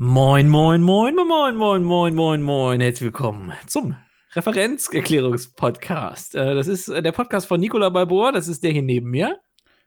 Moin, 0.00 0.48
moin, 0.48 0.80
moin, 0.80 1.12
moin, 1.16 1.56
moin, 1.56 1.82
moin, 1.82 2.14
moin, 2.14 2.40
moin. 2.40 2.80
Herzlich 2.80 3.06
willkommen 3.06 3.52
zum 3.66 3.96
Referenzerklärungspodcast. 4.32 6.36
Äh, 6.36 6.54
Das 6.54 6.68
ist 6.68 6.86
äh, 6.86 7.02
der 7.02 7.10
Podcast 7.10 7.48
von 7.48 7.58
Nicola 7.58 7.88
Balboa, 7.88 8.30
das 8.30 8.46
ist 8.46 8.62
der 8.62 8.70
hier 8.70 8.82
neben 8.82 9.10
mir. 9.10 9.40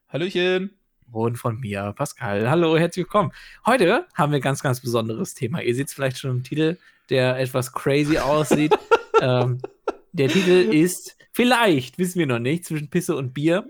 Hallöchen. 0.10 0.78
Und 1.14 1.38
von 1.38 1.62
mir, 1.62 1.94
Pascal. 1.96 2.50
Hallo, 2.50 2.78
herzlich 2.78 3.06
willkommen. 3.06 3.32
Heute 3.66 4.06
haben 4.14 4.34
wir 4.34 4.40
ein 4.40 4.42
ganz, 4.42 4.62
ganz 4.62 4.82
besonderes 4.82 5.34
Thema. 5.34 5.62
Ihr 5.62 5.76
seht 5.76 5.88
es 5.88 5.94
vielleicht 5.94 6.20
schon 6.20 6.32
im 6.32 6.44
Titel, 6.44 6.78
der 7.10 7.40
etwas 7.40 7.72
crazy 7.72 8.18
aussieht. 8.18 8.78
ähm, 9.22 9.60
der 10.12 10.28
Titel 10.28 10.74
ist 10.74 11.16
vielleicht, 11.32 11.98
wissen 11.98 12.20
wir 12.20 12.28
noch 12.28 12.40
nicht, 12.40 12.66
zwischen 12.66 12.90
Pisse 12.90 13.16
und 13.16 13.34
Bier. 13.34 13.64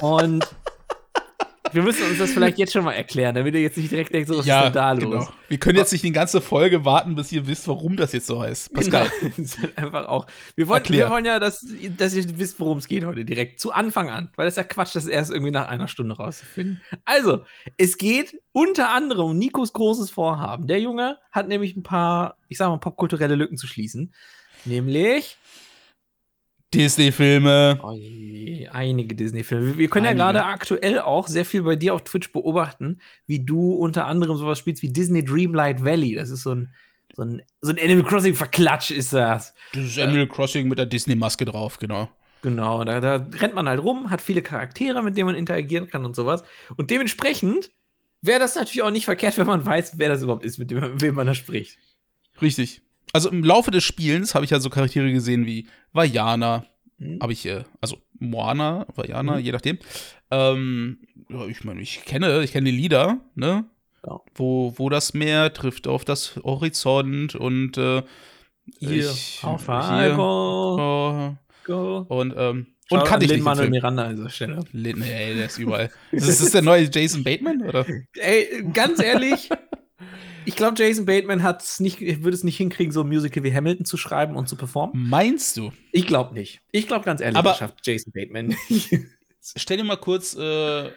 Und 0.00 0.46
wir 1.72 1.82
müssen 1.82 2.06
uns 2.08 2.18
das 2.18 2.30
vielleicht 2.30 2.58
jetzt 2.58 2.72
schon 2.72 2.84
mal 2.84 2.92
erklären, 2.92 3.34
damit 3.34 3.54
ihr 3.54 3.60
jetzt 3.60 3.76
nicht 3.76 3.90
direkt 3.90 4.12
denkt, 4.12 4.28
so, 4.28 4.38
was 4.38 4.46
ist 4.46 4.52
denn 4.52 4.72
da 4.72 4.92
los? 4.92 5.02
genau. 5.02 5.28
Wir 5.48 5.58
können 5.58 5.78
jetzt 5.78 5.92
nicht 5.92 6.04
die 6.04 6.12
ganze 6.12 6.40
Folge 6.40 6.84
warten, 6.84 7.14
bis 7.14 7.32
ihr 7.32 7.46
wisst, 7.46 7.68
warum 7.68 7.96
das 7.96 8.12
jetzt 8.12 8.26
so 8.26 8.42
heißt. 8.42 8.72
Pascal. 8.72 9.10
Genau. 9.20 9.32
Das 9.36 9.38
ist 9.38 9.60
halt 9.60 9.78
einfach 9.78 10.08
auch. 10.08 10.26
Wir 10.56 10.68
wollen, 10.68 10.82
wir 10.88 11.10
wollen 11.10 11.24
ja, 11.24 11.38
dass, 11.38 11.66
dass 11.96 12.14
ihr 12.14 12.38
wisst, 12.38 12.58
worum 12.60 12.78
es 12.78 12.88
geht 12.88 13.04
heute 13.04 13.24
direkt. 13.24 13.60
Zu 13.60 13.72
Anfang 13.72 14.10
an. 14.10 14.30
Weil 14.36 14.46
das 14.46 14.54
ist 14.54 14.58
ja 14.58 14.64
Quatsch, 14.64 14.94
das 14.94 15.06
erst 15.06 15.30
irgendwie 15.30 15.50
nach 15.50 15.68
einer 15.68 15.88
Stunde 15.88 16.16
rauszufinden. 16.16 16.80
Also, 17.04 17.44
es 17.76 17.98
geht 17.98 18.40
unter 18.52 18.90
anderem 18.90 19.30
um 19.30 19.38
Nikos 19.38 19.72
großes 19.72 20.10
Vorhaben. 20.10 20.66
Der 20.66 20.80
Junge 20.80 21.18
hat 21.32 21.48
nämlich 21.48 21.76
ein 21.76 21.82
paar, 21.82 22.36
ich 22.48 22.58
sag 22.58 22.68
mal, 22.68 22.78
popkulturelle 22.78 23.34
Lücken 23.34 23.56
zu 23.56 23.66
schließen. 23.66 24.12
Nämlich 24.64 25.38
Disney-Filme. 26.74 27.80
oh 27.82 27.92
je, 27.92 28.68
einige 28.68 29.14
Disney-Filme. 29.14 29.78
Wir 29.78 29.88
können 29.88 30.06
Einige. 30.06 30.20
ja 30.20 30.32
gerade 30.32 30.44
aktuell 30.44 30.98
auch 31.00 31.26
sehr 31.26 31.44
viel 31.44 31.62
bei 31.62 31.76
dir 31.76 31.94
auf 31.94 32.04
Twitch 32.04 32.32
beobachten, 32.32 33.00
wie 33.26 33.44
du 33.44 33.72
unter 33.72 34.06
anderem 34.06 34.36
sowas 34.36 34.58
spielst 34.58 34.82
wie 34.82 34.92
Disney 34.92 35.24
Dreamlight 35.24 35.84
Valley. 35.84 36.14
Das 36.14 36.30
ist 36.30 36.42
so 36.42 36.54
ein, 36.54 36.74
so 37.14 37.22
ein, 37.22 37.42
so 37.60 37.72
ein 37.72 37.78
Animal 37.78 38.04
Crossing-Verklatsch 38.04 38.90
ist 38.90 39.12
das. 39.12 39.54
Das 39.72 39.84
ist 39.84 39.98
Animal 39.98 40.26
Crossing 40.26 40.68
mit 40.68 40.78
der 40.78 40.86
Disney-Maske 40.86 41.44
drauf, 41.44 41.78
genau. 41.78 42.08
Genau, 42.42 42.84
da, 42.84 43.00
da 43.00 43.26
rennt 43.40 43.54
man 43.54 43.68
halt 43.68 43.82
rum, 43.82 44.10
hat 44.10 44.20
viele 44.20 44.42
Charaktere, 44.42 45.02
mit 45.02 45.16
denen 45.16 45.26
man 45.26 45.34
interagieren 45.34 45.88
kann 45.88 46.04
und 46.04 46.14
sowas. 46.14 46.44
Und 46.76 46.90
dementsprechend 46.90 47.70
wäre 48.22 48.38
das 48.38 48.54
natürlich 48.54 48.82
auch 48.82 48.90
nicht 48.90 49.06
verkehrt, 49.06 49.38
wenn 49.38 49.46
man 49.46 49.64
weiß, 49.64 49.98
wer 49.98 50.08
das 50.08 50.22
überhaupt 50.22 50.44
ist, 50.44 50.58
mit 50.58 50.70
dem, 50.70 50.80
mit 50.80 51.00
wem 51.00 51.14
man 51.14 51.26
da 51.26 51.34
spricht. 51.34 51.78
Richtig. 52.40 52.82
Also 53.12 53.30
im 53.30 53.42
Laufe 53.44 53.70
des 53.70 53.84
Spielens 53.84 54.34
habe 54.34 54.44
ich 54.44 54.50
ja 54.50 54.60
so 54.60 54.70
Charaktere 54.70 55.10
gesehen 55.12 55.46
wie 55.46 55.66
Vajana, 55.92 56.64
Hm? 56.98 57.18
habe 57.22 57.32
ich, 57.32 57.46
äh, 57.46 57.64
also 57.80 57.96
Moana, 58.18 58.86
Vajana, 58.94 59.34
Mhm. 59.36 59.38
je 59.40 59.52
nachdem. 59.52 59.78
Ähm, 60.30 60.98
ja, 61.30 61.46
ich 61.46 61.64
meine, 61.64 61.80
ich 61.80 62.04
kenne, 62.04 62.42
ich 62.42 62.52
kenne 62.52 62.70
die 62.70 62.76
Lieder, 62.76 63.18
ne? 63.34 63.64
Ja. 64.06 64.20
Wo, 64.34 64.74
wo 64.76 64.88
das 64.90 65.14
Meer 65.14 65.52
trifft 65.52 65.86
auf 65.88 66.04
das 66.04 66.36
Horizont 66.44 67.34
und 67.34 67.76
äh, 67.78 68.02
ich- 68.80 69.40
auf 69.42 69.66
hier, 69.66 70.14
Go, 70.14 70.76
oh, 70.78 71.36
go. 71.64 72.06
und 72.08 72.34
ähm, 72.36 72.66
Schau 72.88 72.96
und 73.00 73.04
kannte 73.06 73.26
ich 73.26 73.32
nicht 73.32 73.42
Manuel. 73.44 73.70
Miranda 73.70 74.04
an 74.06 74.16
dieser 74.16 74.30
Stelle. 74.30 74.60
Lin- 74.72 74.98
Nee, 74.98 75.34
der 75.34 75.46
ist 75.46 75.58
überall. 75.58 75.90
ist 76.10 76.40
das 76.42 76.50
der 76.52 76.62
neue 76.62 76.88
Jason 76.90 77.22
Bateman, 77.22 77.62
oder? 77.62 77.84
Ey, 78.16 78.64
ganz 78.72 79.02
ehrlich, 79.02 79.48
ich 80.44 80.56
glaube, 80.56 80.74
Jason 80.82 81.04
Bateman 81.06 81.42
hat's 81.42 81.80
nicht, 81.80 82.00
würde 82.00 82.34
es 82.34 82.44
nicht 82.44 82.56
hinkriegen, 82.56 82.92
so 82.92 83.02
ein 83.02 83.08
Musical 83.08 83.42
wie 83.44 83.54
Hamilton 83.54 83.84
zu 83.84 83.96
schreiben 83.96 84.36
und 84.36 84.48
zu 84.48 84.56
performen. 84.56 85.08
Meinst 85.08 85.56
du? 85.56 85.72
Ich 85.92 86.06
glaube 86.06 86.34
nicht. 86.34 86.60
Ich 86.72 86.86
glaube 86.86 87.04
ganz 87.04 87.20
ehrlich, 87.20 87.36
Aber- 87.36 87.50
das 87.50 87.58
schafft 87.58 87.86
Jason 87.86 88.12
Bateman 88.12 88.46
nicht. 88.68 88.90
Stell 89.56 89.76
dir 89.78 89.84
mal 89.84 89.96
kurz 89.96 90.34
äh, 90.34 90.90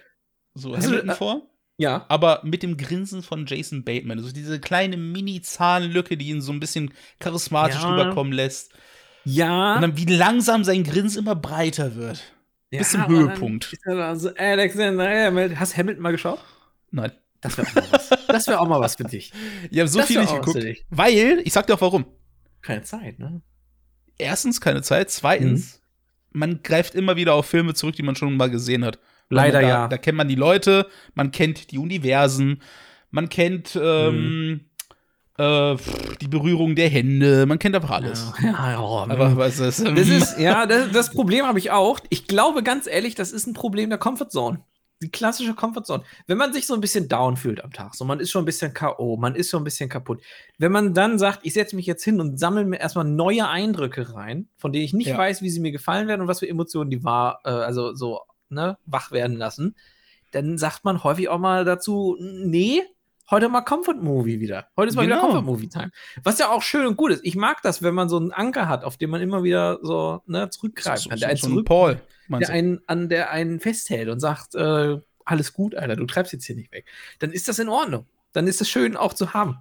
so 0.53 0.75
Hast 0.75 0.83
du- 0.85 0.89
Hamilton 0.89 1.09
äh, 1.09 1.15
vor, 1.15 1.41
ja. 1.77 2.05
aber 2.09 2.41
mit 2.43 2.63
dem 2.63 2.75
Grinsen 2.77 3.23
von 3.23 3.45
Jason 3.45 3.83
Bateman. 3.83 4.19
Also 4.19 4.31
diese 4.31 4.59
kleine 4.59 4.97
Mini-Zahnlücke, 4.97 6.17
die 6.17 6.27
ihn 6.29 6.41
so 6.41 6.51
ein 6.51 6.59
bisschen 6.59 6.93
charismatisch 7.19 7.81
Ja. 7.81 7.89
rüberkommen 7.91 8.33
lässt. 8.33 8.73
Ja. 9.23 9.75
Und 9.75 9.81
dann 9.83 9.97
wie 9.97 10.05
langsam 10.05 10.63
sein 10.63 10.83
Grinsen 10.83 11.19
immer 11.21 11.35
breiter 11.35 11.95
wird. 11.95 12.23
bis 12.71 12.91
zum 12.91 13.07
Höhepunkt. 13.07 13.71
ist 13.73 13.85
er 13.85 13.95
da 13.95 14.15
so, 14.15 14.29
Alexander 14.35 15.07
Hamilton. 15.27 15.59
Hast 15.59 15.73
du 15.73 15.77
Hamilton 15.77 16.01
mal 16.03 16.11
geschaut? 16.11 16.39
Nein. 16.91 17.11
Das 17.41 17.57
wäre. 17.57 17.67
Das 18.27 18.47
wäre 18.47 18.59
auch 18.59 18.67
mal 18.67 18.79
was 18.79 18.95
für 18.95 19.03
dich. 19.03 19.31
Ich 19.69 19.79
habe 19.79 19.87
so 19.87 19.99
Das 19.99 20.07
viel 20.07 20.19
nicht 20.21 20.33
geguckt. 20.33 20.63
Weil, 20.89 21.41
ich 21.43 21.53
sag 21.53 21.67
dir 21.67 21.73
auch 21.75 21.81
warum. 21.81 22.05
Keine 22.61 22.83
Zeit, 22.83 23.19
ne? 23.19 23.41
Erstens 24.17 24.61
keine 24.61 24.81
Zeit. 24.81 25.09
Zweitens, 25.09 25.81
Mhm. 26.31 26.39
man 26.39 26.63
greift 26.63 26.95
immer 26.95 27.15
wieder 27.15 27.33
auf 27.33 27.45
Filme 27.45 27.73
zurück, 27.73 27.95
die 27.95 28.03
man 28.03 28.15
schon 28.15 28.35
mal 28.37 28.49
gesehen 28.49 28.85
hat. 28.85 28.99
Leider 29.29 29.61
da, 29.61 29.67
ja. 29.67 29.87
Da 29.87 29.97
kennt 29.97 30.17
man 30.17 30.27
die 30.27 30.35
Leute, 30.35 30.87
man 31.15 31.31
kennt 31.31 31.71
die 31.71 31.77
Universen, 31.77 32.61
man 33.11 33.29
kennt 33.29 33.79
ähm, 33.81 34.65
äh, 35.37 35.77
pff, 35.77 36.17
die 36.17 36.27
Berührung 36.27 36.75
der 36.75 36.89
Hände, 36.89 37.45
man 37.45 37.57
kennt 37.57 37.75
einfach 37.75 37.91
alles. 37.91 38.31
Ja, 38.43 38.47
ja, 38.51 38.71
ja. 38.71 38.77
Aber 38.79 39.37
was 39.37 39.59
ist, 39.59 39.79
ähm, 39.79 39.95
Das 39.95 40.09
ist, 40.09 40.37
ja, 40.37 40.65
das, 40.65 40.91
das 40.91 41.09
Problem 41.11 41.45
habe 41.45 41.59
ich 41.59 41.71
auch. 41.71 41.99
Ich 42.09 42.27
glaube 42.27 42.61
ganz 42.61 42.87
ehrlich, 42.87 43.15
das 43.15 43.31
ist 43.31 43.47
ein 43.47 43.53
Problem 43.53 43.89
der 43.89 43.97
Comfort 43.99 44.29
Zone. 44.29 44.59
Die 45.01 45.09
klassische 45.09 45.53
Comfort 45.55 45.83
Zone. 45.85 46.03
Wenn 46.27 46.37
man 46.37 46.53
sich 46.53 46.67
so 46.67 46.73
ein 46.75 46.81
bisschen 46.81 47.07
down 47.07 47.35
fühlt 47.37 47.63
am 47.63 47.71
Tag, 47.73 47.95
so 47.95 48.05
man 48.05 48.19
ist 48.19 48.29
schon 48.31 48.43
ein 48.43 48.45
bisschen 48.45 48.73
K.O., 48.73 49.17
man 49.17 49.35
ist 49.35 49.49
schon 49.49 49.61
ein 49.61 49.63
bisschen 49.63 49.89
kaputt. 49.89 50.21
Wenn 50.59 50.71
man 50.71 50.93
dann 50.93 51.17
sagt, 51.17 51.39
ich 51.43 51.53
setze 51.53 51.75
mich 51.75 51.85
jetzt 51.87 52.03
hin 52.03 52.19
und 52.21 52.39
sammle 52.39 52.65
mir 52.65 52.79
erstmal 52.79 53.05
neue 53.05 53.47
Eindrücke 53.47 54.13
rein, 54.13 54.47
von 54.57 54.71
denen 54.71 54.85
ich 54.85 54.93
nicht 54.93 55.07
Ja. 55.07 55.17
weiß, 55.17 55.41
wie 55.41 55.49
sie 55.49 55.59
mir 55.59 55.71
gefallen 55.71 56.07
werden 56.07 56.21
und 56.21 56.27
was 56.27 56.39
für 56.39 56.47
Emotionen 56.47 56.89
die 56.91 57.03
war, 57.03 57.39
äh, 57.45 57.49
also 57.49 57.93
so, 57.95 58.21
ne, 58.49 58.77
wach 58.85 59.11
werden 59.11 59.37
lassen, 59.37 59.75
dann 60.31 60.57
sagt 60.57 60.85
man 60.85 61.03
häufig 61.03 61.29
auch 61.29 61.39
mal 61.39 61.65
dazu, 61.65 62.15
nee, 62.19 62.83
heute 63.31 63.49
mal 63.49 63.61
Comfort 63.61 63.95
Movie 64.01 64.39
wieder. 64.39 64.67
Heute 64.77 64.89
ist 64.89 64.95
mal 64.95 65.05
wieder 65.05 65.15
Genau. 65.15 65.27
Comfort 65.29 65.41
Movie 65.45 65.67
Time. 65.69 65.89
Was 66.23 66.37
ja 66.37 66.49
auch 66.51 66.61
schön 66.61 66.85
und 66.85 66.95
gut 66.97 67.11
ist. 67.11 67.21
Ich 67.23 67.35
mag 67.35 67.61
das, 67.63 67.81
wenn 67.81 67.95
man 67.95 68.07
so 68.07 68.17
einen 68.17 68.31
Anker 68.31 68.67
hat, 68.67 68.83
auf 68.83 68.97
den 68.97 69.09
man 69.09 69.21
immer 69.21 69.41
wieder 69.43 69.79
so 69.81 70.21
ne, 70.27 70.49
zurückgreifen 70.49 71.03
so, 71.03 71.09
kann. 71.09 71.19
so, 71.19 71.25
einen, 71.25 71.37
so 71.37 71.59
ein 71.59 71.65
Paul, 71.65 72.01
der 72.39 72.49
du? 72.49 72.53
einen, 72.53 72.81
an 72.87 73.09
der 73.09 73.31
einen 73.31 73.59
festhält 73.59 74.09
und 74.09 74.19
sagt, 74.19 74.55
äh, 74.55 74.97
alles 75.25 75.53
gut, 75.53 75.75
Alter, 75.75 75.95
du 75.95 76.05
treibst 76.05 76.33
jetzt 76.33 76.45
hier 76.45 76.55
nicht 76.55 76.71
weg. 76.71 76.85
Dann 77.19 77.31
ist 77.31 77.47
das 77.47 77.59
in 77.59 77.69
Ordnung. 77.69 78.05
Dann 78.33 78.47
ist 78.47 78.61
das 78.61 78.69
schön 78.69 78.95
auch 78.95 79.13
zu 79.13 79.33
haben. 79.33 79.57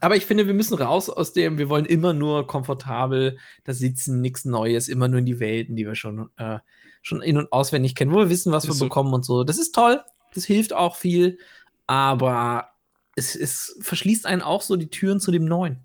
Aber 0.00 0.16
ich 0.16 0.26
finde, 0.26 0.46
wir 0.46 0.54
müssen 0.54 0.74
raus 0.74 1.08
aus 1.08 1.32
dem, 1.32 1.58
wir 1.58 1.68
wollen 1.68 1.86
immer 1.86 2.12
nur 2.12 2.46
komfortabel 2.46 3.38
da 3.64 3.72
sitzen, 3.72 4.20
nichts 4.20 4.44
Neues, 4.44 4.88
immer 4.88 5.08
nur 5.08 5.20
in 5.20 5.26
die 5.26 5.40
Welten, 5.40 5.76
die 5.76 5.86
wir 5.86 5.94
schon, 5.94 6.28
äh, 6.36 6.58
schon 7.02 7.22
in- 7.22 7.38
und 7.38 7.52
auswendig 7.52 7.94
kennen, 7.94 8.12
wo 8.12 8.18
wir 8.18 8.30
wissen, 8.30 8.52
was 8.52 8.64
Ist 8.64 8.70
wir 8.70 8.74
so. 8.74 8.84
bekommen 8.86 9.14
und 9.14 9.24
so. 9.24 9.44
Das 9.44 9.58
ist 9.58 9.74
toll, 9.74 10.00
das 10.34 10.44
hilft 10.44 10.72
auch 10.72 10.96
viel, 10.96 11.38
aber 11.86 12.72
es, 13.14 13.34
es 13.34 13.78
verschließt 13.80 14.26
einen 14.26 14.42
auch 14.42 14.62
so 14.62 14.76
die 14.76 14.90
Türen 14.90 15.20
zu 15.20 15.30
dem 15.30 15.46
Neuen. 15.46 15.78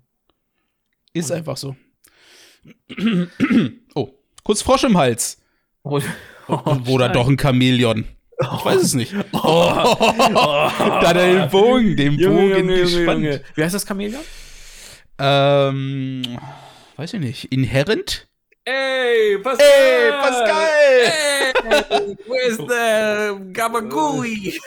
Ist 1.14 1.32
einfach 1.32 1.56
so. 1.56 1.76
oh, 3.94 4.10
kurz 4.44 4.62
Frosch 4.62 4.84
im 4.84 4.96
Hals. 4.96 5.41
Oh, 5.84 6.00
Oder 6.88 7.08
doch 7.08 7.28
ein 7.28 7.38
Chamäleon. 7.38 8.04
Ich 8.40 8.64
weiß 8.64 8.82
es 8.82 8.94
nicht. 8.94 9.14
Oh, 9.32 9.72
da 9.74 11.00
hat 11.08 11.16
er 11.16 11.32
den 11.32 11.50
Bogen, 11.50 11.96
den 11.96 12.16
Bogen 12.16 12.66
gespannt. 12.68 13.40
Wie 13.54 13.62
heißt 13.62 13.74
das 13.74 13.86
Chamäleon? 13.86 14.22
Ähm, 15.18 16.22
weiß 16.96 17.14
ich 17.14 17.20
nicht. 17.20 17.44
Inherent? 17.52 18.26
Ey, 18.64 19.38
Pascal! 19.38 19.66
Ey, 19.66 20.10
Pascal! 20.20 20.68
Ey, 21.90 22.16
where's 22.26 22.56
the 22.56 23.52
Gabagui? 23.52 24.58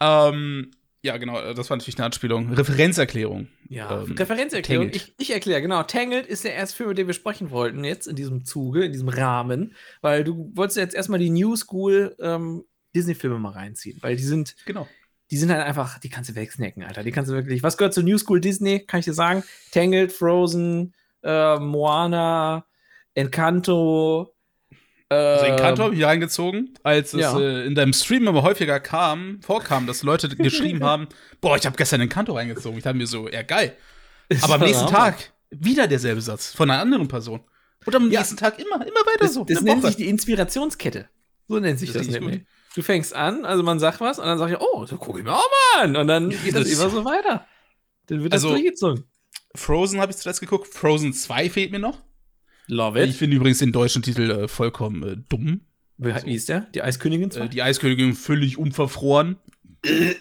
ähm, 0.00 0.70
ja, 1.06 1.16
genau, 1.16 1.40
das 1.54 1.70
war 1.70 1.76
natürlich 1.76 1.96
eine 1.98 2.06
Anspielung. 2.06 2.52
Referenzerklärung. 2.52 3.48
Ja, 3.68 4.02
Ähm, 4.02 4.12
Referenzerklärung. 4.12 4.86
Tangled. 4.90 5.02
Ich, 5.18 5.28
ich 5.28 5.30
erkläre, 5.32 5.62
genau. 5.62 5.82
Tangled 5.82 6.26
ist 6.26 6.44
der 6.44 6.54
erste 6.54 6.76
Film, 6.76 6.88
über 6.88 6.94
den 6.94 7.06
wir 7.06 7.14
sprechen 7.14 7.50
wollten, 7.50 7.84
jetzt 7.84 8.06
in 8.06 8.16
diesem 8.16 8.44
Zuge, 8.44 8.84
in 8.84 8.92
diesem 8.92 9.08
Rahmen, 9.08 9.74
weil 10.02 10.24
du 10.24 10.50
wolltest 10.54 10.76
jetzt 10.76 10.94
erstmal 10.94 11.18
die 11.18 11.30
New 11.30 11.56
School 11.56 12.14
ähm, 12.20 12.64
Disney-Filme 12.94 13.38
mal 13.38 13.52
reinziehen, 13.52 13.98
weil 14.02 14.16
die 14.16 14.22
sind, 14.22 14.56
Genau. 14.66 14.86
die 15.30 15.36
sind 15.36 15.50
halt 15.50 15.62
einfach, 15.64 15.98
die 15.98 16.08
kannst 16.08 16.30
du 16.30 16.34
wegsnacken, 16.34 16.82
Alter. 16.84 17.02
Die 17.02 17.10
kannst 17.12 17.30
du 17.30 17.34
wirklich. 17.34 17.62
Was 17.62 17.76
gehört 17.76 17.94
zu 17.94 18.02
New 18.02 18.18
School 18.18 18.40
Disney? 18.40 18.80
Kann 18.86 19.00
ich 19.00 19.06
dir 19.06 19.12
sagen? 19.14 19.42
Tangled, 19.72 20.12
Frozen, 20.12 20.94
äh, 21.22 21.58
Moana, 21.58 22.66
Encanto. 23.14 24.32
Also 25.08 25.44
Encanto 25.46 25.84
habe 25.84 25.94
ich 25.94 25.98
hier 25.98 26.08
reingezogen, 26.08 26.74
als 26.82 27.14
es 27.14 27.20
ja. 27.20 27.38
äh, 27.38 27.64
in 27.64 27.74
deinem 27.76 27.92
Stream 27.92 28.26
immer 28.26 28.42
häufiger 28.42 28.80
kam, 28.80 29.40
vorkam, 29.40 29.86
dass 29.86 30.02
Leute 30.02 30.28
geschrieben 30.36 30.82
haben, 30.82 31.06
boah, 31.40 31.56
ich 31.56 31.64
habe 31.64 31.76
gestern 31.76 32.00
Encanto 32.00 32.32
reingezogen. 32.34 32.76
Ich 32.78 32.84
dachte 32.84 32.96
mir 32.96 33.06
so, 33.06 33.28
ja 33.28 33.42
geil. 33.42 33.76
Aber 34.42 34.54
am 34.54 34.60
nächsten 34.62 34.88
Tag 34.88 35.32
wieder 35.50 35.86
derselbe 35.86 36.20
Satz 36.20 36.52
von 36.52 36.68
einer 36.70 36.80
anderen 36.82 37.06
Person. 37.06 37.40
Und 37.84 37.94
am 37.94 38.10
Ja. 38.10 38.18
nächsten 38.20 38.36
Tag 38.36 38.58
immer, 38.58 38.76
immer 38.84 39.00
weiter 39.06 39.18
Das, 39.20 39.34
so. 39.34 39.44
das 39.44 39.60
nennt 39.60 39.84
sich 39.84 39.94
die 39.96 40.08
Inspirationskette. 40.08 41.08
So 41.46 41.60
nennt 41.60 41.78
sich 41.78 41.92
Das 41.92 42.04
das, 42.04 42.12
nämlich. 42.14 42.42
Du 42.74 42.82
fängst 42.82 43.14
an, 43.14 43.44
also 43.44 43.62
man 43.62 43.78
sagt 43.78 44.00
was 44.00 44.18
und 44.18 44.26
dann 44.26 44.38
sag 44.38 44.50
ich, 44.50 44.56
oh, 44.58 44.84
so 44.86 44.96
gucke 44.96 45.20
ich 45.20 45.24
mir 45.24 45.32
auch 45.34 45.48
mal 45.76 45.84
an. 45.84 45.94
Und 45.96 46.08
dann 46.08 46.30
geht 46.30 46.54
das, 46.56 46.68
Das- 46.68 46.72
immer 46.72 46.90
so 46.90 47.04
weiter. 47.04 47.46
Dann 48.08 48.22
wird 48.24 48.32
das 48.32 48.42
Also- 48.42 48.54
durchgezogen. 48.54 49.04
Frozen 49.54 50.00
habe 50.00 50.10
ich 50.10 50.18
zuletzt 50.18 50.40
geguckt. 50.40 50.66
Frozen 50.66 51.12
2 51.12 51.48
fehlt 51.48 51.70
mir 51.70 51.78
noch. 51.78 52.02
Love 52.68 53.04
Ich 53.04 53.16
finde 53.16 53.36
übrigens 53.36 53.58
den 53.58 53.72
deutschen 53.72 54.02
Titel 54.02 54.30
äh, 54.30 54.48
vollkommen 54.48 55.02
äh, 55.02 55.16
dumm. 55.28 55.60
Wie, 55.98 56.12
wie 56.24 56.34
ist 56.34 56.48
der? 56.48 56.60
Die 56.74 56.82
Eiskönigin 56.82 57.30
2? 57.30 57.44
Äh, 57.44 57.48
die 57.48 57.62
Eiskönigin 57.62 58.14
völlig 58.14 58.58
unverfroren. 58.58 59.36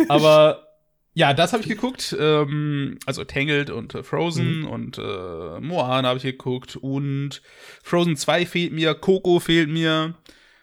Aber 0.08 0.68
ja, 1.14 1.34
das 1.34 1.52
habe 1.52 1.62
ich 1.62 1.68
geguckt. 1.68 2.14
Ähm, 2.18 2.98
also 3.06 3.24
Tangled 3.24 3.70
und 3.70 3.94
äh, 3.94 4.02
Frozen 4.02 4.60
Mhm. 4.60 4.68
und 4.68 4.98
äh, 4.98 5.60
Moana 5.60 6.08
habe 6.08 6.16
ich 6.18 6.22
geguckt. 6.24 6.76
Und 6.76 7.42
Frozen 7.82 8.16
2 8.16 8.46
fehlt 8.46 8.72
mir, 8.72 8.94
Coco 8.94 9.38
fehlt 9.40 9.68
mir. 9.68 10.14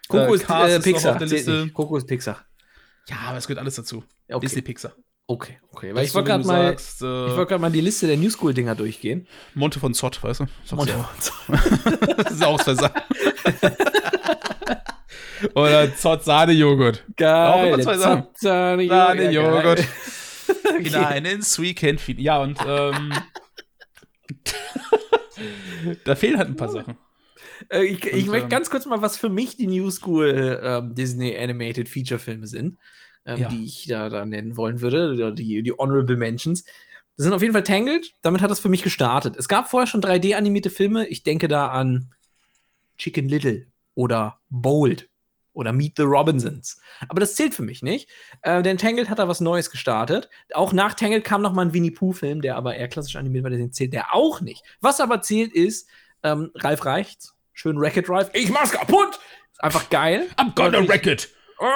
Coco 0.08 0.32
Äh, 0.32 0.36
ist 0.36 0.48
äh, 0.50 0.76
ist 0.78 0.84
Pixar. 0.84 1.12
auf 1.12 1.18
der 1.18 1.28
zählt 1.28 1.46
Liste. 1.46 1.62
nicht. 1.64 1.74
Coco 1.74 1.96
ist 1.96 2.06
Pixar. 2.06 2.44
Ja, 3.08 3.16
aber 3.28 3.38
es 3.38 3.46
gehört 3.46 3.60
alles 3.60 3.74
dazu. 3.76 4.04
Ja, 4.28 4.36
Okay, 4.36 4.46
Disney 4.46 4.62
Pixar. 4.62 4.92
okay, 5.26 5.58
okay. 5.72 5.88
Weil 5.94 6.02
Das 6.02 6.08
ich 6.08 6.14
wollte 6.14 6.28
gerade 6.30 6.46
mal, 6.46 6.68
sagst, 6.70 7.00
ich 7.02 7.06
äh, 7.06 7.10
wollte 7.36 7.46
gerade 7.46 7.60
mal 7.62 7.70
die 7.70 7.80
Liste 7.80 8.06
der 8.06 8.16
New 8.16 8.30
School 8.30 8.52
Dinger 8.54 8.74
durchgehen. 8.74 9.26
Monte 9.54 9.78
von 9.80 9.94
Zott, 9.94 10.22
weißt 10.22 10.40
du? 10.40 10.44
Sagst 10.64 10.72
Monte 10.74 10.92
du 10.94 10.98
auch. 10.98 11.08
Das 12.16 12.32
ist 12.32 12.44
auch 12.44 12.60
zwei 12.62 12.74
Sachen. 12.74 13.00
Oder 15.54 15.94
Zott 15.94 16.24
Sahne-Joghurt. 16.24 17.04
Auch 17.10 17.16
Geil. 17.16 17.68
immer 17.74 17.82
zwei 17.82 17.96
Sachen. 17.96 18.26
Sahne, 18.34 18.86
Sahne-Joghurt. 18.88 19.84
Okay. 20.68 20.84
Hinein 20.84 21.24
ins 21.24 21.58
Weekend. 21.60 22.00
Feed. 22.00 22.20
Ja, 22.20 22.38
und 22.40 22.58
ähm, 22.66 23.12
da 26.04 26.14
fehlen 26.14 26.38
halt 26.38 26.48
ein 26.48 26.56
paar 26.56 26.68
Sachen. 26.68 26.96
Äh, 27.70 27.84
ich 27.84 28.04
ich 28.04 28.24
Und, 28.24 28.30
möchte 28.30 28.44
ähm, 28.44 28.50
ganz 28.50 28.70
kurz 28.70 28.86
mal, 28.86 29.02
was 29.02 29.16
für 29.16 29.28
mich 29.28 29.56
die 29.56 29.66
New 29.66 29.90
School 29.90 30.60
ähm, 30.62 30.94
Disney 30.94 31.36
Animated 31.36 31.88
Feature 31.88 32.18
Filme 32.20 32.46
sind, 32.46 32.78
ähm, 33.26 33.38
Ja. 33.40 33.48
die 33.48 33.64
ich 33.64 33.86
da, 33.86 34.08
da 34.08 34.24
nennen 34.24 34.56
wollen 34.56 34.80
würde, 34.80 35.34
die, 35.34 35.62
die 35.62 35.72
Honorable 35.72 36.16
Mentions. 36.16 36.64
Das 37.16 37.24
sind 37.24 37.32
auf 37.32 37.42
jeden 37.42 37.52
Fall 37.54 37.64
Tangled, 37.64 38.14
damit 38.22 38.42
hat 38.42 38.50
das 38.50 38.60
für 38.60 38.68
mich 38.68 38.82
gestartet. 38.82 39.36
Es 39.36 39.48
gab 39.48 39.68
vorher 39.68 39.88
schon 39.88 40.00
3D-animierte 40.02 40.70
Filme, 40.70 41.06
ich 41.08 41.24
denke 41.24 41.48
da 41.48 41.68
an 41.68 42.14
Chicken 42.96 43.28
Little 43.28 43.66
oder 43.94 44.38
Bold 44.50 45.08
oder 45.58 45.72
Meet 45.72 45.94
the 45.96 46.04
Robinsons. 46.04 46.80
Aber 47.08 47.18
das 47.18 47.34
zählt 47.34 47.52
für 47.52 47.62
mich 47.62 47.82
nicht, 47.82 48.08
äh, 48.42 48.62
denn 48.62 48.78
Tangled 48.78 49.10
hat 49.10 49.18
da 49.18 49.26
was 49.26 49.40
Neues 49.40 49.70
gestartet. 49.70 50.30
Auch 50.54 50.72
nach 50.72 50.94
Tangled 50.94 51.24
kam 51.24 51.42
noch 51.42 51.52
mal 51.52 51.62
ein 51.62 51.74
Winnie 51.74 51.90
Pooh-Film, 51.90 52.42
der 52.42 52.56
aber 52.56 52.76
eher 52.76 52.86
klassisch 52.88 53.16
animiert 53.16 53.42
war, 53.42 53.50
den 53.50 53.72
zählt 53.72 53.92
der 53.92 54.14
auch 54.14 54.40
nicht. 54.40 54.62
Was 54.80 55.00
aber 55.00 55.20
zählt 55.20 55.52
ist, 55.52 55.88
ähm, 56.22 56.52
Ralf 56.54 56.84
Reichts, 56.84 57.34
schön 57.52 57.76
Racket 57.76 58.08
Drive, 58.08 58.30
ich 58.34 58.50
mach's 58.50 58.70
kaputt! 58.70 59.18
Ist 59.52 59.64
einfach 59.64 59.90
geil. 59.90 60.28
I'm 60.36 60.54
gonna 60.54 60.86
wreck 60.86 61.06
it. 61.06 61.28
Oh, 61.58 61.66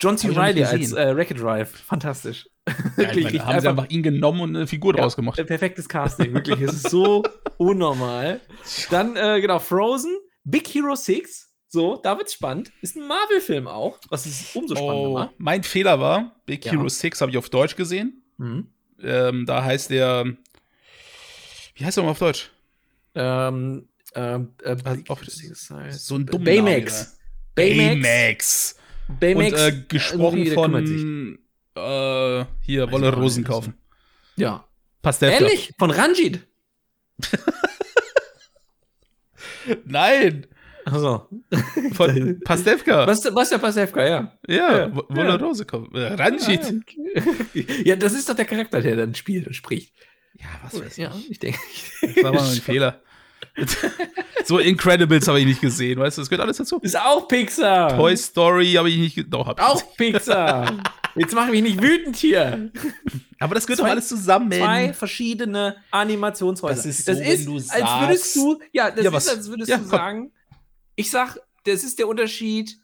John 0.00 0.16
C. 0.16 0.28
Reilly 0.28 0.62
als 0.62 0.92
äh, 0.92 1.08
Racket 1.08 1.40
Drive, 1.40 1.70
fantastisch. 1.70 2.48
Ja, 2.68 2.72
ich 2.72 2.96
Wirklich, 2.96 3.24
meine, 3.24 3.46
haben 3.46 3.60
sie 3.60 3.68
einfach 3.68 3.90
ihn 3.90 4.02
genommen 4.02 4.40
und 4.40 4.56
eine 4.56 4.66
Figur 4.66 4.92
draus 4.92 5.14
gemacht. 5.14 5.36
Perfektes 5.46 5.88
Casting, 5.88 6.34
wirklich. 6.34 6.60
Es 6.60 6.74
ist 6.74 6.90
so 6.90 7.22
unnormal. 7.58 8.40
Dann, 8.90 9.14
äh, 9.16 9.40
genau, 9.40 9.60
Frozen, 9.60 10.16
Big 10.42 10.66
Hero 10.68 10.96
6. 10.96 11.45
So, 11.68 11.96
da 11.96 12.16
wird's 12.16 12.32
spannend. 12.34 12.70
Ist 12.80 12.96
ein 12.96 13.06
Marvel-Film 13.06 13.66
auch, 13.66 13.98
was 14.08 14.24
es 14.26 14.54
umso 14.54 14.74
spannender 14.76 15.08
Oh, 15.10 15.14
macht. 15.14 15.34
mein 15.38 15.62
Fehler 15.64 15.98
war, 16.00 16.40
Big 16.46 16.64
Ja. 16.64 16.72
Hero 16.72 16.88
6 16.88 17.20
habe 17.20 17.30
ich 17.32 17.36
auf 17.38 17.50
Deutsch 17.50 17.74
gesehen. 17.76 18.22
Mhm. 18.38 18.68
Ähm, 19.02 19.46
da 19.46 19.64
heißt 19.64 19.90
der. 19.90 20.24
Wie 21.74 21.84
heißt 21.84 21.96
der 21.96 22.04
mal 22.04 22.10
auf 22.10 22.18
Deutsch? 22.18 22.50
Ähm, 23.14 23.88
ähm, 24.14 24.52
äh, 24.62 24.76
Big 24.76 25.10
Auch 25.10 25.20
Hero 25.20 25.30
6 25.30 25.70
heißt- 25.70 25.92
so 25.92 26.14
ein 26.16 26.26
dummer 26.26 26.44
Baymax. 26.44 27.18
Baymax. 27.54 28.00
Baymax. 28.00 28.76
Baymax. 29.20 29.52
Und 29.52 29.58
äh, 29.58 29.82
gesprochen 29.88 30.44
der 30.44 30.54
kümmert 30.54 30.86
sich. 30.86 31.00
von. 31.00 31.38
Äh, 31.76 32.44
hier, 32.62 32.90
Wolle 32.92 33.12
Rosen 33.12 33.44
kaufen. 33.44 33.74
Ja. 34.36 34.66
Pastewka. 35.02 35.34
Ehrlich? 35.34 35.72
Von 35.78 35.90
Ranjit? 35.90 36.46
Nein, 39.84 40.46
Achso. 40.86 41.28
von 41.94 42.40
Pastewka. 42.44 43.06
Was, 43.06 43.24
was 43.34 43.50
der 43.50 43.58
Pasewka, 43.58 44.06
ja. 44.06 44.32
Ja, 44.46 44.78
Ja. 44.78 44.96
Wo- 44.96 45.04
Wolle 45.08 45.28
Ja. 45.30 45.34
Rose 45.36 45.64
kaufen. 45.66 45.94
Äh, 45.94 46.14
Ranjit. 46.14 46.60
Ja, 47.84 47.96
das 47.96 48.12
ist 48.12 48.28
doch 48.28 48.34
der 48.36 48.44
Charakter, 48.44 48.80
der 48.80 48.96
dann 48.96 49.14
spielt 49.14 49.46
und 49.46 49.54
spricht. 49.54 49.92
Ja, 50.38 50.46
was 50.62 50.80
weiß 50.80 50.96
Ja, 50.96 51.12
ich. 51.18 51.30
ich 51.32 51.38
denke. 51.40 51.58
Das 52.02 52.22
war 52.24 52.32
mal 52.32 52.40
ein 52.48 52.60
Fehler. 52.62 53.00
so 54.44 54.58
Incredibles 54.58 55.26
habe 55.28 55.40
ich 55.40 55.46
nicht 55.46 55.60
gesehen, 55.60 55.98
weißt 55.98 56.16
du, 56.18 56.22
das 56.22 56.28
gehört 56.28 56.42
alles 56.46 56.58
dazu. 56.58 56.78
Ist 56.82 56.98
auch 56.98 57.26
Pixar. 57.26 57.96
Toy 57.96 58.16
Story 58.16 58.72
habe 58.74 58.90
ich 58.90 58.98
nicht 58.98 59.26
Doch, 59.32 59.46
hab 59.46 59.58
ich 59.58 59.64
Auch 59.66 59.96
Pixar. 59.96 60.72
Jetzt 61.16 61.34
mach 61.34 61.48
mich 61.48 61.62
nicht 61.62 61.80
wütend 61.82 62.14
hier. 62.16 62.70
Aber 63.40 63.54
das 63.54 63.66
gehört 63.66 63.78
Zwei- 63.78 63.84
doch 63.86 63.90
alles 63.92 64.08
zusammen. 64.08 64.52
Zwei 64.52 64.92
verschiedene 64.92 65.76
Animationshäuser. 65.90 66.74
Das 66.76 66.84
ist 66.86 67.06
so, 67.06 67.12
wenn 67.12 67.44
du 67.46 67.54
als 67.56 67.70
würdest 67.72 68.24
sagst- 68.34 68.36
du, 68.36 68.60
ja, 68.72 68.90
das 68.90 69.04
Ja, 69.04 69.16
ist, 69.16 69.28
als 69.30 69.48
würdest 69.48 69.70
Ja, 69.70 69.78
du 69.78 69.84
sagen, 69.84 70.30
ich 70.96 71.10
sag, 71.10 71.38
das 71.64 71.84
ist 71.84 71.98
der 71.98 72.08
Unterschied 72.08 72.78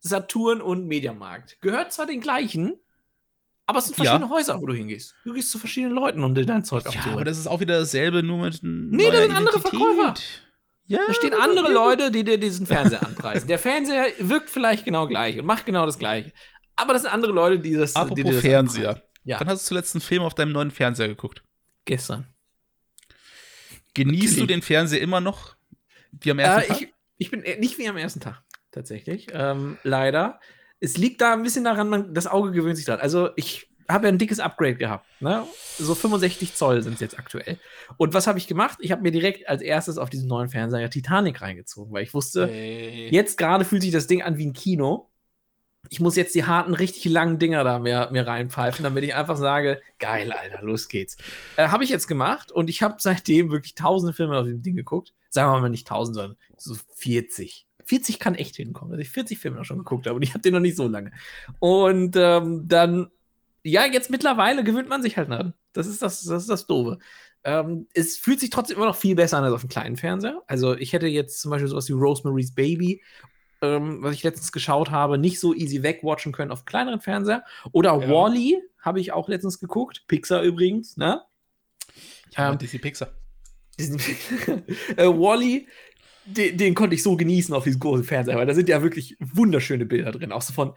Saturn 0.00 0.60
und 0.62 0.86
Mediamarkt. 0.86 1.60
Gehört 1.60 1.92
zwar 1.92 2.06
den 2.06 2.20
gleichen, 2.20 2.74
aber 3.66 3.80
es 3.80 3.86
sind 3.86 3.98
Ja. 3.98 4.04
verschiedene 4.04 4.30
Häuser, 4.30 4.60
wo 4.60 4.66
du 4.66 4.74
hingehst. 4.74 5.14
Du 5.24 5.32
gehst 5.34 5.50
zu 5.50 5.58
verschiedenen 5.58 5.94
Leuten, 5.94 6.22
um 6.24 6.34
dir 6.34 6.46
dein 6.46 6.64
Zeug 6.64 6.84
Ja, 6.84 6.90
abzuholen. 6.90 7.14
aber 7.14 7.24
das 7.24 7.38
ist 7.38 7.46
auch 7.46 7.60
wieder 7.60 7.80
dasselbe, 7.80 8.22
nur 8.22 8.38
mit 8.38 8.60
Nee, 8.62 9.10
da 9.10 9.20
sind 9.22 9.32
andere 9.36 9.60
Verkäufer. 9.60 10.14
Ja, 10.86 11.00
Da 11.06 11.12
stehen 11.12 11.34
andere 11.34 11.70
Leute, 11.70 12.10
die 12.10 12.24
dir 12.24 12.38
diesen 12.38 12.66
Fernseher 12.66 13.04
anpreisen. 13.04 13.46
Der 13.46 13.58
Fernseher 13.58 14.06
wirkt 14.20 14.48
vielleicht 14.48 14.86
genau 14.86 15.06
gleich 15.06 15.38
und 15.38 15.44
macht 15.44 15.66
genau 15.66 15.84
das 15.84 15.98
Gleiche. 15.98 16.32
Aber 16.76 16.94
das 16.94 17.02
sind 17.02 17.10
andere 17.12 17.32
Leute, 17.32 17.58
die 17.58 17.74
das. 17.74 17.92
die 17.92 17.98
Apropos 18.00 18.24
das 18.24 18.40
Fernseher. 18.40 18.88
anpreisen. 18.90 19.08
Ja, 19.24 19.38
Dann 19.38 19.48
hast 19.48 19.64
du 19.64 19.68
zuletzt 19.68 19.94
einen 19.94 20.00
Film 20.00 20.22
auf 20.22 20.34
deinem 20.34 20.52
neuen 20.52 20.70
Fernseher 20.70 21.08
geguckt. 21.08 21.42
gestern. 21.84 22.26
Genießt 23.94 24.22
Natürlich. 24.22 24.38
du 24.38 24.46
den 24.46 24.62
Fernseher 24.62 25.00
immer 25.00 25.20
noch 25.20 25.56
wie 26.12 26.30
am 26.30 26.38
ersten 26.38 26.60
Äh, 26.62 26.66
Tag? 26.74 26.82
ich, 26.82 26.94
ich 27.18 27.30
bin 27.30 27.42
äh, 27.42 27.58
nicht 27.58 27.78
wie 27.78 27.88
am 27.88 27.96
ersten 27.96 28.20
Tag, 28.20 28.42
tatsächlich. 28.70 29.26
Ähm, 29.32 29.78
leider. 29.82 30.40
Es 30.80 30.96
liegt 30.96 31.20
da 31.20 31.32
ein 31.32 31.42
bisschen 31.42 31.64
daran, 31.64 31.88
man, 31.88 32.14
das 32.14 32.28
Auge 32.28 32.52
gewöhnt 32.52 32.76
sich 32.76 32.86
dran. 32.86 33.00
Also, 33.00 33.30
ich 33.36 33.68
habe 33.88 34.06
ja 34.06 34.12
ein 34.12 34.18
dickes 34.18 34.38
Upgrade 34.38 34.76
gehabt. 34.76 35.06
Ne? 35.20 35.44
So 35.78 35.94
65 35.94 36.54
Zoll 36.54 36.82
sind 36.82 36.94
es 36.94 37.00
jetzt 37.00 37.18
aktuell. 37.18 37.58
Und 37.96 38.12
was 38.12 38.26
habe 38.26 38.38
ich 38.38 38.46
gemacht? 38.46 38.78
Ich 38.80 38.92
habe 38.92 39.02
mir 39.02 39.10
direkt 39.10 39.48
als 39.48 39.62
erstes 39.62 39.96
auf 39.96 40.10
diesen 40.10 40.28
neuen 40.28 40.50
Fernseher 40.50 40.90
Titanic 40.90 41.40
reingezogen, 41.40 41.92
weil 41.92 42.02
ich 42.02 42.12
wusste, 42.12 42.50
Ey. 42.50 43.08
jetzt 43.10 43.38
gerade 43.38 43.64
fühlt 43.64 43.82
sich 43.82 43.90
das 43.90 44.06
Ding 44.06 44.22
an 44.22 44.36
wie 44.36 44.46
ein 44.46 44.52
Kino. 44.52 45.07
Ich 45.90 46.00
muss 46.00 46.16
jetzt 46.16 46.34
die 46.34 46.44
harten, 46.44 46.74
richtig 46.74 47.04
langen 47.06 47.38
Dinger 47.38 47.64
da 47.64 47.78
mir, 47.78 48.08
mir 48.12 48.26
reinpfeifen, 48.26 48.82
damit 48.82 49.04
ich 49.04 49.14
einfach 49.14 49.36
sage, 49.36 49.80
geil, 49.98 50.32
Alter, 50.32 50.62
los 50.62 50.88
geht's. 50.88 51.16
Äh, 51.56 51.68
habe 51.68 51.84
ich 51.84 51.90
jetzt 51.90 52.08
gemacht 52.08 52.52
und 52.52 52.68
ich 52.68 52.82
habe 52.82 52.96
seitdem 52.98 53.50
wirklich 53.50 53.74
tausende 53.74 54.12
Filme 54.12 54.36
auf 54.36 54.44
dem 54.44 54.62
Ding 54.62 54.76
geguckt. 54.76 55.14
Sagen 55.30 55.50
wir 55.52 55.60
mal 55.60 55.70
nicht 55.70 55.86
tausend, 55.86 56.16
sondern 56.16 56.36
so 56.56 56.76
40. 56.96 57.66
40 57.88 58.18
kann 58.18 58.34
echt 58.34 58.56
hinkommen, 58.56 58.92
dass 58.92 59.00
ich 59.00 59.10
40 59.10 59.38
Filme 59.38 59.56
noch 59.56 59.64
schon 59.64 59.78
geguckt 59.78 60.06
habe 60.06 60.16
und 60.16 60.22
ich 60.22 60.30
habe 60.34 60.40
den 60.40 60.52
noch 60.52 60.60
nicht 60.60 60.76
so 60.76 60.86
lange. 60.86 61.10
Und 61.58 62.16
ähm, 62.16 62.68
dann, 62.68 63.08
ja, 63.62 63.86
jetzt 63.86 64.10
mittlerweile 64.10 64.62
gewöhnt 64.62 64.90
man 64.90 65.02
sich 65.02 65.16
halt 65.16 65.30
an. 65.30 65.54
Das 65.72 65.86
ist 65.86 66.02
das, 66.02 66.22
das 66.22 66.42
ist 66.42 66.50
das 66.50 66.66
Doofe. 66.66 66.98
Ähm, 67.44 67.86
es 67.94 68.18
fühlt 68.18 68.40
sich 68.40 68.50
trotzdem 68.50 68.76
immer 68.76 68.86
noch 68.86 68.96
viel 68.96 69.14
besser 69.14 69.38
an 69.38 69.44
als 69.44 69.54
auf 69.54 69.62
dem 69.62 69.70
kleinen 69.70 69.96
Fernseher. 69.96 70.42
Also 70.46 70.76
ich 70.76 70.92
hätte 70.92 71.06
jetzt 71.06 71.40
zum 71.40 71.50
Beispiel 71.50 71.68
sowas 71.68 71.88
wie 71.88 71.92
Rosemary's 71.92 72.54
Baby, 72.54 73.02
ähm, 73.62 73.98
was 74.02 74.14
ich 74.14 74.22
letztens 74.22 74.52
geschaut 74.52 74.90
habe, 74.90 75.18
nicht 75.18 75.40
so 75.40 75.54
easy 75.54 75.82
wegwatchen 75.82 76.32
können 76.32 76.50
auf 76.52 76.64
kleineren 76.64 77.00
Fernseher. 77.00 77.44
Oder 77.72 78.00
Ja. 78.00 78.08
Wall-E 78.08 78.58
habe 78.80 79.00
ich 79.00 79.12
auch 79.12 79.28
letztens 79.28 79.58
geguckt. 79.60 80.04
Pixar 80.08 80.42
übrigens, 80.42 80.96
ne? 80.96 81.22
ja, 82.36 82.50
ähm, 82.52 82.58
DC 82.58 82.80
Pixar. 82.80 83.08
Äh, 84.96 85.06
Wally, 85.06 85.66
den, 86.26 86.56
den 86.58 86.74
konnte 86.74 86.94
ich 86.94 87.02
so 87.02 87.16
genießen 87.16 87.54
auf 87.54 87.64
diesem 87.64 87.80
großen 87.80 88.04
Fernseher, 88.04 88.36
weil 88.36 88.46
da 88.46 88.54
sind 88.54 88.68
ja 88.68 88.82
wirklich 88.82 89.16
wunderschöne 89.20 89.86
Bilder 89.86 90.10
drin, 90.12 90.32
auch 90.32 90.42
so 90.42 90.52
von, 90.52 90.72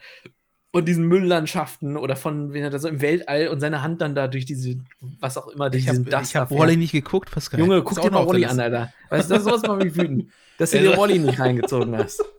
von 0.71 0.85
diesen 0.85 1.07
Mülllandschaften 1.07 1.97
oder 1.97 2.15
von, 2.15 2.53
wenn 2.53 2.63
er 2.63 2.69
da 2.69 2.79
so 2.79 2.87
im 2.87 3.01
Weltall 3.01 3.47
und 3.49 3.59
seine 3.59 3.81
Hand 3.81 4.01
dann 4.01 4.13
da 4.15 4.27
durch 4.27 4.45
diese, 4.45 4.77
was 5.19 5.37
auch 5.37 5.47
immer, 5.49 5.69
durch 5.69 5.83
Ich 5.83 5.89
diesen 5.89 6.05
habe 6.11 6.23
hab 6.25 6.49
da 6.49 6.55
Wally 6.55 6.67
fährt. 6.73 6.79
nicht 6.79 6.91
geguckt, 6.91 7.31
Pascal. 7.31 7.59
Junge, 7.59 7.77
Ist 7.79 7.85
guck 7.85 8.01
dir 8.01 8.11
mal 8.11 8.25
Wally 8.27 8.45
an. 8.45 8.59
Alter. 8.59 8.93
Weißt 9.09 9.29
du, 9.29 9.33
das 9.35 9.43
sowas 9.43 9.63
mal 9.63 9.83
wie 9.83 9.95
wütend, 9.95 10.31
dass 10.57 10.71
du 10.71 10.79
dir. 10.79 10.95
Wally 10.97 11.19
nicht 11.19 11.39
reingezogen 11.39 11.97
hast. 11.97 12.23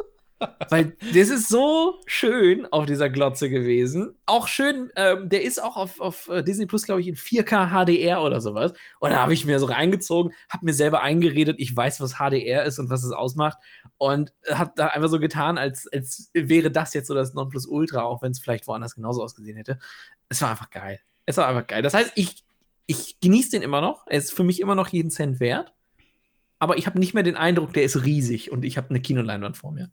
Weil 0.71 0.97
das 1.01 1.29
ist 1.29 1.49
so 1.49 2.01
schön 2.07 2.67
auf 2.67 2.87
dieser 2.87 3.11
Glotze 3.11 3.51
gewesen. 3.51 4.15
Auch 4.27 4.49
schön, 4.49 4.91
ähm, 4.97 5.29
der 5.29 5.43
ist 5.43 5.63
auch 5.63 5.77
auf, 5.77 6.01
auf 6.01 6.29
äh, 6.29 6.43
Disney 6.43 6.67
Plus, 6.67 6.85
glaube 6.85 7.01
ich, 7.01 7.09
in 7.09 7.17
4K 7.17 7.71
HDR 7.71 8.23
oder 8.23 8.41
sowas. 8.41 8.73
Und 9.01 9.11
da 9.11 9.21
habe 9.21 9.35
ich 9.35 9.45
mir 9.45 9.59
so 9.59 9.67
reingezogen, 9.67 10.33
habe 10.49 10.65
mir 10.65 10.75
selber 10.75 11.03
eingeredet, 11.03 11.57
ich 11.59 11.77
weiß, 11.77 12.01
was 12.01 12.15
HDR 12.15 12.65
ist 12.65 12.79
und 12.79 12.91
was 12.91 13.05
es 13.05 13.13
ausmacht. 13.13 13.59
Und 13.99 14.33
habe 14.51 14.73
da 14.77 14.89
einfach 14.89 15.09
so 15.09 15.19
getan, 15.19 15.59
als, 15.59 15.87
als 15.93 16.31
wäre 16.33 16.71
das 16.71 16.95
jetzt 16.95 17.09
so 17.09 17.15
das 17.15 17.35
Nonplusultra, 17.35 18.03
auch 18.03 18.23
wenn 18.23 18.33
es 18.33 18.41
vielleicht 18.41 18.67
woanders 18.67 18.95
genauso 18.95 19.23
ausgesehen 19.23 19.57
hätte. 19.57 19.79
Es 20.29 20.41
war 20.43 20.51
einfach 20.51 20.71
geil. 20.71 21.01
Es 21.27 21.37
war 21.37 21.47
einfach 21.47 21.67
geil. 21.67 21.83
Das 21.83 21.95
heißt, 21.95 22.13
ich, 22.15 22.45
ich 22.87 23.21
genieße 23.21 23.51
den 23.51 23.63
immer 23.63 23.81
noch. 23.81 24.07
Er 24.07 24.19
ist 24.19 24.33
für 24.33 24.45
mich 24.45 24.61
immer 24.61 24.75
noch 24.75 24.89
jeden 24.89 25.11
Cent 25.11 25.41
wert. 25.41 25.73
Aber 26.63 26.79
ich 26.79 26.87
habe 26.87 27.01
nicht 27.01 27.13
mehr 27.13 27.25
den 27.25 27.35
Eindruck, 27.35 27.73
der 27.73 27.83
ist 27.83 28.05
riesig 28.05 28.53
und 28.53 28.65
ich 28.65 28.77
habe 28.77 28.91
eine 28.91 29.01
Kinoleinwand 29.01 29.57
vor 29.57 29.73
mir. 29.73 29.91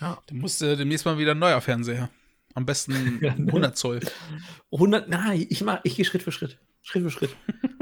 Ja. 0.00 0.18
Du 0.26 0.34
musst 0.34 0.62
äh, 0.62 0.76
demnächst 0.76 1.04
mal 1.04 1.18
wieder 1.18 1.32
ein 1.32 1.38
neuer 1.38 1.60
Fernseher. 1.60 2.10
Am 2.54 2.64
besten 2.64 3.20
100 3.22 3.76
Zoll. 3.76 4.00
100, 4.72 5.08
nein, 5.08 5.46
ich, 5.48 5.62
mach, 5.62 5.80
ich 5.84 5.96
gehe 5.96 6.04
Schritt 6.04 6.22
für 6.22 6.32
Schritt. 6.32 6.58
Schritt 6.82 7.02
für 7.02 7.10
Schritt. 7.10 7.36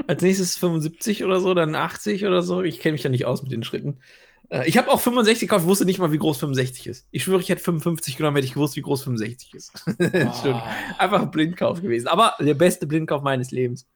Als 0.06 0.22
nächstes 0.22 0.56
75 0.56 1.24
oder 1.24 1.40
so, 1.40 1.54
dann 1.54 1.74
80 1.74 2.26
oder 2.26 2.42
so. 2.42 2.62
Ich 2.62 2.80
kenne 2.80 2.94
mich 2.94 3.04
ja 3.04 3.10
nicht 3.10 3.24
aus 3.24 3.42
mit 3.42 3.52
den 3.52 3.62
Schritten. 3.62 4.00
Äh, 4.48 4.68
ich 4.68 4.76
habe 4.76 4.90
auch 4.90 5.00
65 5.00 5.48
gekauft, 5.48 5.66
wusste 5.66 5.84
nicht 5.84 5.98
mal, 5.98 6.12
wie 6.12 6.18
groß 6.18 6.38
65 6.38 6.86
ist. 6.86 7.06
Ich 7.10 7.24
schwöre, 7.24 7.40
ich 7.40 7.48
hätte 7.48 7.62
55 7.62 8.16
genommen, 8.16 8.36
hätte 8.36 8.46
ich 8.46 8.54
gewusst, 8.54 8.76
wie 8.76 8.82
groß 8.82 9.04
65 9.04 9.54
ist. 9.54 9.72
Oh. 9.86 10.60
Einfach 10.98 11.22
ein 11.22 11.30
Blindkauf 11.30 11.80
gewesen. 11.80 12.08
Aber 12.08 12.34
der 12.40 12.54
beste 12.54 12.86
Blindkauf 12.86 13.22
meines 13.22 13.50
Lebens. 13.50 13.86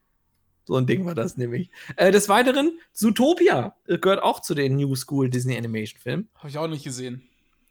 So 0.64 0.76
ein 0.76 0.86
Ding 0.86 1.04
war 1.06 1.14
das 1.14 1.36
nämlich. 1.36 1.70
Äh, 1.96 2.12
des 2.12 2.28
Weiteren, 2.28 2.78
Zootopia 2.92 3.74
gehört 3.86 4.22
auch 4.22 4.40
zu 4.40 4.54
den 4.54 4.76
New 4.76 4.94
School 4.94 5.30
Disney 5.30 5.56
Animation 5.56 6.00
Filmen. 6.00 6.28
Habe 6.36 6.48
ich 6.48 6.58
auch 6.58 6.68
nicht 6.68 6.84
gesehen. 6.84 7.27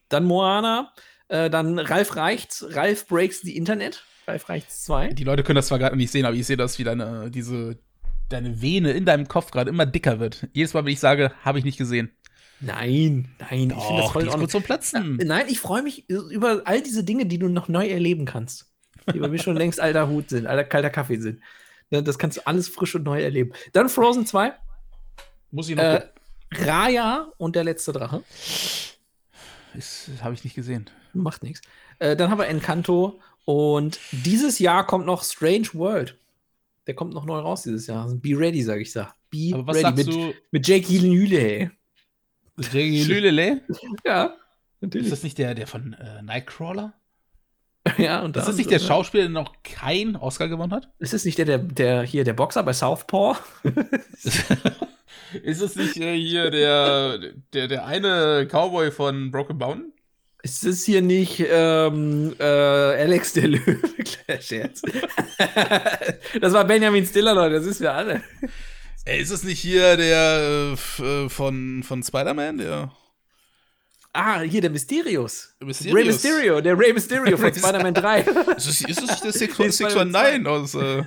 Dann 0.09 0.25
Moana, 0.25 0.93
äh, 1.27 1.49
dann 1.49 1.79
Ralf 1.79 2.15
Reichts, 2.15 2.65
Ralf 2.69 3.07
Breaks 3.07 3.41
the 3.41 3.55
Internet. 3.55 4.03
Ralf 4.27 4.49
Reichts 4.49 4.83
2. 4.83 5.09
Die 5.09 5.23
Leute 5.23 5.43
können 5.43 5.55
das 5.55 5.67
zwar 5.67 5.79
gerade 5.79 5.95
nicht 5.95 6.11
sehen, 6.11 6.25
aber 6.25 6.35
ich 6.35 6.45
sehe 6.45 6.57
das, 6.57 6.79
wie 6.79 6.83
deine, 6.83 7.31
diese, 7.31 7.77
deine 8.29 8.61
Vene 8.61 8.91
in 8.91 9.05
deinem 9.05 9.27
Kopf 9.27 9.51
gerade 9.51 9.69
immer 9.69 9.85
dicker 9.85 10.19
wird. 10.19 10.47
Jedes 10.53 10.73
Mal, 10.73 10.85
wenn 10.85 10.93
ich 10.93 10.99
sage, 10.99 11.31
habe 11.43 11.59
ich 11.59 11.65
nicht 11.65 11.77
gesehen. 11.77 12.11
Nein, 12.59 13.29
nein, 13.39 13.69
Doch, 13.69 13.77
ich 13.77 13.83
finde 13.83 14.01
das 14.01 14.11
voll 14.11 14.23
die 14.23 14.43
ist 14.43 14.51
zum 14.51 14.63
Platzen. 14.63 15.17
Nein, 15.23 15.45
ich 15.47 15.59
freue 15.59 15.83
mich 15.83 16.09
über 16.09 16.61
all 16.65 16.81
diese 16.81 17.03
Dinge, 17.03 17.25
die 17.27 17.37
du 17.37 17.49
noch 17.49 17.67
neu 17.67 17.87
erleben 17.87 18.25
kannst. 18.25 18.65
Die 19.13 19.19
bei 19.19 19.27
mir 19.27 19.39
schon 19.39 19.55
längst 19.55 19.79
alter 19.79 20.09
Hut 20.09 20.29
sind, 20.29 20.47
alter 20.47 20.63
kalter 20.63 20.89
Kaffee 20.89 21.17
sind. 21.17 21.41
Das 21.89 22.17
kannst 22.17 22.37
du 22.37 22.47
alles 22.47 22.67
frisch 22.67 22.95
und 22.95 23.03
neu 23.03 23.21
erleben. 23.21 23.53
Dann 23.73 23.89
Frozen 23.89 24.25
2. 24.25 24.53
Muss 25.51 25.69
ich 25.69 25.75
noch. 25.75 25.83
Äh, 25.83 26.09
Raya 26.51 27.31
und 27.37 27.55
der 27.55 27.63
letzte 27.63 27.91
Drache. 27.93 28.23
Habe 30.21 30.33
ich 30.33 30.43
nicht 30.43 30.55
gesehen. 30.55 30.89
Macht 31.13 31.43
nichts. 31.43 31.61
Äh, 31.99 32.15
dann 32.15 32.29
haben 32.29 32.37
wir 32.39 32.47
Encanto 32.47 33.19
und 33.45 33.99
dieses 34.11 34.59
Jahr 34.59 34.85
kommt 34.85 35.05
noch 35.05 35.23
Strange 35.23 35.69
World. 35.73 36.17
Der 36.85 36.95
kommt 36.95 37.13
noch 37.13 37.25
neu 37.25 37.39
raus 37.39 37.63
dieses 37.63 37.87
Jahr. 37.87 38.07
Be 38.13 38.37
ready, 38.37 38.61
sage 38.63 38.81
ich 38.81 38.93
da. 38.93 39.13
Be 39.29 39.51
Aber 39.53 39.67
was 39.67 39.77
ready. 39.77 39.83
sagst 39.83 39.97
mit, 39.97 40.07
du? 40.15 40.33
mit 40.51 40.67
Jake 40.67 40.87
Gyllenhaal. 40.87 41.71
hey. 42.71 43.03
Lülele? 43.03 43.61
Ja, 44.05 44.25
Ist 44.25 44.33
natürlich. 44.81 45.09
das 45.09 45.23
nicht 45.23 45.37
der, 45.37 45.53
der 45.55 45.67
von 45.67 45.93
äh, 45.93 46.21
Nightcrawler? 46.21 46.93
ja, 47.97 48.21
und 48.21 48.35
Ist 48.35 48.43
da- 48.43 48.47
das 48.47 48.57
nicht 48.57 48.71
der 48.71 48.79
Schauspieler, 48.79 49.23
der 49.23 49.31
noch 49.31 49.53
keinen 49.63 50.15
Oscar 50.15 50.47
gewonnen 50.47 50.71
hat? 50.73 50.89
Ist 50.99 51.13
das 51.13 51.25
nicht 51.25 51.37
der, 51.37 51.45
der, 51.45 51.57
der 51.59 52.03
hier, 52.03 52.23
der 52.23 52.33
Boxer 52.33 52.63
bei 52.63 52.73
Southpaw? 52.73 53.37
Ist 55.43 55.61
es 55.61 55.75
nicht 55.75 55.97
äh, 55.97 56.15
hier 56.17 56.49
der, 56.51 57.19
der, 57.53 57.67
der 57.67 57.85
eine 57.85 58.47
Cowboy 58.49 58.91
von 58.91 59.31
Broken 59.31 59.57
Mountain? 59.57 59.91
Ist 60.43 60.65
das 60.65 60.83
hier 60.85 61.01
nicht 61.01 61.43
ähm, 61.49 62.33
äh, 62.39 62.43
Alex 62.43 63.33
der 63.33 63.47
Löwe? 63.49 63.79
Scherz. 64.39 64.81
das 66.39 66.53
war 66.53 66.63
Benjamin 66.65 67.05
Stiller, 67.05 67.33
Leute, 67.33 67.55
das 67.55 67.65
ist 67.65 67.81
wir 67.81 67.93
alle. 67.93 68.21
Ey, 69.05 69.19
ist 69.21 69.31
es 69.31 69.43
nicht 69.43 69.59
hier 69.59 69.97
der 69.97 70.75
äh, 70.99 71.03
äh, 71.25 71.29
von, 71.29 71.83
von 71.83 72.03
Spider-Man, 72.03 72.59
der 72.59 72.91
Ah, 74.19 74.41
hier 74.41 74.61
der 74.61 74.71
Mysterius. 74.71 75.55
Mysterius? 75.63 75.95
Ray 75.95 76.05
Mysterio, 76.05 76.59
der 76.59 76.75
Ray 76.75 76.91
Mysterio 76.91 77.37
von 77.37 77.53
Spider-Man 77.53 77.93
3. 77.93 78.21
Ist 78.57 78.67
es, 78.67 78.81
ist 78.81 79.11
es 79.11 79.21
der 79.21 79.31
Six 79.31 79.59
Nee, 79.59 79.69
Six 79.69 79.95
One 79.95 80.05
Nine 80.11 80.49
aus 80.49 80.73
äh, 80.73 81.03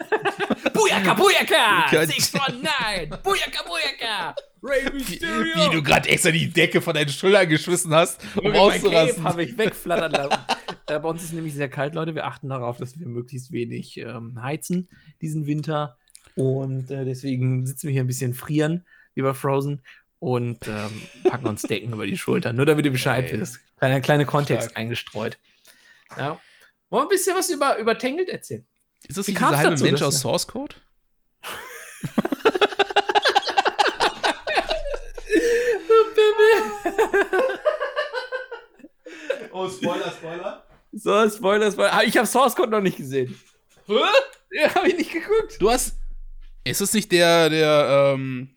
Booyaka, 0.73 1.15
Booyaka! 1.15 1.91
Ja, 1.91 2.07
619! 2.07 3.19
Booyaka, 3.21 3.65
Booyaka! 3.67 4.37
Ray 4.63 4.87
wie, 4.93 4.99
Mysterio! 4.99 5.57
wie 5.57 5.75
du 5.75 5.83
gerade 5.83 6.09
extra 6.09 6.31
die 6.31 6.51
Decke 6.51 6.81
von 6.81 6.95
deinen 6.95 7.09
Schultern 7.09 7.49
geschmissen 7.49 7.93
hast, 7.93 8.21
um 8.37 8.53
auszurasten. 8.53 9.25
habe 9.25 9.43
ich 9.43 9.59
wegflattern 9.59 10.13
lassen. 10.13 10.41
äh, 10.87 11.01
bei 11.01 11.09
uns 11.09 11.25
ist 11.25 11.33
nämlich 11.33 11.55
sehr 11.55 11.69
kalt, 11.69 11.97
Leute. 11.97 12.15
Wir 12.15 12.27
achten 12.27 12.49
darauf, 12.49 12.77
dass 12.77 12.97
wir 12.97 13.09
möglichst 13.09 13.51
wenig 13.51 13.97
ähm, 13.97 14.41
heizen 14.41 14.89
diesen 15.21 15.47
Winter. 15.49 15.97
Und 16.37 16.93
äh, 16.93 17.05
deswegen 17.05 17.67
sitzen 17.67 17.89
wir 17.89 17.93
hier 17.93 18.05
ein 18.05 18.07
bisschen 18.07 18.35
frieren, 18.35 18.85
wie 19.15 19.23
bei 19.23 19.35
Frozen. 19.35 19.83
Und 20.21 20.69
ähm, 20.69 21.03
packen 21.25 21.47
uns 21.47 21.63
Decken 21.63 21.93
über 21.93 22.07
die 22.07 22.17
Schultern. 22.19 22.55
Nur 22.55 22.67
damit 22.67 22.85
ihr 22.85 22.93
Bescheid 22.93 23.29
Geil. 23.31 23.41
wisst. 23.41 23.59
Kleiner, 23.79 24.01
kleine 24.01 24.27
Kontext 24.27 24.67
Stark. 24.71 24.77
eingestreut. 24.79 25.39
Ja. 26.17 26.39
Wollen 26.91 27.03
wir 27.03 27.03
ein 27.03 27.09
bisschen 27.09 27.35
was 27.37 27.49
über, 27.51 27.79
über 27.79 27.97
Tangled 27.99 28.29
erzählen? 28.29 28.67
Ist 29.09 29.17
das 29.17 29.27
Wie 29.27 29.33
nicht 29.33 29.41
dieser 29.41 29.57
halbe 29.57 29.71
dazu, 29.71 29.85
Mensch 29.85 30.03
aus 30.03 30.21
Source 30.21 30.47
Code? 30.47 30.77
Oh, 39.53 39.69
Spoiler, 39.69 40.11
Spoiler. 40.13 40.65
So, 40.93 41.29
Spoiler, 41.31 41.71
Spoiler. 41.73 41.93
Ah, 41.93 42.03
Ich 42.03 42.17
habe 42.17 42.27
Source 42.27 42.55
Code 42.55 42.71
noch 42.71 42.81
nicht 42.81 42.97
gesehen. 42.97 43.39
Hä? 43.87 43.95
Ja, 44.53 44.75
habe 44.75 44.89
ich 44.89 44.97
nicht 44.97 45.13
geguckt. 45.13 45.57
Du 45.61 45.71
hast. 45.71 45.97
Ist 46.65 46.81
es 46.81 46.93
nicht 46.93 47.11
der, 47.11 47.49
der, 47.49 48.13
ähm, 48.15 48.55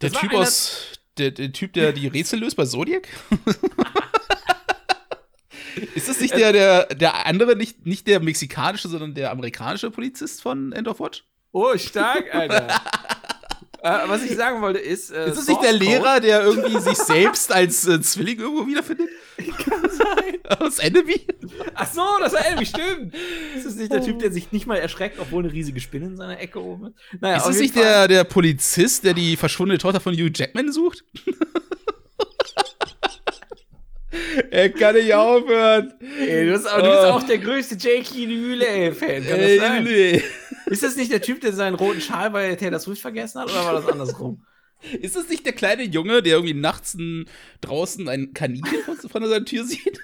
der 0.00 0.10
Das 0.10 0.20
Typ 0.20 0.34
aus. 0.34 0.86
Der, 1.18 1.30
der 1.30 1.52
Typ, 1.52 1.72
der 1.72 1.92
die 1.92 2.08
Rätsel 2.08 2.40
löst 2.40 2.56
bei 2.56 2.64
Zodiac? 2.64 3.06
ist 5.94 6.08
das 6.08 6.20
nicht 6.20 6.34
der, 6.34 6.52
der, 6.52 6.86
der 6.86 7.26
andere, 7.26 7.56
nicht, 7.56 7.86
nicht 7.86 8.06
der 8.08 8.20
mexikanische, 8.20 8.88
sondern 8.88 9.14
der 9.14 9.30
amerikanische 9.30 9.90
Polizist 9.90 10.42
von 10.42 10.72
End 10.72 10.88
of 10.88 10.98
Watch? 10.98 11.24
Oh, 11.52 11.76
stark, 11.78 12.34
Alter. 12.34 12.66
äh, 13.84 14.08
was 14.08 14.24
ich 14.24 14.34
sagen 14.36 14.60
wollte 14.62 14.78
ist. 14.80 15.10
Äh, 15.10 15.28
Ist 15.28 15.36
das 15.38 15.46
nicht 15.46 15.62
der 15.62 15.72
Lehrer, 15.72 16.18
der 16.20 16.42
irgendwie 16.42 16.80
sich 16.80 16.96
selbst 16.96 17.52
als 17.52 17.86
äh, 17.86 18.00
Zwilling 18.00 18.38
irgendwo 18.40 18.66
wiederfindet? 18.66 19.08
Kann 19.36 19.90
sein. 19.90 20.34
Aus 20.60 20.78
Enemy? 20.78 21.26
Ach 21.74 21.92
so, 21.92 22.02
das 22.20 22.32
war 22.32 22.46
Elvi, 22.46 22.66
stimmt. 22.66 23.14
Ist 23.56 23.66
das 23.66 23.74
nicht 23.76 23.92
der 23.92 24.02
Typ, 24.02 24.18
der 24.20 24.32
sich 24.32 24.52
nicht 24.52 24.66
mal 24.66 24.76
erschreckt, 24.76 25.18
obwohl 25.18 25.44
eine 25.44 25.52
riesige 25.52 25.80
Spinne 25.80 26.06
in 26.06 26.16
seiner 26.16 26.38
Ecke 26.40 26.62
oben 26.62 26.86
ist? 26.88 26.94
Naja, 27.20 27.36
Ist 27.36 27.46
das 27.46 27.58
nicht 27.58 27.76
der, 27.76 28.08
der 28.08 28.24
Polizist, 28.24 29.04
der 29.04 29.14
die 29.14 29.36
verschwundene 29.36 29.78
Tochter 29.78 30.00
von 30.00 30.14
Hugh 30.14 30.30
Jackman 30.34 30.72
sucht? 30.72 31.04
er 34.50 34.70
kann 34.70 34.94
nicht 34.94 35.12
aufhören. 35.14 35.92
Ey, 36.20 36.46
du, 36.46 36.52
bist, 36.52 36.70
auch- 36.70 36.76
du 36.78 36.82
bist 36.90 37.04
auch 37.04 37.22
der 37.24 37.38
größte 37.38 37.74
J.K. 37.74 38.14
Hüle-Fan. 38.26 39.26
Kann 39.26 39.40
das 39.40 39.56
sein? 39.58 39.86
Ey, 39.86 40.22
Ist 40.66 40.82
das 40.82 40.96
nicht 40.96 41.12
der 41.12 41.20
Typ, 41.22 41.40
der 41.40 41.52
seinen 41.52 41.74
roten 41.74 42.00
Schal 42.00 42.30
bei 42.30 42.54
Taylor 42.56 42.78
Swift 42.80 43.00
vergessen 43.02 43.40
hat, 43.40 43.50
oder 43.50 43.64
war 43.64 43.72
das 43.74 43.86
andersrum? 43.86 44.44
Ist 45.00 45.16
das 45.16 45.28
nicht 45.28 45.46
der 45.46 45.52
kleine 45.54 45.82
Junge, 45.82 46.22
der 46.22 46.34
irgendwie 46.34 46.54
nachts 46.54 46.94
n- 46.94 47.26
draußen 47.62 48.08
ein 48.08 48.34
Kaninchen 48.34 48.80
von, 49.08 49.22
seiner 49.26 49.44
Tür 49.44 49.64
sieht? 49.64 50.00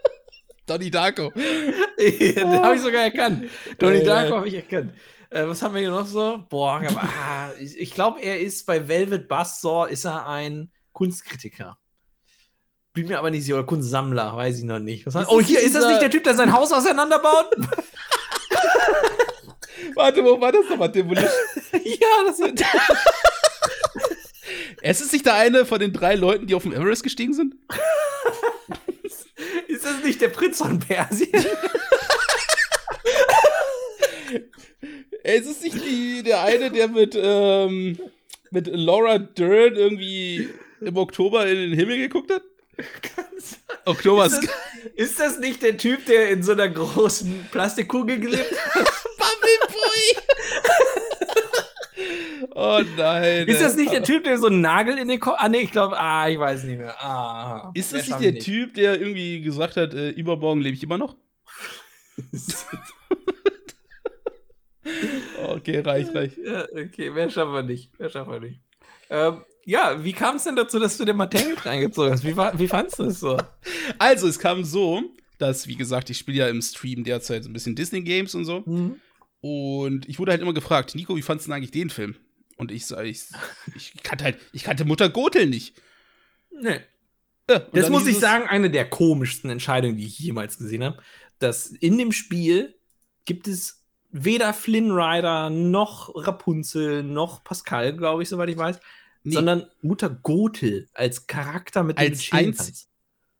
Donnie 0.66 0.90
Darko. 0.90 1.30
Den 1.98 2.48
habe 2.48 2.76
ich 2.76 2.80
sogar 2.80 3.02
erkannt. 3.02 3.50
Donnie 3.78 3.98
Äh. 3.98 4.04
Darko 4.04 4.36
habe 4.36 4.48
ich 4.48 4.54
erkannt. 4.54 4.94
Äh, 5.30 5.46
was 5.46 5.60
haben 5.62 5.74
wir 5.74 5.80
hier 5.82 5.90
noch 5.90 6.06
so? 6.06 6.42
Boah, 6.48 6.76
aber, 6.86 7.02
ah, 7.02 7.50
ich, 7.60 7.78
ich 7.78 7.90
glaube, 7.92 8.20
er 8.22 8.40
ist 8.40 8.64
bei 8.66 8.88
Velvet 8.88 9.28
Buzzsaw 9.28 9.90
ist 9.90 10.04
er 10.04 10.26
ein 10.26 10.70
Kunstkritiker. 10.92 11.76
Bin 12.94 13.08
mir 13.08 13.18
aber 13.18 13.30
nicht 13.30 13.42
sicher, 13.44 13.56
oder 13.58 13.66
Kunstsammler, 13.66 14.36
weiß 14.36 14.58
ich 14.58 14.64
noch 14.64 14.78
nicht. 14.78 15.04
Oh, 15.26 15.40
hier, 15.40 15.60
ist 15.60 15.74
das 15.74 15.86
nicht 15.88 16.00
der 16.00 16.10
Typ, 16.10 16.22
der 16.24 16.34
sein 16.34 16.52
Haus 16.52 16.72
auseinanderbaut? 16.72 17.46
Warte, 19.94 20.24
wo 20.24 20.40
war 20.40 20.52
das 20.52 20.68
nochmal? 20.68 20.90
Demolition? 20.90 21.30
ja, 21.72 22.08
das 22.26 22.40
ist. 22.40 22.64
Es 24.82 25.00
ist 25.00 25.12
nicht 25.12 25.24
der 25.24 25.34
eine 25.34 25.64
von 25.64 25.80
den 25.80 25.94
drei 25.94 26.14
Leuten, 26.14 26.46
die 26.46 26.54
auf 26.54 26.64
dem 26.64 26.74
Everest 26.74 27.02
gestiegen 27.02 27.32
sind? 27.32 27.54
Ist 29.66 29.84
das 29.84 30.04
nicht 30.04 30.20
der 30.20 30.28
Prinz 30.28 30.58
von 30.58 30.78
Persien? 30.78 31.32
Es 35.22 35.46
ist 35.46 35.62
nicht 35.62 35.82
die, 35.84 36.22
der 36.22 36.42
eine, 36.42 36.70
der 36.70 36.88
mit, 36.88 37.18
ähm, 37.18 37.98
mit 38.50 38.66
Laura 38.66 39.18
Dern 39.18 39.74
irgendwie 39.74 40.50
im 40.80 40.96
Oktober 40.96 41.46
in 41.46 41.56
den 41.56 41.72
Himmel 41.72 41.96
geguckt 41.96 42.30
hat? 42.30 42.42
Oktober 43.84 44.26
Ist 44.26 44.40
das, 44.42 44.50
ist 44.94 45.20
das 45.20 45.38
nicht 45.38 45.62
der 45.62 45.76
Typ, 45.76 46.06
der 46.06 46.30
in 46.30 46.42
so 46.42 46.52
einer 46.52 46.68
großen 46.68 47.48
Plastikkugel 47.50 48.18
gelebt 48.20 48.54
hat? 48.74 48.92
Oh 52.56 52.80
nein. 52.96 53.48
Ist 53.48 53.60
das 53.60 53.74
nicht 53.74 53.92
der 53.92 54.04
Typ, 54.04 54.22
der 54.24 54.38
so 54.38 54.46
einen 54.46 54.60
Nagel 54.60 54.96
in 54.98 55.08
den 55.08 55.18
Kopf. 55.18 55.36
Ah, 55.38 55.48
nee, 55.48 55.60
ich 55.62 55.72
glaube, 55.72 55.98
ah, 55.98 56.28
ich 56.28 56.38
weiß 56.38 56.62
nicht 56.64 56.78
mehr. 56.78 56.94
Ah, 57.02 57.72
Ist 57.74 57.92
wer 57.92 57.98
das 58.00 58.08
nicht 58.08 58.20
der 58.22 58.32
nicht. 58.32 58.44
Typ, 58.44 58.74
der 58.74 59.00
irgendwie 59.00 59.40
gesagt 59.42 59.76
hat, 59.76 59.92
äh, 59.94 60.10
übermorgen 60.10 60.60
lebe 60.60 60.76
ich 60.76 60.82
immer 60.82 60.98
noch? 60.98 61.16
Okay, 65.46 65.80
reicht, 65.80 66.14
reicht. 66.14 66.38
Ja, 66.38 66.64
okay, 66.72 67.10
mehr 67.10 67.30
schaffen 67.30 67.52
wir 67.52 67.62
nicht. 67.62 67.98
Mehr 67.98 68.10
schaffen 68.10 68.32
wir 68.32 68.40
nicht. 68.40 68.60
Ähm, 69.08 69.42
ja, 69.64 70.02
wie 70.04 70.12
kam 70.12 70.36
es 70.36 70.44
denn 70.44 70.56
dazu, 70.56 70.78
dass 70.78 70.96
du 70.96 71.04
den 71.04 71.16
Mattel 71.16 71.54
reingezogen 71.54 72.12
hast? 72.12 72.24
Wie, 72.24 72.36
war, 72.36 72.58
wie 72.58 72.68
fandst 72.68 72.98
du 72.98 73.04
es 73.04 73.20
so? 73.20 73.38
Also, 73.98 74.28
es 74.28 74.38
kam 74.38 74.64
so, 74.64 75.02
dass, 75.38 75.66
wie 75.66 75.76
gesagt, 75.76 76.10
ich 76.10 76.18
spiele 76.18 76.38
ja 76.38 76.48
im 76.48 76.62
Stream 76.62 77.04
derzeit 77.04 77.44
so 77.44 77.50
ein 77.50 77.52
bisschen 77.52 77.74
Disney-Games 77.74 78.34
und 78.34 78.44
so. 78.44 78.62
Mhm. 78.66 79.00
Und 79.40 80.08
ich 80.08 80.18
wurde 80.18 80.32
halt 80.32 80.40
immer 80.40 80.54
gefragt, 80.54 80.94
Nico, 80.94 81.16
wie 81.16 81.22
fandest 81.22 81.46
du 81.46 81.50
denn 81.50 81.56
eigentlich 81.56 81.70
den 81.70 81.90
Film? 81.90 82.16
Und 82.56 82.70
ich 82.70 82.90
ich, 82.90 83.26
ich 83.74 84.02
kannte 84.02 84.24
halt, 84.24 84.38
ich 84.52 84.64
kannte 84.64 84.84
Mutter 84.84 85.08
Gothel 85.08 85.46
nicht. 85.46 85.74
Nee. 86.50 86.80
Ja, 87.50 87.56
und 87.56 87.76
Das 87.76 87.90
muss 87.90 88.06
ich 88.06 88.18
sagen, 88.18 88.46
eine 88.48 88.70
der 88.70 88.88
komischsten 88.88 89.50
Entscheidungen, 89.50 89.96
die 89.96 90.06
ich 90.06 90.18
jemals 90.18 90.58
gesehen 90.58 90.84
habe. 90.84 90.98
Dass 91.38 91.66
in 91.66 91.98
dem 91.98 92.12
Spiel 92.12 92.74
gibt 93.24 93.48
es 93.48 93.84
weder 94.10 94.54
Flynn 94.54 94.92
Rider 94.92 95.50
noch 95.50 96.14
Rapunzel 96.14 97.02
noch 97.02 97.42
Pascal, 97.42 97.96
glaube 97.96 98.22
ich, 98.22 98.28
soweit 98.28 98.48
ich 98.48 98.56
weiß, 98.56 98.78
Nee. 99.24 99.34
sondern 99.34 99.66
Mutter 99.82 100.10
Gothel 100.10 100.88
als 100.94 101.26
Charakter 101.26 101.82
mit 101.82 101.98
dem 101.98 102.10
Als 102.10 102.20
chillen 102.20 102.46
einz-. 102.46 102.88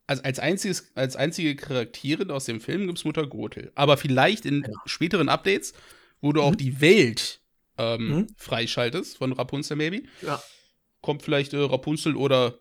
Also 0.07 0.23
als, 0.23 0.38
einziges, 0.38 0.93
als 0.97 1.17
einzige 1.17 1.57
Charakterin 1.57 2.31
aus 2.31 2.45
dem 2.47 2.61
Film 2.61 2.87
gibt 2.87 2.99
es 2.99 3.05
Mutter 3.05 3.26
Gothel. 3.26 3.71
Aber 3.75 3.97
vielleicht 3.97 4.45
in 4.47 4.62
Ja. 4.62 4.69
späteren 4.87 5.29
Updates, 5.29 5.73
wo 6.21 6.33
du 6.33 6.43
auch 6.43 6.53
Mhm. 6.53 6.57
die 6.59 6.81
Welt 6.81 7.41
ähm, 7.76 8.09
Mhm. 8.09 8.26
freischaltest 8.37 9.17
von 9.19 9.33
Rapunzel 9.33 9.76
maybe, 9.76 10.03
Ja. 10.23 10.43
kommt 11.00 11.23
vielleicht 11.23 11.53
äh, 11.55 11.59
Rapunzel 11.59 12.14
oder 12.17 12.61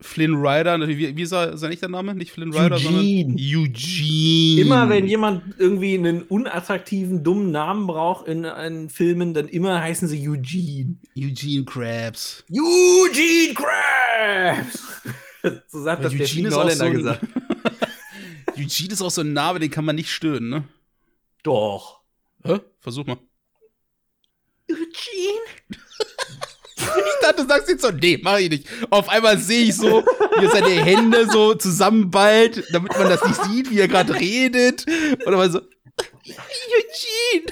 Flynn 0.00 0.34
Rider. 0.36 0.86
Wie, 0.88 1.16
wie 1.16 1.22
ist 1.22 1.32
er- 1.32 1.56
sein 1.56 1.72
echter 1.72 1.88
Name? 1.88 2.14
Nicht 2.14 2.32
Flynn 2.32 2.52
Rider, 2.52 2.76
Eugene. 2.76 2.82
sondern 2.82 3.36
Eugene. 3.36 4.60
Immer 4.60 4.88
wenn 4.88 5.06
jemand 5.06 5.42
irgendwie 5.58 5.94
einen 5.94 6.22
unattraktiven, 6.22 7.22
dummen 7.22 7.50
Namen 7.50 7.86
braucht 7.86 8.26
in, 8.26 8.44
in 8.44 8.88
Filmen, 8.88 9.34
dann 9.34 9.48
immer 9.48 9.80
heißen 9.80 10.08
sie 10.08 10.26
Eugene. 10.28 10.96
Eugene 11.16 11.64
Krabs. 11.64 12.44
Eugene 12.50 13.54
Krabs! 13.54 15.02
so 15.68 15.82
sagt 15.82 16.04
das 16.04 16.12
der 16.12 16.20
Eugene 16.22 16.24
Eugene 16.24 16.48
ist 16.48 16.54
auch 16.54 16.62
Holländer 16.64 16.86
so 16.86 16.92
gesagt. 16.92 17.20
Eugene 18.56 18.92
ist 18.92 19.02
auch 19.02 19.10
so 19.10 19.20
ein 19.20 19.32
Name, 19.32 19.58
den 19.58 19.70
kann 19.70 19.84
man 19.84 19.96
nicht 19.96 20.10
stören, 20.10 20.48
ne? 20.48 20.64
Doch. 21.42 22.00
Hä? 22.44 22.58
Versuch 22.80 23.06
mal. 23.06 23.18
Eugene? 24.70 25.40
Ich 26.96 27.26
dachte, 27.26 27.42
du 27.42 27.48
sagst 27.48 27.68
jetzt 27.68 27.82
so, 27.82 27.90
nee, 27.90 28.18
mach 28.22 28.38
ich 28.38 28.50
nicht. 28.50 28.66
Auf 28.90 29.08
einmal 29.08 29.38
sehe 29.38 29.66
ich 29.66 29.76
so, 29.76 30.04
wie 30.38 30.44
er 30.44 30.50
seine 30.50 30.82
Hände 30.82 31.28
so 31.30 31.54
zusammenballt, 31.54 32.64
damit 32.72 32.96
man 32.98 33.08
das 33.08 33.24
nicht 33.24 33.44
sieht, 33.44 33.70
wie 33.70 33.80
er 33.80 33.88
gerade 33.88 34.14
redet. 34.14 34.86
Oder 35.26 35.36
mal 35.36 35.50
so, 35.50 35.60
Eugene. 36.26 37.46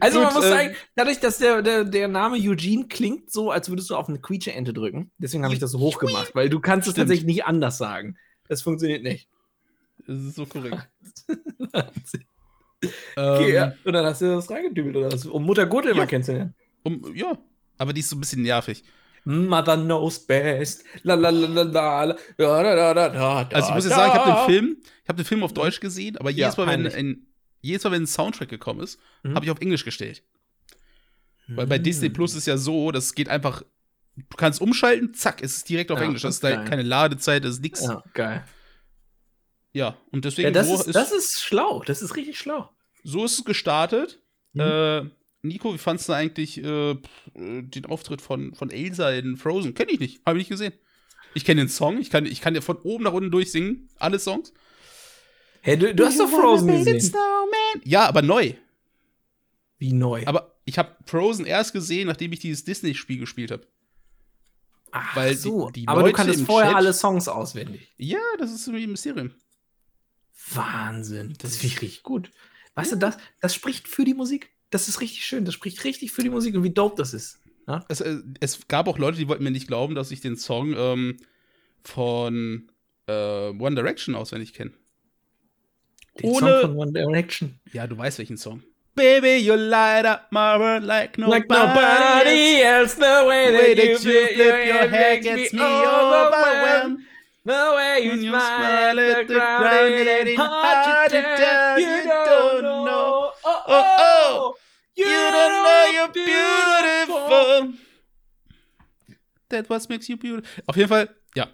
Also 0.00 0.20
man 0.20 0.28
Gut, 0.28 0.36
muss 0.36 0.44
ähm, 0.44 0.50
sagen, 0.50 0.76
dadurch, 0.94 1.20
dass 1.20 1.38
der, 1.38 1.62
der, 1.62 1.84
der 1.84 2.08
Name 2.08 2.36
Eugene 2.36 2.86
klingt 2.86 3.30
so, 3.30 3.50
als 3.50 3.68
würdest 3.68 3.90
du 3.90 3.96
auf 3.96 4.08
eine 4.08 4.20
Quietsche-Ente 4.20 4.72
drücken. 4.72 5.10
Deswegen 5.18 5.44
habe 5.44 5.54
ich 5.54 5.60
das 5.60 5.72
so 5.72 5.78
hoch 5.78 5.98
gemacht, 5.98 6.34
weil 6.34 6.48
du 6.48 6.60
kannst 6.60 6.86
es 6.86 6.92
Stimmt. 6.92 7.08
tatsächlich 7.08 7.26
nicht 7.26 7.44
anders 7.44 7.78
sagen. 7.78 8.16
Das 8.48 8.62
funktioniert 8.62 9.02
nicht. 9.02 9.28
Das 10.06 10.18
ist 10.18 10.36
so 10.36 10.46
korrekt. 10.46 10.88
Okay, 13.16 13.48
Ähm, 13.48 13.54
ja. 13.54 13.74
Und 13.84 13.92
dann 13.92 14.04
hast 14.06 14.20
du 14.22 14.26
das 14.34 14.50
reingedübelt 14.50 14.96
oder 14.96 15.12
was, 15.12 15.24
um 15.26 15.44
Mutter 15.44 15.66
Gothel 15.66 15.90
Ja. 15.92 15.96
mal 15.96 16.06
kennenzulernen. 16.06 16.54
um, 16.82 17.14
ja, 17.14 17.38
aber 17.78 17.92
die 17.92 18.00
ist 18.00 18.08
so 18.10 18.16
ein 18.16 18.20
bisschen 18.20 18.42
nervig. 18.42 18.82
Mother 19.24 19.76
knows 19.76 20.18
best. 20.18 20.82
La 21.04 21.14
la 21.14 21.30
la 21.30 21.46
la 21.46 21.62
la. 21.62 22.04
la. 22.04 22.16
Ja, 22.38 22.62
da, 22.62 22.74
da, 22.74 22.94
da, 22.94 23.56
Also 23.56 23.68
ich 23.68 23.74
muss 23.76 23.84
jetzt 23.84 23.94
sagen, 23.94 24.12
ich 24.12 24.18
habe 24.20 24.30
den 24.40 24.46
Film, 24.52 24.76
ich 25.02 25.08
habe 25.08 25.16
den 25.22 25.24
Film 25.26 25.42
auf 25.44 25.52
Deutsch 25.54 25.78
gesehen, 25.78 26.16
aber 26.16 26.30
Ja, 26.30 26.46
jedes 26.46 26.56
Mal, 26.56 26.66
wenn 26.66 26.86
ein, 26.88 27.26
jedes 27.60 27.84
Mal, 27.84 27.92
wenn 27.92 28.02
ein 28.02 28.06
Soundtrack 28.08 28.48
gekommen 28.48 28.80
ist, 28.80 28.98
Mhm. 29.22 29.34
habe 29.36 29.44
ich 29.44 29.50
auf 29.52 29.60
Englisch 29.60 29.84
gestellt. 29.84 30.24
Weil 31.48 31.66
bei 31.68 31.78
Disney 31.78 32.06
Hm. 32.08 32.14
Plus 32.14 32.34
ist 32.34 32.46
ja 32.46 32.56
so, 32.56 32.90
das 32.92 33.14
geht 33.14 33.28
einfach, 33.28 33.62
du 34.16 34.36
kannst 34.36 34.60
umschalten, 34.60 35.12
zack, 35.14 35.42
es 35.42 35.56
ist 35.58 35.68
direkt 35.68 35.90
auf 35.92 35.98
Ja, 36.00 36.06
Englisch. 36.06 36.22
Das 36.22 36.34
ist 36.36 36.44
da 36.44 36.56
geil. 36.56 36.64
keine 36.68 36.82
Ladezeit, 36.82 37.44
das 37.44 37.52
ist 37.56 37.62
nix. 37.62 37.84
Ja, 37.84 38.02
Ja, 39.72 39.96
und 40.10 40.24
deswegen 40.24 40.46
Ja, 40.46 40.50
das, 40.52 40.68
so, 40.68 40.74
ist, 40.74 40.94
das 40.94 41.12
ist 41.12 41.40
schlau. 41.42 41.82
Das 41.86 42.02
ist 42.02 42.14
richtig 42.16 42.38
schlau. 42.38 42.70
so 43.04 43.24
ist 43.24 43.38
es 43.38 43.44
gestartet. 43.44 44.20
Mhm. 44.52 44.60
Äh, 44.60 45.02
Nico, 45.42 45.74
wie 45.74 45.78
fandst 45.78 46.08
du 46.08 46.12
eigentlich 46.12 46.58
äh, 46.62 46.96
den 47.34 47.86
Auftritt 47.86 48.20
von, 48.22 48.54
von 48.54 48.70
Elsa 48.70 49.10
in 49.10 49.36
Frozen? 49.36 49.74
Kenne 49.74 49.90
ich 49.92 49.98
nicht, 50.00 50.20
habe 50.26 50.38
ich 50.38 50.42
nicht 50.42 50.50
gesehen. 50.50 50.72
Ich 51.34 51.44
kenne 51.44 51.62
den 51.62 51.68
Song, 51.68 51.98
ich 51.98 52.10
kann, 52.10 52.26
ich 52.26 52.40
kann 52.42 52.52
dir 52.54 52.60
von 52.62 52.76
oben 52.76 53.04
nach 53.04 53.12
unten 53.14 53.30
durchsingen, 53.30 53.88
alle 53.98 54.18
Songs. 54.18 54.52
Hey, 55.62 55.78
du, 55.78 55.94
du 55.94 56.04
hast 56.04 56.20
doch 56.20 56.28
Frozen 56.28 56.66
gesehen. 56.84 57.12
Ja, 57.84 58.06
aber 58.06 58.20
neu. 58.22 58.52
Wie 59.78 59.92
neu. 59.92 60.22
Aber 60.26 60.54
ich 60.64 60.78
habe 60.78 60.94
Frozen 61.06 61.46
erst 61.46 61.72
gesehen, 61.72 62.06
nachdem 62.08 62.32
ich 62.32 62.40
dieses 62.40 62.64
Disney-Spiel 62.64 63.18
gespielt 63.18 63.50
habe. 63.50 63.66
Ach 64.90 65.16
weil 65.16 65.34
so. 65.34 65.70
die- 65.70 65.80
die 65.82 65.88
Aber 65.88 66.00
du 66.02 66.06
Leute 66.08 66.16
kanntest 66.16 66.40
im 66.40 66.46
vorher 66.46 66.70
Chat- 66.72 66.76
alle 66.76 66.92
Songs 66.92 67.26
auswendig. 67.28 67.90
Ja, 67.96 68.18
das 68.38 68.52
ist 68.52 68.66
irgendwie 68.66 68.84
ein 68.84 68.90
Mysterium. 68.90 69.30
Wahnsinn. 70.54 71.34
Das 71.38 71.56
finde 71.56 71.74
ich 71.76 71.82
richtig 71.82 72.02
gut. 72.02 72.30
Weißt 72.74 72.92
du, 72.92 72.96
das, 72.96 73.16
das 73.40 73.54
spricht 73.54 73.88
für 73.88 74.04
die 74.04 74.14
Musik. 74.14 74.50
Das 74.70 74.88
ist 74.88 75.00
richtig 75.00 75.24
schön. 75.24 75.44
Das 75.44 75.54
spricht 75.54 75.84
richtig 75.84 76.12
für 76.12 76.22
die 76.22 76.30
Musik 76.30 76.54
und 76.54 76.62
wie 76.64 76.70
dope 76.70 76.96
das 76.96 77.12
ist. 77.14 77.38
Ja? 77.68 77.84
Es, 77.88 78.00
äh, 78.00 78.18
es 78.40 78.66
gab 78.68 78.88
auch 78.88 78.98
Leute, 78.98 79.18
die 79.18 79.28
wollten 79.28 79.44
mir 79.44 79.50
nicht 79.50 79.68
glauben, 79.68 79.94
dass 79.94 80.10
ich 80.10 80.20
den 80.20 80.36
Song 80.36 80.74
ähm, 80.76 81.16
von 81.84 82.70
äh, 83.06 83.12
One 83.50 83.74
Direction 83.74 84.14
auswendig 84.14 84.54
kenne. 84.54 84.72
Den 86.20 86.30
Ohne- 86.30 86.60
Song 86.60 86.60
von 86.62 86.76
One 86.76 86.92
Direction. 86.92 87.60
Ja, 87.72 87.86
du 87.86 87.96
weißt 87.96 88.18
welchen 88.18 88.36
Song. 88.36 88.62
Baby, 88.94 89.38
you 89.38 89.54
light 89.54 90.04
up 90.04 90.26
my 90.30 90.58
world 90.58 90.84
like 90.84 91.16
nobody. 91.16 91.40
Like 91.40 91.48
nobody 91.48 92.60
else, 92.60 92.94
the 92.96 93.26
way 93.26 93.46
The 93.46 93.56
way 93.56 93.74
that 93.74 93.84
you 93.84 93.94
that 93.96 94.04
you 94.04 94.34
flip 94.34 94.66
your 94.66 94.88
hair 94.90 95.14
makes 95.14 95.24
gets 95.24 95.52
me 95.54 95.60
overwhelmed. 95.62 96.98
The 97.44 97.52
way 97.76 98.04
you 98.04 98.12
you 98.12 98.30
smile 98.30 99.00
at 99.00 99.26
the 99.26 99.34
ground, 99.34 99.94
it 99.94 100.28
ain't 100.28 100.38
hard 100.38 101.10
to 101.10 101.22
tell. 101.22 101.78
You 101.80 102.04
don't 102.04 102.62
know. 102.62 103.32
Oh, 103.44 103.62
Oh, 103.66 103.96
oh. 103.98 104.54
You 104.94 105.06
You 105.06 105.30
don't 105.30 105.64
know 105.64 105.84
you're 105.94 106.12
beautiful. 106.12 107.72
That 109.48 109.68
what 109.68 109.88
makes 109.88 110.08
you 110.08 110.16
beautiful. 110.16 110.62
Auf 110.66 110.76
jeden 110.76 110.88
Fall, 110.88 111.08
ja. 111.34 111.48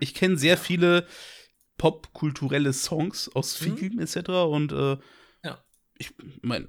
Ich 0.00 0.14
kenne 0.14 0.36
sehr 0.36 0.58
viele 0.58 1.06
popkulturelle 1.78 2.72
Songs 2.72 3.28
aus 3.34 3.60
Mhm. 3.60 3.76
Filmen 3.78 3.98
etc. 4.00 4.28
Und 4.28 4.72
äh, 4.72 4.96
Ja. 5.44 5.64
ich 5.98 6.10
meine, 6.42 6.68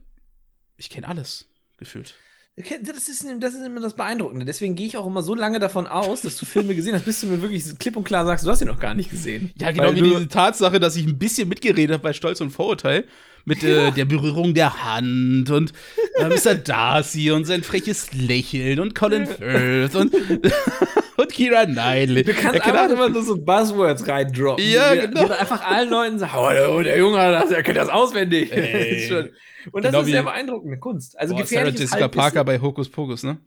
ich 0.78 0.89
kenne 0.89 1.08
alles 1.08 1.49
gefühlt. 1.78 2.15
Das 2.56 3.10
ist, 3.10 3.26
das 3.39 3.56
ist 3.56 3.66
immer 3.66 3.82
das 3.82 3.96
Beeindruckende. 3.96 4.46
Deswegen 4.46 4.76
gehe 4.76 4.86
ich 4.86 4.96
auch 4.98 5.08
immer 5.08 5.24
so 5.24 5.34
lange 5.34 5.58
davon 5.60 5.88
aus, 5.88 6.22
dass 6.22 6.38
du 6.38 6.46
Filme 6.46 6.76
gesehen 6.76 6.94
hast, 6.94 7.06
bis 7.06 7.22
du 7.22 7.28
mir 7.28 7.42
wirklich 7.42 7.63
klipp 7.80 7.98
und 7.98 8.04
klar 8.04 8.26
sagst, 8.26 8.46
du 8.46 8.52
hast 8.52 8.60
sie 8.60 8.66
noch 8.66 8.80
gar 8.80 8.94
nicht 8.94 9.10
gesehen. 9.10 9.52
Ja, 9.60 9.72
genau 9.72 9.88
Weil 9.88 9.96
wie 9.96 10.02
diese 10.02 10.28
Tatsache, 10.28 10.80
dass 10.80 10.96
ich 10.96 11.08
ein 11.08 11.18
bisschen 11.18 11.50
mitgeredet 11.50 11.94
habe 11.94 12.04
bei 12.04 12.13
Stolz 12.13 12.42
und 12.42 12.52
Vorurteil. 12.52 13.06
Mit 13.45 13.62
äh, 13.63 13.91
der 13.91 14.06
Berührung 14.06 14.53
der 14.53 14.84
Hand 14.84 15.49
und 15.49 15.73
äh, 16.17 16.29
Mr. 16.29 16.56
Darcy 16.56 17.32
und 17.32 17.45
sein 17.45 17.62
freches 17.63 18.13
Lächeln 18.13 18.79
und 18.79 18.95
Colin 18.95 19.25
Firth 19.25 19.95
und, 19.95 20.13
und 21.17 21.32
Kira 21.32 21.65
Knightley. 21.65 22.23
Du 22.23 22.34
kannst 22.34 22.60
Ja, 22.60 22.63
einfach 22.63 22.89
immer 22.89 23.10
nur 23.10 23.23
so 23.23 23.38
Buzzwords 23.38 24.08
reindroppen. 24.08 24.63
Ja, 24.65 24.93
die, 24.95 25.01
genau. 25.01 25.25
Die 25.25 25.32
einfach 25.34 25.65
allen 25.65 25.89
Leuten 25.89 26.19
sagen, 26.19 26.34
oh, 26.38 26.49
der, 26.51 26.84
der 26.84 26.97
Junge, 26.97 27.17
das, 27.17 27.49
der 27.49 27.63
kennt 27.63 27.77
das 27.77 27.89
auswendig. 27.89 28.51
Ey. 28.51 29.29
Und 29.71 29.86
das 29.86 29.91
Genau 29.91 30.03
ist 30.03 30.08
sehr 30.10 30.23
beeindruckende 30.23 30.77
Kunst. 30.77 31.17
Also 31.19 31.36
Boah, 31.36 31.45
Sarah 31.45 31.69
Jessica. 31.69 32.08
Parker 32.08 32.43
bei 32.43 32.60
Hokus 32.60 32.89
Pokus, 32.89 33.23
ne? 33.23 33.38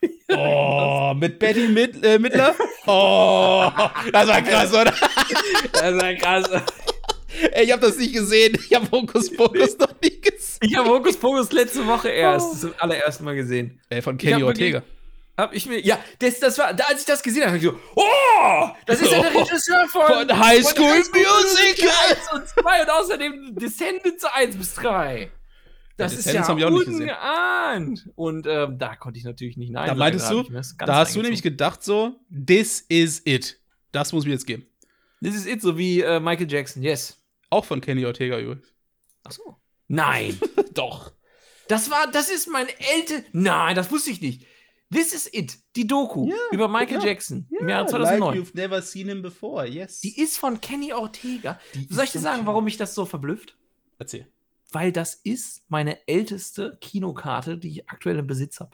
Oh, 0.30 1.12
mit 1.18 1.38
Betty 1.38 1.68
Mid 1.68 2.04
äh, 2.04 2.18
Midler? 2.18 2.54
Oh, 2.86 3.68
das 4.12 4.28
war 4.28 4.42
krass, 4.42 4.72
oder? 4.72 4.94
Das 5.72 6.02
ja 6.02 6.14
krass. 6.14 6.44
Ey, 7.52 7.64
ich 7.64 7.72
hab 7.72 7.80
das 7.80 7.96
nicht 7.98 8.12
gesehen. 8.12 8.56
Ich 8.68 8.74
hab 8.74 8.90
Hokus 8.90 9.34
Pokus 9.34 9.76
noch 9.78 9.92
nie 10.02 10.20
gesehen. 10.20 10.58
Ich 10.60 10.76
habe 10.76 10.88
Hokus 10.90 11.16
Pokus 11.16 11.52
letzte 11.52 11.86
Woche 11.86 12.08
erst 12.08 12.46
Oh. 12.52 12.56
zum 12.56 12.74
allerersten 12.78 13.24
Mal 13.24 13.34
gesehen. 13.36 13.80
Ey, 13.90 14.02
von 14.02 14.16
Kenny 14.18 14.42
Ortega. 14.42 14.82
Hab 15.36 15.54
ich 15.54 15.66
mir, 15.66 15.78
ja, 15.80 16.00
das, 16.18 16.40
das 16.40 16.58
war, 16.58 16.74
da, 16.74 16.84
als 16.86 17.00
ich 17.02 17.06
das 17.06 17.22
gesehen 17.22 17.42
habe, 17.44 17.52
hab 17.52 17.58
ich 17.58 17.62
so, 17.62 17.78
oh, 17.94 18.68
das 18.86 19.00
ist 19.00 19.12
ja 19.12 19.22
der. 19.22 19.34
Regisseur 19.40 19.86
von, 19.88 20.02
Von 20.06 20.38
High 20.38 20.64
School 20.66 20.98
Musical. 20.98 21.90
1 22.10 22.32
und 22.34 22.48
2 22.48 22.82
und 22.82 22.90
außerdem 22.90 23.54
Descendants 23.54 24.24
1 24.24 24.56
bis 24.56 24.74
3. 24.74 25.30
Das 25.96 26.12
Ja, 26.12 26.18
ist 26.18 26.32
ja 26.32 26.48
hab 26.48 26.58
ich 26.58 26.64
auch 26.64 26.70
nicht 26.70 26.86
gesehen. 26.86 27.02
ungeahnt. 27.02 28.08
Und 28.16 28.46
ähm, 28.48 28.78
da 28.78 28.96
konnte 28.96 29.18
ich 29.18 29.24
natürlich 29.24 29.56
nicht 29.56 29.70
nein 29.72 29.86
Da 29.86 29.94
meintest 29.94 30.28
du, 30.30 30.42
Da 30.84 30.94
hast 30.96 31.14
du 31.14 31.22
nämlich 31.22 31.42
gedacht 31.42 31.84
so, 31.84 32.16
this 32.46 32.80
is 32.88 33.22
it. 33.24 33.60
Das 33.92 34.12
muss 34.12 34.24
mir 34.24 34.32
jetzt 34.32 34.46
geben. 34.46 34.66
Das 35.20 35.34
ist 35.36 35.46
it, 35.46 35.62
so 35.62 35.76
wie 35.78 36.00
äh, 36.00 36.18
Michael 36.20 36.50
Jackson, 36.50 36.82
yes. 36.82 37.17
Auch 37.50 37.64
von 37.64 37.80
Kenny 37.80 38.04
Ortega 38.04 38.38
übrigens. 38.38 38.72
Ach 39.24 39.32
so. 39.32 39.56
Nein. 39.88 40.38
Doch. 40.74 41.12
Das 41.68 41.90
war, 41.90 42.10
das 42.10 42.30
ist 42.30 42.46
mein 42.48 42.66
älte. 42.68 43.24
Nein, 43.32 43.74
das 43.76 43.90
wusste 43.90 44.10
ich 44.10 44.20
nicht. 44.20 44.46
This 44.90 45.12
is 45.12 45.28
it, 45.34 45.58
die 45.76 45.86
Doku 45.86 46.28
Ja, 46.30 46.36
über 46.50 46.66
Michael 46.66 47.00
ja. 47.00 47.08
Jackson 47.08 47.46
im 47.60 47.68
Jahr 47.68 47.86
2009. 47.86 48.38
you've 48.38 48.54
never 48.56 48.80
seen 48.80 49.06
him 49.08 49.20
before, 49.20 49.66
yes. 49.66 50.00
Die 50.00 50.18
ist 50.18 50.38
von 50.38 50.62
Kenny 50.62 50.94
Ortega. 50.94 51.60
Die 51.74 51.86
Soll 51.90 52.04
ich 52.04 52.12
dir 52.12 52.20
sagen, 52.20 52.46
warum 52.46 52.64
mich 52.64 52.78
das 52.78 52.94
so 52.94 53.04
verblüfft? 53.04 53.54
Erzähl. 53.98 54.26
Weil 54.72 54.90
das 54.92 55.14
ist 55.14 55.62
meine 55.68 56.06
älteste 56.08 56.78
Kinokarte, 56.80 57.58
die 57.58 57.68
ich 57.68 57.90
aktuell 57.90 58.18
im 58.18 58.26
Besitz 58.26 58.60
habe. 58.60 58.70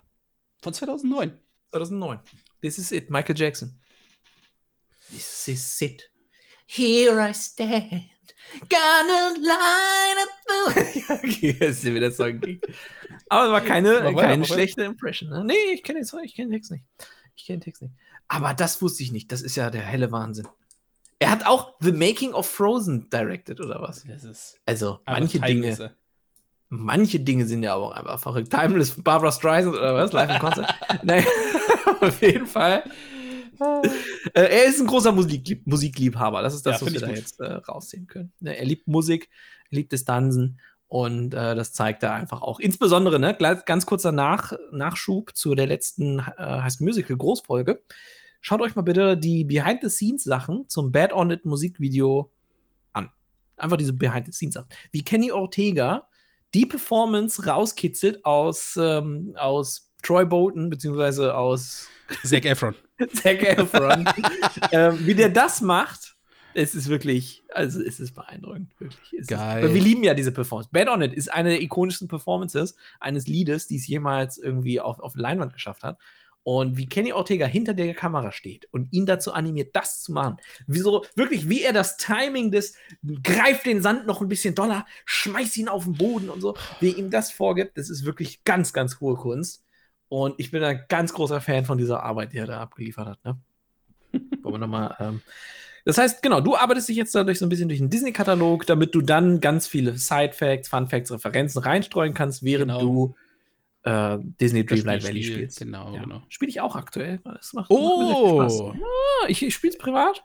Von 0.63 0.73
2009. 0.73 1.37
2009. 1.73 2.21
This 2.61 2.79
is 2.79 2.93
it, 2.93 3.11
Michael 3.11 3.37
Jackson. 3.37 3.77
This 5.11 5.49
is 5.49 5.81
it. 5.83 6.11
Here 6.67 7.29
I 7.29 7.35
stand. 7.35 8.05
Gonna 8.69 9.35
line 9.39 10.19
up 10.23 10.75
the. 10.75 11.13
okay, 11.15 11.57
jetzt 11.61 11.85
ist 11.85 11.95
wieder 11.95 12.11
Song. 12.13 12.41
Aber 13.29 13.47
es 13.47 13.51
war 13.53 13.61
keine, 13.61 14.05
weiter, 14.05 14.15
keine 14.15 14.43
weiter. 14.43 14.55
schlechte 14.55 14.83
Impression. 14.85 15.31
Ne? 15.31 15.45
Nee, 15.45 15.73
ich 15.75 15.83
kenne 15.83 16.01
den 16.01 16.07
Song, 16.07 16.21
ich 16.23 16.35
kenne 16.35 16.49
den 16.49 16.55
Text 16.55 16.71
nicht. 16.71 16.85
Ich 17.37 17.47
kenne 17.47 17.59
den 17.59 17.65
Text 17.65 17.83
nicht. 17.83 17.95
Aber 18.29 18.55
das 18.55 18.81
wusste 18.83 19.03
ich 19.03 19.13
nicht. 19.13 19.31
Das 19.33 19.43
ist 19.43 19.57
ja 19.57 19.71
der 19.71 19.83
helle 19.83 20.11
Wahnsinn. 20.13 20.49
Er 21.19 21.31
hat 21.31 21.47
auch 21.47 21.75
The 21.81 21.93
Making 21.93 22.33
of 22.33 22.47
Frozen 22.49 23.09
directed, 23.11 23.61
oder 23.61 23.81
was? 23.81 24.05
Das 24.07 24.25
ist 24.25 24.59
Also, 24.67 24.99
manche 25.07 25.41
Dinge, 25.41 25.95
manche 26.69 27.21
Dinge 27.21 27.47
sind 27.47 27.63
ja 27.63 27.75
aber 27.75 27.85
auch 27.87 27.93
einfach 27.93 28.19
verrückt. 28.19 28.51
Timeless, 28.51 29.01
Barbara 29.03 29.31
Streisand 29.33 29.75
oder 29.77 29.95
was? 29.95 30.13
Live 30.13 30.31
im 30.31 30.39
Konzert? 30.39 30.75
Nein, 31.03 31.25
auf 32.01 32.21
jeden 32.21 32.47
Fall. 32.47 32.85
Äh, 34.33 34.41
er 34.43 34.65
ist 34.65 34.81
ein 34.81 34.87
großer 34.87 35.13
Musiklieb 35.13 35.67
Musikliebhaber. 35.67 36.43
Das 36.43 36.55
ist 36.55 36.65
das, 36.65 36.81
Ja, 36.81 36.87
was 36.87 36.93
wir 36.93 37.01
da 37.01 37.07
gut. 37.09 37.17
jetzt 37.17 37.41
äh, 37.41 37.53
raussehen 37.53 38.07
können. 38.07 38.33
Ne, 38.41 38.57
Er 38.57 38.65
liebt 38.65 38.87
Musik, 38.89 39.29
er 39.71 39.77
liebt 39.77 39.93
Distanzen 39.93 40.59
und 40.89 41.35
äh, 41.35 41.55
das 41.55 41.73
zeigt 41.73 42.03
er 42.03 42.15
einfach 42.15 42.41
auch. 42.43 42.61
Insbesondere, 42.61 43.19
ne, 43.19 43.37
ganz 43.67 43.85
kurzer 43.87 44.13
Nach 44.13 44.53
Nachschub 44.73 45.37
zu 45.37 45.55
der 45.55 45.67
letzten 45.67 46.21
äh, 46.21 46.71
School 46.71 46.87
Musical 46.87 47.17
Großfolge. 47.17 47.83
Schaut 48.41 48.61
euch 48.61 48.77
mal 48.77 48.83
bitte 48.83 49.17
die 49.17 49.45
Behind-the-Scenes-Sachen 49.45 50.69
zum 50.69 50.93
Bad 50.93 51.13
On 51.13 51.31
It 51.31 51.45
Musikvideo 51.45 52.31
an. 52.93 53.11
Einfach 53.57 53.77
diese 53.79 53.95
Behind-the-Scenes-Sachen. 53.95 54.69
Wie 54.93 55.03
Kenny 55.03 55.33
Ortega 55.33 56.07
die 56.53 56.67
Performance 56.67 57.45
rauskitzelt 57.47 58.25
aus, 58.25 58.79
ähm, 58.81 59.35
aus 59.37 59.91
Troy 60.03 60.25
Bolton, 60.27 60.69
beziehungsweise 60.71 61.35
aus 61.35 61.89
Zac 62.23 62.45
Efron. 62.45 62.75
Zac 63.15 63.43
Efron. 63.43 64.09
ähm, 64.73 64.99
wie 65.07 65.15
der 65.15 65.29
das 65.29 65.61
macht, 65.61 66.15
es 66.55 66.75
ist 66.75 66.89
wirklich, 66.89 67.45
also 67.53 67.81
es 67.83 67.99
ist 67.99 68.15
beeindruckend, 68.15 68.73
wirklich. 68.79 69.21
Es 69.21 69.27
Geil. 69.27 69.65
Ist, 69.65 69.75
wir 69.75 69.81
lieben 69.83 70.05
ja 70.05 70.15
diese 70.15 70.33
Performance. 70.33 70.71
Bad 70.73 70.89
On 70.89 71.03
It 71.03 71.13
ist 71.13 71.33
eine 71.33 71.51
der 71.51 71.63
ikonischsten 71.63 72.09
Performances 72.09 72.77
eines 73.01 73.27
Liedes, 73.27 73.67
die 73.67 73.77
es 73.77 73.87
jemals 73.87 74.39
irgendwie 74.39 74.81
auf, 74.81 75.01
auf 75.01 75.17
Leinwand 75.17 75.53
geschafft 75.53 75.83
hat. 75.83 75.99
Und 76.45 76.77
wie 76.77 76.87
Kenny 76.87 77.13
Ortega 77.13 77.47
hinter 77.47 77.73
der 77.73 77.95
Kamera 77.95 78.31
steht 78.31 78.69
und 78.71 78.93
ihn 78.93 79.07
dazu 79.07 79.33
animiert, 79.33 79.75
das 79.75 80.03
zu 80.03 80.13
machen. 80.13 80.37
Wieso, 80.67 81.07
wirklich, 81.17 81.49
wie 81.49 81.63
er 81.63 81.73
das 81.73 81.97
Timing 81.97 82.51
des, 82.51 82.75
greift 83.23 83.65
den 83.65 83.81
Sand 83.81 84.07
noch 84.07 84.21
ein 84.21 84.29
bisschen 84.29 84.55
doller, 84.55 84.85
schmeißt 85.07 85.57
ihn 85.57 85.71
auf 85.71 85.85
den 85.85 85.95
Boden 85.95 86.29
und 86.29 86.43
so, 86.43 86.55
wie 86.81 86.91
ihm 86.91 87.11
das 87.11 87.33
vorgibt, 87.33 87.79
das 87.79 87.89
ist 87.89 88.05
wirklich 88.05 88.45
ganz, 88.45 88.75
ganz 88.75 89.01
hohe 89.01 89.17
Kunst. 89.17 89.64
Und 90.17 90.35
ich 90.39 90.53
bin 90.53 90.63
ein 90.63 90.81
ganz 90.89 91.13
großer 91.13 91.41
Fan 91.41 91.65
von 91.65 91.77
dieser 91.77 92.03
Arbeit, 92.05 92.33
die 92.33 92.39
er 92.39 92.47
da 92.47 92.61
abgeliefert 92.61 93.09
hat. 93.09 93.25
Ne? 93.25 93.37
Wollen 94.43 94.55
wir 94.55 94.59
nochmal. 94.59 94.95
Ähm, 95.01 95.23
das 95.85 95.99
heißt, 95.99 96.23
genau, 96.23 96.41
du 96.41 96.55
arbeitest 96.57 96.89
dich 96.89 96.97
jetzt 96.97 97.15
dadurch 97.17 97.39
so 97.41 97.47
ein 97.47 97.49
bisschen 97.49 97.69
durch 97.69 97.81
den 97.81 97.91
Disney-Katalog, 97.91 98.65
damit 98.67 98.95
du 98.95 99.01
dann 99.01 99.41
ganz 99.41 99.67
viele 99.67 99.97
Side-Facts, 99.99 100.69
Fun-Facts, 100.69 101.11
Referenzen 101.11 101.61
reinstreuen 101.63 102.15
kannst, 102.15 102.45
während 102.45 102.71
Genau. 102.71 102.81
du 102.81 103.15
äh, 103.83 104.19
Disney 104.41 104.65
Dreamlight 104.65 105.03
Spiel 105.03 105.11
Valley 105.11 105.23
spielt, 105.25 105.37
spielst. 105.39 105.59
genau, 105.59 105.93
genau. 105.93 106.23
Spiele 106.29 106.49
ich 106.49 106.61
auch 106.61 106.77
aktuell. 106.77 107.21
Das 107.25 107.53
macht, 107.53 107.71
Oh! 107.71 108.39
macht 108.39 108.53
Spaß. 108.53 108.79
Ja, 108.79 109.29
ich, 109.29 109.43
ich 109.45 109.53
spiele 109.55 109.73
es 109.73 109.79
privat. 109.79 110.23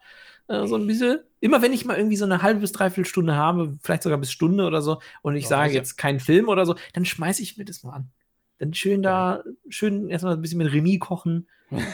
Äh, 0.47 0.67
so 0.67 0.75
ein 0.75 0.85
bisschen. 0.87 1.19
Immer 1.41 1.61
wenn 1.63 1.73
ich 1.73 1.83
mal 1.83 1.97
irgendwie 1.97 2.15
so 2.15 2.25
eine 2.25 2.41
halbe 2.43 2.59
bis 2.61 2.71
dreiviertel 2.73 3.09
Stunde 3.09 3.35
habe, 3.35 3.77
vielleicht 3.81 4.03
sogar 4.03 4.17
bis 4.19 4.31
Stunde 4.31 4.65
oder 4.65 4.81
so, 4.83 5.01
und 5.23 5.35
ich 5.35 5.43
Ja, 5.45 5.49
sage 5.49 5.69
ist 5.69 5.73
ja- 5.73 5.79
jetzt 5.81 5.97
keinen 5.97 6.19
Film 6.19 6.47
oder 6.47 6.65
so, 6.65 6.75
dann 6.93 7.05
schmeiße 7.05 7.41
ich 7.41 7.57
mir 7.57 7.65
das 7.65 7.83
mal 7.83 7.93
an. 7.93 8.11
Dann 8.59 8.73
schön 8.73 9.01
da, 9.01 9.43
schön 9.69 10.09
erstmal 10.09 10.33
ein 10.35 10.41
bisschen 10.41 10.57
mit 10.57 10.71
Remy 10.71 10.99
kochen, 10.99 11.47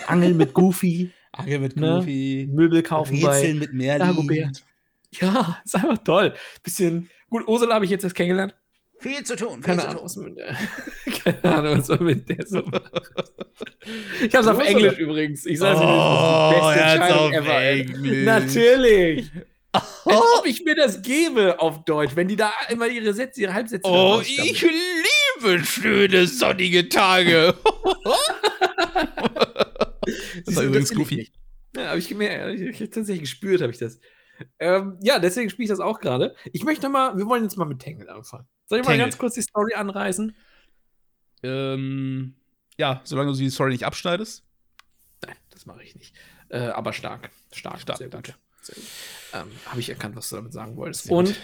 angeln 0.08 0.36
mit 0.36 0.54
Goofy, 0.54 1.12
Angel 1.32 1.60
mit 1.60 1.76
Ne? 1.78 1.98
Goofy. 2.00 2.50
Möbel 2.52 2.82
kaufen 2.84 3.22
bei 3.22 3.30
Rätseln 3.30 3.60
mit 3.60 3.74
Merlin. 3.74 4.52
Ja, 5.12 5.60
ist 5.66 5.76
einfach 5.76 5.98
toll. 6.00 6.34
Bisschen, 6.64 7.10
gut, 7.30 7.48
Ursula 7.48 7.76
habe 7.76 7.86
ich 7.86 7.92
jetzt 7.92 8.04
erst 8.04 8.16
kennengelernt. 8.16 8.56
Viel 9.00 9.24
zu 9.24 9.36
tun. 9.36 9.56
Viel 9.56 9.62
Keine 9.62 9.82
zu 9.82 9.88
Ahnung, 9.90 10.08
tun. 10.08 10.38
keine 11.24 11.56
Ahnung, 11.56 11.78
was 11.78 11.90
man 11.90 12.04
mit 12.04 12.30
der 12.30 12.48
so 12.48 12.62
macht. 12.64 12.92
Ich 14.26 14.34
habe 14.34 14.40
es 14.40 14.48
auf. 14.48 14.60
Englisch 14.66 14.98
übrigens. 14.98 15.46
Ich 15.46 15.60
sage 15.60 15.80
Oh, 15.80 16.52
das 16.54 16.70
ist 16.70 16.76
die 16.76 16.80
er 16.80 16.86
beste 16.86 17.04
Entscheidung 17.04 17.28
auf 17.28 17.34
ever. 17.34 17.62
Englisch. 17.62 18.26
Natürlich. 18.26 19.32
Als 20.06 20.22
ob 20.40 20.46
ich 20.46 20.64
mir 20.64 20.76
das 20.76 21.02
gebe 21.02 21.60
auf 21.60 21.84
Deutsch, 21.86 22.16
wenn 22.16 22.28
die 22.28 22.36
da 22.36 22.52
immer 22.70 22.88
ihre 22.88 23.14
Sätze, 23.14 23.42
ihre 23.42 23.54
Halbsätze 23.54 23.88
Oh, 23.88 24.22
ich 24.22 24.62
liebe 24.62 25.66
schöne 25.66 26.28
sonnige 26.28 26.90
Tage. 26.90 27.56
Du, 30.46 30.56
war 30.56 30.64
übrigens 30.64 30.94
Goofy. 30.94 31.32
Ja, 31.76 31.88
habe 31.88 32.00
ich 32.00 32.08
gemerkt. 32.08 32.60
Ich, 32.60 32.80
ich, 32.82 32.90
tatsächlich 32.92 33.22
gespürt, 33.22 33.62
habe 33.62 33.72
ich 33.72 33.80
das. 33.80 34.00
Ähm, 34.60 35.00
ja, 35.02 35.18
deswegen 35.18 35.50
spiele 35.50 35.64
ich 35.64 35.70
das 35.70 35.80
auch 35.80 36.00
gerade. 36.00 36.36
Ich 36.54 36.64
möchte 36.64 36.90
mal, 36.90 37.18
wir 37.18 37.26
wollen 37.26 37.44
jetzt 37.44 37.58
mal 37.58 37.66
mit 37.66 37.82
Tangle 37.82 38.10
anfangen. 38.10 38.46
Soll 38.68 38.80
ich 38.80 38.86
mal 38.86 38.92
Tangled. 38.92 39.08
ganz 39.08 39.18
kurz 39.18 39.34
die 39.34 39.42
Story 39.42 39.74
anreißen? 39.74 40.36
ähm, 41.44 42.36
ja, 42.78 43.02
solange 43.04 43.32
du 43.32 43.38
die 43.38 43.50
Story 43.50 43.72
nicht 43.72 43.86
abschneidest. 43.86 44.44
Nein, 45.26 45.36
das 45.50 45.66
mache 45.66 45.84
ich 45.84 45.96
nicht. 45.96 46.16
Äh, 46.50 46.68
aber 46.68 46.94
stark. 46.94 47.30
Stark. 47.52 47.80
Stark, 47.80 47.98
Sehr 47.98 48.08
gut. 48.08 48.14
danke. 48.14 48.36
Sehr 48.62 48.76
gut. 48.76 48.86
Ähm, 49.36 49.52
habe 49.66 49.80
ich 49.80 49.90
erkannt, 49.90 50.16
was 50.16 50.30
du 50.30 50.38
damit 50.38 50.54
sagen 50.54 50.76
wolltest. 50.78 51.10
Und 51.10 51.36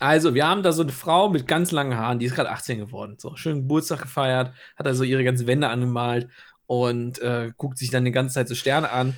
also, 0.00 0.34
wir 0.34 0.46
haben 0.46 0.62
da 0.62 0.72
so 0.72 0.82
eine 0.82 0.92
Frau 0.92 1.28
mit 1.28 1.46
ganz 1.46 1.72
langen 1.72 1.96
Haaren, 1.96 2.18
die 2.18 2.26
ist 2.26 2.34
gerade 2.34 2.50
18 2.50 2.78
geworden. 2.78 3.16
So, 3.18 3.36
schön 3.36 3.62
Geburtstag 3.62 4.02
gefeiert, 4.02 4.52
hat 4.76 4.86
also 4.86 5.04
ihre 5.04 5.24
ganzen 5.24 5.46
Wände 5.46 5.68
angemalt 5.68 6.28
und 6.66 7.20
äh, 7.20 7.52
guckt 7.56 7.78
sich 7.78 7.90
dann 7.90 8.04
die 8.04 8.12
ganze 8.12 8.34
Zeit 8.34 8.48
so 8.48 8.54
Sterne 8.54 8.90
an. 8.90 9.16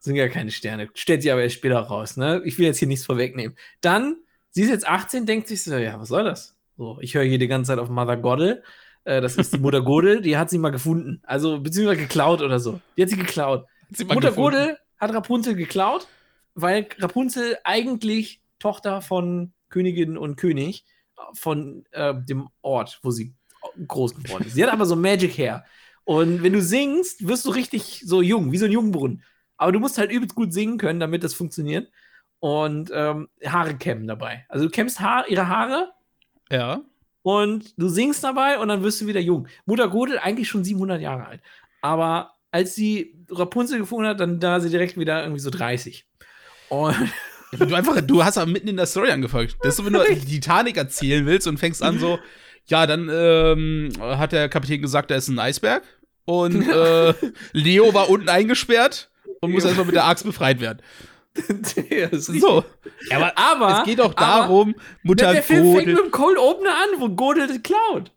Sind 0.00 0.16
ja 0.16 0.28
keine 0.28 0.50
Sterne. 0.50 0.88
Stellt 0.94 1.22
sie 1.22 1.30
aber 1.30 1.42
erst 1.42 1.56
später 1.56 1.78
raus. 1.78 2.16
Ne? 2.16 2.40
Ich 2.44 2.58
will 2.58 2.66
jetzt 2.66 2.78
hier 2.78 2.88
nichts 2.88 3.04
vorwegnehmen. 3.04 3.56
Dann, 3.80 4.16
sie 4.50 4.62
ist 4.62 4.70
jetzt 4.70 4.88
18, 4.88 5.26
denkt 5.26 5.48
sich 5.48 5.62
so, 5.62 5.76
ja, 5.76 6.00
was 6.00 6.08
soll 6.08 6.24
das? 6.24 6.56
So, 6.76 6.98
ich 7.00 7.14
höre 7.14 7.24
hier 7.24 7.38
die 7.38 7.48
ganze 7.48 7.72
Zeit 7.72 7.78
auf 7.78 7.88
Mother 7.88 8.16
Goddel. 8.16 8.62
Äh, 9.04 9.20
das 9.20 9.36
ist 9.36 9.52
die 9.52 9.58
Mutter 9.58 9.82
Godel, 9.82 10.22
die 10.22 10.36
hat 10.36 10.50
sie 10.50 10.58
mal 10.58 10.70
gefunden. 10.70 11.20
Also, 11.24 11.60
beziehungsweise 11.60 12.00
geklaut 12.00 12.40
oder 12.40 12.60
so. 12.60 12.80
Die 12.96 13.02
hat 13.02 13.10
sie 13.10 13.16
geklaut. 13.16 13.66
Hat 13.88 13.96
sie 13.96 14.04
Mutter 14.04 14.30
gefunden. 14.30 14.58
Godel 14.58 14.78
hat 14.98 15.12
Rapunzel 15.12 15.54
geklaut, 15.54 16.06
weil 16.60 16.88
Rapunzel 16.98 17.56
eigentlich 17.64 18.40
Tochter 18.58 19.00
von 19.02 19.52
Königin 19.68 20.16
und 20.18 20.36
König 20.36 20.84
von 21.34 21.84
äh, 21.92 22.14
dem 22.14 22.48
Ort, 22.62 22.98
wo 23.02 23.10
sie 23.10 23.34
groß 23.86 24.14
geworden 24.14 24.44
ist. 24.46 24.54
Sie 24.54 24.62
hat 24.64 24.72
aber 24.72 24.86
so 24.86 24.96
Magic 24.96 25.36
Hair. 25.38 25.64
Und 26.04 26.42
wenn 26.42 26.52
du 26.54 26.62
singst, 26.62 27.26
wirst 27.26 27.44
du 27.44 27.50
richtig 27.50 28.02
so 28.04 28.22
jung, 28.22 28.50
wie 28.52 28.56
so 28.58 28.64
ein 28.64 28.72
Jungbrunnen. 28.72 29.22
Aber 29.56 29.72
du 29.72 29.78
musst 29.80 29.98
halt 29.98 30.10
übelst 30.10 30.34
gut 30.34 30.52
singen 30.52 30.78
können, 30.78 31.00
damit 31.00 31.22
das 31.22 31.34
funktioniert. 31.34 31.90
Und 32.40 32.90
ähm, 32.94 33.28
Haare 33.44 33.76
kämmen 33.76 34.06
dabei. 34.06 34.46
Also 34.48 34.64
du 34.66 34.70
kämmst 34.70 35.00
Haar, 35.00 35.28
ihre 35.28 35.48
Haare 35.48 35.92
Ja. 36.50 36.80
und 37.22 37.74
du 37.80 37.88
singst 37.88 38.22
dabei 38.24 38.58
und 38.58 38.68
dann 38.68 38.82
wirst 38.82 39.00
du 39.00 39.06
wieder 39.06 39.20
jung. 39.20 39.48
Mutter 39.66 39.88
Godel 39.88 40.18
eigentlich 40.18 40.48
schon 40.48 40.64
700 40.64 41.00
Jahre 41.00 41.26
alt. 41.26 41.42
Aber 41.82 42.34
als 42.52 42.74
sie 42.74 43.14
Rapunzel 43.28 43.78
gefunden 43.80 44.08
hat, 44.08 44.20
dann 44.20 44.40
da 44.40 44.52
war 44.52 44.60
sie 44.60 44.70
direkt 44.70 44.96
wieder 44.96 45.20
irgendwie 45.22 45.40
so 45.40 45.50
30. 45.50 46.06
Und 46.68 46.94
Du 47.52 47.74
einfach, 47.74 47.98
du 48.02 48.22
hast 48.22 48.36
aber 48.36 48.50
mitten 48.50 48.68
in 48.68 48.76
der 48.76 48.84
Story 48.84 49.10
angefangen. 49.10 49.48
Das 49.62 49.70
ist 49.70 49.76
so, 49.78 49.86
wenn 49.86 49.94
du 49.94 50.04
die 50.04 50.20
Titanic 50.40 50.76
erzählen 50.76 51.24
willst 51.24 51.46
und 51.46 51.56
fängst 51.58 51.82
an 51.82 51.98
so, 51.98 52.18
ja, 52.66 52.86
dann 52.86 53.08
ähm, 53.10 53.90
hat 54.00 54.32
der 54.32 54.50
Kapitän 54.50 54.82
gesagt, 54.82 55.10
da 55.10 55.14
ist 55.14 55.28
ein 55.28 55.38
Eisberg. 55.38 55.82
Und 56.26 56.68
äh, 56.68 57.14
Leo 57.52 57.94
war 57.94 58.10
unten 58.10 58.28
eingesperrt 58.28 59.08
und 59.40 59.52
muss 59.52 59.64
erstmal 59.64 59.86
mit 59.86 59.94
der 59.94 60.04
Axt 60.06 60.24
befreit 60.24 60.60
werden. 60.60 60.82
So. 62.12 62.64
Ja, 63.10 63.16
aber 63.16 63.32
Aber 63.38 63.78
es 63.78 63.84
geht 63.84 64.00
aber- 64.00 64.12
darum, 64.14 64.74
Mutter 65.02 65.32
der 65.32 65.42
Film 65.42 65.72
fängt 65.74 65.86
mit 65.86 65.98
dem 65.98 66.10
Cold 66.10 66.36
Opener 66.36 66.70
an, 66.74 67.00
wo 67.00 67.08
Godel 67.10 67.46
das 67.46 67.62
klaut. 67.62 68.10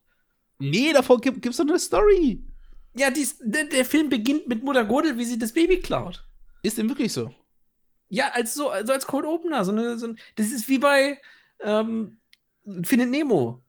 Nee, 0.60 0.92
davor 0.94 1.22
gibt, 1.22 1.42
gibt's 1.42 1.58
doch 1.58 1.66
eine 1.68 1.80
Story. 1.80 2.42
Ja, 2.96 3.10
dies, 3.12 3.38
der, 3.42 3.66
der 3.66 3.86
Film 3.86 4.10
beginnt 4.10 4.48
mit 4.48 4.64
Mutter 4.64 4.84
Godel, 4.84 5.18
wie 5.18 5.26
sie 5.26 5.38
das 5.40 5.54
Baby 5.54 5.80
klaut. 5.80 6.24
Ist 6.64 6.78
denn 6.78 6.90
wirklich 6.90 7.14
so? 7.14 7.34
Ja, 8.12 8.32
als 8.34 8.54
so 8.54 8.70
also 8.70 8.92
als 8.94 9.08
Cold 9.08 9.26
Opener. 9.26 9.64
So 9.64 9.72
eine, 9.72 9.98
so 9.98 10.08
ein, 10.08 10.20
das 10.36 10.48
ist 10.52 10.68
wie 10.68 10.80
bei 10.80 11.18
ähm, 11.62 12.18
Findet 12.84 13.10
Nemo. 13.10 13.64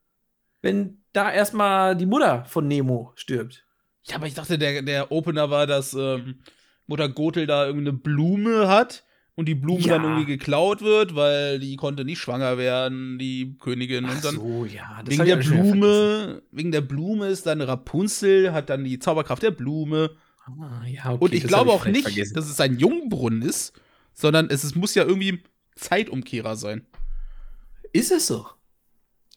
Wenn 0.61 1.03
da 1.13 1.33
erstmal 1.33 1.97
die 1.97 2.07
Mutter 2.07 2.45
von 2.47 2.67
Nemo 2.69 3.13
stirbt. 3.15 3.65
Ja, 4.05 4.17
aber 4.17 4.27
ich 4.27 4.35
dachte, 4.35 4.59
der, 4.59 4.83
der 4.83 5.13
Opener 5.13 5.51
war, 5.51 5.67
dass 5.67 5.95
ähm, 5.95 6.41
Mutter 6.87 7.09
Gothel 7.09 7.47
da 7.47 7.67
irgendeine 7.67 7.97
Blume 7.97 8.69
hat 8.69 9.05
und 9.35 9.47
die 9.47 9.55
Blume 9.55 9.81
Ja. 9.81 9.95
dann 9.95 10.05
irgendwie 10.05 10.27
geklaut 10.27 10.83
wird, 10.83 11.15
weil 11.15 11.59
die 11.61 11.77
konnte 11.77 12.05
nicht 12.05 12.19
schwanger 12.19 12.59
werden, 12.59 13.19
die 13.19 13.57
Königin. 13.61 14.05
Ach 14.07 14.17
und 14.17 14.25
dann 14.25 14.35
so, 14.35 14.65
ja. 14.65 15.03
das 15.05 15.19
wegen 15.19 15.25
der. 15.25 15.37
Blume, 15.37 16.43
wegen 16.51 16.73
der 16.73 16.81
Blume 16.81 17.29
ist 17.29 17.47
dann 17.47 17.61
Rapunzel, 17.61 18.53
hat 18.53 18.71
dann 18.71 18.85
die 18.85 18.99
Zauberkraft 18.99 19.43
der 19.43 19.53
Blume. 19.53 20.11
Ah, 20.47 20.85
ja, 20.87 21.13
okay, 21.13 21.25
und 21.25 21.35
ich 21.35 21.45
glaube 21.45 21.71
auch 21.71 21.87
nicht, 21.87 22.03
vergessen. 22.03 22.35
dass 22.35 22.51
es 22.51 22.61
ein 22.61 22.79
Jungbrunnen 22.79 23.43
ist, 23.43 23.73
sondern 24.15 24.49
es, 24.51 24.65
es 24.65 24.75
muss 24.75 24.95
ja 24.95 25.05
irgendwie 25.05 25.43
Zeitumkehrer 25.77 26.57
sein. 26.57 26.87
Ist 27.93 28.11
es 28.13 28.27
so? 28.27 28.47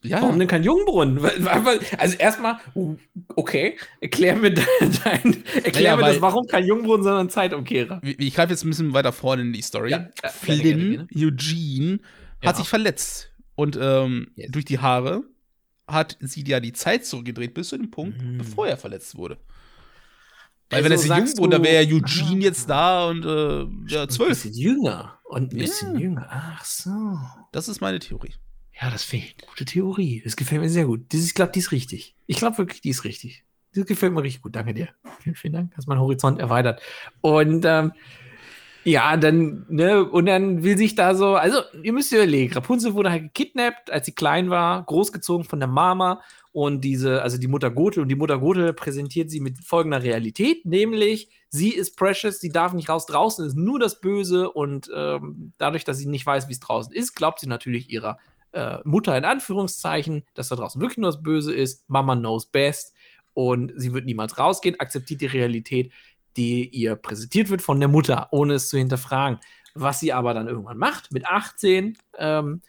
Ja. 0.02 0.22
Warum 0.22 0.38
denn 0.38 0.46
kein 0.48 0.62
Jungbrunnen? 0.62 1.18
Also 1.98 2.16
erstmal, 2.18 2.58
okay, 3.34 3.76
erklär 4.00 4.36
mir 4.36 4.50
dein, 5.04 5.42
erklär 5.64 5.72
Naja, 5.72 5.96
mir 5.96 6.02
das, 6.12 6.20
warum 6.20 6.46
kein 6.46 6.64
Jungbrunnen, 6.66 7.02
sondern 7.02 7.28
Zeitumkehrer. 7.30 8.00
Ich 8.04 8.34
greife 8.34 8.52
jetzt 8.52 8.64
ein 8.64 8.70
bisschen 8.70 8.92
weiter 8.92 9.12
vorne 9.12 9.42
in 9.42 9.52
die 9.52 9.62
Story. 9.62 9.90
Ja, 9.90 10.08
Flynn, 10.30 10.60
gerne, 10.62 10.84
gerne, 10.90 11.08
Eugene, 11.14 11.98
Ja. 12.42 12.48
hat 12.50 12.56
sich 12.58 12.68
verletzt. 12.68 13.32
Und 13.56 13.78
ähm, 13.80 14.28
Yes. 14.36 14.50
durch 14.52 14.64
die 14.66 14.78
Haare 14.78 15.22
hat 15.88 16.18
sie 16.20 16.44
ja 16.46 16.60
die 16.60 16.72
Zeit 16.72 17.04
zurückgedreht 17.06 17.54
bis 17.54 17.70
zu 17.70 17.76
dem 17.78 17.90
Punkt, 17.90 18.20
Mhm. 18.22 18.38
bevor 18.38 18.68
er 18.68 18.76
verletzt 18.76 19.16
wurde. 19.16 19.38
Weil 20.70 20.84
wenn 20.84 20.92
Also 20.92 21.08
das 21.08 21.18
jung 21.30 21.38
wurde, 21.38 21.56
dann 21.56 21.64
wäre 21.64 21.84
ja 21.84 21.94
Eugene 21.96 22.40
jetzt 22.44 22.68
da 22.68 23.08
und 23.08 23.24
äh, 23.24 23.66
ja, 23.92 24.02
Ein 24.02 24.08
zwölf. 24.08 24.30
bisschen 24.30 24.54
jünger. 24.54 25.18
Und 25.24 25.52
ein 25.52 25.56
Ja. 25.58 25.64
bisschen 25.64 25.98
jünger. 25.98 26.26
Ach 26.30 26.64
so. 26.64 26.90
Das 27.52 27.68
ist 27.68 27.80
meine 27.80 27.98
Theorie. 27.98 28.34
Ja, 28.80 28.90
das 28.90 29.04
finde 29.04 29.26
ich 29.26 29.36
eine 29.38 29.48
gute 29.48 29.64
Theorie. 29.64 30.20
Das 30.24 30.36
gefällt 30.36 30.60
mir 30.60 30.68
sehr 30.68 30.84
gut. 30.86 31.04
Das, 31.12 31.24
ich 31.24 31.34
glaube, 31.34 31.52
die 31.52 31.60
ist 31.60 31.72
richtig. 31.72 32.14
Ich 32.26 32.36
glaube 32.36 32.58
wirklich, 32.58 32.80
die 32.80 32.90
ist 32.90 33.04
richtig. 33.04 33.44
Das 33.74 33.86
gefällt 33.86 34.12
mir 34.12 34.22
richtig 34.22 34.42
gut. 34.42 34.54
Danke 34.56 34.74
dir. 34.74 34.88
Vielen, 35.22 35.36
vielen 35.36 35.52
Dank. 35.52 35.72
Hast 35.76 35.86
meinen 35.86 36.00
Horizont 36.00 36.40
erweitert. 36.40 36.80
Und 37.20 37.64
ähm, 37.64 37.92
ja, 38.84 39.16
dann, 39.16 39.66
ne, 39.68 40.04
und 40.04 40.26
dann 40.26 40.62
will 40.62 40.76
sich 40.78 40.94
da 40.94 41.14
so, 41.14 41.34
also 41.34 41.58
ihr 41.82 41.92
müsst 41.92 42.12
ihr 42.12 42.18
überlegen, 42.18 42.52
Rapunzel 42.54 42.94
wurde 42.94 43.10
halt 43.10 43.22
gekidnappt, 43.34 43.90
als 43.90 44.06
sie 44.06 44.12
klein 44.12 44.48
war, 44.48 44.84
großgezogen 44.84 45.44
von 45.44 45.58
der 45.58 45.68
Mama 45.68 46.22
und 46.56 46.80
diese, 46.80 47.20
also 47.20 47.36
die 47.36 47.48
Mutter 47.48 47.70
Gothel 47.70 48.02
und 48.02 48.08
die 48.08 48.14
Mutter 48.14 48.38
Gothel 48.38 48.72
präsentiert 48.72 49.30
sie 49.30 49.40
mit 49.40 49.62
folgender 49.62 50.02
Realität, 50.02 50.64
nämlich 50.64 51.28
sie 51.50 51.68
ist 51.68 51.98
precious, 51.98 52.40
sie 52.40 52.48
darf 52.48 52.72
nicht 52.72 52.88
raus, 52.88 53.04
draußen 53.04 53.46
ist 53.46 53.58
nur 53.58 53.78
das 53.78 54.00
Böse 54.00 54.50
und 54.50 54.90
ähm, 54.96 55.52
dadurch, 55.58 55.84
dass 55.84 55.98
sie 55.98 56.06
nicht 56.06 56.24
weiß, 56.24 56.48
wie 56.48 56.54
es 56.54 56.60
draußen 56.60 56.94
ist, 56.94 57.12
glaubt 57.14 57.40
sie 57.40 57.46
natürlich 57.46 57.90
ihrer 57.90 58.18
äh, 58.52 58.78
Mutter 58.84 59.14
in 59.18 59.26
Anführungszeichen, 59.26 60.24
dass 60.32 60.48
da 60.48 60.56
draußen 60.56 60.80
wirklich 60.80 60.96
nur 60.96 61.10
das 61.10 61.22
Böse 61.22 61.52
ist, 61.54 61.90
Mama 61.90 62.16
knows 62.16 62.46
best 62.46 62.94
und 63.34 63.74
sie 63.76 63.92
wird 63.92 64.06
niemals 64.06 64.38
rausgehen, 64.38 64.80
akzeptiert 64.80 65.20
die 65.20 65.26
Realität, 65.26 65.92
die 66.38 66.66
ihr 66.70 66.96
präsentiert 66.96 67.50
wird 67.50 67.60
von 67.60 67.80
der 67.80 67.90
Mutter, 67.90 68.28
ohne 68.30 68.54
es 68.54 68.70
zu 68.70 68.78
hinterfragen. 68.78 69.40
Was 69.74 70.00
sie 70.00 70.14
aber 70.14 70.32
dann 70.32 70.48
irgendwann 70.48 70.78
macht, 70.78 71.12
mit 71.12 71.26
18, 71.26 71.98
ähm, 72.16 72.62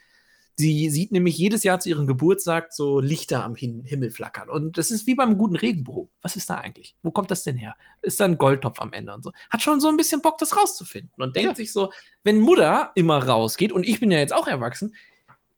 sie 0.60 0.90
sieht 0.90 1.12
nämlich 1.12 1.38
jedes 1.38 1.64
Jahr 1.64 1.80
zu 1.80 1.88
ihrem 1.88 2.08
Geburtstag 2.08 2.74
so 2.74 3.00
Lichter 3.00 3.44
am 3.44 3.56
Hin 3.56 3.84
Himmel 3.86 4.10
flackern. 4.10 4.50
Und 4.50 4.78
das 4.78 4.90
ist 4.90 5.06
wie 5.06 5.14
beim 5.16 5.38
guten 5.38 5.56
Regenbogen. 5.56 6.10
Was 6.24 6.36
ist 6.36 6.50
da 6.50 6.56
eigentlich? 6.56 6.96
Wo 7.04 7.12
kommt 7.12 7.30
das 7.30 7.44
denn 7.44 7.56
her? 7.58 7.76
Ist 8.02 8.20
da 8.20 8.26
ein 8.26 8.38
Goldtopf 8.40 8.82
am 8.82 8.92
Ende 8.92 9.14
und 9.14 9.24
so? 9.24 9.32
Hat 9.52 9.62
schon 9.62 9.80
so 9.80 9.88
ein 9.88 9.98
bisschen 9.98 10.22
Bock, 10.22 10.40
das 10.40 10.58
rauszufinden. 10.58 11.12
Und 11.18 11.36
denkt 11.36 11.52
Ja. 11.52 11.56
sich 11.56 11.72
so, 11.72 11.94
wenn 12.24 12.40
Mutter 12.40 12.92
immer 12.96 13.24
rausgeht, 13.24 13.72
und 13.72 13.84
ich 13.88 14.00
bin 14.00 14.10
ja 14.12 14.18
jetzt 14.18 14.34
auch 14.34 14.48
erwachsen, 14.48 14.96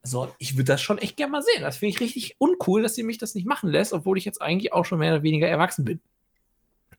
so, 0.03 0.29
ich 0.37 0.55
würde 0.55 0.65
das 0.65 0.81
schon 0.81 0.97
echt 0.97 1.17
gerne 1.17 1.31
mal 1.31 1.43
sehen. 1.43 1.61
Das 1.61 1.77
finde 1.77 1.95
ich 1.95 2.01
richtig 2.01 2.35
uncool, 2.37 2.81
dass 2.81 2.95
sie 2.95 3.03
mich 3.03 3.17
das 3.17 3.35
nicht 3.35 3.47
machen 3.47 3.69
lässt, 3.69 3.93
obwohl 3.93 4.17
ich 4.17 4.25
jetzt 4.25 4.41
eigentlich 4.41 4.73
auch 4.73 4.85
schon 4.85 4.99
mehr 4.99 5.13
oder 5.13 5.23
weniger 5.23 5.47
erwachsen 5.47 5.85
bin. 5.85 6.01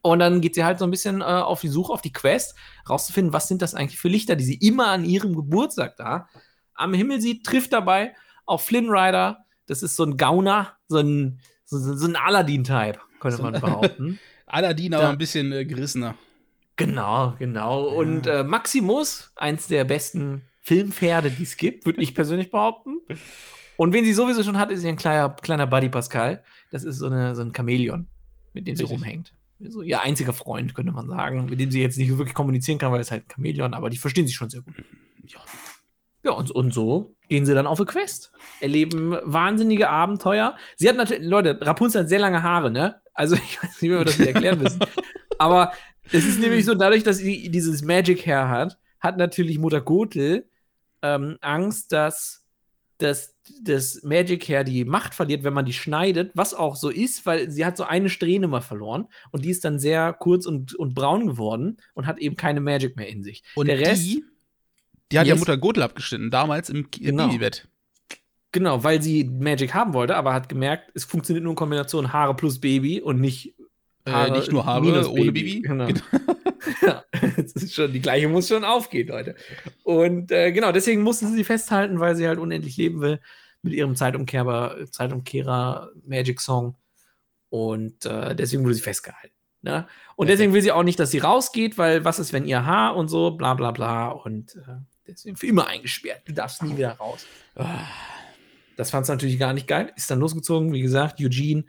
Und 0.02 0.20
dann 0.20 0.40
geht 0.40 0.54
sie 0.54 0.64
halt 0.64 0.78
so 0.78 0.86
ein 0.86 0.90
bisschen 0.90 1.20
äh, 1.20 1.24
auf 1.24 1.60
die 1.60 1.68
Suche, 1.68 1.92
auf 1.92 2.00
die 2.00 2.12
Quest, 2.12 2.54
rauszufinden, 2.88 3.34
was 3.34 3.48
sind 3.48 3.60
das 3.60 3.74
eigentlich 3.74 3.98
für 3.98 4.08
Lichter, 4.08 4.36
die 4.36 4.44
sie 4.44 4.54
immer 4.54 4.88
an 4.88 5.04
ihrem 5.04 5.34
Geburtstag 5.36 5.96
da 5.96 6.28
am 6.81 6.95
Himmel 6.95 7.21
sieht, 7.21 7.45
trifft 7.45 7.73
dabei 7.73 8.14
auf 8.47 8.64
Flynn 8.64 8.88
Rider. 8.88 9.45
Das 9.66 9.83
ist 9.83 9.97
so 9.97 10.05
ein 10.05 10.16
Gauner, 10.16 10.77
so 10.88 10.99
ein, 10.99 11.40
so, 11.64 11.79
so 11.79 12.07
ein 12.07 12.16
Aladdin-Type, 12.16 12.99
könnte 13.21 13.37
So 13.37 13.43
man 13.43 13.53
behaupten. 13.61 14.19
Aladdin 14.47 14.93
Da- 14.93 14.99
aber 15.01 15.09
ein 15.11 15.19
bisschen 15.19 15.53
äh, 15.53 15.64
gerissener. 15.64 16.16
Genau, 16.77 17.35
genau. 17.38 17.88
Und 17.88 18.27
äh, 18.27 18.43
Maximus, 18.43 19.33
eins 19.37 19.66
der 19.69 19.85
besten 19.85 20.43
Filmpferde, 20.62 21.31
die 21.31 21.43
es 21.43 21.57
gibt, 21.57 21.85
würde 21.87 22.01
ich 22.03 22.14
persönlich 22.14 22.51
behaupten. 22.51 22.97
Und 23.77 23.93
wen 23.93 24.05
sie 24.05 24.12
sowieso 24.14 24.43
schon 24.43 24.59
hat, 24.59 24.71
ist 24.71 24.83
ihr 24.83 24.88
ein 24.88 24.97
kleiner, 24.97 25.29
kleiner 25.31 25.66
Buddy 25.66 25.88
Pascal. 25.90 26.43
Das 26.71 26.85
ist 26.85 26.97
so, 26.99 27.07
eine, 27.07 27.35
so 27.35 27.43
ein 27.43 27.53
Chamäleon, 27.55 28.09
mit 28.55 28.66
dem 28.66 28.77
sie 28.77 28.83
Richtig. 28.85 28.99
rumhängt. 28.99 29.35
So 29.59 29.83
ihr 29.83 30.01
einziger 30.01 30.33
Freund, 30.33 30.75
könnte 30.75 30.93
man 30.93 31.07
sagen, 31.07 31.45
mit 31.47 31.61
dem 31.61 31.71
sie 31.71 31.83
jetzt 31.83 31.99
nicht 31.99 32.16
wirklich 32.16 32.35
kommunizieren 32.35 32.79
kann, 32.79 32.93
weil 32.93 33.01
es 33.01 33.11
halt 33.11 33.25
ein 33.27 33.31
Chamäleon, 33.35 33.75
aber 33.75 33.90
die 33.90 33.99
verstehen 33.99 34.27
sich 34.27 34.35
schon 34.37 34.49
sehr 34.49 34.62
gut. 34.62 34.75
Ja. 35.27 35.38
Ja, 36.22 36.33
und, 36.33 36.50
und 36.50 36.74
so 36.74 37.14
gehen 37.28 37.46
sie 37.46 37.54
dann 37.54 37.66
auf 37.66 37.78
eine 37.80 37.87
Quest. 37.87 38.33
Erleben 38.61 39.16
wahnsinnige 39.22 39.88
Abenteuer. 39.88 40.56
Sie 40.76 40.88
hat 40.88 40.96
natürlich, 40.96 41.26
Leute, 41.26 41.59
Rapunzel 41.61 42.02
hat 42.02 42.09
sehr 42.09 42.18
lange 42.18 42.42
Haare, 42.42 42.70
ne? 42.70 43.00
Also, 43.14 43.35
ich 43.42 43.62
weiß 43.62 43.70
nicht, 43.80 43.83
wie 43.83 43.90
wir 43.90 44.04
das 44.04 44.20
erklären 44.20 44.59
müssen. 44.62 44.80
Aber 45.38 45.72
es 46.12 46.24
ist 46.26 46.38
nämlich 46.40 46.64
so, 46.64 46.74
dadurch, 46.74 47.02
dass 47.04 47.18
sie 47.18 47.50
dieses 47.50 47.83
Magic 47.83 48.26
Hair 48.26 48.48
hat, 48.48 48.78
hat 48.98 49.16
natürlich 49.16 49.59
Mutter 49.59 49.80
Gothel 49.80 50.46
ähm, 51.02 51.38
Angst, 51.40 51.92
dass, 51.92 52.44
dass 52.98 53.38
das 53.62 54.02
Magic 54.02 54.46
Hair 54.48 54.64
die 54.64 54.85
Macht 54.85 55.14
verliert, 55.14 55.42
wenn 55.44 55.54
man 55.54 55.64
die 55.64 55.72
schneidet, 55.72 56.33
was 56.35 56.52
auch 56.52 56.76
so 56.76 56.90
ist, 56.90 57.24
weil 57.24 57.50
sie 57.50 57.64
hat 57.64 57.78
so 57.78 57.85
eine 57.85 58.11
Strähne 58.11 58.46
mal 58.48 58.61
verloren 58.61 59.06
und 59.33 59.44
die 59.46 59.50
ist 59.50 59.64
dann 59.64 59.78
sehr 59.78 60.12
kurz 60.12 60.44
und, 60.44 60.74
und 60.74 60.94
braun 60.94 61.26
geworden 61.26 61.78
und 61.94 62.06
hat 62.06 62.18
eben 62.18 62.37
keine 62.37 62.61
Magic 62.61 62.96
mehr 62.96 63.09
in 63.09 63.22
sich. 63.22 63.42
Und 63.54 63.68
Der 63.68 63.78
Rest- 63.80 64.02
die, 64.02 64.24
die 65.12 65.18
hat 65.18 65.27
ja 65.27 65.35
Yes. 65.35 65.40
Mutter 65.40 65.57
Gothel 65.57 65.83
abgeschnitten, 65.83 66.31
damals 66.31 66.70
im 66.70 66.88
Genau. 66.90 67.27
Babybett. 67.27 67.68
Genau, 68.53 68.83
weil 68.83 69.01
sie 69.01 69.25
Magic 69.25 69.75
haben 69.75 69.92
wollte, 69.94 70.16
aber 70.16 70.33
hat 70.35 70.49
gemerkt, 70.49 70.90
es 70.94 71.05
funktioniert 71.05 71.44
nur 71.44 71.53
in 71.53 71.57
Kombination 71.57 72.12
Haare 72.12 72.35
plus 72.35 72.61
Baby 72.61 73.01
und 73.01 73.20
nicht 73.20 73.55
Äh, 74.07 74.31
nicht 74.31 74.51
nur 74.51 74.64
Haare 74.64 75.09
ohne 75.11 75.31
Baby. 75.31 75.61
Genau. 75.61 75.87
ja, 76.83 77.05
das 77.37 77.53
ist 77.53 77.75
schon, 77.75 77.92
die 77.92 78.01
gleiche 78.01 78.29
muss 78.29 78.49
schon 78.49 78.64
aufgehen, 78.64 79.09
Leute. 79.09 79.37
Und 79.85 80.33
äh, 80.33 80.53
genau, 80.53 80.73
deswegen 80.73 81.03
mussten 81.03 81.29
sie 81.29 81.35
sie 81.37 81.44
festhalten, 81.44 82.01
weil 82.01 82.16
sie 82.16 82.27
halt 82.27 82.38
unendlich 82.38 82.77
leben 82.77 83.01
will 83.03 83.20
mit 83.62 83.75
ihrem 83.75 83.94
Zeitumkehrer, 83.94 84.77
Zeitumkehrer 84.90 85.90
Magic 86.07 86.40
Song. 86.40 86.77
Und 87.51 88.05
äh, 88.07 88.35
deswegen 88.35 88.64
wurde 88.64 88.75
sie 88.75 88.81
festgehalten. 88.81 89.35
Ne? 89.62 89.87
Und 90.16 90.29
deswegen 90.29 90.55
will 90.55 90.62
sie 90.62 90.73
auch 90.73 90.83
nicht, 90.83 90.99
dass 90.99 91.11
sie 91.11 91.18
rausgeht, 91.18 91.77
weil 91.77 92.05
was 92.05 92.18
ist, 92.18 92.33
wenn 92.33 92.46
ihr 92.46 92.64
Haar 92.64 92.96
und 92.96 93.09
so, 93.09 93.33
bla 93.33 93.55
bla 93.55 93.70
bla. 93.70 94.09
Und 94.09 94.57
deswegen 95.11 95.37
für 95.37 95.46
immer 95.46 95.66
eingesperrt. 95.66 96.23
Du 96.25 96.33
darfst 96.33 96.62
nie 96.62 96.77
wieder 96.77 96.92
raus. 96.92 97.27
Das 98.77 98.90
fand 98.90 99.05
es 99.05 99.09
natürlich 99.09 99.38
gar 99.38 99.53
nicht 99.53 99.66
geil. 99.66 99.92
Ist 99.96 100.11
dann 100.11 100.20
losgezogen, 100.20 100.73
wie 100.73 100.81
gesagt, 100.81 101.20
Eugene, 101.20 101.64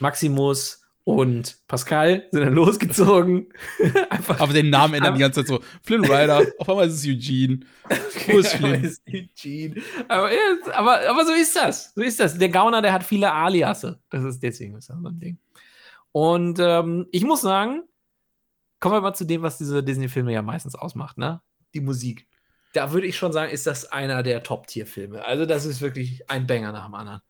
Maximus 0.00 0.86
und 1.04 1.58
Pascal 1.68 2.26
sind 2.32 2.42
dann 2.42 2.54
losgezogen. 2.54 3.46
Einfach 4.10 4.40
Aber 4.40 4.52
den 4.52 4.70
Namen 4.70 4.94
ändern 4.94 5.14
die 5.14 5.20
ganze 5.20 5.44
Zeit 5.44 5.46
so. 5.46 5.60
Flynn 5.82 6.04
Rider, 6.04 6.42
auf 6.58 6.68
einmal 6.68 6.88
ist 6.88 6.94
es 6.94 7.06
Eugene. 7.06 7.60
Wo 8.26 8.38
ist 8.38 8.54
aber 8.54 8.58
Flynn? 8.58 8.84
ist 8.84 9.02
Eugene. 9.08 9.82
Aber, 10.08 10.32
ja, 10.32 10.38
aber, 10.72 11.08
aber 11.08 11.24
so 11.24 11.32
ist 11.32 11.54
das. 11.54 11.92
So 11.94 12.02
ist 12.02 12.18
das. 12.18 12.36
Der 12.36 12.48
Gauner, 12.48 12.82
der 12.82 12.92
hat 12.92 13.04
viele 13.04 13.32
Aliasse. 13.32 14.00
Das 14.10 14.24
ist 14.24 14.42
deswegen 14.42 14.76
ist 14.76 14.90
das 14.90 14.98
so 15.00 15.08
ein 15.08 15.20
Ding. 15.20 15.38
Und 16.10 16.58
ähm, 16.58 17.06
ich 17.12 17.22
muss 17.22 17.42
sagen, 17.42 17.84
kommen 18.80 18.96
wir 18.96 19.00
mal 19.00 19.14
zu 19.14 19.26
dem, 19.26 19.42
was 19.42 19.58
diese 19.58 19.84
Disney-Filme 19.84 20.32
ja 20.32 20.42
meistens 20.42 20.74
ausmacht, 20.74 21.18
ne? 21.18 21.40
Die 21.72 21.80
Musik. 21.80 22.26
Da 22.76 22.92
würde 22.92 23.06
ich 23.06 23.16
schon 23.16 23.32
sagen, 23.32 23.50
ist 23.50 23.66
das 23.66 23.90
einer 23.90 24.22
der 24.22 24.42
Top-Tier-Filme. 24.42 25.24
Also, 25.24 25.46
das 25.46 25.64
ist 25.64 25.80
wirklich 25.80 26.28
ein 26.28 26.46
Banger 26.46 26.72
nach 26.72 26.84
dem 26.84 26.94
anderen. 26.94 27.22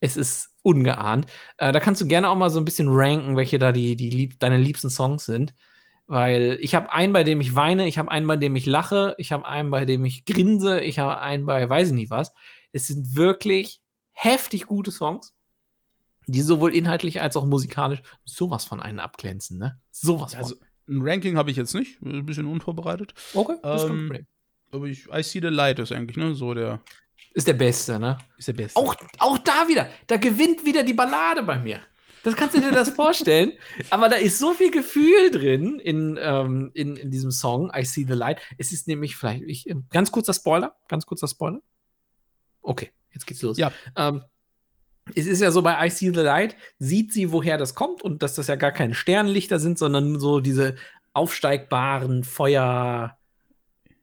Es 0.00 0.16
ist 0.16 0.50
ungeahnt. 0.62 1.26
Äh, 1.56 1.72
da 1.72 1.80
kannst 1.80 2.02
du 2.02 2.06
gerne 2.06 2.28
auch 2.28 2.36
mal 2.36 2.50
so 2.50 2.60
ein 2.60 2.66
bisschen 2.66 2.88
ranken, 2.90 3.36
welche 3.36 3.58
da 3.58 3.72
die, 3.72 3.96
die 3.96 4.10
lieb 4.10 4.38
deine 4.38 4.58
liebsten 4.58 4.90
Songs 4.90 5.24
sind. 5.24 5.54
Weil 6.06 6.58
ich 6.60 6.74
habe 6.74 6.92
einen, 6.92 7.14
bei 7.14 7.24
dem 7.24 7.40
ich 7.40 7.54
weine, 7.54 7.88
ich 7.88 7.96
habe 7.96 8.10
einen, 8.10 8.26
bei 8.26 8.36
dem 8.36 8.54
ich 8.56 8.66
lache, 8.66 9.14
ich 9.16 9.32
habe 9.32 9.46
einen, 9.46 9.70
bei 9.70 9.86
dem 9.86 10.04
ich 10.04 10.26
grinse, 10.26 10.80
ich 10.80 10.98
habe 10.98 11.18
einen 11.18 11.46
bei 11.46 11.68
weiß 11.68 11.88
ich 11.88 11.94
nicht 11.94 12.10
was. 12.10 12.32
Es 12.72 12.86
sind 12.86 13.16
wirklich 13.16 13.80
heftig 14.12 14.66
gute 14.66 14.92
Songs, 14.92 15.34
die 16.26 16.42
sowohl 16.42 16.74
inhaltlich 16.74 17.22
als 17.22 17.36
auch 17.36 17.46
musikalisch 17.46 18.02
sowas 18.24 18.66
von 18.66 18.80
einen 18.80 19.00
abglänzen, 19.00 19.58
ne? 19.58 19.80
Sowas 19.90 20.34
von. 20.34 20.42
Also, 20.42 20.56
ein 20.88 21.02
Ranking 21.02 21.36
habe 21.36 21.50
ich 21.50 21.56
jetzt 21.56 21.74
nicht, 21.74 22.00
ein 22.02 22.26
bisschen 22.26 22.46
unvorbereitet. 22.46 23.14
okay, 23.34 23.56
das 23.62 23.82
kein 23.82 23.90
ähm, 23.90 24.06
Problem. 24.06 24.26
Aber 24.72 24.86
ich, 24.86 25.06
I 25.12 25.22
See 25.22 25.40
the 25.40 25.48
Light 25.48 25.78
ist 25.78 25.92
eigentlich, 25.92 26.16
ne, 26.16 26.34
so 26.34 26.54
der, 26.54 26.80
Ist 27.34 27.46
der 27.46 27.54
Beste, 27.54 27.98
ne? 27.98 28.18
ist 28.36 28.48
der 28.48 28.52
Beste. 28.52 28.78
Auch, 28.78 28.94
auch 29.18 29.38
da 29.38 29.68
wieder, 29.68 29.88
da 30.06 30.16
gewinnt 30.16 30.64
wieder 30.64 30.82
die 30.82 30.94
Ballade 30.94 31.42
bei 31.42 31.58
mir. 31.58 31.80
Das 32.22 32.34
kannst 32.34 32.56
du 32.56 32.60
dir 32.60 32.72
das 32.72 32.90
vorstellen. 32.96 33.52
Aber 33.90 34.08
da 34.08 34.16
ist 34.16 34.38
so 34.38 34.52
viel 34.52 34.72
Gefühl 34.72 35.30
drin 35.30 35.78
in, 35.78 36.18
ähm, 36.20 36.72
in, 36.74 36.96
in 36.96 37.10
diesem 37.10 37.30
Song, 37.30 37.70
I 37.74 37.84
See 37.84 38.04
the 38.06 38.14
Light. 38.14 38.40
Es 38.58 38.72
ist 38.72 38.88
nämlich 38.88 39.16
vielleicht, 39.16 39.44
ich, 39.44 39.72
ganz 39.90 40.10
kurzer 40.10 40.34
Spoiler, 40.34 40.76
ganz 40.88 41.06
kurzer 41.06 41.28
Spoiler. 41.28 41.60
Okay, 42.62 42.90
jetzt 43.12 43.26
geht's 43.26 43.42
los. 43.42 43.56
Ja. 43.58 43.70
Ähm, 43.94 44.22
es 45.14 45.26
ist 45.26 45.40
ja 45.40 45.50
so 45.50 45.62
bei 45.62 45.86
I 45.86 45.90
See 45.90 46.10
the 46.10 46.20
Light, 46.20 46.56
sieht 46.78 47.12
sie, 47.12 47.32
woher 47.32 47.58
das 47.58 47.74
kommt 47.74 48.02
und 48.02 48.22
dass 48.22 48.34
das 48.34 48.48
ja 48.48 48.56
gar 48.56 48.72
keine 48.72 48.94
Sternlichter 48.94 49.58
sind, 49.58 49.78
sondern 49.78 50.12
nur 50.12 50.20
so 50.20 50.40
diese 50.40 50.74
aufsteigbaren 51.12 52.24
Feuer 52.24 53.16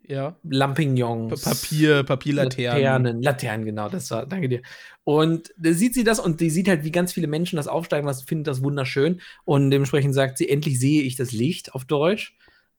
ja. 0.05 0.35
Lampignons. 0.43 1.41
Pa- 1.41 1.51
Papier, 1.51 2.03
Papierlaternen. 2.03 2.81
Laternen, 2.81 3.21
Laternen, 3.21 3.65
genau, 3.65 3.89
das 3.89 4.11
war, 4.11 4.25
danke 4.25 4.49
dir. 4.49 4.61
Und 5.03 5.53
da 5.57 5.73
sieht 5.73 5.93
sie 5.93 6.03
das 6.03 6.19
und 6.19 6.41
die 6.41 6.49
sieht 6.49 6.67
halt, 6.67 6.83
wie 6.83 6.91
ganz 6.91 7.13
viele 7.13 7.27
Menschen 7.27 7.55
das 7.57 7.67
aufsteigen, 7.67 8.07
was 8.07 8.23
findet 8.23 8.47
das 8.47 8.63
wunderschön. 8.63 9.21
Und 9.45 9.71
dementsprechend 9.71 10.13
sagt 10.13 10.37
sie, 10.37 10.49
endlich 10.49 10.79
sehe 10.79 11.03
ich 11.03 11.15
das 11.15 11.31
Licht 11.31 11.73
auf 11.73 11.85
Deutsch. 11.85 12.35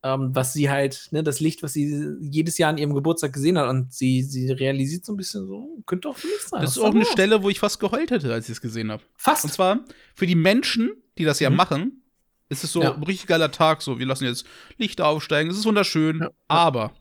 Ähm, 0.06 0.34
was 0.34 0.52
sie 0.52 0.68
halt, 0.68 1.08
ne, 1.12 1.22
das 1.22 1.40
Licht, 1.40 1.62
was 1.62 1.72
sie 1.72 2.14
jedes 2.20 2.58
Jahr 2.58 2.68
an 2.68 2.76
ihrem 2.76 2.94
Geburtstag 2.94 3.32
gesehen 3.32 3.56
hat. 3.58 3.70
Und 3.70 3.90
sie, 3.92 4.22
sie 4.22 4.52
realisiert 4.52 5.04
so 5.06 5.14
ein 5.14 5.16
bisschen 5.16 5.46
so, 5.46 5.82
könnte 5.86 6.10
auch 6.10 6.16
für 6.18 6.26
mich 6.26 6.40
sein. 6.42 6.60
Das 6.60 6.72
ist 6.72 6.78
auch 6.82 6.94
eine? 6.94 7.06
Stelle, 7.06 7.42
wo 7.42 7.48
ich 7.48 7.58
fast 7.58 7.80
geheult 7.80 8.10
hätte, 8.10 8.30
als 8.32 8.44
ich 8.46 8.52
es 8.52 8.60
gesehen 8.60 8.92
habe. 8.92 9.02
Fast. 9.16 9.44
Und 9.44 9.52
zwar 9.52 9.80
für 10.14 10.26
die 10.26 10.34
Menschen, 10.34 10.90
die 11.16 11.24
das 11.24 11.40
ja 11.40 11.48
Mhm. 11.48 11.56
machen, 11.56 12.02
ist 12.50 12.62
es 12.64 12.72
so 12.72 12.82
Ja. 12.82 12.94
ein 12.94 13.02
richtig 13.02 13.26
geiler 13.28 13.50
Tag. 13.50 13.80
So, 13.80 13.98
wir 13.98 14.04
lassen 14.04 14.26
jetzt 14.26 14.44
Lichter 14.76 15.06
aufsteigen. 15.06 15.50
Es 15.50 15.56
ist 15.56 15.64
wunderschön. 15.64 16.18
Ja. 16.20 16.30
Aber 16.48 16.92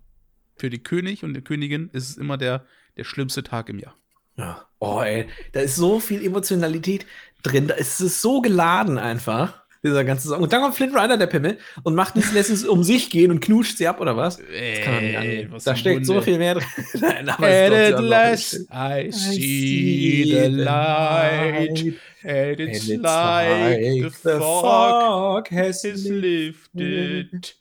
für 0.56 0.70
die 0.70 0.80
König 0.82 1.26
und 1.26 1.34
die 1.34 1.42
Königin 1.42 1.90
ist 1.92 2.10
es 2.10 2.16
immer 2.18 2.38
der, 2.38 2.66
der 2.96 3.04
schlimmste 3.04 3.44
Tag 3.44 3.68
im 3.68 3.80
Jahr. 3.80 3.96
Ja. 4.38 4.66
Oh, 4.80 5.02
ey, 5.02 5.28
da 5.52 5.60
ist 5.60 5.76
so 5.76 6.00
viel 6.00 6.26
Emotionalität 6.26 7.06
drin. 7.44 7.68
Da 7.68 7.74
ist 7.76 8.00
es 8.00 8.22
so 8.22 8.40
geladen 8.40 8.98
einfach. 8.98 9.63
Dieser 9.84 10.06
ganze 10.06 10.30
Song. 10.30 10.42
Und 10.42 10.54
dann 10.54 10.62
kommt 10.62 10.76
Flint 10.76 10.96
Rider, 10.96 11.18
der 11.18 11.28
Pimmel, 11.28 11.58
und 11.84 11.94
macht 11.94 12.16
es, 12.16 12.32
lässt 12.32 12.50
es 12.50 12.64
um 12.64 12.84
sich 12.84 13.10
gehen 13.10 13.32
und 13.32 13.42
knutscht 13.42 13.78
sie 13.78 13.88
ab, 13.88 14.00
oder 14.00 14.16
was? 14.16 14.38
Das 14.38 14.46
kann 14.82 14.94
man 14.94 15.04
nicht 15.04 15.18
angehen. 15.18 15.54
Da 15.64 15.76
steckt 15.76 16.06
so 16.06 16.22
viel 16.22 16.38
mehr 16.38 16.54
drin. 16.56 16.66
Nein, 17.02 17.28
aber 17.30 17.48
And 17.48 17.74
at 17.74 18.00
last 18.02 18.66
I 18.72 19.12
see 19.12 20.24
the 20.32 20.50
light, 20.50 22.00
and 22.24 22.60
it's 22.60 22.88
like 22.88 24.14
the 24.24 24.40
fog 24.40 25.50
has 25.50 25.84
lifted. 25.84 27.54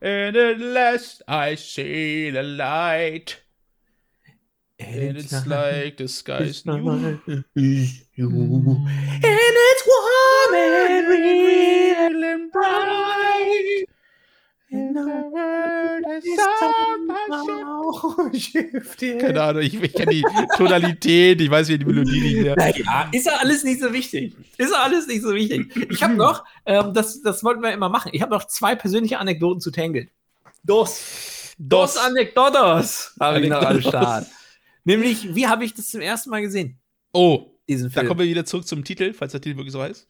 And 0.00 0.36
at 0.36 0.58
last 0.58 1.22
I 1.28 1.54
see 1.54 2.30
the 2.30 2.42
light, 2.42 3.40
and 4.80 5.16
it's 5.16 5.46
like 5.46 5.96
the 5.96 6.08
sky's 6.08 6.66
new. 6.66 7.08
you. 8.14 8.28
And 9.24 9.24
it's 9.24 9.81
and 10.54 11.08
real 11.08 12.24
and 12.24 12.52
bright. 12.52 13.86
And 14.70 14.96
the 14.96 15.02
world 15.02 16.04
has 16.06 16.24
somehow 16.60 18.32
shifted. 18.32 19.20
Keine 19.20 19.42
Ahnung, 19.42 19.62
ich, 19.62 19.74
ich 19.80 19.92
kenne 19.92 20.12
die 20.12 20.24
Tonalität, 20.56 21.40
ich 21.42 21.50
weiß, 21.50 21.68
wie 21.68 21.78
die 21.78 21.84
Melodie 21.84 22.20
nicht 22.20 22.42
mehr. 22.42 22.56
Naja, 22.56 23.08
ist 23.12 23.26
ja 23.26 23.32
alles 23.36 23.64
nicht 23.64 23.80
so 23.80 23.92
wichtig. 23.92 24.34
Ist 24.56 24.72
ja 24.72 24.82
alles 24.82 25.06
nicht 25.06 25.22
so 25.22 25.34
wichtig. 25.34 25.90
Ich 25.90 26.02
habe 26.02 26.14
noch, 26.14 26.44
ähm, 26.64 26.94
das, 26.94 27.20
das 27.20 27.44
wollten 27.44 27.62
wir 27.62 27.72
immer 27.72 27.90
machen, 27.90 28.10
ich 28.14 28.22
habe 28.22 28.32
noch 28.32 28.46
zwei 28.46 28.74
persönliche 28.74 29.18
Anekdoten 29.18 29.60
zu 29.60 29.70
Tangled. 29.70 30.08
Dos. 30.64 31.54
Dos 31.58 31.96
Anekdotos 31.98 33.14
habe 33.20 33.40
ich 33.40 33.50
noch 33.50 33.62
am. 33.62 33.80
Start. 33.82 34.26
Nämlich, 34.84 35.34
wie 35.34 35.46
habe 35.46 35.64
ich 35.64 35.74
das 35.74 35.90
zum 35.90 36.00
ersten 36.00 36.30
Mal 36.30 36.40
gesehen? 36.40 36.78
Oh, 37.12 37.52
Diesen 37.68 37.88
da 37.88 38.00
Film. 38.00 38.08
kommen 38.08 38.20
wir 38.20 38.26
wieder 38.26 38.44
zurück 38.44 38.66
zum 38.66 38.84
Titel, 38.84 39.12
falls 39.12 39.32
der 39.32 39.40
Titel 39.40 39.56
wirklich 39.56 39.72
so 39.72 39.82
heißt. 39.82 40.06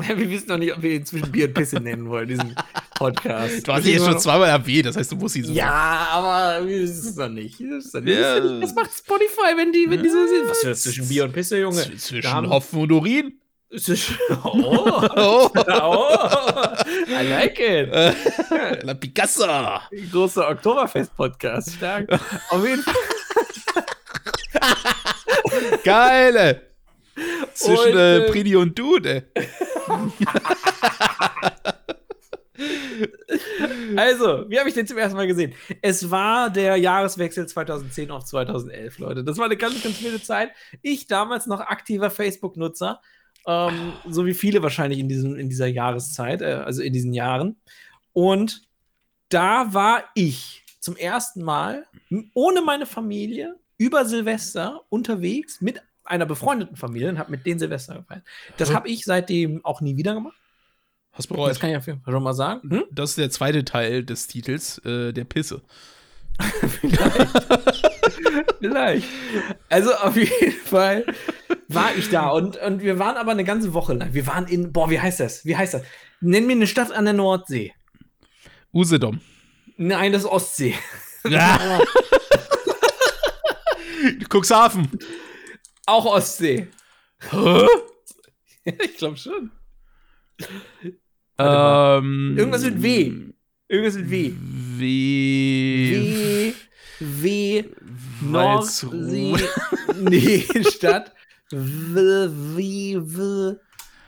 wir 0.08 0.30
wissen 0.30 0.48
noch 0.48 0.58
nicht, 0.58 0.74
ob 0.74 0.82
wir 0.82 0.90
ihn 0.92 1.04
zwischen 1.06 1.30
Bier 1.32 1.46
und 1.46 1.54
Pisse 1.54 1.76
nennen 1.76 2.08
wollen, 2.08 2.28
diesen 2.28 2.54
Podcast. 2.96 3.66
Du 3.66 3.72
hast 3.72 3.86
ihn 3.86 3.92
jetzt 3.94 4.04
schon 4.06 4.18
zweimal 4.18 4.48
erwähnt, 4.48 4.86
das 4.86 4.96
heißt, 4.96 5.12
du 5.12 5.16
musst 5.16 5.36
ihn 5.36 5.44
so 5.44 5.52
Ja, 5.52 6.08
aber 6.12 6.66
wir 6.66 6.80
wissen 6.80 7.08
es 7.10 7.16
noch 7.16 7.28
nicht. 7.28 7.60
Es 7.60 7.92
noch 7.92 8.00
nicht. 8.02 8.18
Ja. 8.18 8.38
Das 8.40 8.50
ist 8.52 8.62
Das 8.62 8.74
macht 8.74 8.90
Spotify, 8.96 9.56
wenn 9.56 9.72
die, 9.72 9.86
wenn 9.88 10.02
die 10.02 10.08
so 10.08 10.26
sind. 10.26 10.48
Was 10.48 10.58
für 10.60 10.74
zwischen 10.74 11.08
Bier 11.08 11.24
und 11.24 11.32
Pisse, 11.32 11.58
Junge? 11.58 11.82
Z- 11.82 12.00
Zwischen 12.00 12.50
Hopfen 12.50 12.80
und 12.80 12.92
Urin. 12.92 13.32
Zwischen- 13.78 14.16
Oh, 14.44 14.52
Oh, 15.16 15.50
oh, 15.54 16.76
I 17.08 17.22
like 17.28 17.58
it. 17.60 17.88
La 18.84 18.94
Picasso. 18.94 19.46
Großer 20.10 20.48
Oktoberfest-Podcast. 20.50 21.74
Stark. 21.74 22.08
Auf 22.50 22.66
jeden 22.66 22.82
Fall. 22.82 22.94
Geile. 25.84 26.69
Zwischen 27.54 27.92
Und, 27.92 27.98
äh, 27.98 28.26
äh, 28.26 28.30
Pridi 28.30 28.56
und 28.56 28.78
Dude. 28.78 29.24
Also, 33.96 34.48
wie 34.48 34.58
habe 34.58 34.68
ich 34.68 34.74
den 34.74 34.86
zum 34.86 34.98
ersten 34.98 35.16
Mal 35.16 35.26
gesehen? 35.26 35.54
Es 35.82 36.10
war 36.10 36.50
der 36.50 36.76
Jahreswechsel 36.76 37.46
2010 37.46 38.10
auf 38.10 38.24
2011, 38.24 38.98
Leute. 38.98 39.24
Das 39.24 39.38
war 39.38 39.46
eine 39.46 39.56
ganz, 39.56 39.82
ganz 39.82 40.02
wilde 40.02 40.22
Zeit. 40.22 40.50
Ich 40.82 41.06
damals 41.06 41.46
noch 41.46 41.60
aktiver 41.60 42.10
Facebook-Nutzer, 42.10 43.00
ähm, 43.46 43.92
so 44.08 44.26
wie 44.26 44.34
viele 44.34 44.62
wahrscheinlich 44.62 44.98
in, 44.98 45.08
diesem, 45.08 45.36
in 45.36 45.48
dieser 45.48 45.66
Jahreszeit, 45.66 46.42
äh, 46.42 46.62
also 46.64 46.82
in 46.82 46.92
diesen 46.92 47.12
Jahren. 47.12 47.56
Und 48.12 48.62
da 49.28 49.72
war 49.72 50.04
ich 50.14 50.62
zum 50.80 50.96
ersten 50.96 51.42
Mal 51.42 51.86
ohne 52.34 52.62
meine 52.62 52.86
Familie 52.86 53.56
über 53.78 54.04
Silvester 54.04 54.82
unterwegs 54.88 55.60
mit 55.60 55.80
einer 56.10 56.26
befreundeten 56.26 56.76
Familie 56.76 57.08
und 57.08 57.18
habe 57.18 57.30
mit 57.30 57.46
denen 57.46 57.58
Silvester 57.58 57.94
gefeiert. 57.94 58.24
Das 58.56 58.74
habe 58.74 58.88
ich 58.88 59.04
seitdem 59.04 59.64
auch 59.64 59.80
nie 59.80 59.96
wieder 59.96 60.14
gemacht. 60.14 60.36
Hast 61.12 61.28
bereut. 61.28 61.50
Das 61.50 61.60
kann 61.60 61.70
ich 61.70 61.76
auf 61.76 61.86
jeden 61.86 62.02
Fall 62.02 62.12
schon 62.12 62.22
mal 62.22 62.34
sagen. 62.34 62.70
Hm? 62.70 62.84
Das 62.90 63.10
ist 63.10 63.18
der 63.18 63.30
zweite 63.30 63.64
Teil 63.64 64.04
des 64.04 64.26
Titels, 64.26 64.78
äh, 64.84 65.12
der 65.12 65.24
Pisse. 65.24 65.62
Vielleicht. 68.60 69.06
Also 69.68 69.92
auf 69.94 70.16
jeden 70.16 70.52
Fall 70.64 71.04
war 71.68 71.94
ich 71.96 72.10
da 72.10 72.30
und, 72.30 72.56
und 72.56 72.82
wir 72.82 72.98
waren 72.98 73.16
aber 73.16 73.32
eine 73.32 73.44
ganze 73.44 73.74
Woche 73.74 73.94
lang. 73.94 74.14
Wir 74.14 74.26
waren 74.26 74.46
in, 74.46 74.72
boah, 74.72 74.90
wie 74.90 75.00
heißt 75.00 75.20
das? 75.20 75.44
Wie 75.44 75.56
heißt 75.56 75.74
das? 75.74 75.82
Nenn 76.20 76.46
mir 76.46 76.52
eine 76.52 76.66
Stadt 76.66 76.92
an 76.92 77.04
der 77.04 77.14
Nordsee. 77.14 77.72
Usedom. 78.72 79.20
Nein, 79.76 80.12
das 80.12 80.22
ist 80.22 80.28
Ostsee. 80.28 80.74
Ja. 81.28 81.80
Cuxhaven. 84.28 84.88
Auch 85.90 86.06
Ostsee. 86.06 86.68
Ich 88.64 88.98
glaube 88.98 89.16
schon. 89.16 89.50
Ähm, 91.38 92.34
Irgendwas 92.38 92.62
mit 92.62 92.82
W. 92.82 93.12
Irgendwas 93.66 93.94
mit 93.96 94.10
W. 94.10 94.32
W. 94.78 95.96
W. 95.96 96.54
W. 97.00 97.64
Nordsee. 98.20 99.34
Nee, 99.98 100.46
Stadt. 100.70 101.12
W. 101.50 102.28
W. 102.30 102.96
W. 103.00 103.56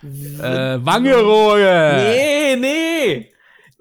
w 0.03 0.43
Äh, 0.43 0.85
Wangerooge. 0.85 1.95
Nee, 1.97 2.57
nee. 2.57 3.33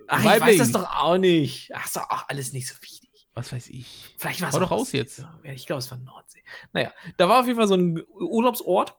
Ach, 0.07 0.19
ich 0.23 0.41
weiß 0.41 0.57
das 0.57 0.71
doch 0.71 0.89
auch 0.89 1.17
nicht. 1.17 1.69
Ach, 1.75 1.85
ist 1.85 1.97
doch 1.97 2.09
auch 2.09 2.29
alles 2.29 2.53
nicht 2.53 2.67
so 2.67 2.75
wichtig. 2.81 2.90
Was 3.33 3.53
weiß 3.53 3.69
ich. 3.69 4.13
Vielleicht 4.17 4.41
war 4.41 4.49
es 4.49 4.55
Hau 4.55 4.59
doch 4.59 4.71
raus 4.71 4.91
jetzt. 4.91 5.25
Ich 5.43 5.65
glaube, 5.65 5.79
es 5.79 5.89
war 5.89 5.97
Nordsee. 5.97 6.43
Naja, 6.73 6.91
da 7.17 7.29
war 7.29 7.39
auf 7.39 7.47
jeden 7.47 7.57
Fall 7.57 7.67
so 7.67 7.75
ein 7.75 8.03
Urlaubsort. 8.19 8.95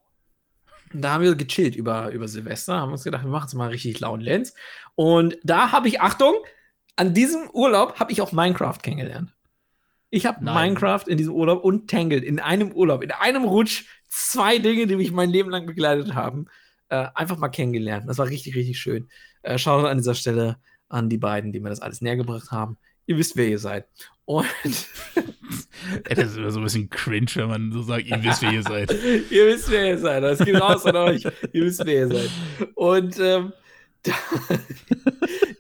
Und 0.93 1.03
Da 1.03 1.13
haben 1.13 1.25
wir 1.25 1.35
gechillt 1.35 1.77
über, 1.77 2.11
über 2.11 2.29
Silvester, 2.29 2.81
haben 2.81 2.93
uns 2.93 3.05
gedacht, 3.05 3.25
wir 3.25 3.31
machen 3.31 3.47
es 3.47 3.55
mal 3.55 3.69
richtig 3.69 4.01
laut 4.01 4.23
Lenz. 4.23 4.55
Und 4.95 5.39
da 5.43 5.73
habe 5.73 5.89
ich, 5.89 6.01
Achtung, 6.01 6.35
an 6.97 7.15
diesem 7.15 7.49
Urlaub 7.51 7.99
habe 8.01 8.13
ich 8.13 8.21
auch 8.23 8.33
Minecraft 8.33 8.79
kennengelernt. 8.83 9.35
Ich 10.11 10.27
habe. 10.27 10.45
Minecraft 10.45 11.05
in 11.07 11.17
diesem 11.17 11.35
Urlaub 11.35 11.65
und 11.65 11.91
Tangled 11.91 12.25
in 12.25 12.39
einem 12.39 12.73
Urlaub, 12.73 13.03
in 13.03 13.11
einem 13.11 13.45
Rutsch, 13.45 13.85
zwei 14.09 14.59
Dinge, 14.59 14.87
die 14.87 14.97
mich 14.97 15.11
mein 15.13 15.31
Leben 15.31 15.51
lang 15.51 15.65
begleitet 15.67 16.15
haben, 16.15 16.47
äh, 16.89 17.07
einfach 17.15 17.39
mal 17.39 17.49
kennengelernt. 17.49 18.07
Das 18.09 18.19
war 18.19 18.27
richtig, 18.29 18.55
richtig 18.55 18.79
schön. 18.79 19.09
Äh, 19.43 19.57
Schaut 19.59 19.87
an 19.87 19.97
dieser 19.97 20.15
Stelle 20.15 20.59
an 20.89 21.09
die 21.09 21.17
beiden, 21.17 21.53
die 21.53 21.61
mir 21.61 21.71
das 21.71 21.81
alles 21.81 22.03
näher 22.03 22.17
gebracht 22.17 22.51
haben. 22.51 22.77
Ihr 23.07 23.17
wisst, 23.17 23.37
wer 23.37 23.49
ihr 23.49 23.59
seid. 23.59 23.87
Und 24.25 24.47
Ey, 26.05 26.15
das 26.15 26.31
ist 26.31 26.37
immer 26.37 26.51
so 26.51 26.61
ein 26.61 26.65
bisschen 26.65 26.91
cringe, 26.91 27.31
wenn 27.35 27.49
man 27.49 27.73
so 27.73 27.83
sagt, 27.83 28.07
ihr 28.07 28.23
wisst, 28.23 28.43
wer 28.43 28.53
ihr 28.53 28.63
seid. 28.63 28.93
ihr 29.31 29.47
wisst, 29.47 29.71
wer 29.71 29.89
ihr 29.89 29.99
seid. 29.99 30.23
Das 30.23 30.39
geht 30.39 30.61
raus 30.61 30.87
an 30.87 30.97
euch. 30.97 31.25
Ihr 31.53 31.65
wisst, 31.65 31.85
wer 31.85 31.95
ihr 31.95 32.09
seid. 32.09 32.31
Und 32.75 33.19
ähm, 33.19 33.53
da, 34.03 34.13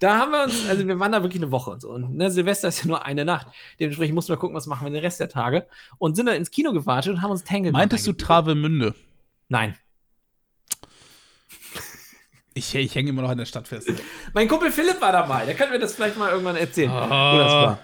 da 0.00 0.18
haben 0.18 0.32
wir 0.32 0.44
uns, 0.44 0.68
also 0.68 0.86
wir 0.86 0.98
waren 0.98 1.12
da 1.12 1.22
wirklich 1.22 1.42
eine 1.42 1.52
Woche 1.52 1.70
und 1.70 1.80
so. 1.80 1.90
Und 1.90 2.16
ne, 2.16 2.30
Silvester 2.30 2.68
ist 2.68 2.82
ja 2.82 2.88
nur 2.88 3.04
eine 3.04 3.24
Nacht. 3.24 3.48
Dementsprechend 3.80 4.14
mussten 4.14 4.32
wir 4.32 4.36
gucken, 4.36 4.56
was 4.56 4.66
machen 4.66 4.86
wir 4.86 4.90
den 4.90 5.02
Rest 5.02 5.20
der 5.20 5.28
Tage. 5.28 5.66
Und 5.98 6.16
sind 6.16 6.26
dann 6.26 6.36
ins 6.36 6.50
Kino 6.50 6.72
gewartet 6.72 7.12
und 7.12 7.22
haben 7.22 7.30
uns 7.30 7.44
Tangle 7.44 7.72
Meintest 7.72 8.06
du 8.06 8.12
Travemünde? 8.12 8.94
Nein. 9.48 9.76
Ich, 12.54 12.74
ich 12.74 12.94
hänge 12.94 13.10
immer 13.10 13.22
noch 13.22 13.30
an 13.30 13.38
der 13.38 13.46
Stadt 13.46 13.66
fest. 13.66 13.90
Mein 14.34 14.46
Kumpel 14.46 14.70
Philipp 14.70 15.00
war 15.00 15.12
dabei. 15.12 15.46
Der 15.46 15.54
kann 15.54 15.70
mir 15.70 15.78
das 15.78 15.94
vielleicht 15.94 16.18
mal 16.18 16.30
irgendwann 16.30 16.56
erzählen. 16.56 16.90
Ah. 16.90 17.34
wo 17.34 17.38
das 17.38 17.52
war. 17.52 17.78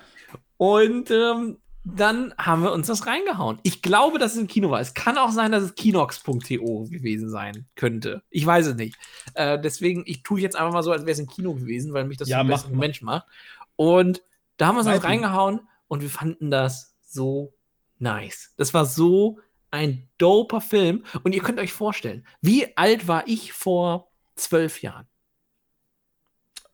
Und 0.59 1.11
ähm, 1.11 1.59
dann 1.85 2.35
haben 2.37 2.63
wir 2.63 2.73
uns 2.73 2.89
das 2.89 3.07
reingehauen. 3.07 3.59
Ich 3.63 3.81
glaube, 3.81 4.19
dass 4.19 4.33
es 4.33 4.39
im 4.39 4.47
Kino 4.47 4.71
war. 4.71 4.81
Es 4.81 4.93
kann 4.93 5.17
auch 5.17 5.31
sein, 5.31 5.53
dass 5.53 5.63
es 5.63 5.75
kinox.to 5.75 6.85
gewesen 6.91 7.31
sein 7.31 7.67
könnte. 7.77 8.23
Ich 8.29 8.45
weiß 8.45 8.67
es 8.67 8.75
nicht. 8.75 8.97
Äh, 9.35 9.59
deswegen, 9.59 10.03
ich 10.07 10.23
tue 10.23 10.41
jetzt 10.41 10.57
einfach 10.57 10.73
mal 10.73 10.83
so, 10.83 10.93
als 10.93 11.03
wäre 11.03 11.13
es 11.13 11.19
im 11.19 11.29
Kino 11.29 11.55
gewesen, 11.55 11.95
weil 11.95 12.05
mich 12.05 12.19
das 12.19 12.29
Ja, 12.29 12.41
zum 12.41 12.73
mal. 12.73 12.79
Mensch 12.79 13.01
macht. 13.01 13.27
Und 13.77 14.23
da 14.59 14.67
haben 14.67 14.75
wir 14.75 14.81
uns 14.81 14.89
das 14.89 15.05
reingehauen 15.05 15.61
und 15.87 16.03
wir 16.03 16.11
fanden 16.11 16.51
das 16.51 16.97
so 17.07 17.55
nice. 17.99 18.53
Das 18.57 18.75
war 18.75 18.85
so 18.85 19.39
ein 19.71 20.09
doper 20.19 20.61
Film. 20.61 21.05
Und 21.23 21.35
ihr 21.35 21.43
könnt 21.43 21.59
euch 21.59 21.73
vorstellen, 21.73 22.27
wie 22.41 22.77
alt 22.77 23.09
war 23.09 23.27
ich 23.27 23.53
vor 23.53 24.11
zwölf 24.35 24.83
Jahren? 24.83 25.07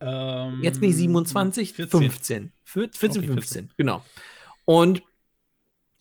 Ähm, 0.04 0.60
Jetzt 0.62 0.80
bin 0.80 0.90
ich 0.90 0.96
27, 0.96 1.72
14. 1.72 2.00
15. 2.00 2.52
Vier- 2.64 2.90
14, 2.92 3.22
Okay, 3.22 3.26
15, 3.32 3.72
genau. 3.76 4.04
Und 4.64 5.02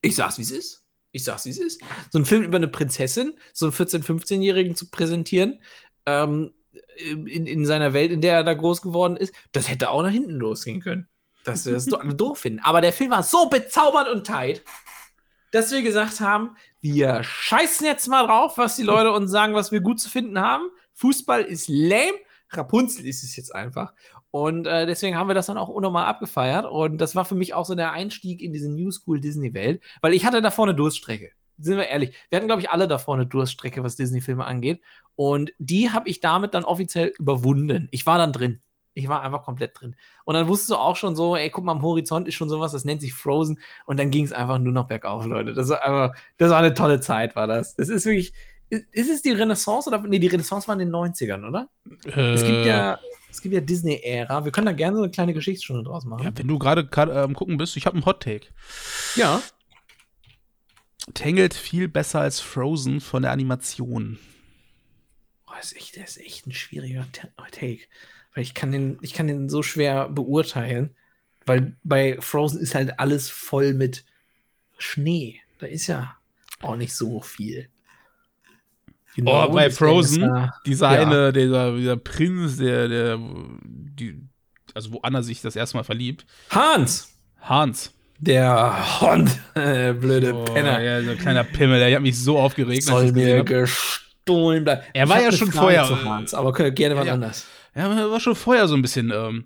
ich 0.02 0.16
sag's, 0.16 0.38
wie 0.38 0.42
es 0.42 0.52
ist. 0.52 0.84
Ich 1.12 1.24
sag's, 1.24 1.46
wie 1.46 1.50
es 1.52 1.60
ist. 1.60 1.82
So 2.12 2.20
ein 2.20 2.26
Film 2.26 2.44
über 2.44 2.58
eine 2.58 2.68
Prinzessin, 2.68 3.34
so 3.54 3.68
einen 3.68 3.74
14-, 3.74 4.04
15-Jährigen 4.04 4.76
zu 4.76 4.90
präsentieren, 4.90 5.60
ähm, 6.06 6.54
in, 6.98 7.46
in 7.48 7.66
seiner 7.66 7.94
Welt, 7.94 8.12
in 8.12 8.20
der 8.22 8.34
er 8.36 8.44
da 8.44 8.54
groß 8.54 8.82
geworden 8.82 9.16
ist, 9.16 9.34
das 9.52 9.70
hätte 9.70 9.90
auch 9.92 10.02
nach 10.02 10.10
hinten 10.12 10.32
losgehen 10.34 10.82
können. 10.82 11.08
Dass 11.44 11.66
wir 11.66 11.74
das 11.74 11.86
do- 11.86 11.98
alle 11.98 12.16
doof 12.16 12.40
finden. 12.40 12.60
Aber 12.62 12.82
der 12.82 12.92
Film 12.94 13.12
war 13.12 13.22
so 13.24 13.48
bezaubernd 13.48 14.10
und 14.10 14.26
tight, 14.26 14.64
dass 15.52 15.72
wir 15.72 15.84
gesagt 15.84 16.20
haben, 16.20 16.56
wir 16.82 17.24
scheißen 17.24 17.86
jetzt 17.86 18.08
mal 18.08 18.26
drauf, 18.26 18.58
was 18.58 18.76
die 18.76 18.84
Leute 18.84 19.12
uns 19.12 19.30
sagen, 19.30 19.54
was 19.54 19.72
wir 19.72 19.82
gut 19.82 20.00
zu 20.00 20.10
finden 20.10 20.40
haben. 20.40 20.64
Fußball 20.96 21.44
ist 21.44 21.68
lame, 21.70 22.18
Rapunzel 22.58 23.06
ist 23.06 23.24
es 23.24 23.36
jetzt 23.36 23.54
einfach. 23.54 23.94
Und 24.32 24.68
äh, 24.68 24.86
deswegen 24.86 25.16
haben 25.18 25.28
wir 25.28 25.36
das 25.36 25.46
dann 25.48 25.58
auch 25.58 25.70
unnormal 25.70 26.06
abgefeiert. 26.06 26.66
Und 26.66 26.98
das 27.00 27.16
war 27.16 27.26
für 27.26 27.36
mich 27.36 27.54
auch 27.54 27.66
so 27.66 27.76
der 27.76 27.92
Einstieg 27.92 28.42
in 28.42 28.54
diese 28.54 28.70
New 28.70 28.92
School 28.92 29.20
Disney-Welt, 29.20 29.82
weil 30.02 30.14
ich 30.14 30.26
hatte 30.26 30.42
da 30.42 30.52
vorne 30.52 30.74
Durststrecke. 30.76 31.32
sind 31.58 31.78
wir 31.78 31.88
ehrlich, 31.88 32.16
wir 32.30 32.38
hatten, 32.38 32.48
glaube 32.48 32.62
ich, 32.62 32.70
alle 32.70 32.88
davor 32.88 33.16
eine 33.16 33.26
Durststrecke, 33.28 33.84
was 33.84 33.96
Disney-Filme 33.96 34.46
angeht. 34.46 34.82
Und 35.16 35.54
die 35.60 35.92
habe 35.92 36.10
ich 36.10 36.20
damit 36.20 36.54
dann 36.54 36.66
offiziell 36.66 37.14
überwunden. 37.20 37.88
Ich 37.92 38.06
war 38.06 38.18
dann 38.18 38.34
drin. 38.34 38.62
Ich 38.96 39.08
war 39.08 39.22
einfach 39.24 39.44
komplett 39.44 39.80
drin. 39.80 39.96
Und 40.24 40.36
dann 40.36 40.48
wusstest 40.48 40.72
du 40.72 40.76
auch 40.76 40.96
schon 40.96 41.16
so, 41.16 41.36
ey, 41.36 41.50
guck 41.50 41.64
mal, 41.64 41.72
am 41.72 41.82
Horizont 41.82 42.28
ist 42.28 42.36
schon 42.36 42.50
sowas, 42.50 42.74
das 42.74 42.86
nennt 42.86 43.02
sich 43.02 43.14
Frozen. 43.14 43.60
Und 43.86 44.00
dann 44.00 44.12
ging 44.12 44.24
es 44.26 44.34
einfach 44.34 44.60
nur 44.60 44.74
noch 44.74 44.88
bergauf, 44.88 45.26
Leute. 45.26 45.54
Das 45.54 45.70
war 45.70 45.84
einfach, 45.84 46.16
das 46.38 46.52
war 46.52 46.60
eine 46.60 46.74
tolle 46.76 47.00
Zeit, 47.00 47.36
war 47.36 47.48
das. 47.48 47.76
Das 47.76 47.90
ist 47.90 48.06
wirklich, 48.06 48.34
ist 48.92 49.10
es 49.10 49.22
die 49.22 49.32
Renaissance 49.32 49.90
oder, 49.90 50.00
nee, 50.02 50.20
die 50.20 50.28
Renaissance 50.28 50.68
war 50.68 50.74
in 50.74 50.80
den 50.80 50.92
90ern, 50.92 51.48
oder? 51.48 51.70
Äh, 52.06 52.34
Es 52.34 52.44
gibt 52.44 52.66
ja, 52.66 53.00
es 53.30 53.42
gibt 53.42 53.54
ja 53.56 53.62
Disney-Ära. 53.62 54.46
Wir 54.46 54.52
können 54.52 54.68
da 54.68 54.72
gerne 54.74 54.98
so 54.98 55.04
eine 55.04 55.12
kleine 55.12 55.34
Geschichtsstunde 55.34 55.84
draus 55.84 56.06
machen. 56.06 56.24
Ja, 56.24 56.32
wenn 56.36 56.48
du 56.48 56.60
gerade 56.60 56.88
am 57.22 57.34
gucken 57.34 57.58
bist, 57.58 57.76
ich 57.78 57.86
habe 57.86 57.96
einen 57.96 58.06
Hot 58.06 58.22
Take. 58.24 58.48
ja. 59.16 59.42
Tangled 61.14 61.54
viel 61.54 61.90
besser 61.90 62.22
als 62.22 62.40
Frozen 62.40 63.02
von 63.02 63.24
der 63.24 63.32
Animation. 63.32 64.20
Boah, 65.46 65.56
das 65.58 65.74
ist 65.74 65.78
echt, 65.78 65.98
das 65.98 66.12
ist 66.12 66.26
echt 66.26 66.48
ein 66.48 66.54
schwieriger 66.54 67.06
Ta- 67.12 67.28
Take. 67.52 67.82
Weil 68.34 68.44
ich 68.44 68.54
kann 68.54 68.72
den, 68.72 68.98
ich 69.02 69.14
kann 69.14 69.28
den 69.28 69.50
so 69.50 69.64
schwer 69.64 70.08
beurteilen. 70.08 70.96
Weil 71.46 71.76
bei 71.84 72.18
Frozen 72.22 72.62
ist 72.62 72.74
halt 72.74 73.00
alles 73.00 73.30
voll 73.30 73.74
mit 73.74 74.06
Schnee. 74.78 75.42
Da 75.60 75.66
ist 75.68 75.88
ja 75.88 76.16
auch 76.62 76.78
nicht 76.78 76.94
so 76.96 77.20
viel. 77.22 77.68
Oh, 79.26 79.50
bei 79.50 79.70
Frozen, 79.70 80.50
dieser 80.66 80.94
ja. 80.94 81.02
eine, 81.08 81.34
dieser, 81.34 81.76
dieser 81.76 81.98
Prinz, 81.98 82.58
der, 82.58 82.88
der, 82.88 83.20
die, 83.64 84.20
also 84.74 84.94
wo 84.94 85.00
Anna 85.04 85.22
sich 85.22 85.42
das 85.42 85.56
erste 85.56 85.78
Mal 85.78 85.84
verliebt. 85.84 86.26
Hans! 86.50 87.10
Hans. 87.42 87.94
Der 88.20 89.02
Hund, 89.02 89.30
äh, 89.56 89.94
blöde 89.94 90.34
Oh, 90.34 90.46
Penner. 90.46 90.82
ja, 90.82 91.04
so 91.04 91.12
ein 91.12 91.18
kleiner 91.18 91.44
Pimmel, 91.44 91.80
der 91.80 91.94
hat 91.96 92.02
mich 92.02 92.18
so 92.20 92.40
aufgeregt. 92.40 92.84
Soll 92.84 93.12
mir 93.12 93.44
gestohlen 93.44 94.64
bleiben. 94.64 94.82
Er 94.94 95.10
war 95.10 95.22
ja 95.22 95.32
schon 95.32 95.52
vorher, 95.52 95.86
Zu 95.86 95.94
äh, 95.94 96.06
Hans, 96.06 96.34
aber 96.34 96.54
gerne 96.72 96.96
was 96.96 97.06
ja. 97.06 97.14
anders. 97.14 97.46
Ja, 97.76 97.92
er 97.94 98.10
war 98.10 98.20
schon 98.20 98.36
vorher 98.36 98.68
so 98.68 98.76
ein 98.76 98.82
bisschen 98.82 99.12
ähm, 99.14 99.46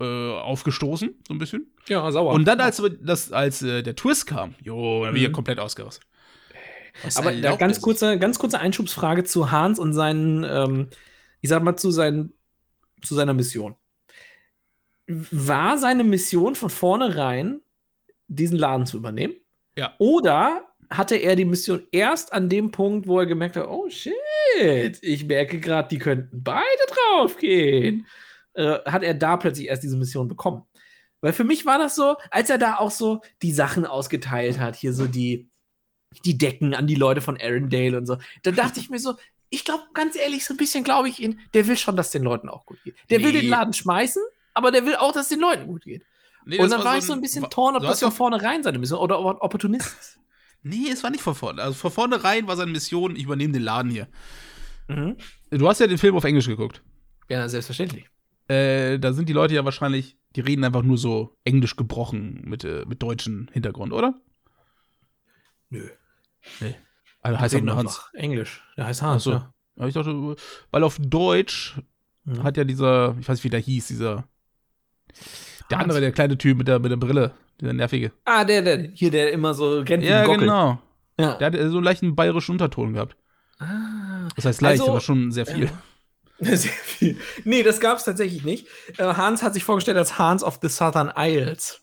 äh, 0.00 0.04
aufgestoßen, 0.04 1.10
so 1.26 1.34
ein 1.34 1.38
bisschen. 1.38 1.66
Ja, 1.88 2.08
sauer. 2.12 2.32
Und 2.32 2.44
dann, 2.46 2.60
als, 2.60 2.80
das, 3.00 3.32
als 3.32 3.62
äh, 3.62 3.82
der 3.82 3.96
Twist 3.96 4.26
kam, 4.26 4.54
jo, 4.62 5.00
da 5.04 5.08
bin 5.10 5.16
ich 5.16 5.22
ja 5.22 5.28
Mhm. 5.28 5.32
komplett 5.32 5.58
ausgerastet. 5.58 6.04
Was 7.02 7.16
Aber 7.16 7.32
da 7.32 7.56
ganz 7.56 7.80
kurze, 7.80 8.18
ganz 8.18 8.38
kurze 8.38 8.58
Einschubsfrage 8.58 9.24
zu 9.24 9.50
Hans 9.50 9.78
und 9.78 9.92
seinen, 9.92 10.44
ähm, 10.44 10.88
ich 11.40 11.48
sag 11.48 11.62
mal, 11.62 11.76
zu, 11.76 11.90
seinen, 11.90 12.32
zu 13.02 13.14
seiner 13.14 13.34
Mission. 13.34 13.76
War 15.06 15.78
seine 15.78 16.04
Mission 16.04 16.54
von 16.54 16.70
vornherein, 16.70 17.60
diesen 18.28 18.58
Laden 18.58 18.86
zu 18.86 18.96
übernehmen? 18.96 19.34
Ja. 19.76 19.94
Oder 19.98 20.68
hatte 20.90 21.16
er 21.16 21.36
die 21.36 21.44
Mission 21.44 21.86
erst 21.90 22.32
an 22.32 22.48
dem 22.48 22.70
Punkt, 22.70 23.06
wo 23.06 23.18
er 23.18 23.26
gemerkt 23.26 23.56
hat, 23.56 23.66
oh 23.66 23.88
shit, 23.88 24.98
ich 25.00 25.26
merke 25.26 25.58
gerade, 25.58 25.88
die 25.88 25.98
könnten 25.98 26.42
beide 26.42 26.62
draufgehen. 26.88 28.06
Äh, 28.54 28.78
hat 28.84 29.02
er 29.02 29.14
da 29.14 29.36
plötzlich 29.36 29.68
erst 29.68 29.82
diese 29.82 29.96
Mission 29.96 30.28
bekommen? 30.28 30.64
Weil 31.22 31.32
für 31.32 31.44
mich 31.44 31.64
war 31.64 31.78
das 31.78 31.94
so, 31.94 32.16
als 32.30 32.50
er 32.50 32.58
da 32.58 32.76
auch 32.76 32.90
so 32.90 33.22
die 33.42 33.52
Sachen 33.52 33.86
ausgeteilt 33.86 34.58
hat, 34.58 34.76
hier 34.76 34.92
so 34.92 35.06
die, 35.06 35.48
die 36.24 36.38
Decken 36.38 36.74
an 36.74 36.86
die 36.86 36.94
Leute 36.94 37.20
von 37.20 37.36
Arendelle 37.40 37.98
und 37.98 38.06
so. 38.06 38.16
Da 38.42 38.50
dachte 38.50 38.80
ich 38.80 38.90
mir 38.90 38.98
so, 38.98 39.14
ich 39.50 39.64
glaube, 39.64 39.84
ganz 39.94 40.16
ehrlich, 40.16 40.44
so 40.44 40.54
ein 40.54 40.56
bisschen 40.56 40.84
glaube 40.84 41.08
ich 41.08 41.20
ihn, 41.20 41.40
der 41.54 41.66
will 41.66 41.76
schon, 41.76 41.96
dass 41.96 42.10
den 42.10 42.22
Leuten 42.22 42.48
auch 42.48 42.64
gut 42.66 42.78
geht. 42.84 42.96
Der 43.10 43.20
will 43.20 43.32
Nee. 43.32 43.42
den 43.42 43.50
Laden 43.50 43.72
schmeißen, 43.74 44.22
aber 44.54 44.70
der 44.70 44.86
will 44.86 44.96
auch, 44.96 45.12
dass 45.12 45.28
den 45.28 45.40
Leuten 45.40 45.66
gut 45.66 45.84
geht. 45.84 46.04
Nee, 46.44 46.58
und 46.58 46.70
dann 46.70 46.82
war, 46.84 46.98
ich 46.98 47.04
so 47.04 47.12
ein 47.12 47.20
bisschen 47.20 47.48
torn, 47.50 47.76
ob 47.76 47.82
das 47.82 48.00
von 48.00 48.10
vornherein 48.12 48.62
seine 48.62 48.78
Mission 48.78 48.98
oder 48.98 49.20
ob 49.20 49.40
Opportunist 49.42 49.96
ist. 50.00 50.18
Nee, 50.64 50.88
es 50.90 51.02
war 51.02 51.10
nicht 51.10 51.22
von 51.22 51.34
vorne. 51.34 51.62
Also 51.62 51.74
von 51.74 51.90
vornherein 51.90 52.46
war 52.46 52.56
seine 52.56 52.70
Mission, 52.72 53.14
ich 53.16 53.24
übernehme 53.24 53.52
den 53.52 53.62
Laden 53.62 53.90
hier. 53.90 54.08
Mhm. 54.88 55.16
Du 55.50 55.68
hast 55.68 55.80
ja 55.80 55.86
den 55.86 55.98
Film 55.98 56.16
auf 56.16 56.24
Englisch 56.24 56.46
geguckt. 56.46 56.82
Ja, 57.28 57.48
selbstverständlich. 57.48 58.06
Äh, 58.48 58.98
da 58.98 59.12
sind 59.12 59.28
die 59.28 59.32
Leute 59.32 59.54
ja 59.54 59.64
wahrscheinlich, 59.64 60.16
die 60.34 60.40
reden 60.40 60.64
einfach 60.64 60.82
nur 60.82 60.98
so 60.98 61.36
englisch 61.44 61.76
gebrochen 61.76 62.42
mit, 62.44 62.64
äh, 62.64 62.84
mit 62.86 63.02
deutschem 63.02 63.48
Hintergrund, 63.52 63.92
oder? 63.92 64.20
Nö. 65.70 65.88
Also 67.22 67.38
heißt 67.40 67.54
er 67.54 67.76
Hans. 67.76 68.00
Englisch. 68.14 68.62
Der 68.76 68.86
heißt 68.86 69.02
Hans. 69.02 69.22
Ach 69.22 69.24
so. 69.24 69.30
Ja. 69.32 69.52
Aber 69.76 69.88
ich 69.88 69.94
dachte, 69.94 70.36
weil 70.70 70.84
auf 70.84 70.98
Deutsch 71.00 71.76
Mhm. 72.24 72.42
hat 72.44 72.56
ja 72.56 72.62
dieser, 72.64 73.16
ich 73.18 73.28
weiß 73.28 73.38
nicht, 73.38 73.44
wie 73.44 73.50
der 73.50 73.58
hieß, 73.60 73.88
dieser, 73.88 74.24
der 75.70 75.78
Hans. 75.78 75.82
andere, 75.84 76.00
der 76.00 76.12
kleine 76.12 76.38
Typ 76.38 76.56
mit 76.58 76.68
der, 76.68 76.78
mit 76.78 76.90
der 76.92 76.96
Brille, 76.96 77.32
dieser 77.60 77.72
nervige. 77.72 78.12
Ah, 78.24 78.44
der, 78.44 78.62
der, 78.62 78.90
hier, 78.94 79.10
der 79.10 79.32
immer 79.32 79.54
so 79.54 79.80
rennt 79.80 80.04
Ja, 80.04 80.24
Gockel. 80.24 80.40
genau. 80.40 80.80
Ja. 81.18 81.34
Der 81.34 81.46
hat 81.48 81.54
so 81.54 81.60
einen 81.78 81.82
leichten 81.84 82.14
bayerischen 82.14 82.52
Unterton 82.52 82.92
gehabt. 82.94 83.16
Ah. 83.58 84.28
Das 84.36 84.44
heißt 84.44 84.60
leicht, 84.60 84.80
Also- 84.82 84.92
aber 84.92 85.00
schon 85.00 85.32
sehr 85.32 85.46
viel. 85.46 85.68
Sehr 86.44 86.58
viel. 86.72 87.16
Nee, 87.44 87.62
das 87.62 87.78
gab 87.78 87.98
es 87.98 88.04
tatsächlich 88.04 88.42
nicht. 88.42 88.66
Äh, 88.98 89.04
Hans 89.04 89.44
hat 89.44 89.54
sich 89.54 89.62
vorgestellt 89.62 89.96
als 89.96 90.18
Hans 90.18 90.42
of 90.42 90.58
the 90.60 90.68
Southern 90.68 91.12
Isles. 91.16 91.81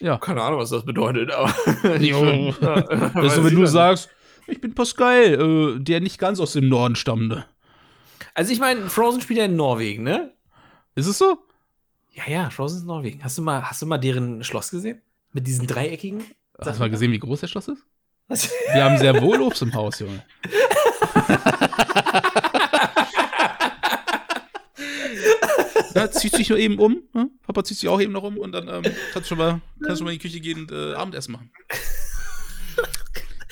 Ja. 0.00 0.18
Keine 0.18 0.42
Ahnung, 0.42 0.60
was 0.60 0.70
das 0.70 0.84
bedeutet, 0.84 1.30
aber. 1.30 1.54
Jo. 2.00 2.52
Das 2.60 3.26
ist 3.26 3.34
so, 3.36 3.44
wenn 3.44 3.54
du 3.54 3.66
sagst, 3.66 4.08
ich 4.46 4.60
bin 4.60 4.74
Pascal, 4.74 5.76
äh, 5.76 5.80
der 5.80 6.00
nicht 6.00 6.18
ganz 6.18 6.40
aus 6.40 6.52
dem 6.52 6.68
Norden 6.68 6.96
stammende. 6.96 7.46
Also, 8.34 8.52
ich 8.52 8.60
meine, 8.60 8.88
Frozen 8.88 9.22
spielt 9.22 9.38
ja 9.38 9.46
in 9.46 9.56
Norwegen, 9.56 10.02
ne? 10.02 10.32
Ist 10.94 11.06
es 11.06 11.18
so? 11.18 11.38
Ja, 12.12 12.24
ja, 12.28 12.50
Frozen 12.50 12.78
ist 12.78 12.84
Norwegen. 12.84 13.22
Hast 13.24 13.38
du 13.38 13.42
mal, 13.42 13.62
hast 13.62 13.82
du 13.82 13.86
mal 13.86 13.98
deren 13.98 14.44
Schloss 14.44 14.70
gesehen? 14.70 15.00
Mit 15.32 15.46
diesen 15.46 15.66
dreieckigen? 15.66 16.24
Hast 16.58 16.76
du 16.76 16.80
mal 16.80 16.90
gesehen, 16.90 17.12
wie 17.12 17.18
groß 17.18 17.40
der 17.40 17.48
Schloss 17.48 17.68
ist? 17.68 17.82
Was? 18.28 18.50
Wir 18.72 18.84
haben 18.84 18.98
sehr 18.98 19.20
wohl 19.22 19.40
Obst 19.42 19.62
im 19.62 19.74
Haus, 19.74 20.00
Junge. 20.00 20.22
Ja, 25.96 26.10
zieht 26.10 26.34
sich 26.36 26.48
nur 26.50 26.58
eben 26.58 26.78
um. 26.78 27.02
Ne? 27.14 27.28
Papa 27.46 27.64
zieht 27.64 27.78
sich 27.78 27.88
auch 27.88 28.00
eben 28.00 28.12
noch 28.12 28.22
um 28.22 28.36
und 28.38 28.52
dann 28.52 28.68
ähm, 28.68 28.82
kannst 29.12 29.30
du 29.30 29.34
schon 29.34 29.38
mal, 29.38 29.60
kannst 29.82 29.98
schon 29.98 30.04
mal 30.04 30.12
in 30.12 30.18
die 30.18 30.22
Küche 30.28 30.40
gehen 30.40 30.60
und 30.60 30.72
äh, 30.72 30.94
Abendessen 30.94 31.32
machen. 31.32 31.50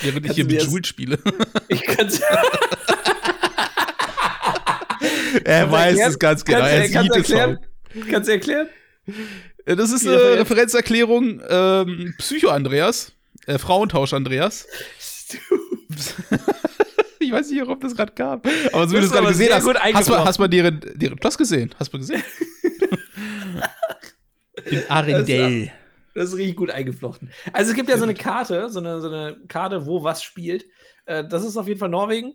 Während 0.00 0.26
ich 0.26 0.32
hier 0.32 0.44
mit 0.44 0.62
Jules 0.62 0.86
spiele. 0.88 1.18
Ich 1.68 1.82
kann's. 1.82 2.20
er 5.44 5.70
weiß 5.70 5.98
es 6.08 6.18
ganz 6.18 6.44
genau. 6.44 6.60
Kannst 6.60 6.74
Er 6.74 6.86
du- 6.88 6.92
kannst 6.92 7.14
sieht 7.14 7.24
es 7.24 7.32
auch. 7.32 7.36
erklären? 7.38 7.58
Kannst 8.10 8.28
du 8.28 8.32
erklären? 8.32 8.68
Äh, 9.66 9.76
Das 9.76 9.90
ist 9.90 10.06
eine 10.06 10.16
das- 10.16 10.38
Referenzerklärung 10.40 11.40
ähm, 11.48 12.14
Psycho-Andreas. 12.18 13.12
Äh, 13.46 13.58
Frauentausch-Andreas. 13.58 14.66
Ich 17.24 17.32
weiß 17.32 17.50
nicht, 17.50 17.62
ob 17.62 17.80
das 17.80 17.94
gerade 17.94 18.12
kam. 18.12 18.40
Aber 18.72 18.86
so 18.86 18.94
wie 18.94 19.00
du 19.00 19.06
es 19.06 19.10
gerade 19.10 19.24
aber 19.24 19.32
gesehen 19.32 19.52
hast, 19.52 19.64
gut 19.64 19.76
hast 19.78 20.08
du, 20.08 20.16
hast 20.16 20.38
du 20.38 20.46
deren, 20.46 20.80
deren 20.94 21.18
Schloss 21.18 21.38
gesehen? 21.38 21.74
Hast 21.78 21.92
du 21.92 21.98
gesehen? 21.98 22.22
In 24.66 24.82
Arendelle. 24.88 25.72
Das 26.14 26.28
ist 26.28 26.36
richtig 26.36 26.56
gut 26.56 26.70
eingeflochten. 26.70 27.30
Also 27.52 27.70
es 27.70 27.76
gibt 27.76 27.88
ja 27.88 27.98
so 27.98 28.04
eine 28.04 28.14
Karte, 28.14 28.70
so 28.70 28.78
eine, 28.78 29.00
so 29.00 29.08
eine 29.08 29.36
Karte, 29.48 29.84
wo 29.86 30.04
was 30.04 30.22
spielt. 30.22 30.64
Äh, 31.06 31.24
das 31.26 31.44
ist 31.44 31.56
auf 31.56 31.66
jeden 31.66 31.80
Fall 31.80 31.88
Norwegen. 31.88 32.34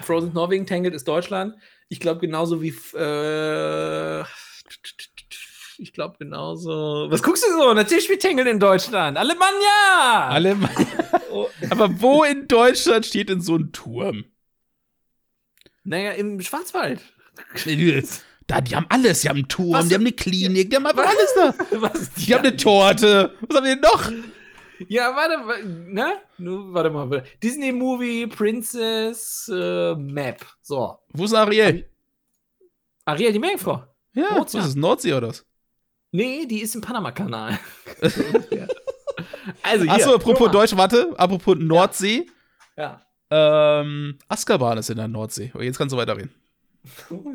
Frozen 0.00 0.34
Norwegen, 0.34 0.66
Tangled 0.66 0.94
ist 0.94 1.08
Deutschland. 1.08 1.54
Ich 1.88 2.00
glaube 2.00 2.20
genauso 2.20 2.60
wie 2.60 2.68
äh, 2.68 4.24
ich 5.78 5.92
glaube 5.92 6.16
genauso. 6.18 7.06
Was 7.10 7.22
guckst 7.22 7.44
du 7.44 7.52
so? 7.56 7.74
Natürlich 7.74 8.04
spielt 8.04 8.22
Tangled 8.22 8.46
in 8.46 8.58
Deutschland. 8.60 9.16
Alemannia! 9.18 10.28
Alle 10.28 10.56
Oh, 11.30 11.48
Aber 11.70 12.00
wo 12.00 12.24
in 12.24 12.48
Deutschland 12.48 13.04
steht 13.06 13.28
denn 13.28 13.40
so 13.40 13.56
ein 13.56 13.72
Turm? 13.72 14.24
naja, 15.84 16.12
im 16.12 16.40
Schwarzwald. 16.40 17.00
Da, 18.46 18.60
die 18.60 18.74
haben 18.74 18.86
alles. 18.88 19.20
Die 19.20 19.28
haben 19.28 19.36
einen 19.36 19.48
Turm, 19.48 19.72
Was? 19.72 19.88
die 19.88 19.94
haben 19.94 20.02
eine 20.02 20.12
Klinik, 20.12 20.70
die 20.70 20.76
haben 20.76 20.86
einfach 20.86 21.06
alles 21.06 21.34
da. 21.34 21.54
Was? 21.80 22.12
Die 22.14 22.34
haben 22.34 22.44
eine 22.46 22.56
Torte. 22.56 23.34
Was 23.48 23.56
haben 23.56 23.66
wir 23.66 23.74
denn 23.76 23.82
noch? 23.82 24.12
Ja, 24.88 25.14
warte, 25.16 25.46
wa- 25.46 25.64
ne? 25.64 26.18
Nur, 26.38 26.72
warte 26.74 26.90
mal. 26.90 27.24
Disney 27.42 27.72
Movie 27.72 28.26
Princess 28.26 29.50
äh, 29.52 29.94
Map. 29.94 30.44
So. 30.62 30.98
Wo 31.12 31.24
ist 31.24 31.34
Ariel? 31.34 31.88
Ariel 33.04 33.32
die 33.32 33.38
Meerjungfrau. 33.38 33.84
Ja, 34.14 34.36
Ozean. 34.38 34.62
was 34.62 34.70
ist? 34.70 34.76
Nordsee 34.76 35.12
oder 35.14 35.28
was? 35.28 35.44
Nee, 36.16 36.46
die 36.46 36.62
ist 36.62 36.74
im 36.74 36.80
Panama-Kanal. 36.80 37.58
also 39.62 39.84
hier. 39.84 39.92
Achso, 39.92 40.14
apropos. 40.14 40.50
Deutsch, 40.50 40.74
warte. 40.74 41.12
Apropos 41.18 41.56
Nordsee. 41.58 42.26
Ja. 42.74 43.04
Ähm, 43.30 44.18
Azkaban 44.26 44.78
ist 44.78 44.88
in 44.88 44.96
der 44.96 45.08
Nordsee. 45.08 45.52
Jetzt 45.60 45.76
kannst 45.76 45.92
du 45.92 45.98
weiterreden. 45.98 46.32
Oh. 47.10 47.34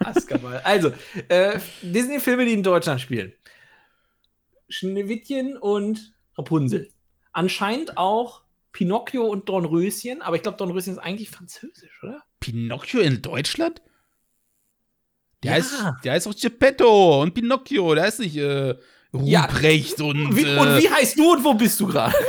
Azkaban. 0.00 0.60
Also, 0.62 0.92
äh, 1.28 1.58
Disney-Filme, 1.80 2.44
die 2.44 2.52
in 2.52 2.62
Deutschland 2.62 3.00
spielen. 3.00 3.32
Schneewittchen 4.68 5.56
und 5.56 6.12
Rapunzel. 6.36 6.90
Anscheinend 7.32 7.96
auch 7.96 8.42
Pinocchio 8.72 9.24
und 9.24 9.48
Dornröschen, 9.48 10.20
aber 10.20 10.36
ich 10.36 10.42
glaube, 10.42 10.58
Dornröschen 10.58 10.92
ist 10.92 10.98
eigentlich 10.98 11.30
französisch, 11.30 12.02
oder? 12.02 12.22
Pinocchio 12.40 13.00
in 13.00 13.22
Deutschland? 13.22 13.80
Der, 15.42 15.52
Ja. 15.52 15.56
heißt, 15.58 15.74
der 16.04 16.12
heißt 16.12 16.28
auch 16.28 16.34
Geppetto 16.34 17.22
und 17.22 17.32
Pinocchio. 17.34 17.94
Der 17.94 18.04
heißt 18.04 18.20
nicht 18.20 18.36
äh, 18.36 18.74
Ja. 19.12 19.42
Ruprecht 19.46 20.00
und. 20.00 20.36
Wie, 20.36 20.42
äh, 20.44 20.58
und 20.58 20.78
wie 20.78 20.88
heißt 20.90 21.18
du 21.18 21.32
und 21.32 21.44
wo 21.44 21.54
bist 21.54 21.78
du 21.80 21.86
gerade? 21.86 22.14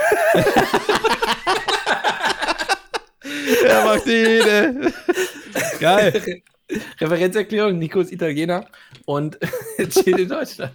Er 3.66 3.84
macht 3.86 4.05
jede. 4.05 4.93
Geil. 5.80 6.41
Referenzerklärung, 6.99 7.78
Nico 7.80 7.99
ist 7.99 8.12
Italiener 8.12 8.66
und 9.05 9.38
chillt 9.78 10.20
in 10.20 10.30
Deutschland. 10.30 10.74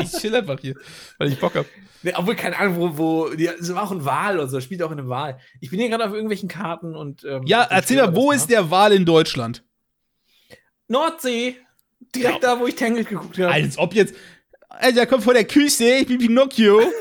Ich 0.00 0.12
chill 0.12 0.34
einfach 0.34 0.58
hier, 0.60 0.74
weil 1.18 1.28
ich 1.28 1.38
Bock 1.38 1.54
hab. 1.54 1.66
Nee, 2.02 2.12
obwohl, 2.16 2.34
keine 2.36 2.58
Ahnung, 2.58 2.76
wo, 2.78 2.98
wo 2.98 3.28
die, 3.34 3.46
das 3.58 3.74
war 3.74 3.82
auch 3.82 3.90
ein 3.92 4.04
Wahl 4.04 4.38
und 4.38 4.48
so, 4.48 4.60
spielt 4.60 4.82
auch 4.82 4.90
in 4.90 4.98
einem 4.98 5.08
Wahl. 5.08 5.38
Ich 5.60 5.68
bin 5.70 5.78
hier 5.80 5.88
gerade 5.90 6.04
auf 6.06 6.12
irgendwelchen 6.12 6.48
Karten 6.48 6.94
und. 6.96 7.24
Ähm, 7.24 7.42
Ja, 7.46 7.66
erzähl 7.68 7.98
mal, 7.98 8.14
wo 8.14 8.32
ist 8.32 8.48
der 8.48 8.70
Wal 8.70 8.92
in 8.92 9.04
Deutschland? 9.04 9.62
Nordsee. 10.88 11.56
Direkt 12.14 12.42
da, 12.42 12.58
wo 12.58 12.66
ich 12.66 12.74
Tangled 12.74 13.08
geguckt 13.08 13.38
habe. 13.38 13.52
Als 13.52 13.78
ob 13.78 13.94
jetzt. 13.94 14.14
Alter, 14.68 15.06
kommt 15.06 15.24
vor 15.24 15.34
der 15.34 15.44
Küste, 15.44 15.84
ich 15.84 16.06
bin 16.06 16.18
Pinocchio. 16.18 16.80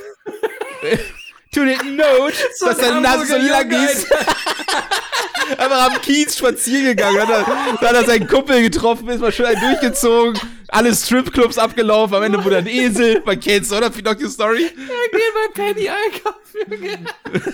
to 1.54 1.62
the 1.66 1.78
note, 1.90 2.34
dass 2.60 2.78
deine 2.78 3.02
Nase 3.02 3.26
so 3.26 3.38
lang 3.38 3.72
ist. 3.72 4.08
Einfach 5.58 5.92
am 5.92 6.02
Kiez 6.02 6.38
spazieren 6.38 6.88
gegangen. 6.88 7.22
Hat 7.22 7.30
er, 7.30 7.44
da 7.80 7.88
hat 7.88 7.96
er 7.96 8.06
seinen 8.06 8.28
Kumpel 8.28 8.62
getroffen, 8.64 9.08
ist 9.08 9.22
mal 9.22 9.32
schön 9.32 9.46
einen 9.46 9.62
durchgezogen. 9.62 10.40
Alle 10.68 10.94
Stripclubs 10.94 11.58
abgelaufen. 11.58 12.16
Am 12.16 12.24
Ende 12.24 12.44
wurde 12.44 12.58
ein 12.58 12.68
Esel. 12.68 13.22
Man 13.26 13.40
kennt's, 13.40 13.72
oder? 13.72 13.90
Pinocchio 13.90 14.28
Story. 14.28 14.64
Ich 14.64 14.76
geh 14.76 15.20
bei 15.34 15.74
Penny 15.74 15.90
einkaufen. 15.90 17.08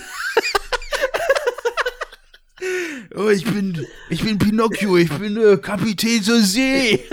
Oh, 3.14 3.28
ich 3.28 3.44
bin, 3.44 3.86
ich 4.10 4.22
bin 4.22 4.38
Pinocchio. 4.38 4.96
Ich 4.96 5.10
bin 5.10 5.36
äh, 5.36 5.56
Kapitän 5.56 6.22
zur 6.22 6.40
See. 6.40 7.04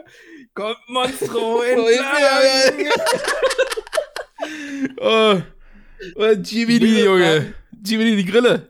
Kommt 0.54 0.78
Monstro 0.88 1.62
entlang. 1.62 2.90
oh, 5.00 5.40
oh, 6.16 6.30
Jiminy, 6.42 7.00
Junge. 7.04 7.54
Jiminy, 7.84 8.16
die 8.16 8.24
Grille. 8.24 8.68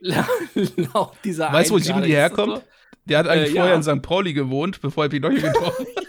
Laut 0.00 1.16
dieser 1.24 1.52
Weißt 1.52 1.70
du, 1.70 1.74
wo 1.74 1.78
Jiminy 1.78 2.08
das 2.08 2.16
herkommt? 2.16 2.62
Der 3.06 3.18
hat 3.18 3.28
eigentlich 3.28 3.50
Äh, 3.50 3.54
vorher 3.56 3.72
ja. 3.72 3.76
in 3.76 3.82
St. 3.82 4.00
Pauli 4.02 4.32
gewohnt, 4.32 4.80
bevor 4.80 5.04
er 5.04 5.10
Pinocchio 5.10 5.40
getroffen 5.40 5.86
hat. 5.96 6.03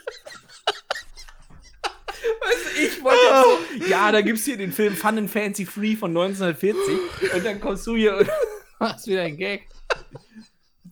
Ich 2.76 3.04
wollte 3.04 3.18
jetzt 3.24 3.86
so, 3.86 3.86
ja, 3.90 4.12
da 4.12 4.22
gibt's 4.22 4.46
hier 4.46 4.58
den 4.58 4.72
Film 4.72 4.96
Fun 4.96 5.18
and 5.18 5.30
Fancy 5.30 5.66
Free 5.66 5.96
von 5.96 6.12
1940 6.12 7.34
und 7.34 7.46
dann 7.46 7.60
kommst 7.60 7.88
du 7.88 7.96
hier 7.96 8.18
und 8.18 8.30
machst 8.80 9.08
wieder 9.08 9.24
einen 9.24 9.38
Gag. 9.38 9.68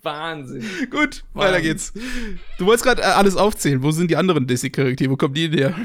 Wahnsinn. 0.02 0.66
Gut, 0.90 1.24
weiter 1.34 1.62
geht's. 1.62 1.94
Du 2.58 2.66
wolltest 2.66 2.84
gerade 2.84 3.02
äh, 3.02 3.06
alles 3.06 3.38
aufzählen. 3.38 3.82
Wo 3.82 3.92
sind 3.92 4.12
die 4.12 4.18
anderen 4.18 4.46
Disney-Charaktere? 4.46 5.10
Wo 5.10 5.16
kommen 5.16 5.34
die 5.34 5.50
denn 5.50 5.60
her? 5.60 5.76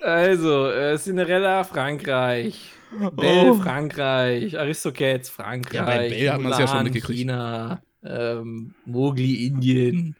Also, 0.00 0.68
äh, 0.70 0.98
Cinderella, 0.98 1.62
Frankreich. 1.64 2.72
Belle, 3.12 3.54
Frankreich. 3.54 4.58
Aristocats, 4.58 5.28
Frankreich. 5.28 5.72
Oh. 5.72 5.76
Ja, 5.76 5.84
bei 5.84 6.08
Belle 6.08 6.32
hat 6.32 6.40
man's 6.40 6.58
ja 6.58 6.66
schon 6.66 6.82
mitgekriegt. 6.84 7.18
China. 7.20 7.82
Ähm, 8.02 8.74
Mowgli, 8.86 9.46
Indien. 9.46 10.16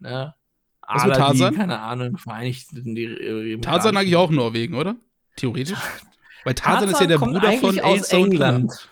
Ne? 0.00 0.34
Was 0.90 1.04
mit 1.04 1.14
Aladdin, 1.14 1.38
Tarzan? 1.40 1.54
keine 1.54 1.80
Ahnung, 1.80 2.16
Vereinigten 2.16 2.96
äh, 2.96 3.58
Tarzan 3.60 3.96
eigentlich 3.96 4.16
auch 4.16 4.30
Norwegen, 4.30 4.74
oder? 4.74 4.96
Theoretisch? 5.36 5.78
Weil 6.44 6.54
Tarzan, 6.54 6.88
ist 6.88 7.00
ja 7.00 7.06
der 7.06 7.18
Bruder 7.18 7.52
von 7.54 7.70
und 7.70 7.84
Anna. 7.84 8.02
England. 8.10 8.88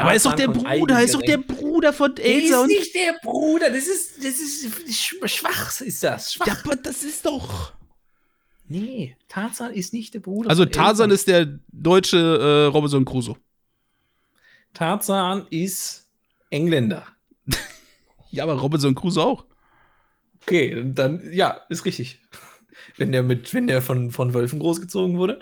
Aber 0.00 0.10
er 0.10 0.16
ist 0.16 0.26
doch 0.26 0.34
der 0.34 0.46
Tarzan 0.52 0.78
Bruder, 0.78 1.02
ist 1.02 1.14
doch 1.14 1.22
der 1.22 1.38
Bruder 1.38 1.92
von 1.92 2.16
Elsa 2.18 2.54
ist 2.56 2.60
und. 2.62 2.66
nicht 2.68 2.94
der 2.94 3.14
Bruder, 3.22 3.70
das 3.70 3.86
ist, 3.88 4.18
das 4.18 4.38
ist 4.38 4.66
sch- 4.88 5.26
schwach, 5.28 5.80
ist 5.80 6.04
das. 6.04 6.34
Schwach. 6.34 6.46
Ja, 6.46 6.56
aber 6.64 6.76
das 6.76 7.02
ist 7.02 7.24
doch. 7.26 7.72
Nee, 8.68 9.16
Tarzan 9.28 9.72
ist 9.72 9.94
nicht 9.94 10.12
der 10.14 10.20
Bruder. 10.20 10.50
Also 10.50 10.66
Tarzan 10.66 11.10
ist 11.10 11.26
der 11.26 11.58
deutsche 11.72 12.18
äh, 12.18 12.64
Robinson 12.66 13.04
Crusoe. 13.06 13.36
Tarzan 14.74 15.46
ist 15.50 16.06
Engländer. 16.50 17.06
Ja, 18.30 18.42
aber 18.44 18.52
Robinson 18.60 18.94
Crusoe 18.94 19.24
auch. 19.24 19.46
Okay, 20.48 20.82
dann, 20.94 21.30
ja, 21.30 21.60
ist 21.68 21.84
richtig. 21.84 22.22
Wenn 22.96 23.12
der 23.12 23.22
mit, 23.22 23.52
wenn 23.52 23.66
der 23.66 23.82
von, 23.82 24.10
von 24.10 24.32
Wölfen 24.32 24.58
großgezogen 24.58 25.18
wurde. 25.18 25.40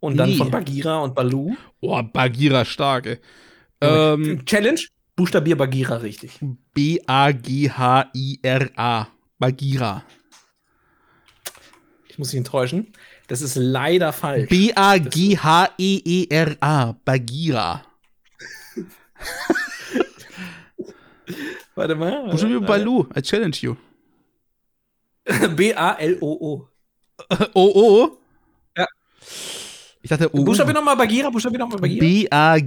Und 0.00 0.16
dann 0.16 0.30
Nee. 0.30 0.36
von 0.36 0.50
Bagheera 0.50 0.98
und 0.98 1.14
Baloo. 1.14 1.54
Boah, 1.80 2.02
Bagheera 2.02 2.64
stark, 2.64 3.06
ey. 3.06 3.18
Ähm, 3.80 4.44
Challenge? 4.44 4.80
Buchstabier 5.14 5.56
Bagheera 5.56 5.94
richtig. 5.96 6.40
B-A-G-H-I-R-A. 6.74 7.28
Bagheera. 9.38 10.02
Ich 12.08 12.18
muss 12.18 12.30
dich 12.30 12.38
enttäuschen. 12.38 12.92
Das 13.28 13.42
ist 13.42 13.54
leider 13.54 14.12
falsch. 14.12 14.48
B-A-G-H-E-E-R-A. 14.48 15.36
Bagheera. 17.04 17.84
Warte 21.78 21.94
mal. 21.94 22.28
Buchstabier 22.30 22.60
Baloo. 22.60 23.06
I 23.16 23.22
challenge 23.22 23.58
you. 23.62 23.76
B-A-L-O-O. 25.56 26.68
Oh. 27.54 28.08
Ja. 28.76 28.86
Ich 30.02 30.08
dachte, 30.10 30.28
oh. 30.32 30.44
Buchstabier 30.44 30.74
nochmal 30.74 30.96
Bagheera, 30.96 31.30
Buchstabier 31.30 31.58
nochmal 31.58 31.78
Bagheera. 31.80 32.58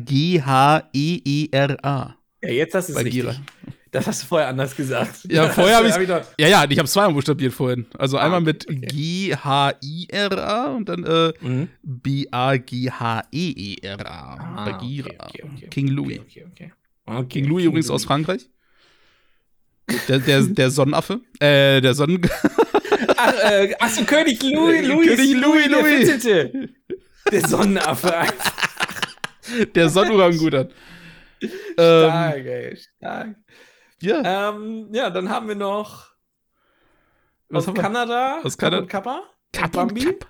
B-A-G-H-E-E-R-A. 0.94 2.16
Ja, 2.44 2.50
jetzt 2.50 2.74
hast 2.76 2.90
du 2.90 2.94
es 2.94 3.04
Bagheera. 3.04 3.30
richtig. 3.32 3.46
Das 3.92 4.08
hast 4.08 4.24
du 4.24 4.28
vorher 4.28 4.48
anders 4.48 4.74
gesagt. 4.76 5.28
Ja, 5.30 5.48
vorher 5.50 5.78
habe 5.78 5.92
hab 5.92 6.02
ich. 6.02 6.08
doch- 6.08 6.24
Ja, 6.40 6.48
ja, 6.48 6.66
ich 6.70 6.78
habe 6.80 6.88
zweimal 6.88 7.14
buchstabiert 7.14 7.54
vorhin. 7.54 7.86
Also 7.98 8.18
Ah, 8.18 8.24
einmal 8.24 8.40
mit 8.42 8.66
okay. 8.70 8.80
G-H-I-R-A 8.88 10.68
und 10.76 10.88
dann 10.90 11.04
äh, 11.04 11.34
Mhm. 11.42 11.68
B-A-G-H-E-E-R-A. 11.84 13.26
Ah, 14.40 14.66
Bagheera. 14.66 15.10
okay, 15.28 15.44
okay. 15.44 15.68
King 15.70 15.88
Louis. 15.90 16.22
Okay. 16.52 16.72
King 17.30 17.46
Louis 17.46 17.66
übrigens 17.66 17.90
aus 17.90 18.06
Frankreich. 18.06 18.50
Der, 20.08 20.20
der, 20.20 20.42
der 20.44 20.70
Sonnenaffe. 20.72 21.22
Äh, 21.40 21.82
der 21.82 21.94
Sonnen. 21.94 22.22
Ach, 23.18 23.34
äh, 23.52 23.76
ach 23.80 23.90
so, 23.90 24.04
König 24.04 24.42
Louis, 24.42 24.86
Louis, 24.88 25.08
König 25.08 25.34
Louis, 25.38 25.68
der 25.70 25.82
Louis. 25.82 26.10
14.. 26.24 26.76
Der 27.32 27.48
Sonnenaffe. 27.48 28.14
der 29.76 29.90
Sonnenorangutern. 29.90 30.70
ähm, 31.42 31.50
Stark, 31.78 32.36
ey, 32.46 32.78
stark. 32.78 33.36
ja. 34.02 34.50
Ähm, 34.50 34.90
ja, 34.92 35.10
dann 35.10 35.30
haben 35.30 35.48
wir 35.48 35.56
noch 35.56 36.08
Was 37.50 37.68
aus? 37.68 37.76
Kanada. 37.76 38.40
Aus 38.44 38.58
Kanada? 38.58 38.86
Kappa. 38.88 39.22
Kapp 39.54 39.76
und 39.76 39.82
und 39.82 39.88
Bambi. 39.90 40.06
Kapp. 40.06 40.28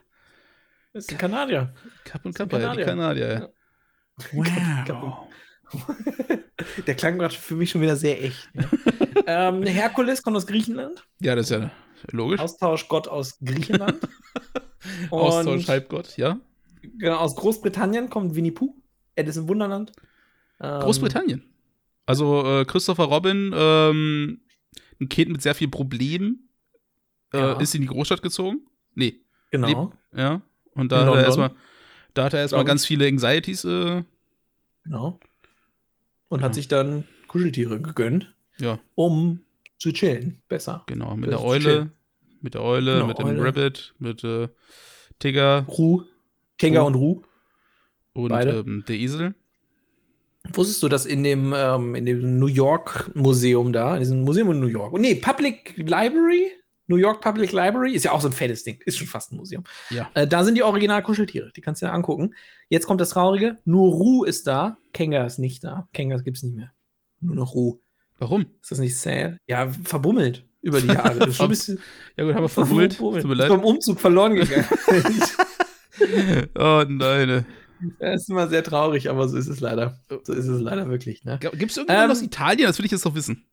Das 0.94 1.06
ist 1.06 1.12
ein 1.12 1.18
Kanadier. 1.18 1.74
Kapp 2.04 2.26
und 2.26 2.36
Kappa, 2.36 2.60
ja, 2.60 2.76
die 2.76 2.84
Kanadier. 2.84 3.52
Ja. 4.34 4.84
Kapp 4.86 5.04
und- 5.04 5.28
Der 6.88 6.96
klang 6.96 7.18
gerade 7.18 7.34
für 7.34 7.56
mich 7.56 7.72
schon 7.72 7.82
wieder 7.82 7.96
sehr 7.96 8.24
echt. 8.24 8.54
Ne? 8.54 8.70
ähm, 9.28 9.64
Herkules 9.64 10.22
kommt 10.24 10.38
aus 10.38 10.46
Griechenland. 10.48 11.06
Ja, 11.20 11.36
das 11.36 11.50
ist 11.50 11.60
ja 11.60 11.72
logisch. 12.12 12.40
Austauschgott 12.40 13.08
aus 13.08 13.38
Griechenland. 13.44 14.00
Austausch 15.12 15.68
Halbgott, 15.68 16.18
ja. 16.18 16.40
genau, 16.98 17.18
aus 17.18 17.36
Großbritannien 17.36 18.10
kommt 18.10 18.36
Winnie 18.36 18.52
Pooh. 18.52 18.76
Alice 19.18 19.38
im 19.38 19.48
Wunderland. 19.48 19.92
Ähm, 20.60 20.80
Großbritannien. 20.82 21.44
Also 22.06 22.46
äh, 22.62 22.66
Christopher 22.66 23.04
Robin, 23.06 23.52
ähm, 23.56 24.42
ein 25.00 25.10
Kind 25.10 25.32
mit 25.32 25.42
sehr 25.42 25.56
viel 25.56 25.68
Problemen, 25.68 26.50
äh, 27.34 27.38
Ja. 27.38 27.54
ist 27.60 27.76
in 27.76 27.82
die 27.82 27.88
Großstadt 27.88 28.22
gezogen. 28.22 28.62
Nee, 28.96 29.22
Genau. 29.52 29.94
ja. 30.16 30.42
Und 30.74 30.84
In 30.84 30.90
da 30.90 31.06
hat 31.06 31.16
er 31.16 31.24
erstmal, 31.26 31.52
da 32.14 32.24
hat 32.26 32.34
er 32.34 32.40
erstmal 32.42 32.66
ganz 32.66 32.86
viele 32.86 33.08
Anxieties, 33.08 33.66
äh, 33.66 34.04
genau. 34.84 35.20
Und 36.32 36.42
hat 36.42 36.56
sich 36.56 36.70
dann 36.70 37.04
Kuscheltiere 37.28 37.82
gegönnt, 37.82 38.34
ja, 38.58 38.80
um 38.96 39.42
zu 39.78 39.92
chillen. 39.92 40.42
Besser. 40.48 40.84
genau. 40.86 41.16
Mit 41.18 41.30
der 41.30 41.44
Eule, 41.44 41.92
mit 42.40 42.54
der 42.54 42.64
Eule, 42.64 42.94
Genau, 42.94 43.08
mit 43.08 43.20
dem 43.20 43.28
Eule. 43.28 43.44
Rabbit, 43.44 43.94
mit 44.00 44.24
äh, 44.24 44.48
Tigger 45.20 45.66
Ruh. 45.68 46.04
Oh. 46.64 46.86
und 46.86 46.96
Ruh. 46.96 47.22
und 48.14 48.32
ähm, 48.32 48.86
der 48.88 48.96
Esel. 48.96 49.36
Wusstest 50.54 50.82
du, 50.84 50.88
dass 50.88 51.06
in 51.06 51.24
dem, 51.24 51.54
ähm, 51.56 51.96
in 51.96 52.06
dem 52.06 52.40
New 52.40 52.48
York 52.48 53.12
Museum 53.14 53.74
da, 53.74 53.94
in 53.96 54.00
diesem 54.00 54.22
Museum 54.22 54.52
in 54.52 54.60
New 54.60 54.68
York, 54.68 54.94
oh, 54.94 54.98
nee, 54.98 55.16
Public 55.16 55.74
Library, 55.76 56.52
New 56.92 56.98
York 56.98 57.22
Public 57.22 57.52
Library, 57.52 57.94
ist 57.94 58.04
ja 58.06 58.12
auch 58.12 58.22
so 58.22 58.28
ein 58.28 58.34
fettes 58.34 58.64
Ding, 58.64 58.80
ist 58.86 58.98
schon 58.98 59.08
fast 59.08 59.32
ein 59.32 59.38
Museum. 59.38 59.64
Ja. 59.90 60.10
Äh, 60.14 60.28
da 60.28 60.44
sind 60.44 60.56
die 60.56 60.64
Original-Kuscheltiere, 60.64 61.52
die 61.56 61.62
kannst 61.62 61.82
du 61.82 61.88
dir 61.88 61.94
angucken. 61.94 62.36
Jetzt 62.70 62.86
kommt 62.86 63.02
das 63.02 63.10
Traurige, 63.10 63.58
nur 63.66 63.92
Ru 63.94 64.24
ist 64.24 64.46
da, 64.48 64.78
Kenga 64.94 65.26
ist 65.26 65.40
nicht 65.40 65.64
da. 65.64 65.88
Kenga 65.94 66.18
gibt's 66.18 66.44
nicht 66.44 66.56
mehr. 66.56 66.72
Nur 67.22 67.36
noch 67.36 67.54
Ru. 67.56 67.80
Warum? 68.20 68.46
Ist 68.62 68.72
das 68.72 68.80
nicht 68.80 68.98
sad? 68.98 69.38
Ja, 69.48 69.70
verbummelt 69.84 70.46
über 70.62 70.80
die 70.82 70.88
Jahre. 70.88 71.18
Das 71.20 71.30
ist 71.30 71.36
schon 71.38 71.46
ein 71.48 71.50
bisschen 71.50 71.80
Ja 72.18 72.24
gut, 72.26 72.36
haben 72.36 72.44
wir 72.44 72.50
verbummelt. 72.50 72.94
verbummelt. 72.94 73.24
Tut 73.24 73.36
mir 73.38 73.44
Ist 73.44 73.50
beim 73.50 73.64
Umzug 73.64 74.00
verloren 74.00 74.36
gegangen. 74.36 74.66
Oh 76.58 76.84
nein. 76.88 77.46
das 78.00 78.22
ist 78.22 78.30
immer 78.30 78.48
sehr 78.48 78.64
traurig, 78.64 79.10
aber 79.10 79.28
so 79.28 79.38
ist 79.38 79.48
es 79.48 79.60
leider. 79.60 80.00
So 80.24 80.34
ist 80.34 80.48
es 80.48 80.62
leider 80.62 80.90
wirklich, 80.90 81.24
ne? 81.24 81.40
Gibt 81.40 81.72
es 81.72 81.78
irgendwo 81.78 81.94
Ähm, 81.96 82.12
aus 82.12 82.22
Italien? 82.22 82.68
Das 82.68 82.78
will 82.78 82.86
ich 82.86 82.92
jetzt 82.92 83.06
noch 83.06 83.16
wissen. 83.16 83.46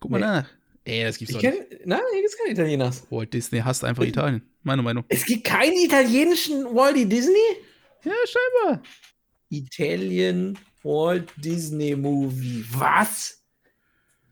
Guck 0.00 0.10
mal 0.10 0.18
Nee. 0.18 0.26
nach. 0.26 0.46
Ey, 0.84 1.02
das 1.04 1.16
gibt's 1.18 1.34
Ich 1.34 1.40
doch 1.40 1.50
nicht. 1.50 1.68
kenne, 1.70 1.80
nein, 1.86 2.00
hier 2.12 2.20
gibt's 2.22 2.36
keine 2.38 2.50
Italieners. 2.50 3.06
Walt 3.10 3.32
Disney 3.32 3.60
hasst 3.60 3.84
einfach 3.84 4.04
Italien. 4.04 4.42
Meine 4.62 4.82
Meinung. 4.82 5.04
Es 5.08 5.24
gibt 5.24 5.44
keinen 5.44 5.76
italienischen 5.78 6.64
Walt 6.74 7.10
Disney? 7.10 7.38
Ja, 8.04 8.12
scheinbar. 8.26 8.82
Italian 9.48 10.58
Walt 10.82 11.30
Disney 11.36 11.96
Movie. 11.96 12.64
Was? 12.70 13.42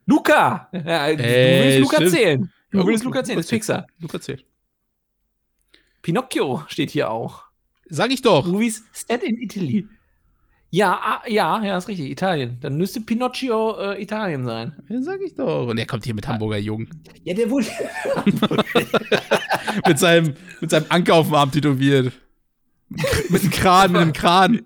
Luca! 0.07 0.68
Ja, 0.72 1.07
du 1.14 1.22
Äh, 1.22 1.64
willst 1.64 1.80
Luca 1.80 1.96
stimmt. 1.96 2.11
zählen. 2.11 2.53
Du 2.70 2.78
Ja, 2.78 2.86
willst 2.86 3.05
Luca 3.05 3.24
zählen, 3.24 3.36
das 3.38 3.46
ist 3.46 3.50
Pixar. 3.50 3.86
Luca 3.98 4.20
zählt. 4.20 4.44
Pinocchio 6.03 6.64
steht 6.68 6.90
hier 6.90 7.11
auch. 7.11 7.44
Sag 7.88 8.11
ich 8.11 8.22
doch. 8.22 8.46
Movies 8.46 8.84
set 8.92 9.22
in 9.22 9.40
Italy. 9.40 9.86
Ja, 10.74 10.98
ah, 11.02 11.22
ja, 11.28 11.62
ja, 11.62 11.76
ist 11.76 11.86
richtig, 11.86 12.10
Italien. 12.10 12.56
Dann 12.62 12.78
müsste 12.78 13.02
Pinocchio 13.02 13.78
äh, 13.78 14.02
Italien 14.02 14.46
sein. 14.46 14.72
Ja, 14.88 15.02
sag 15.02 15.20
ich 15.20 15.34
doch. 15.34 15.66
Und 15.66 15.76
er 15.76 15.84
kommt 15.84 16.06
hier 16.06 16.14
mit 16.14 16.26
Hamburger 16.26 16.56
Jungen. 16.56 16.88
Ja, 17.24 17.34
der 17.34 17.50
wurde. 17.50 17.66
mit, 19.86 19.98
seinem, 19.98 20.32
mit 20.62 20.70
seinem 20.70 20.86
Anker 20.88 21.16
auf 21.16 21.26
dem 21.26 21.34
Arm 21.34 21.52
tätowiert. 21.52 22.14
mit 22.88 23.42
einem 23.42 23.50
Kran, 23.50 23.92
mit 23.92 24.00
einem 24.00 24.12
Kran. 24.14 24.62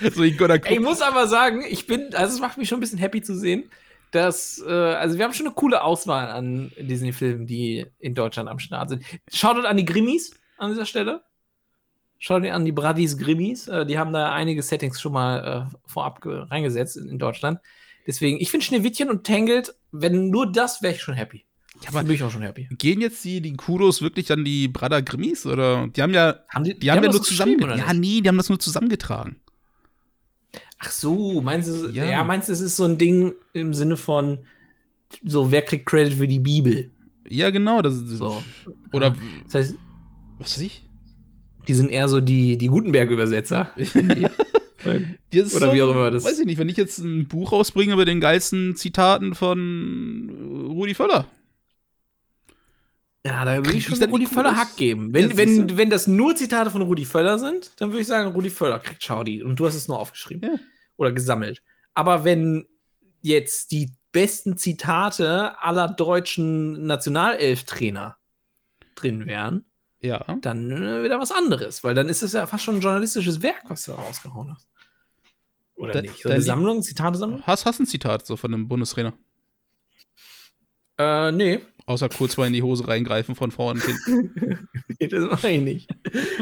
so 0.00 0.22
Gott, 0.38 0.70
Ich 0.70 0.80
muss 0.80 1.02
aber 1.02 1.26
sagen, 1.28 1.62
ich 1.68 1.86
bin, 1.86 2.14
also 2.14 2.34
es 2.34 2.40
macht 2.40 2.56
mich 2.56 2.66
schon 2.66 2.78
ein 2.78 2.80
bisschen 2.80 2.98
happy 2.98 3.20
zu 3.20 3.38
sehen, 3.38 3.64
dass, 4.10 4.64
äh, 4.66 4.72
also 4.72 5.18
wir 5.18 5.24
haben 5.26 5.34
schon 5.34 5.48
eine 5.48 5.54
coole 5.54 5.82
Auswahl 5.82 6.30
an 6.30 6.72
Disney-Filmen, 6.78 7.46
die 7.46 7.84
in 7.98 8.14
Deutschland 8.14 8.48
am 8.48 8.58
Start 8.58 8.88
sind. 8.88 9.04
Schaut 9.30 9.62
an 9.66 9.76
die 9.76 9.84
Grimmis 9.84 10.30
an 10.56 10.70
dieser 10.70 10.86
Stelle. 10.86 11.24
Schaut 12.26 12.42
an 12.46 12.64
die 12.64 12.72
Bradis 12.72 13.18
Grimmis. 13.18 13.68
Äh, 13.68 13.84
die 13.84 13.98
haben 13.98 14.14
da 14.14 14.32
einige 14.32 14.62
Settings 14.62 14.98
schon 14.98 15.12
mal 15.12 15.68
äh, 15.70 15.76
vorab 15.86 16.22
ge- 16.22 16.46
reingesetzt 16.48 16.96
in, 16.96 17.06
in 17.10 17.18
Deutschland. 17.18 17.58
Deswegen, 18.06 18.38
ich 18.40 18.50
finde 18.50 18.64
Schneewittchen 18.64 19.10
und 19.10 19.26
Tangled, 19.26 19.74
wenn 19.92 20.30
nur 20.30 20.50
das, 20.50 20.80
wäre 20.80 20.94
ich 20.94 21.02
schon 21.02 21.12
happy. 21.14 21.44
Ja, 21.82 21.90
aber 21.90 22.02
bin 22.02 22.14
ich 22.14 22.22
auch 22.22 22.30
schon 22.30 22.40
happy. 22.40 22.66
gehen 22.78 23.02
jetzt 23.02 23.22
die, 23.26 23.42
die 23.42 23.52
Kudos 23.52 24.00
wirklich 24.00 24.32
an 24.32 24.42
die 24.42 24.68
Brother 24.68 25.02
Grimmis? 25.02 25.44
Oder? 25.44 25.86
Die 25.88 26.00
haben 26.00 26.14
ja, 26.14 26.36
Haben 26.48 26.64
die 26.64 26.90
haben 26.90 27.02
ja 27.02 27.08
das 27.08 27.16
nur 27.16 27.22
zusammen. 27.24 27.60
Ja, 27.76 27.92
nee, 27.92 28.22
die 28.22 28.28
haben 28.28 28.38
das 28.38 28.48
nur 28.48 28.58
zusammengetragen. 28.58 29.36
Ach 30.78 30.90
so, 30.90 31.42
meinst 31.42 31.68
du, 31.68 31.88
Ja. 31.90 32.06
ja. 32.06 32.24
meinst 32.24 32.48
du, 32.48 32.54
es 32.54 32.60
ist 32.62 32.76
so 32.76 32.84
ein 32.84 32.96
Ding 32.96 33.34
im 33.52 33.74
Sinne 33.74 33.98
von, 33.98 34.38
so, 35.22 35.50
wer 35.50 35.60
kriegt 35.60 35.84
Credit 35.84 36.14
für 36.14 36.26
die 36.28 36.38
Bibel? 36.38 36.90
Ja, 37.28 37.50
genau. 37.50 37.82
Das, 37.82 37.94
So. 37.96 38.42
Oder, 38.92 39.14
Das 39.44 39.54
heißt, 39.54 39.74
was 40.38 40.52
weiß 40.56 40.60
ich? 40.62 40.83
Die 41.68 41.74
sind 41.74 41.90
eher 41.90 42.08
so 42.08 42.20
die, 42.20 42.56
die 42.58 42.68
Gutenberg-Übersetzer. 42.68 43.70
Oder 44.84 45.72
wie 45.72 45.82
auch 45.82 45.90
immer 45.90 46.10
das- 46.10 46.24
Weiß 46.24 46.38
ich 46.38 46.46
nicht, 46.46 46.58
wenn 46.58 46.68
ich 46.68 46.76
jetzt 46.76 46.98
ein 46.98 47.26
Buch 47.26 47.52
rausbringe 47.52 47.96
mit 47.96 48.06
den 48.08 48.20
geilsten 48.20 48.76
Zitaten 48.76 49.34
von 49.34 50.66
Rudi 50.70 50.94
Völler. 50.94 51.26
Ja, 53.26 53.44
da 53.46 53.56
würde 53.56 53.72
ich 53.72 53.84
schon 53.86 54.02
Rudi 54.10 54.26
Völler? 54.26 54.54
Hack 54.56 54.76
geben. 54.76 55.14
Wenn, 55.14 55.30
Ja, 55.30 55.36
wenn, 55.38 55.78
wenn 55.78 55.88
das 55.88 56.06
nur 56.06 56.36
Zitate 56.36 56.70
von 56.70 56.82
Rudi 56.82 57.06
Völler 57.06 57.38
sind, 57.38 57.72
dann 57.78 57.90
würde 57.90 58.02
ich 58.02 58.06
sagen, 58.06 58.32
Rudi 58.32 58.50
Völler 58.50 58.78
kriegt 58.78 59.02
Schaudi. 59.02 59.42
Und 59.42 59.58
du 59.58 59.66
hast 59.66 59.74
es 59.74 59.88
nur 59.88 59.98
aufgeschrieben. 59.98 60.50
Ja. 60.50 60.58
Oder 60.98 61.12
gesammelt. 61.12 61.62
Aber 61.94 62.24
wenn 62.24 62.66
jetzt 63.22 63.70
die 63.72 63.90
besten 64.12 64.58
Zitate 64.58 65.58
aller 65.62 65.88
deutschen 65.88 66.86
Nationalelf-Trainer 66.86 68.16
drin 68.94 69.24
wären, 69.26 69.64
Ja. 70.04 70.24
dann 70.42 70.70
äh, 70.70 71.02
wieder 71.02 71.18
was 71.18 71.32
anderes. 71.32 71.82
Weil 71.82 71.94
dann 71.94 72.08
ist 72.08 72.22
es 72.22 72.32
ja 72.34 72.46
fast 72.46 72.64
schon 72.64 72.76
ein 72.76 72.80
journalistisches 72.80 73.42
Werk, 73.42 73.62
was 73.68 73.84
du 73.84 73.92
da 73.92 73.98
rausgehauen 73.98 74.52
hast. 74.54 74.68
Oder 75.76 75.92
Da- 75.94 76.02
nicht? 76.02 76.22
So 76.22 76.28
eine 76.28 76.42
Sammlung, 76.42 76.82
Zitatesammlung? 76.82 77.42
Hast, 77.42 77.64
hast 77.66 77.80
ein 77.80 77.86
Zitat 77.86 78.26
so 78.26 78.36
von 78.36 78.52
einem 78.52 78.68
Bundestrainer? 78.68 79.14
Äh, 80.98 81.32
nee. 81.32 81.60
Außer 81.86 82.08
kurz 82.08 82.36
mal 82.36 82.46
in 82.46 82.52
die 82.52 82.62
Hose 82.62 82.86
reingreifen 82.88 83.34
von 83.34 83.50
vorne 83.50 83.80
und 83.80 83.86
hinten. 84.06 84.68
Nee, 85.00 85.08
das 85.08 85.24
mache 85.28 85.48
ich 85.50 85.60
nicht. 85.60 85.90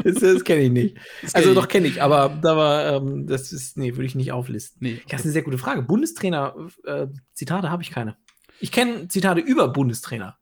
Das, 0.03 0.15
das 0.15 0.43
kenne 0.43 0.61
ich 0.63 0.71
nicht. 0.71 0.97
Das 1.23 1.33
Also 1.33 1.49
kenn 1.49 1.55
doch 1.55 1.67
kenne 1.67 1.87
ich, 1.87 2.01
aber 2.03 2.29
da 2.41 2.55
war, 2.55 2.93
ähm, 2.97 3.25
das 3.25 3.51
ist, 3.51 3.77
nee, 3.77 3.93
würde 3.95 4.05
ich 4.05 4.13
nicht 4.15 4.31
auflisten. 4.31 4.77
Nee. 4.81 4.93
Ja, 4.95 5.01
das 5.09 5.21
ist 5.21 5.25
eine 5.25 5.33
sehr 5.33 5.41
gute 5.41 5.57
Frage. 5.57 5.81
Bundestrainer, 5.81 6.55
äh, 6.85 7.07
Zitate 7.33 7.71
habe 7.71 7.81
ich 7.81 7.89
keine. 7.89 8.15
Ich 8.59 8.71
kenne 8.71 9.07
Zitate 9.07 9.41
über 9.41 9.69
Bundestrainer. 9.69 10.37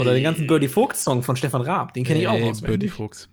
Oder 0.00 0.14
den 0.14 0.22
ganzen 0.22 0.46
Birdie 0.46 0.68
Vogt-Song 0.68 1.22
von 1.22 1.36
Stefan 1.36 1.62
Raab, 1.62 1.94
den 1.94 2.04
kenne 2.04 2.20
ich 2.20 2.28
auch 2.28 2.34
auswendig. 2.34 2.62
Birdie 2.62 2.88
Fuchs. 2.88 3.28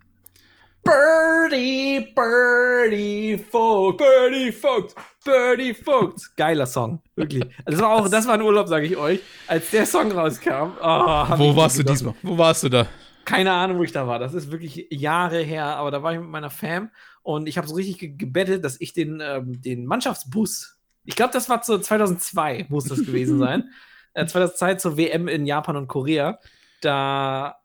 Birdie, 0.84 2.08
Birdie 2.14 3.38
Vogt, 3.38 3.98
Birdie 3.98 4.52
Vogt, 4.52 4.96
Birdie 5.24 5.74
Vogt. 5.74 6.36
Geiler 6.36 6.66
Song, 6.66 7.02
wirklich. 7.16 7.46
Das 7.66 7.80
war 7.80 7.90
auch, 7.90 8.10
das 8.10 8.28
war 8.28 8.34
ein 8.34 8.42
Urlaub, 8.42 8.68
sage 8.68 8.86
ich 8.88 8.98
euch. 8.98 9.22
Als 9.48 9.72
der 9.72 9.86
Song 9.86 10.12
rauskam, 10.12 10.72
oh, 10.82 11.38
Wo 11.38 11.56
warst 11.56 11.80
du 11.80 11.84
diesmal? 11.84 12.14
Wo 12.22 12.38
warst 12.38 12.64
du 12.64 12.70
da? 12.70 12.88
keine 13.26 13.52
Ahnung, 13.52 13.78
wo 13.78 13.84
ich 13.84 13.92
da 13.92 14.08
war. 14.08 14.20
Das 14.20 14.34
ist 14.34 14.52
wirklich 14.52 14.88
Jahre 14.90 15.42
her, 15.42 15.66
aber 15.66 15.92
da 15.92 16.04
war 16.04 16.14
ich 16.14 16.20
mit 16.20 16.30
meiner 16.30 16.50
Fam 16.50 16.92
und 17.22 17.48
ich 17.48 17.58
habe 17.58 17.68
so 17.68 17.76
richtig 17.76 17.98
ge 18.00 18.10
gebettet, 18.16 18.64
dass 18.64 18.80
ich 18.80 18.94
den, 18.94 19.22
ähm, 19.22 19.62
den 19.62 19.86
Mannschaftsbus, 19.86 20.78
ich 21.06 21.16
glaube, 21.16 21.34
das 21.34 21.50
war 21.50 21.64
so 21.64 21.78
2002, 21.78 22.68
muss 22.70 22.86
das 22.86 23.00
gewesen 23.00 23.40
sein. 23.40 23.70
Äh, 24.14 24.26
2002 24.26 24.76
zur 24.76 24.98
WM 24.98 25.28
in 25.28 25.46
Japan 25.46 25.76
und 25.76 25.88
Korea. 25.88 26.40
Da 26.82 27.58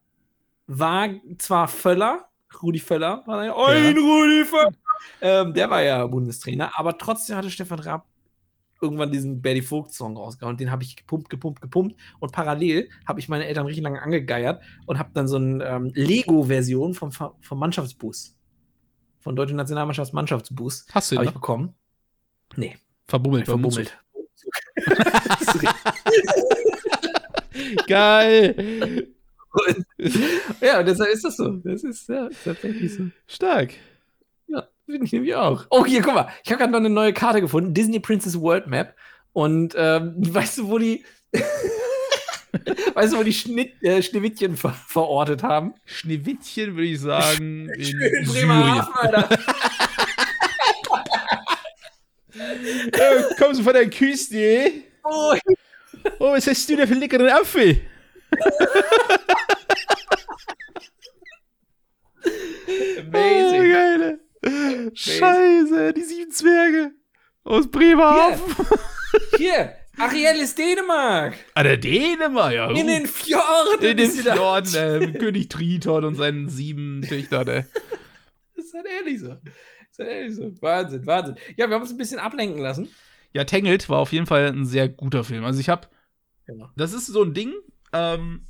war 0.66 1.09
zwar 1.38 1.68
Völler, 1.68 2.28
Rudi 2.62 2.78
Völler, 2.78 3.22
war 3.26 3.44
da, 3.44 3.55
ein 3.55 3.96
Rudi 3.99 4.44
Völler. 4.44 4.72
Ähm, 5.20 5.55
der 5.55 5.70
war 5.70 5.82
ja 5.82 6.07
Bundestrainer, 6.07 6.78
aber 6.78 6.99
trotzdem 6.99 7.36
hatte 7.36 7.51
Stefan 7.51 7.78
Raab 7.78 8.07
irgendwann 8.80 9.11
diesen 9.11 9.42
Betty 9.42 9.62
Vogt-Song 9.62 10.16
rausgehauen. 10.16 10.57
Den 10.57 10.70
habe 10.70 10.84
ich 10.84 10.96
gepumpt, 10.96 11.28
gepumpt, 11.30 11.61
gepumpt. 11.61 11.96
Und 12.20 12.32
parallel 12.32 12.88
habe 13.07 13.18
ich 13.20 13.28
meine 13.28 13.46
Eltern 13.46 13.66
richtig 13.66 13.82
lange 13.82 14.01
angegeiert 14.01 14.62
und 14.86 14.99
habe 14.99 15.11
dann 15.14 15.26
so 15.26 15.36
eine 15.36 15.64
ähm, 15.64 15.90
Lego-Version 15.94 16.94
vom, 16.94 17.11
vom 17.11 17.59
Mannschaftsbus. 17.59 18.36
Von 19.18 19.34
Deutsche 19.34 19.55
Nationalmannschafts 19.55 20.12
Mannschaftsbus 20.12 20.86
Hast 20.92 21.11
du 21.11 21.16
habe 21.16 21.24
ihn 21.24 21.28
ich 21.28 21.34
noch? 21.34 21.40
bekommen. 21.40 21.74
Nee, 22.57 22.76
Verbummelt. 23.07 23.46
verbummelt. 23.46 23.99
Geil. 27.86 29.09
ja, 30.61 30.82
deshalb 30.82 31.11
ist 31.11 31.24
das 31.24 31.36
so. 31.36 31.53
Das 31.64 31.82
ist 31.82 32.09
ja 32.09 32.28
tatsächlich 32.44 32.94
so. 32.94 33.05
Stark. 33.26 33.74
Ja, 34.46 34.68
finde 34.86 35.05
ich 35.05 35.12
nämlich 35.12 35.34
auch. 35.34 35.66
Oh, 35.70 35.84
hier, 35.84 36.03
guck 36.03 36.14
mal. 36.14 36.28
Ich 36.44 36.51
habe 36.51 36.59
gerade 36.59 36.72
noch 36.72 36.78
eine 36.78 36.90
neue 36.90 37.12
Karte 37.12 37.40
gefunden. 37.40 37.74
Disney 37.74 38.01
Princess 38.01 38.40
World 38.40 38.66
Map. 38.66 38.94
Und 39.32 39.74
ähm, 39.76 40.14
weißt 40.18 40.59
du, 40.59 40.68
wo 40.68 40.78
die. 40.78 41.05
weißt 42.94 43.12
du, 43.12 43.18
wo 43.18 43.22
die 43.22 43.32
Schnitt, 43.32 43.82
äh, 43.82 44.03
Schneewittchen 44.03 44.57
ver 44.57 44.72
verortet 44.72 45.42
haben? 45.42 45.74
Schneewittchen 45.84 46.74
würde 46.74 46.88
ich 46.88 47.01
sagen 47.01 47.68
in 47.68 47.84
Schön. 47.84 48.24
Bremerhaven, 48.26 48.94
Alter. 48.94 49.28
Ja, 52.96 53.22
kommst 53.38 53.61
du 53.61 53.64
von 53.64 53.72
der 53.72 53.88
Küste? 53.90 54.72
Oh, 55.04 55.34
Oh, 56.20 56.32
was 56.32 56.46
hast 56.46 56.68
du 56.68 56.76
da 56.76 56.86
für 56.86 56.92
einen 56.92 57.00
leckeren 57.00 57.28
Apfel? 57.28 57.80
Oh, 62.24 63.00
amazing. 63.00 63.72
geil. 63.72 64.20
Scheiße, 64.94 65.92
die 65.94 66.02
sieben 66.02 66.30
Zwerge 66.30 66.92
aus 67.44 67.68
Bremerhaven. 67.70 68.40
Hier, 69.36 69.74
Ariel 69.98 70.40
ist 70.40 70.56
Dänemark. 70.59 71.34
Ah, 71.54 71.62
der 71.62 71.76
Dänemark, 71.76 72.52
ja. 72.54 72.70
In 72.70 72.86
den 72.86 73.06
Fjorden. 73.06 73.82
in 73.84 73.96
den. 73.96 74.11
Fjorden, 74.11 74.74
äh, 74.74 75.12
König 75.18 75.48
Triton 75.48 76.04
und 76.04 76.14
seinen 76.14 76.48
sieben 76.48 77.02
Töchtern, 77.02 77.48
ey. 77.48 77.64
Das 78.54 78.66
ist 78.66 78.74
halt 78.74 78.86
ehrlich 78.86 79.20
so. 79.20 79.36
So. 79.99 80.53
Wahnsinn, 80.62 81.07
Wahnsinn. 81.07 81.36
Ja, 81.57 81.68
wir 81.68 81.74
haben 81.74 81.82
uns 81.82 81.90
ein 81.90 81.99
bisschen 81.99 82.18
ablenken 82.20 82.61
lassen. 82.62 82.88
Ja, 83.32 83.44
Tangled 83.44 83.88
war 83.88 83.99
auf 83.99 84.12
jeden 84.12 84.26
Fall 84.26 84.46
ein 84.46 84.64
sehr 84.64 84.88
guter 84.88 85.24
Film. 85.24 85.44
Also 85.44 85.61
ich 85.61 85.68
habe, 85.68 85.88
Genau. 86.46 86.70
das 86.76 86.92
ist 86.92 87.07
so 87.07 87.22
ein 87.22 87.34
Ding, 87.34 87.53
ähm, 87.92 88.46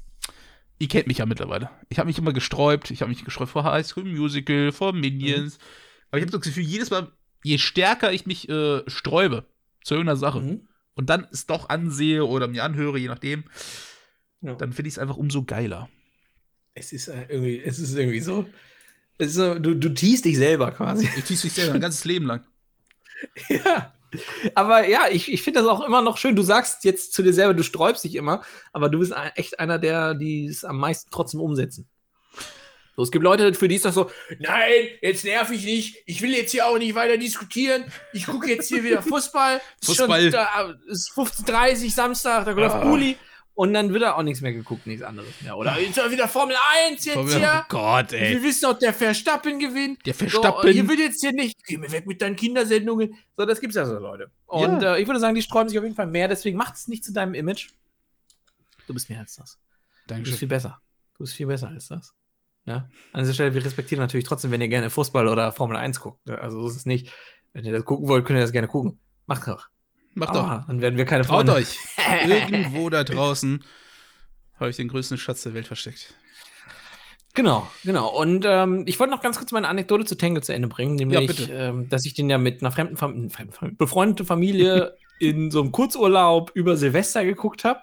ihr 0.78 0.88
kennt 0.88 1.06
mich 1.08 1.18
ja 1.18 1.26
mittlerweile. 1.26 1.70
Ich 1.88 1.98
habe 1.98 2.06
mich 2.06 2.18
immer 2.18 2.32
gesträubt. 2.32 2.90
Ich 2.90 3.00
habe 3.00 3.08
mich 3.08 3.24
gesträubt 3.24 3.50
vor 3.50 3.64
High 3.64 3.84
School 3.86 4.04
Musical, 4.04 4.70
vor 4.72 4.92
Minions. 4.92 5.58
Aber 6.10 6.18
ich 6.18 6.22
habe 6.22 6.32
das 6.32 6.42
Gefühl, 6.42 6.62
jedes 6.62 6.90
Mal, 6.90 7.10
je 7.42 7.58
stärker 7.58 8.12
ich 8.12 8.26
mich 8.26 8.48
äh, 8.48 8.82
sträube 8.88 9.44
zu 9.82 9.94
irgendeiner 9.94 10.16
Sache, 10.16 10.40
Mhm. 10.40 10.68
und 10.94 11.08
dann 11.10 11.26
es 11.32 11.46
doch 11.46 11.68
ansehe 11.70 12.24
oder 12.24 12.46
mir 12.46 12.62
anhöre, 12.62 12.98
je 12.98 13.08
nachdem, 13.08 13.44
Ja. 14.42 14.54
dann 14.54 14.72
finde 14.72 14.88
ich 14.88 14.94
es 14.94 14.98
einfach 14.98 15.16
umso 15.16 15.44
geiler. 15.44 15.88
Es 16.74 16.92
ist 16.92 17.08
äh, 17.08 17.26
irgendwie, 17.28 17.58
es 17.60 17.78
ist 17.78 17.96
irgendwie 17.96 18.20
so. 18.20 18.46
So 19.20 19.58
du, 19.58 19.74
du 19.74 19.88
teast 19.90 20.24
dich 20.24 20.36
selber 20.36 20.70
quasi. 20.72 21.08
Ich 21.16 21.24
tease 21.24 21.46
mich 21.46 21.54
selber 21.54 21.74
ein 21.74 21.80
ganzes 21.80 22.04
Leben 22.04 22.26
lang. 22.26 22.44
ja. 23.48 23.92
Aber 24.54 24.88
ja, 24.88 25.08
ich, 25.10 25.30
ich 25.30 25.42
finde 25.42 25.60
das 25.60 25.68
auch 25.68 25.84
immer 25.84 26.00
noch 26.02 26.16
schön. 26.16 26.36
Du 26.36 26.42
sagst 26.42 26.84
jetzt 26.84 27.12
zu 27.12 27.22
dir 27.22 27.32
selber, 27.34 27.52
du 27.52 27.62
sträubst 27.62 28.04
dich 28.04 28.14
immer, 28.14 28.42
aber 28.72 28.88
du 28.88 29.00
bist 29.00 29.12
echt 29.34 29.60
einer, 29.60 29.78
der 29.78 30.14
die 30.14 30.46
es 30.46 30.64
am 30.64 30.78
meisten 30.78 31.10
trotzdem 31.10 31.40
umsetzen. 31.40 31.88
So, 32.96 33.02
es 33.02 33.12
gibt 33.12 33.22
Leute, 33.22 33.54
für 33.54 33.68
die 33.68 33.76
ist 33.76 33.84
das 33.84 33.94
so, 33.94 34.10
nein, 34.40 34.88
jetzt 35.02 35.24
nerv 35.24 35.50
ich 35.52 35.64
nicht, 35.64 36.02
ich 36.06 36.20
will 36.20 36.32
jetzt 36.32 36.50
hier 36.50 36.66
auch 36.66 36.78
nicht 36.78 36.96
weiter 36.96 37.16
diskutieren, 37.16 37.84
ich 38.12 38.26
gucke 38.26 38.48
jetzt 38.48 38.68
hier 38.68 38.82
wieder 38.82 39.02
Fußball. 39.08 39.60
Es 39.80 39.88
ist 39.90 39.96
schon 39.96 40.06
Fußball. 40.06 40.30
Da, 40.30 40.74
es 40.90 41.06
ist 41.06 41.12
15.30 41.12 41.84
Uhr 41.84 41.90
Samstag, 41.90 42.44
da 42.46 42.50
läuft 42.52 42.74
Ah. 42.76 42.84
Bulli. 42.84 43.16
Und 43.58 43.74
dann 43.74 43.92
wird 43.92 44.04
da 44.04 44.14
auch 44.14 44.22
nichts 44.22 44.40
mehr 44.40 44.52
geguckt, 44.52 44.86
nichts 44.86 45.02
anderes 45.02 45.28
mehr. 45.42 45.56
Oder 45.58 45.76
jetzt 45.80 45.96
wieder 46.12 46.28
Formel 46.28 46.54
1 46.92 47.04
jetzt 47.04 47.16
Oh 47.16 47.26
hier. 47.26 47.66
Gott, 47.68 48.12
Wir 48.12 48.40
wissen 48.40 48.66
auch, 48.66 48.78
der 48.78 48.94
Verstappen 48.94 49.58
gewinnt. 49.58 50.06
Der 50.06 50.14
So, 50.14 50.18
Verstappen. 50.28 50.70
hier 50.70 50.88
wird 50.88 51.00
jetzt 51.00 51.20
hier 51.20 51.32
nicht, 51.32 51.56
geh 51.66 51.76
mir 51.76 51.90
weg 51.90 52.06
mit 52.06 52.22
deinen 52.22 52.36
Kindersendungen. 52.36 53.16
So, 53.36 53.44
das 53.46 53.60
gibt's 53.60 53.74
ja 53.74 53.84
so, 53.84 53.98
Leute. 53.98 54.30
Und 54.46 54.80
Ja. 54.82 54.94
äh, 54.94 55.02
ich 55.02 55.08
würde 55.08 55.18
sagen, 55.18 55.34
die 55.34 55.42
sträuben 55.42 55.68
sich 55.68 55.76
auf 55.76 55.82
jeden 55.82 55.96
Fall 55.96 56.06
mehr, 56.06 56.28
deswegen 56.28 56.56
macht 56.56 56.76
es 56.76 56.86
nicht 56.86 57.04
zu 57.04 57.12
deinem 57.12 57.34
Image. 57.34 57.70
Du 58.86 58.94
bist 58.94 59.10
mehr 59.10 59.18
als 59.18 59.34
das. 59.34 59.54
Du 59.54 59.58
bist 59.58 60.10
Dankeschön. 60.10 60.38
viel 60.38 60.48
besser. 60.48 60.80
Du 61.14 61.24
bist 61.24 61.34
viel 61.34 61.46
besser 61.48 61.66
als 61.68 61.88
das. 61.88 62.14
Ja. 62.64 62.88
An 63.12 63.22
dieser 63.22 63.34
Stelle, 63.34 63.54
wir 63.54 63.64
respektieren 63.64 64.00
natürlich 64.00 64.24
trotzdem, 64.26 64.52
wenn 64.52 64.60
ihr 64.60 64.68
gerne 64.68 64.88
Fußball 64.88 65.26
oder 65.26 65.50
Formel 65.50 65.76
1 65.76 65.98
guckt. 65.98 66.30
Also 66.30 66.60
so 66.62 66.68
ist 66.68 66.76
es 66.76 66.86
nicht. 66.86 67.12
Wenn 67.52 67.64
ihr 67.64 67.72
das 67.72 67.84
gucken 67.84 68.06
wollt, 68.06 68.24
könnt 68.24 68.38
ihr 68.38 68.42
das 68.42 68.52
gerne 68.52 68.68
gucken. 68.68 69.00
Macht 69.26 69.48
doch. 69.48 69.66
Macht 70.18 70.34
doch. 70.34 70.44
Ah, 70.44 70.64
dann 70.66 70.80
werden 70.80 70.96
wir 70.96 71.04
keine 71.04 71.24
Traut 71.24 71.46
Freunde. 71.46 71.54
euch. 71.54 71.76
Irgendwo 72.26 72.90
da 72.90 73.04
draußen 73.04 73.64
habe 74.58 74.70
ich 74.70 74.76
den 74.76 74.88
größten 74.88 75.18
Schatz 75.18 75.42
der 75.42 75.54
Welt 75.54 75.66
versteckt. 75.66 76.14
Genau, 77.34 77.68
genau. 77.84 78.08
Und 78.08 78.44
ähm, 78.46 78.82
ich 78.86 78.98
wollte 78.98 79.12
noch 79.12 79.22
ganz 79.22 79.38
kurz 79.38 79.52
meine 79.52 79.68
Anekdote 79.68 80.04
zu 80.04 80.16
Tango 80.16 80.40
zu 80.40 80.52
Ende 80.52 80.66
bringen, 80.66 80.96
nämlich, 80.96 81.26
bitte. 81.28 81.52
ähm, 81.52 81.88
dass 81.88 82.04
ich 82.04 82.14
den 82.14 82.28
ja 82.28 82.38
mit 82.38 82.62
einer 82.62 82.72
fremden, 82.72 82.96
Fam 82.96 83.30
fremden 83.30 83.52
Fam 83.52 83.76
befreundeten 83.76 84.26
Familie 84.26 84.96
in 85.20 85.50
so 85.50 85.60
einem 85.60 85.70
Kurzurlaub 85.70 86.50
über 86.54 86.76
Silvester 86.76 87.24
geguckt 87.24 87.64
habe. 87.64 87.80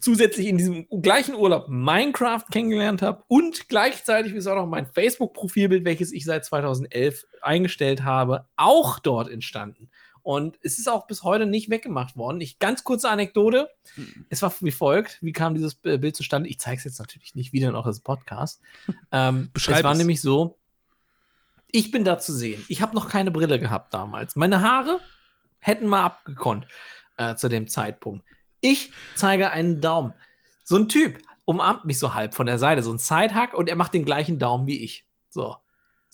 Zusätzlich 0.00 0.48
in 0.48 0.58
diesem 0.58 0.86
gleichen 1.00 1.36
Urlaub 1.36 1.68
Minecraft 1.68 2.42
kennengelernt 2.50 3.02
habe 3.02 3.22
und 3.28 3.68
gleichzeitig 3.68 4.34
ist 4.34 4.46
auch 4.48 4.56
noch 4.56 4.66
mein 4.66 4.86
Facebook-Profilbild, 4.86 5.84
welches 5.84 6.12
ich 6.12 6.24
seit 6.24 6.44
2011 6.44 7.24
eingestellt 7.42 8.02
habe, 8.02 8.46
auch 8.56 8.98
dort 8.98 9.30
entstanden. 9.30 9.90
Und 10.26 10.58
es 10.60 10.80
ist 10.80 10.88
auch 10.88 11.06
bis 11.06 11.22
heute 11.22 11.46
nicht 11.46 11.70
weggemacht 11.70 12.16
worden. 12.16 12.40
Ich 12.40 12.58
ganz 12.58 12.82
kurze 12.82 13.08
Anekdote. 13.08 13.70
Es 14.28 14.42
war 14.42 14.52
wie 14.58 14.72
folgt. 14.72 15.18
Wie 15.20 15.30
kam 15.30 15.54
dieses 15.54 15.76
Bild 15.76 16.16
zustande? 16.16 16.48
Ich 16.48 16.58
zeige 16.58 16.78
es 16.78 16.84
jetzt 16.84 16.98
natürlich 16.98 17.36
nicht 17.36 17.52
wieder 17.52 17.70
noch 17.70 17.86
als 17.86 18.00
Podcast. 18.00 18.60
Ähm, 19.12 19.50
Beschreib 19.52 19.76
es 19.78 19.84
war 19.84 19.92
es. 19.92 19.98
nämlich 19.98 20.20
so. 20.20 20.58
Ich 21.70 21.92
bin 21.92 22.04
da 22.04 22.18
zu 22.18 22.32
sehen. 22.32 22.64
Ich 22.66 22.82
habe 22.82 22.96
noch 22.96 23.08
keine 23.08 23.30
Brille 23.30 23.60
gehabt 23.60 23.94
damals. 23.94 24.34
Meine 24.34 24.62
Haare 24.62 24.98
hätten 25.60 25.86
mal 25.86 26.02
abgekonnt 26.02 26.66
äh, 27.18 27.36
zu 27.36 27.48
dem 27.48 27.68
Zeitpunkt. 27.68 28.26
Ich 28.60 28.90
zeige 29.14 29.50
einen 29.50 29.80
Daumen. 29.80 30.12
So 30.64 30.76
ein 30.76 30.88
Typ 30.88 31.18
umarmt 31.44 31.84
mich 31.84 32.00
so 32.00 32.14
halb 32.14 32.34
von 32.34 32.46
der 32.46 32.58
Seite, 32.58 32.82
so 32.82 32.92
ein 32.92 32.98
Sidehack 32.98 33.54
und 33.54 33.68
er 33.68 33.76
macht 33.76 33.94
den 33.94 34.04
gleichen 34.04 34.40
Daumen 34.40 34.66
wie 34.66 34.82
ich. 34.82 35.06
So. 35.30 35.56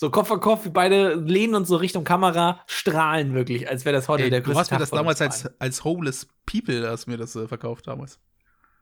So 0.03 0.11
Kopf 0.11 0.33
an 0.33 0.41
Kopf, 0.41 0.65
wir 0.65 0.73
beide 0.73 1.15
lehnen 1.15 1.55
uns 1.55 1.69
so 1.69 1.77
Richtung 1.77 2.03
Kamera, 2.03 2.61
strahlen 2.67 3.35
wirklich, 3.35 3.69
als 3.69 3.85
wäre 3.85 3.95
das 3.95 4.09
heute 4.09 4.25
Ey, 4.25 4.31
der 4.31 4.41
du 4.41 4.47
größte 4.47 4.59
hast 4.59 4.71
mir 4.73 4.79
Tag 4.79 4.81
das 4.81 4.89
von 4.89 4.97
damals 4.97 5.21
als, 5.21 5.49
als 5.61 5.85
Homeless 5.85 6.27
People, 6.45 6.89
hast 6.89 7.07
mir 7.07 7.17
das 7.17 7.37
äh, 7.37 7.47
verkauft 7.47 7.87
damals. 7.87 8.19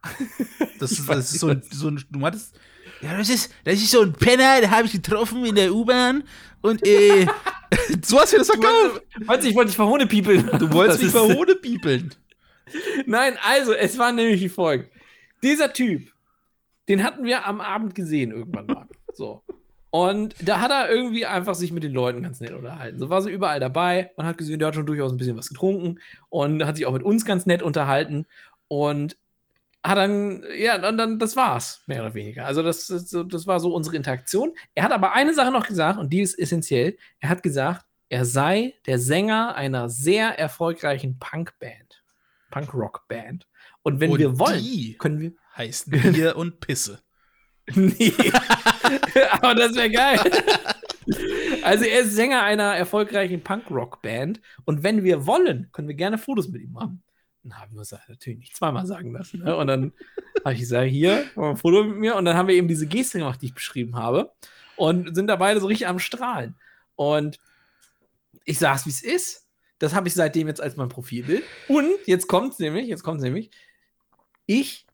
Das, 0.79 0.93
ist, 0.93 1.07
das 1.07 1.35
ist 1.35 1.41
so, 1.41 1.49
ein, 1.49 1.62
so 1.71 1.89
ein, 1.89 2.03
du 2.09 2.25
hattest, 2.25 2.59
ja, 3.03 3.18
das 3.18 3.29
ist, 3.29 3.53
das 3.64 3.75
ist 3.75 3.91
so 3.91 4.01
ein 4.01 4.14
Penner, 4.14 4.62
den 4.62 4.71
habe 4.71 4.87
ich 4.87 4.93
getroffen 4.93 5.45
in 5.45 5.55
der 5.55 5.75
U-Bahn 5.75 6.25
und 6.62 6.87
äh, 6.87 7.27
so 8.03 8.18
hast 8.18 8.33
du 8.33 8.37
mir 8.37 8.39
das 8.39 8.47
verkauft. 8.47 9.03
Du 9.18 9.29
wolltest, 9.29 9.49
ich 9.51 9.55
wollte 9.55 9.68
dich 9.68 9.77
verhohne 9.77 10.07
people. 10.07 10.43
Du 10.59 10.73
wolltest 10.73 11.03
mich 11.03 11.12
verhohne 11.12 11.55
piepeln. 11.55 12.14
Nein, 13.05 13.37
also, 13.47 13.75
es 13.75 13.99
war 13.99 14.11
nämlich 14.11 14.41
wie 14.41 14.49
folgt. 14.49 14.91
Dieser 15.43 15.71
Typ, 15.71 16.11
den 16.89 17.05
hatten 17.05 17.25
wir 17.25 17.47
am 17.47 17.61
Abend 17.61 17.95
gesehen 17.95 18.31
irgendwann 18.31 18.64
mal. 18.64 18.89
So. 19.12 19.43
Und 19.91 20.36
da 20.41 20.61
hat 20.61 20.70
er 20.70 20.88
irgendwie 20.88 21.26
einfach 21.26 21.55
sich 21.55 21.72
mit 21.72 21.82
den 21.82 21.93
Leuten 21.93 22.22
ganz 22.22 22.41
nett 22.41 22.53
unterhalten. 22.53 22.99
So 22.99 23.11
war 23.11 23.22
sie 23.22 23.30
überall 23.30 23.59
dabei. 23.59 24.12
Man 24.16 24.26
hat 24.26 24.38
gesehen, 24.38 24.59
der 24.59 24.68
hat 24.68 24.76
schon 24.76 24.86
durchaus 24.86 25.11
ein 25.11 25.16
bisschen 25.16 25.36
was 25.36 25.49
getrunken 25.49 25.99
und 26.28 26.64
hat 26.64 26.76
sich 26.76 26.86
auch 26.86 26.93
mit 26.93 27.03
uns 27.03 27.24
ganz 27.24 27.45
nett 27.47 27.62
unterhalten. 27.62 28.26
Und 28.68 29.16
hat 29.82 29.97
dann, 29.99 30.45
ja, 30.57 30.78
dann, 30.78 30.97
dann 30.97 31.18
das 31.18 31.36
war's, 31.36 31.82
mehr 31.86 32.03
oder 32.03 32.14
weniger. 32.14 32.47
Also, 32.47 32.62
das, 32.62 32.86
das 32.86 33.47
war 33.47 33.61
so 33.61 33.74
unsere 33.74 33.97
Interaktion. 33.97 34.53
Er 34.74 34.84
hat 34.84 34.93
aber 34.93 35.12
eine 35.12 35.34
Sache 35.34 35.51
noch 35.51 35.66
gesagt, 35.66 35.99
und 35.99 36.12
die 36.12 36.20
ist 36.20 36.38
essentiell. 36.38 36.97
Er 37.18 37.30
hat 37.30 37.43
gesagt, 37.43 37.84
er 38.11 38.24
sei 38.24 38.74
der 38.86 38.99
Sänger 38.99 39.55
einer 39.55 39.88
sehr 39.88 40.38
erfolgreichen 40.38 41.18
Punkband. 41.18 42.05
Punk-Rock-Band. 42.51 43.47
Und 43.82 44.01
wenn 44.01 44.11
Und 44.11 44.18
wir 44.18 44.38
wollen, 44.38 44.99
können 44.99 45.20
wir. 45.20 45.32
heißt 45.57 45.91
Bier 45.91 46.36
und 46.36 46.61
Pisse. 46.61 47.01
Nee. 47.76 48.12
Aber 49.30 49.55
das 49.55 49.74
wäre 49.74 49.91
geil. 49.91 50.20
Also 51.62 51.84
er 51.84 52.01
ist 52.01 52.14
Sänger 52.14 52.43
einer 52.43 52.76
erfolgreichen 52.76 53.43
Punk-Rock-Band 53.43 54.41
und 54.64 54.82
wenn 54.82 55.05
wir 55.05 55.26
wollen, 55.26 55.68
können 55.72 55.88
wir 55.88 55.95
gerne 55.95 56.18
Fotos 56.18 56.49
mit 56.49 56.62
ihm 56.62 56.72
machen. 56.72 57.03
Dann 57.43 57.59
haben 57.59 57.74
wir 57.74 57.82
es 57.82 57.93
halt 57.93 58.09
natürlich 58.09 58.38
nicht 58.38 58.57
zweimal 58.57 58.86
sagen 58.86 59.12
lassen. 59.12 59.43
Ne? 59.43 59.57
Und 59.57 59.66
dann 59.66 59.93
habe 60.45 60.55
ich 60.55 60.61
gesagt, 60.61 60.91
hier, 60.91 61.24
ein 61.36 61.57
Foto 61.57 61.84
mit 61.84 61.97
mir 61.97 62.16
und 62.16 62.24
dann 62.24 62.36
haben 62.36 62.49
wir 62.49 62.55
eben 62.55 62.68
diese 62.68 62.86
Geste 62.86 63.18
gemacht, 63.18 63.41
die 63.41 63.47
ich 63.47 63.55
beschrieben 63.55 63.97
habe 63.97 64.32
und 64.76 65.14
sind 65.14 65.26
da 65.26 65.36
beide 65.36 65.61
so 65.61 65.66
richtig 65.66 65.88
am 65.88 65.99
Strahlen. 65.99 66.55
Und 66.97 67.38
ich 68.45 68.59
sag's, 68.59 68.86
wie 68.86 68.91
es 68.91 69.03
ist. 69.03 69.47
Das 69.78 69.95
habe 69.95 70.09
ich 70.09 70.14
seitdem 70.14 70.49
jetzt 70.49 70.61
als 70.61 70.76
mein 70.76 70.91
Profilbild. 70.91 71.43
Und 71.68 71.91
jetzt 72.05 72.28
kommt's 72.28 72.59
nämlich, 72.59 72.86
jetzt 72.86 73.03
kommt's 73.03 73.22
nämlich. 73.22 73.51
Ich 74.45 74.86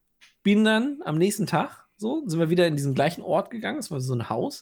bin 0.44 0.64
dann 0.64 1.00
am 1.04 1.18
nächsten 1.18 1.46
Tag, 1.46 1.85
so, 1.96 2.22
sind 2.26 2.38
wir 2.38 2.50
wieder 2.50 2.66
in 2.66 2.76
diesen 2.76 2.94
gleichen 2.94 3.22
Ort 3.22 3.50
gegangen. 3.50 3.78
Es 3.78 3.90
war 3.90 4.00
so 4.00 4.14
ein 4.14 4.28
Haus. 4.28 4.60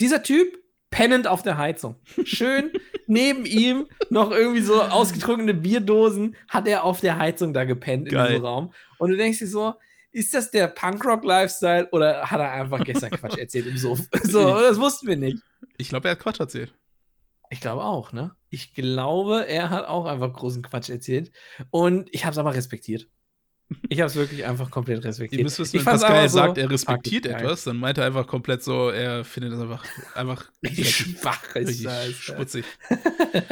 Dieser 0.00 0.22
Typ 0.22 0.58
pennend 0.90 1.26
auf 1.26 1.42
der 1.42 1.56
Heizung. 1.56 1.96
Schön 2.24 2.72
neben 3.06 3.44
ihm 3.46 3.86
noch 4.10 4.30
irgendwie 4.30 4.60
so 4.60 4.82
ausgetrunkene 4.82 5.54
Bierdosen 5.54 6.36
hat 6.48 6.66
er 6.66 6.84
auf 6.84 7.00
der 7.00 7.18
Heizung 7.18 7.52
da 7.52 7.64
gepennt 7.64 8.08
in 8.08 8.14
Geil. 8.14 8.28
diesem 8.28 8.44
Raum. 8.44 8.74
Und 8.98 9.10
du 9.10 9.16
denkst 9.16 9.38
dir 9.38 9.46
so, 9.46 9.74
ist 10.12 10.34
das 10.34 10.50
der 10.50 10.68
Punkrock-Lifestyle 10.68 11.88
oder 11.92 12.30
hat 12.30 12.40
er 12.40 12.50
einfach 12.52 12.84
gestern 12.84 13.10
Quatsch 13.10 13.38
erzählt 13.38 13.66
im 13.66 13.76
Sof? 13.76 14.00
So, 14.24 14.60
das 14.60 14.78
wussten 14.78 15.06
wir 15.06 15.16
nicht. 15.16 15.38
Ich 15.76 15.88
glaube, 15.88 16.08
er 16.08 16.12
hat 16.12 16.20
Quatsch 16.20 16.40
erzählt. 16.40 16.74
Ich 17.50 17.60
glaube 17.60 17.82
auch, 17.84 18.12
ne? 18.12 18.34
Ich 18.48 18.74
glaube, 18.74 19.46
er 19.46 19.70
hat 19.70 19.86
auch 19.86 20.06
einfach 20.06 20.32
großen 20.32 20.62
Quatsch 20.62 20.88
erzählt. 20.88 21.32
Und 21.70 22.08
ich 22.12 22.24
habe 22.24 22.32
es 22.32 22.38
aber 22.38 22.54
respektiert. 22.54 23.08
Ich 23.88 24.00
habe 24.00 24.08
es 24.08 24.16
wirklich 24.16 24.44
einfach 24.44 24.70
komplett 24.70 25.04
respektiert. 25.04 25.38
Ihr 25.40 25.44
müsst 25.44 25.58
wissen, 25.58 25.74
wenn 25.78 25.84
Pascal 25.84 26.28
so- 26.28 26.38
sagt, 26.38 26.58
er 26.58 26.70
respektiert 26.70 27.26
it, 27.26 27.32
etwas, 27.32 27.64
dann 27.64 27.76
meint 27.76 27.98
er 27.98 28.06
einfach 28.06 28.26
komplett 28.26 28.62
so, 28.62 28.90
er 28.90 29.24
findet 29.24 29.52
das 29.52 29.60
einfach, 29.60 29.84
einfach 30.14 30.44
Richtig 30.64 30.90
schwach 30.90 31.54
ist 31.54 31.68
richtig 31.68 31.86
das. 31.86 32.12
schmutzig. 32.14 32.64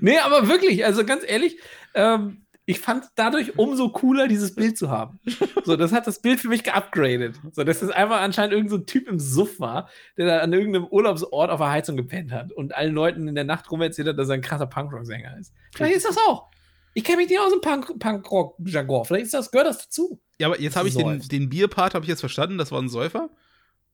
Nee, 0.00 0.18
aber 0.18 0.46
wirklich, 0.48 0.84
also 0.84 1.04
ganz 1.04 1.24
ehrlich, 1.26 1.58
ähm, 1.94 2.42
ich 2.64 2.78
fand 2.80 3.06
dadurch 3.16 3.58
umso 3.58 3.88
cooler, 3.88 4.28
dieses 4.28 4.54
Bild 4.54 4.76
zu 4.78 4.90
haben. 4.90 5.18
So, 5.64 5.74
das 5.74 5.90
hat 5.90 6.06
das 6.06 6.20
Bild 6.20 6.38
für 6.38 6.48
mich 6.48 6.62
geupgradet. 6.62 7.34
So, 7.52 7.64
dass 7.64 7.80
das 7.80 7.90
einfach 7.90 8.20
anscheinend 8.20 8.52
irgendein 8.52 8.70
so 8.70 8.76
ein 8.76 8.86
Typ 8.86 9.08
im 9.08 9.18
Suff 9.18 9.58
war, 9.58 9.88
der 10.16 10.26
da 10.26 10.38
an 10.40 10.52
irgendeinem 10.52 10.84
Urlaubsort 10.86 11.50
auf 11.50 11.58
der 11.58 11.70
Heizung 11.70 11.96
gepennt 11.96 12.30
hat 12.30 12.52
und 12.52 12.74
allen 12.76 12.94
Leuten 12.94 13.26
in 13.26 13.34
der 13.34 13.44
Nacht 13.44 13.70
rum 13.70 13.80
erzählt 13.80 14.06
hat, 14.08 14.18
dass 14.18 14.28
er 14.28 14.34
ein 14.34 14.42
krasser 14.42 14.66
Punkrock-Sänger 14.66 15.38
ist. 15.40 15.52
Vielleicht 15.74 15.96
ist 15.96 16.06
das 16.06 16.18
auch. 16.18 16.50
Ich 16.94 17.04
kenne 17.04 17.18
mich 17.18 17.28
nicht 17.28 17.38
aus 17.40 17.52
dem 17.52 17.60
Punk- 17.60 17.98
Punkrock-Jargon. 17.98 19.04
Vielleicht 19.04 19.26
ist 19.26 19.34
das, 19.34 19.50
gehört 19.50 19.68
das 19.68 19.78
dazu. 19.78 20.20
Ja, 20.38 20.48
aber 20.48 20.60
jetzt 20.60 20.76
habe 20.76 20.88
ich 20.88 20.96
den, 20.96 21.20
den 21.20 21.48
Bierpart 21.48 21.94
habe 21.94 22.04
ich 22.04 22.08
jetzt 22.08 22.20
verstanden, 22.20 22.58
das 22.58 22.72
war 22.72 22.80
ein 22.80 22.88
Säufer. 22.88 23.28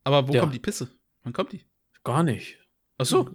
Aber 0.05 0.29
wo 0.29 0.33
Ja. 0.33 0.41
kommt 0.41 0.55
die 0.55 0.59
Pisse? 0.59 0.89
Wann 1.23 1.33
kommt 1.33 1.53
die? 1.53 1.65
Gar 2.05 2.23
nicht. 2.23 2.59
Ach 2.99 3.07
so. 3.07 3.31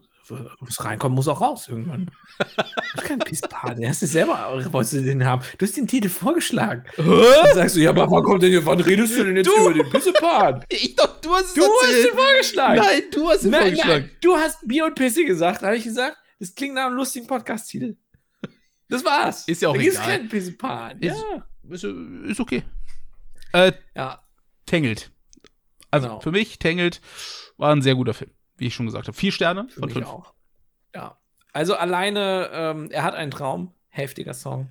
Was 0.60 0.84
reinkommt, 0.86 1.16
muss 1.16 1.28
auch 1.28 1.41
raus 1.41 1.68
irgendwann. 1.68 2.12
Das 2.39 3.03
ist 3.03 3.03
kein 3.03 3.20
Pisspart. 3.20 3.78
Hast 3.84 4.01
du 4.01 4.05
selber, 4.07 4.64
wolltest 4.72 4.93
du 4.93 5.01
den 5.03 5.26
haben? 5.26 5.43
Du 5.57 5.66
hast 5.66 5.76
den 5.78 5.88
Titel 5.88 6.10
vorgeschlagen. 6.10 6.84
Dann 6.97 7.55
sagst 7.55 7.76
du, 7.76 7.80
ja, 7.80 7.89
aber 7.91 8.10
wann 8.12 8.24
kommt 8.24 8.43
denn 8.43 8.49
hier, 8.51 8.64
wann 8.66 8.80
redest 8.80 9.18
du 9.18 9.24
denn 9.24 9.36
jetzt 9.38 9.47
Du! 9.47 9.60
über 9.70 9.74
den 9.74 9.89
Pissepart? 9.89 10.66
Ich 10.72 10.95
doch, 10.95 11.20
du 11.22 11.34
hast 11.34 11.45
es 11.47 11.53
Du 11.55 11.62
hast 11.64 11.91
den 11.91 12.16
vorgeschlagen. 12.18 12.82
Nein, 12.82 13.01
du 13.12 13.30
hast 13.30 13.43
ihn 13.43 13.49
nein, 13.51 13.62
vorgeschlagen. 13.62 14.03
nein, 14.05 14.12
du 14.22 14.36
hast 14.36 14.68
Bier 14.68 14.86
und 14.86 14.95
Pisse 14.95 15.26
gesagt. 15.26 15.62
Habe 15.64 15.78
ich 15.78 15.84
gesagt, 15.84 16.18
das 16.39 16.53
klingt 16.53 16.76
nach 16.76 16.86
einem 16.88 16.95
lustigen 16.95 17.26
Podcast-Titel. 17.28 17.95
Das 18.89 19.05
war's. 19.05 19.47
Ist 19.47 19.61
ja 19.61 19.69
auch 19.69 19.75
da 19.75 19.81
egal. 19.81 20.05
keinen 20.05 20.29
Pissepart. 20.29 20.99
Ist- 21.03 21.15
Ja. 21.17 21.45
Ist, 21.69 21.83
äh, 21.83 21.93
ist 22.31 22.39
okay. 22.39 22.63
Äh, 23.53 23.71
ja. 23.95 24.23
Tangelt. 24.65 25.11
Also 25.91 26.07
Genau. 26.07 26.19
für 26.21 26.31
mich, 26.31 26.59
Tangelt 26.59 27.01
war 27.57 27.71
ein 27.75 27.81
sehr 27.81 27.95
guter 27.95 28.13
Film, 28.13 28.31
wie 28.57 28.67
ich 28.67 28.75
schon 28.75 28.85
gesagt 28.87 29.07
habe. 29.07 29.17
Vier 29.17 29.31
Sterne 29.31 29.67
Für 29.69 29.79
von 29.81 29.87
mich 29.87 29.93
fünf. 29.93 30.07
auch. 30.07 30.33
Ja. 30.95 31.17
Also 31.53 31.75
alleine, 31.75 32.49
ähm, 32.51 32.91
er 32.91 33.03
hat 33.03 33.15
einen 33.15 33.31
Traum, 33.31 33.73
heftiger 33.89 34.33
Song. 34.33 34.69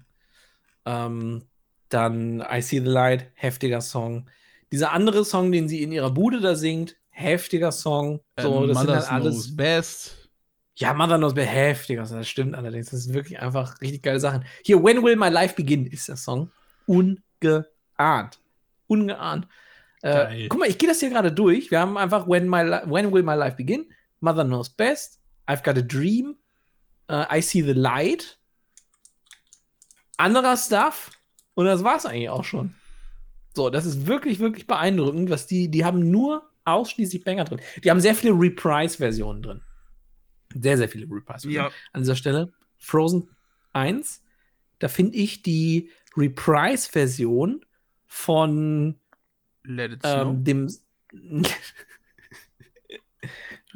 Ähm, 0.85 1.45
dann 1.89 2.41
I 2.41 2.61
See 2.63 2.79
the 2.81 2.87
Light, 2.87 3.31
heftiger 3.35 3.81
Song. 3.81 4.29
Dieser 4.73 4.93
andere 4.93 5.25
Song, 5.25 5.51
den 5.53 5.69
sie 5.69 5.83
in 5.83 5.91
ihrer 5.93 6.11
Bude 6.11 6.41
da 6.41 6.55
singt, 6.55 6.97
heftiger 7.11 7.73
Song. 7.73 8.21
So, 8.39 8.63
Ähm, 8.63 8.69
das 8.69 8.79
sind 8.79 8.87
Mother's 8.89 9.11
halt 9.11 9.23
alles. 9.25 9.57
Best. 9.57 10.18
Ja, 10.79 10.95
Mother 10.95 11.19
Knows 11.19 11.35
Best, 11.35 11.51
heftiger 11.51 12.07
Song. 12.07 12.19
Das 12.19 12.29
stimmt 12.29 12.55
allerdings. 12.55 12.91
Das 12.91 13.03
sind 13.03 13.13
wirklich 13.13 13.41
einfach 13.41 13.81
richtig 13.81 14.03
geile 14.03 14.21
Sachen. 14.21 14.45
Hier, 14.65 14.83
When 14.83 15.03
Will 15.03 15.17
My 15.17 15.29
Life 15.29 15.57
Begin 15.57 15.87
ist 15.87 16.09
der 16.09 16.17
Song. 16.17 16.53
Ungeahnt. 16.87 18.39
Ungeahnt. 18.87 19.49
Äh, 20.03 20.47
guck 20.47 20.61
mal, 20.61 20.69
ich 20.69 20.79
gehe 20.79 20.89
das 20.89 21.01
hier 21.01 21.11
gerade 21.11 21.33
durch. 21.33 21.73
Wir 21.73 21.81
haben 21.81 21.99
einfach 21.99 22.29
When, 22.29 22.49
my 22.49 22.63
Li- 22.63 22.83
When 22.91 23.13
Will 23.13 23.25
My 23.25 23.35
Life 23.35 23.57
Begin, 23.57 23.93
Mother 24.21 24.45
Knows 24.45 24.71
Best, 24.71 25.19
I've 25.49 25.65
Got 25.65 25.79
a 25.79 25.83
Dream, 25.83 26.37
äh, 27.09 27.39
I 27.39 27.43
See 27.43 27.63
the 27.63 27.73
Light, 27.73 28.39
anderer 30.17 30.57
Stuff 30.57 31.11
und 31.55 31.67
das 31.67 31.83
war's 31.83 32.07
eigentlich 32.07 32.31
auch 32.31 32.45
schon. 32.45 32.75
So, 33.57 33.69
das 33.69 33.85
ist 33.85 34.07
wirklich, 34.07 34.39
wirklich 34.39 34.69
beeindruckend, 34.69 35.29
was 35.31 35.49
die, 35.49 35.69
die 35.69 35.85
haben 35.85 36.13
nur 36.13 36.49
ausschließlich 36.65 37.25
Banger 37.25 37.45
drin. 37.45 37.61
Die 37.83 37.91
haben 37.91 38.01
sehr 38.01 38.15
viele 38.15 38.35
Reprise-Versionen 38.35 39.43
drin. 39.43 39.63
Sehr, 40.61 40.77
sehr 40.77 40.89
viele 40.89 41.05
Reprise-Versionen. 41.07 41.71
An 41.93 42.03
dieser 42.03 42.17
Stelle 42.17 42.53
Frozen 42.79 43.29
1, 43.73 44.23
da 44.79 44.89
finde 44.89 45.17
ich 45.17 45.43
die 45.43 45.91
Reprise-Version 46.17 47.65
von 48.07 48.97
Let 49.65 49.93
it 49.93 50.01
snow. 50.03 50.23
ähm, 50.29 50.45
dem. 50.45 50.69
du 51.13 51.43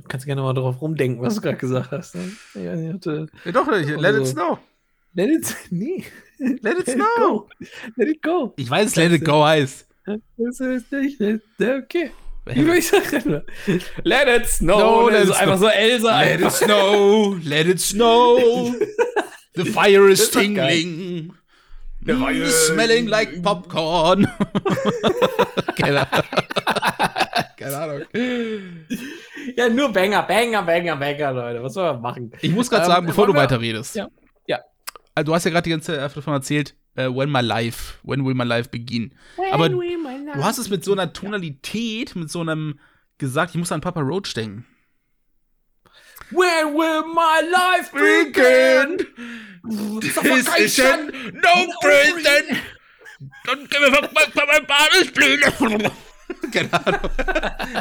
kannst 0.08 0.26
gerne 0.26 0.42
mal 0.42 0.54
drauf 0.54 0.80
rumdenken, 0.80 1.22
was 1.22 1.34
du 1.36 1.40
gerade 1.40 1.58
gesagt 1.58 1.90
hast. 1.92 2.14
Ne? 2.14 2.32
Ja, 2.54 2.74
ich 2.74 2.92
hatte, 2.92 3.26
ja, 3.44 3.52
doch, 3.52 3.66
let 3.68 4.04
also- 4.04 4.20
it 4.22 4.26
snow. 4.28 4.58
let 5.14 5.30
it, 5.30 5.56
nee, 5.70 6.04
Let 6.38 6.78
it 6.78 6.86
let 6.86 6.90
snow. 6.90 7.48
Let 7.96 8.08
it 8.08 8.22
go. 8.22 8.52
Ich 8.56 8.68
weiß, 8.68 8.96
let 8.96 9.12
it 9.12 9.24
go 9.24 9.44
heißt. 9.44 9.88
Das 10.36 10.58
ist 10.60 10.90
nicht, 10.90 11.20
okay. 11.60 12.10
Wie 12.46 12.64
würde 12.66 12.78
ich 12.78 12.88
sagen? 12.88 13.42
Let 14.02 14.28
it 14.28 14.48
snow. 14.48 14.78
No, 14.78 15.08
das 15.10 15.20
let 15.20 15.22
ist 15.22 15.28
it 15.36 15.36
einfach 15.42 15.58
so 15.58 15.66
Elsa. 15.68 16.20
Let 16.20 16.28
it 16.40 16.44
einfach. 16.46 16.50
snow, 16.56 17.36
let 17.44 17.66
it 17.66 17.80
snow. 17.80 18.74
The 19.54 19.64
fire 19.66 20.08
is 20.10 20.30
tingling. 20.30 21.34
The 22.04 22.14
Mm, 22.14 22.20
fire- 22.20 22.48
smelling 22.50 23.06
like 23.06 23.42
popcorn. 23.42 24.26
Keine 25.76 26.00
Ahnung. 26.10 26.24
Keine 27.58 27.76
Ahnung. 27.76 28.02
Ja, 29.56 29.68
nur 29.68 29.92
Banger, 29.92 30.22
Banger, 30.22 30.62
Banger, 30.62 30.96
Banger, 30.96 31.32
Leute. 31.32 31.62
Was 31.62 31.74
soll 31.74 31.92
man 31.92 32.00
machen? 32.02 32.32
Ich 32.40 32.50
muss 32.50 32.70
gerade 32.70 32.84
Ähm, 32.86 32.90
sagen, 32.90 33.06
bevor 33.06 33.26
du 33.26 33.34
weiterredest. 33.34 33.94
Ja. 33.94 34.08
Ja. 34.46 34.58
Also, 35.14 35.26
du 35.26 35.34
hast 35.34 35.44
ja 35.44 35.50
gerade 35.50 35.64
die 35.64 35.70
ganze 35.70 35.94
Zeit 35.96 36.16
davon 36.16 36.32
erzählt, 36.34 36.74
äh, 36.94 37.08
when 37.08 37.30
my 37.30 37.40
life, 37.40 37.98
when 38.02 38.24
will 38.24 38.34
my 38.34 38.44
life 38.44 38.70
begin. 38.70 39.14
Aber 39.50 39.68
du 39.68 39.82
hast 40.36 40.58
es 40.58 40.68
mit 40.68 40.84
so 40.84 40.92
einer 40.92 41.12
Tonalität, 41.12 42.16
mit 42.16 42.30
so 42.30 42.40
einem 42.40 42.78
gesagt, 43.18 43.54
ich 43.54 43.58
muss 43.58 43.72
an 43.72 43.80
Papa 43.80 44.00
Roach 44.00 44.34
denken. 44.34 44.66
When 46.30 46.74
will 46.74 47.04
my 47.12 47.42
life 47.50 47.92
begin? 47.92 49.06
Suffocation. 50.00 51.12
no 51.34 51.72
prison. 51.80 52.58
Don't 53.46 53.68
give 53.70 53.82
a 53.82 54.08
fuck 54.08 54.34
about 54.34 54.46
my 54.48 54.60
body's 54.60 55.12
bleeding. 55.12 55.90
Keine 56.52 56.86
Ahnung. 56.86 57.10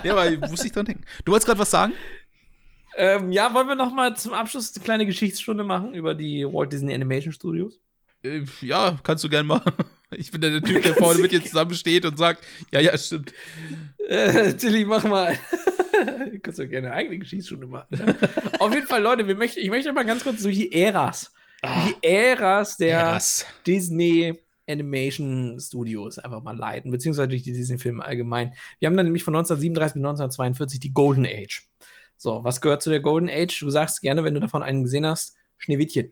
ja, 0.04 0.16
aber 0.16 0.48
muss 0.48 0.64
ich 0.66 0.72
dran 0.72 0.86
denken. 0.86 1.04
Du 1.26 1.32
wolltest 1.32 1.48
gerade 1.48 1.60
was 1.60 1.72
sagen? 1.72 1.94
Ähm, 2.96 3.32
ja, 3.32 3.54
wollen 3.54 3.68
wir 3.68 3.76
noch 3.76 3.94
mal 3.94 4.16
zum 4.18 4.34
Abschluss 4.34 4.76
eine 4.76 4.84
kleine 4.84 5.06
Geschichtsstunde 5.06 5.64
machen 5.64 5.94
über 5.94 6.14
die 6.14 6.46
Walt 6.46 6.74
Disney 6.74 6.94
Animation 6.94 7.32
Studios? 7.32 7.80
Äh, 8.24 8.44
ja, 8.62 9.00
kannst 9.04 9.24
du 9.24 9.30
gern 9.30 9.48
machen. 9.48 9.74
Ich 10.18 10.30
bin 10.30 10.42
der 10.42 10.62
Typ, 10.62 10.84
der 10.84 10.94
vorne 10.94 11.22
mit 11.22 11.32
dir 11.32 11.42
zusammensteht 11.42 12.04
und 12.04 12.18
sagt, 12.18 12.46
ja, 12.74 12.82
ja, 12.82 12.98
stimmt. 12.98 13.32
Äh, 14.10 14.54
Tilly, 14.56 14.84
mach 14.84 15.06
mal. 15.06 15.40
du 16.32 16.40
kannst 16.42 16.60
doch 16.60 16.68
gerne 16.68 16.88
eine 16.88 16.98
eigene 16.98 17.18
Geschichtsstunde 17.18 17.66
machen. 17.66 17.88
ne? 17.92 18.18
Auf 18.60 18.74
jeden 18.74 18.88
Fall, 18.88 19.02
Leute, 19.02 19.26
wir 19.26 19.36
möchten, 19.36 19.62
ich 19.62 19.70
möchte 19.70 19.94
mal 19.94 20.04
ganz 20.04 20.24
kurz 20.24 20.44
durch 20.44 20.58
die 20.58 20.74
Äras. 20.74 21.32
Die 21.64 21.96
Äras 22.06 22.76
der 22.76 23.00
Krass. 23.00 23.46
Disney 23.66 24.38
Animation 24.68 25.58
Studios 25.62 26.20
einfach 26.20 26.44
mal 26.44 26.58
leiten, 26.58 26.92
beziehungsweise 26.92 27.30
durch 27.30 27.44
die 27.44 27.54
Disney-Filme 27.54 28.04
allgemein. 28.04 28.54
Wir 28.80 28.88
haben 28.88 28.98
dann 28.98 29.06
nämlich 29.06 29.24
von 29.24 29.34
1937 29.36 29.94
bis 29.94 30.02
1942 30.02 30.80
die 30.82 30.94
Golden 30.94 31.26
Age. 31.26 31.70
So, 32.18 32.44
was 32.44 32.60
gehört 32.60 32.82
zu 32.82 32.90
der 32.90 33.00
Golden 33.00 33.30
Age? 33.30 33.58
Du 33.60 33.70
sagst 33.70 34.02
gerne, 34.02 34.26
wenn 34.26 34.34
du 34.34 34.42
davon 34.42 34.62
einen 34.62 34.84
gesehen 34.84 35.06
hast, 35.06 35.36
Schneewittchen, 35.58 36.12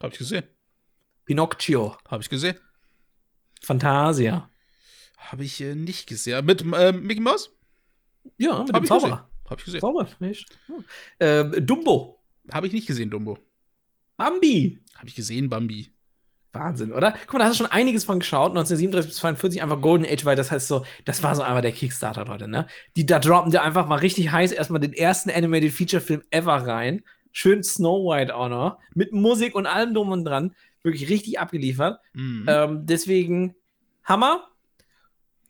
Hab 0.00 0.12
ich 0.12 0.18
gesehen. 0.18 0.44
Pinocchio, 1.30 1.96
Hab 2.08 2.20
ich 2.22 2.28
gesehen. 2.28 2.56
Fantasia. 3.62 4.50
Habe 5.16 5.44
ich 5.44 5.60
äh, 5.60 5.76
nicht 5.76 6.08
gesehen. 6.08 6.44
Mit 6.44 6.64
ähm, 6.76 7.04
Mickey 7.04 7.20
Mouse? 7.20 7.50
Ja, 8.36 8.64
mit 8.64 8.72
Hab 8.72 8.80
dem 8.80 8.82
ich 8.82 8.88
Zauberer. 8.88 9.10
gesehen. 9.10 9.48
Hab 9.48 9.58
ich 9.60 9.64
gesehen. 9.64 9.80
Zauberer, 9.80 10.08
nicht? 10.18 10.58
Äh, 11.20 11.44
Dumbo, 11.62 12.20
Habe 12.52 12.66
ich 12.66 12.72
nicht 12.72 12.88
gesehen, 12.88 13.10
Dumbo. 13.10 13.38
Bambi. 14.16 14.80
Habe 14.96 15.06
ich 15.06 15.14
gesehen, 15.14 15.48
Bambi. 15.48 15.92
Wahnsinn, 16.52 16.92
oder? 16.92 17.14
Guck 17.26 17.34
mal, 17.34 17.38
da 17.38 17.44
hast 17.44 17.60
du 17.60 17.62
schon 17.62 17.70
einiges 17.70 18.02
von 18.02 18.18
geschaut. 18.18 18.50
1937 18.50 19.10
bis 19.10 19.18
42 19.18 19.62
einfach 19.62 19.80
Golden 19.80 20.06
Age, 20.06 20.24
weil 20.24 20.34
das 20.34 20.50
heißt 20.50 20.66
so, 20.66 20.84
das 21.04 21.22
war 21.22 21.36
so 21.36 21.42
einfach 21.42 21.62
der 21.62 21.70
Kickstarter, 21.70 22.24
Leute, 22.24 22.48
ne? 22.48 22.66
Die, 22.96 23.06
da 23.06 23.20
droppen 23.20 23.52
dir 23.52 23.62
einfach 23.62 23.86
mal 23.86 24.00
richtig 24.00 24.32
heiß 24.32 24.50
erstmal 24.50 24.80
den 24.80 24.94
ersten 24.94 25.30
Animated 25.30 25.70
Feature 25.72 26.00
Film 26.02 26.24
ever 26.32 26.66
rein. 26.66 27.04
Schön 27.30 27.62
Snow 27.62 28.10
White 28.10 28.34
auch 28.34 28.48
noch. 28.48 28.78
Mit 28.96 29.12
Musik 29.12 29.54
und 29.54 29.66
allem 29.66 29.94
drum 29.94 30.10
und 30.10 30.24
dran. 30.24 30.56
Wirklich 30.82 31.08
richtig 31.08 31.38
abgeliefert. 31.38 32.00
Mhm. 32.14 32.46
Ähm, 32.48 32.86
deswegen 32.86 33.54
Hammer. 34.04 34.46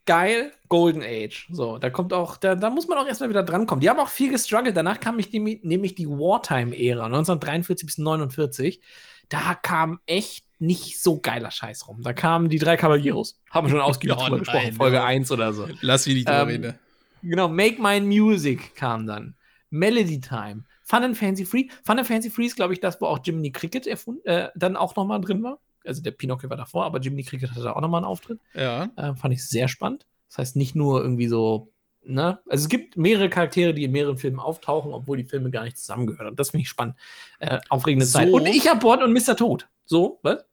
Geil, 0.07 0.51
Golden 0.67 1.03
Age. 1.03 1.47
So, 1.51 1.77
da 1.77 1.91
kommt 1.91 2.11
auch, 2.11 2.35
da, 2.35 2.55
da 2.55 2.71
muss 2.71 2.87
man 2.87 2.97
auch 2.97 3.05
erstmal 3.05 3.29
wieder 3.29 3.43
drankommen. 3.43 3.81
Die 3.81 3.89
haben 3.89 3.99
auch 3.99 4.09
viel 4.09 4.31
gestruggelt. 4.31 4.75
Danach 4.75 4.99
kam 4.99 5.19
ich 5.19 5.31
nämlich, 5.31 5.63
nämlich 5.63 5.93
die 5.93 6.09
Wartime-Ära, 6.09 7.05
1943 7.05 7.85
bis 7.85 7.97
49. 7.99 8.81
Da 9.29 9.53
kam 9.53 9.99
echt 10.07 10.43
nicht 10.57 11.01
so 11.01 11.19
geiler 11.19 11.51
Scheiß 11.51 11.87
rum. 11.87 12.01
Da 12.01 12.13
kamen 12.13 12.49
die 12.49 12.59
drei 12.59 12.77
Caballeros. 12.77 13.39
Haben 13.51 13.67
wir 13.67 13.71
schon 13.71 13.81
ausgiebig 13.81 14.17
drüber 14.17 14.37
nein, 14.37 14.39
gesprochen, 14.39 14.73
Folge 14.73 14.97
ja. 14.97 15.05
1 15.05 15.31
oder 15.31 15.53
so. 15.53 15.67
Lass 15.81 16.07
mich 16.07 16.15
nicht 16.15 16.27
drüber 16.27 16.41
ähm, 16.41 16.47
reden. 16.47 16.79
Genau, 17.23 17.47
Make 17.47 17.81
Mine 17.81 18.05
Music 18.05 18.75
kam 18.75 19.05
dann. 19.05 19.35
Melody 19.69 20.19
Time. 20.19 20.63
Fun 20.91 21.03
and 21.05 21.17
Fancy 21.17 21.45
Free. 21.45 21.67
Fun 21.83 21.97
and 21.99 22.05
Fancy 22.07 22.29
Free 22.29 22.47
ist, 22.47 22.57
glaube 22.57 22.73
ich, 22.73 22.81
das, 22.81 22.99
wo 22.99 23.05
auch 23.05 23.19
Jiminy 23.23 23.51
Cricket 23.53 23.87
erfunden, 23.87 24.27
äh, 24.27 24.49
dann 24.55 24.75
auch 24.75 24.93
nochmal 24.97 25.21
drin 25.21 25.41
war. 25.41 25.59
Also 25.85 26.01
der 26.01 26.11
Pinocchio 26.11 26.49
war 26.49 26.57
davor, 26.57 26.83
aber 26.85 26.99
Jiminy 26.99 27.23
Cricket 27.23 27.49
hatte 27.51 27.63
da 27.63 27.71
auch 27.73 27.79
nochmal 27.81 27.99
einen 27.99 28.05
Auftritt. 28.07 28.39
Ja. 28.53 28.89
Äh, 28.97 29.15
fand 29.15 29.33
ich 29.33 29.47
sehr 29.47 29.69
spannend. 29.69 30.05
Das 30.27 30.37
heißt, 30.39 30.55
nicht 30.57 30.75
nur 30.75 31.01
irgendwie 31.01 31.27
so, 31.27 31.71
ne? 32.03 32.39
Also 32.49 32.63
es 32.63 32.69
gibt 32.69 32.97
mehrere 32.97 33.29
Charaktere, 33.29 33.73
die 33.73 33.85
in 33.85 33.91
mehreren 33.93 34.17
Filmen 34.17 34.39
auftauchen, 34.39 34.91
obwohl 34.93 35.15
die 35.17 35.23
Filme 35.23 35.49
gar 35.49 35.63
nicht 35.63 35.77
zusammengehören. 35.77 36.27
Und 36.27 36.39
das 36.39 36.49
finde 36.51 36.63
ich 36.63 36.69
spannend. 36.69 36.95
Äh, 37.39 37.59
aufregende 37.69 38.05
So. 38.05 38.19
Zeit. 38.19 38.29
Und 38.29 38.45
ich 38.47 38.67
hab 38.67 38.81
Bord 38.81 39.01
und 39.01 39.13
Mr. 39.13 39.37
Tod. 39.37 39.67
So, 39.85 40.19
was? 40.23 40.43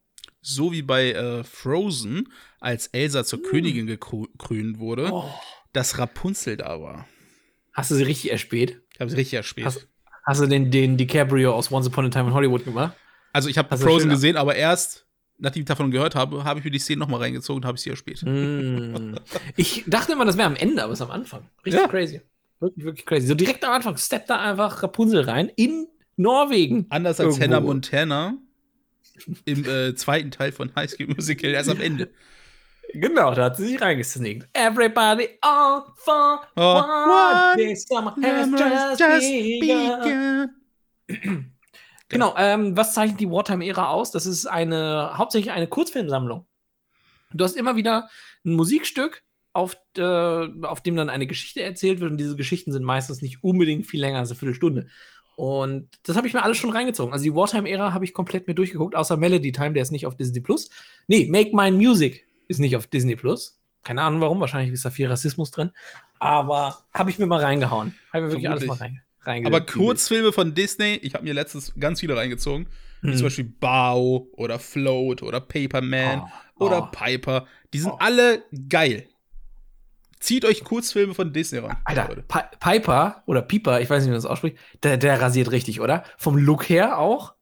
So 0.41 0.71
wie 0.71 0.81
bei 0.83 1.11
äh, 1.11 1.43
Frozen, 1.43 2.31
als 2.61 2.87
Elsa 2.87 3.25
zur 3.25 3.43
Königin 3.43 3.87
gekrönt 3.87 4.79
wurde, 4.79 5.09
Oh. 5.11 5.25
dass 5.73 5.97
Rapunzel 5.99 6.55
da 6.55 6.79
war. 6.81 7.05
Hast 7.73 7.91
du 7.91 7.95
sie 7.95 8.03
richtig 8.03 8.31
erspäht? 8.31 8.81
Ich 8.93 8.99
habe 9.01 9.09
sie 9.11 9.17
richtig 9.17 9.33
erspät. 9.35 9.65
Hast, 9.65 9.87
hast 10.29 10.41
du 10.41 10.45
den, 10.47 10.71
den 10.71 10.95
DiCaprio 10.95 11.53
aus 11.53 11.71
Once 11.71 11.87
Upon 11.87 12.05
a 12.05 12.09
Time 12.09 12.29
in 12.29 12.33
Hollywood 12.33 12.63
gemacht? 12.63 12.95
also 13.33 13.49
ich 13.49 13.57
habe 13.57 13.77
Frozen 13.77 14.09
gesehen, 14.09 14.37
aber 14.37 14.55
erst, 14.55 15.05
nachdem 15.37 15.61
ich 15.61 15.67
davon 15.67 15.91
gehört 15.91 16.15
habe, 16.15 16.43
habe 16.43 16.59
ich 16.59 16.65
mir 16.65 16.71
die 16.71 16.79
Szene 16.79 16.99
nochmal 16.99 17.21
reingezogen 17.21 17.61
und 17.61 17.65
habe 17.65 17.77
ich 17.77 17.81
sie 17.81 17.89
erspät. 17.89 18.23
Mm. 18.23 19.15
Ich 19.55 19.83
dachte 19.87 20.13
immer, 20.13 20.25
das 20.25 20.37
wäre 20.37 20.47
am 20.47 20.55
Ende, 20.55 20.83
aber 20.83 20.93
es 20.93 20.99
ist 20.99 21.05
am 21.05 21.11
Anfang. 21.11 21.47
Richtig 21.65 21.81
Ja. 21.81 21.87
crazy. 21.87 22.21
Wirklich, 22.59 22.85
wirklich 22.85 23.05
crazy. 23.05 23.27
So 23.27 23.35
direkt 23.35 23.63
am 23.63 23.71
Anfang 23.71 23.97
steppt 23.97 24.29
da 24.29 24.39
einfach 24.39 24.83
Rapunzel 24.83 25.21
rein 25.21 25.49
in 25.55 25.87
Norwegen. 26.17 26.85
Anders 26.89 27.19
als 27.19 27.37
Irgendwo. 27.37 27.43
Hannah 27.43 27.59
Montana 27.65 28.33
im 29.45 29.65
äh, 29.65 29.95
zweiten 29.95 30.31
Teil 30.31 30.51
von 30.51 30.73
High 30.75 30.89
School 30.89 31.07
Musical 31.07 31.51
erst 31.51 31.69
am 31.69 31.79
Ende. 31.81 32.09
Genau, 32.93 33.33
da 33.33 33.45
hat 33.45 33.57
sie 33.57 33.67
sich 33.67 33.81
reingesneakt. 33.81 34.47
Everybody 34.53 35.29
all 35.41 35.83
for 35.95 36.41
Oh, 36.55 36.75
one. 36.75 37.55
This 37.55 37.85
summer 37.87 38.15
has 38.21 38.99
just, 38.99 39.59
begun. 39.59 40.49
Genau, 42.11 42.33
ähm, 42.37 42.75
was 42.75 42.95
zeichnet 42.95 43.19
die 43.19 43.29
Wartime-Ära 43.29 43.89
aus? 43.89 44.09
Das 44.09 44.25
ist 44.25 44.47
eine, 44.47 45.11
hauptsächlich 45.15 45.51
eine 45.51 45.67
Kurzfilmsammlung. 45.67 46.47
Du 47.31 47.43
hast 47.43 47.55
immer 47.55 47.75
wieder 47.75 48.09
ein 48.43 48.53
Musikstück, 48.53 49.21
auf, 49.53 49.77
äh, 49.95 50.47
auf 50.63 50.81
dem 50.81 50.95
dann 50.95 51.11
eine 51.11 51.27
Geschichte 51.27 51.61
erzählt 51.61 51.99
wird 51.99 52.09
und 52.09 52.17
diese 52.17 52.35
Geschichten 52.35 52.71
sind 52.71 52.83
meistens 52.83 53.21
nicht 53.21 53.43
unbedingt 53.43 53.85
viel 53.85 53.99
länger 54.01 54.17
als 54.19 54.31
eine 54.31 54.39
Viertelstunde. 54.39 54.87
Und 55.35 55.87
das 56.03 56.17
habe 56.17 56.27
ich 56.27 56.33
mir 56.33 56.43
alles 56.43 56.57
schon 56.57 56.71
reingezogen. 56.71 57.13
Also 57.13 57.23
die 57.23 57.35
Wartime-Ära 57.35 57.93
habe 57.93 58.05
ich 58.05 58.13
komplett 58.13 58.47
mir 58.47 58.55
durchgeguckt, 58.55 58.95
außer 58.95 59.15
Melody 59.15 59.51
Time, 59.51 59.73
der 59.73 59.83
ist 59.83 59.91
nicht 59.91 60.07
auf 60.07 60.17
Disney 60.17 60.41
Plus. 60.41 60.69
Nee, 61.07 61.27
Make 61.29 61.55
Mine 61.55 61.77
Music 61.77 62.25
ist 62.49 62.59
nicht 62.59 62.75
auf 62.75 62.87
Disney 62.87 63.15
Plus. 63.15 63.61
Keine 63.83 64.01
Ahnung 64.01 64.19
warum, 64.19 64.41
wahrscheinlich 64.41 64.73
ist 64.73 64.83
da 64.83 64.89
viel 64.89 65.07
Rassismus 65.07 65.51
drin. 65.51 65.71
Aber 66.19 66.79
habe 66.93 67.09
ich 67.09 67.17
mir 67.17 67.27
mal 67.27 67.39
reingehauen. 67.39 67.95
Habe 68.11 68.25
mir 68.25 68.31
wirklich 68.31 68.49
alles 68.49 68.65
mal 68.65 68.73
rein, 68.75 69.01
reinge 69.21 69.47
Aber 69.47 69.61
Kurzfilme 69.61 70.33
von 70.33 70.53
Disney, 70.53 70.95
ich 71.01 71.13
habe 71.13 71.23
mir 71.23 71.33
letztens 71.33 71.73
ganz 71.79 72.01
viele 72.01 72.17
reingezogen. 72.17 72.67
Wie 73.01 73.15
zum 73.15 73.27
Beispiel 73.27 73.45
Bao 73.45 74.27
oder 74.33 74.59
Float 74.59 75.23
oder 75.23 75.39
Paperman 75.39 76.23
Oh, 76.59 76.65
oder 76.65 76.83
oh. 76.83 76.87
Piper. 76.91 77.47
Die 77.73 77.79
sind 77.79 77.91
Oh. 77.93 77.97
alle 78.01 78.43
geil. 78.67 79.07
Zieht 80.19 80.43
euch 80.43 80.65
Kurzfilme 80.65 81.13
von 81.13 81.31
Disney 81.31 81.59
ran. 81.59 81.77
Alter, 81.85 82.09
Leute. 82.09 82.23
Pi 82.23 82.39
Piper 82.59 83.23
oder 83.25 83.41
Piper, 83.41 83.79
ich 83.79 83.89
weiß 83.89 83.99
nicht, 84.03 84.07
wie 84.07 84.11
man 84.11 84.17
das 84.21 84.25
ausspricht, 84.25 84.57
der, 84.83 84.97
der 84.97 85.21
rasiert 85.21 85.51
richtig, 85.51 85.79
oder? 85.79 86.03
Vom 86.17 86.35
Look 86.37 86.67
her 86.67 86.97
auch? 86.97 87.35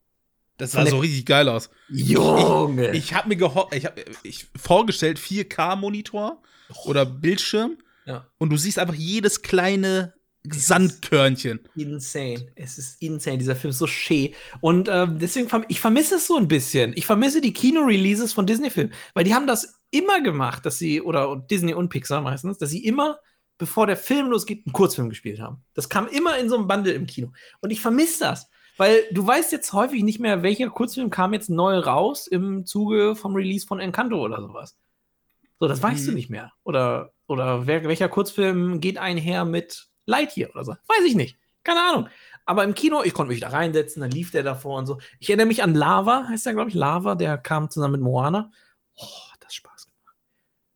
Das 0.58 0.72
sah 0.72 0.86
so 0.86 1.00
richtig 1.00 1.26
geil 1.26 1.48
aus. 1.50 1.70
Junge! 1.90 2.92
Ich 2.92 3.14
habe 3.14 3.30
mir 3.30 3.36
geho 3.36 3.70
ich 3.72 3.86
hab, 3.86 4.00
ich 4.24 4.48
vorgestellt 4.60 5.20
4K-Monitor 5.20 6.42
oder 6.86 7.06
Bildschirm 7.06 7.78
ja. 8.06 8.28
und 8.40 8.50
du 8.50 8.58
siehst 8.58 8.80
einfach 8.80 8.96
jedes 8.96 9.44
kleine 9.44 10.14
Sandkörnchen. 10.50 11.60
Insane. 11.76 12.48
Es 12.56 12.78
ist 12.78 13.02
insane. 13.02 13.38
Dieser 13.38 13.56
Film 13.56 13.72
ist 13.72 13.80
so 13.80 13.88
schee. 13.88 14.34
Und 14.62 14.90
ähm, 14.90 15.20
deswegen, 15.20 15.50
verm 15.50 15.66
ich 15.68 15.80
vermisse 15.80 16.16
es 16.16 16.28
so 16.28 16.38
ein 16.38 16.48
bisschen. 16.48 16.94
Ich 16.96 17.06
vermisse 17.06 17.42
die 17.42 17.54
Kino-Releases 17.54 18.34
von 18.34 18.46
Disney-Filmen. 18.46 18.94
Weil 19.14 19.24
die 19.24 19.34
haben 19.34 19.48
das 19.48 19.80
immer 19.92 20.22
gemacht, 20.22 20.66
dass 20.66 20.78
sie, 20.78 21.02
oder 21.02 21.36
Disney 21.50 21.74
und 21.74 21.90
Pixar 21.90 22.22
meistens, 22.22 22.58
dass 22.58 22.70
sie 22.70 22.86
immer, 22.86 23.20
bevor 23.58 23.88
der 23.88 23.98
Film 23.98 24.30
losgeht, 24.30 24.66
einen 24.66 24.74
Kurzfilm 24.74 25.10
gespielt 25.10 25.40
haben. 25.40 25.64
Das 25.74 25.90
kam 25.90 26.08
immer 26.08 26.38
in 26.38 26.50
so 26.50 26.56
einem 26.56 26.68
Bundle 26.68 26.94
im 26.94 27.08
Kino. 27.08 27.32
Und 27.60 27.72
ich 27.72 27.82
vermisse 27.82 28.20
das. 28.20 28.50
Weil 28.78 29.04
du 29.12 29.26
weißt 29.26 29.52
jetzt 29.52 29.74
häufig 29.74 30.04
nicht 30.04 30.20
mehr, 30.20 30.44
welcher 30.44 30.70
Kurzfilm 30.70 31.10
kam 31.10 31.34
jetzt 31.34 31.50
neu 31.50 31.80
raus 31.80 32.28
im 32.28 32.66
Zuge 32.66 33.16
vom 33.16 33.36
Release 33.36 33.66
von 33.66 33.80
Encanto 33.80 34.22
oder 34.24 34.42
sowas. 34.42 34.78
So, 35.60 35.68
das 35.68 35.82
weißt 35.82 36.04
Mhm. 36.04 36.10
du 36.10 36.12
nicht 36.14 36.30
mehr. 36.30 36.52
Oder, 36.64 37.12
oder 37.28 37.66
wer, 37.66 37.84
welcher 37.86 38.10
Kurzfilm 38.10 38.80
geht 38.80 38.98
einher 39.00 39.46
mit 39.46 39.88
Lightyear 40.06 40.52
oder 40.52 40.64
so. 40.64 40.72
Weiß 40.74 41.04
ich 41.06 41.16
nicht. 41.16 41.38
Keine 41.64 41.82
Ahnung. 41.82 42.10
Aber 42.46 42.64
im 42.64 42.76
Kino, 42.76 43.02
ich 43.04 43.14
konnte 43.14 43.32
mich 43.34 43.42
da 43.42 43.50
reinsetzen, 43.50 44.02
dann 44.02 44.12
lief 44.12 44.32
der 44.32 44.44
davor 44.44 44.78
und 44.78 44.86
so. 44.86 45.00
Ich 45.20 45.30
erinnere 45.30 45.48
mich 45.48 45.64
an 45.64 45.74
Lava, 45.76 46.28
heißt 46.30 46.46
der, 46.46 46.54
glaube 46.54 46.70
ich, 46.70 46.76
Lava, 46.76 47.16
der 47.16 47.38
kam 47.38 47.70
zusammen 47.70 47.94
mit 47.94 48.02
Moana. 48.02 48.52
Oh, 48.96 49.32
hat 49.34 49.44
das 49.44 49.54
Spaß 49.56 49.88
gemacht. 49.88 50.16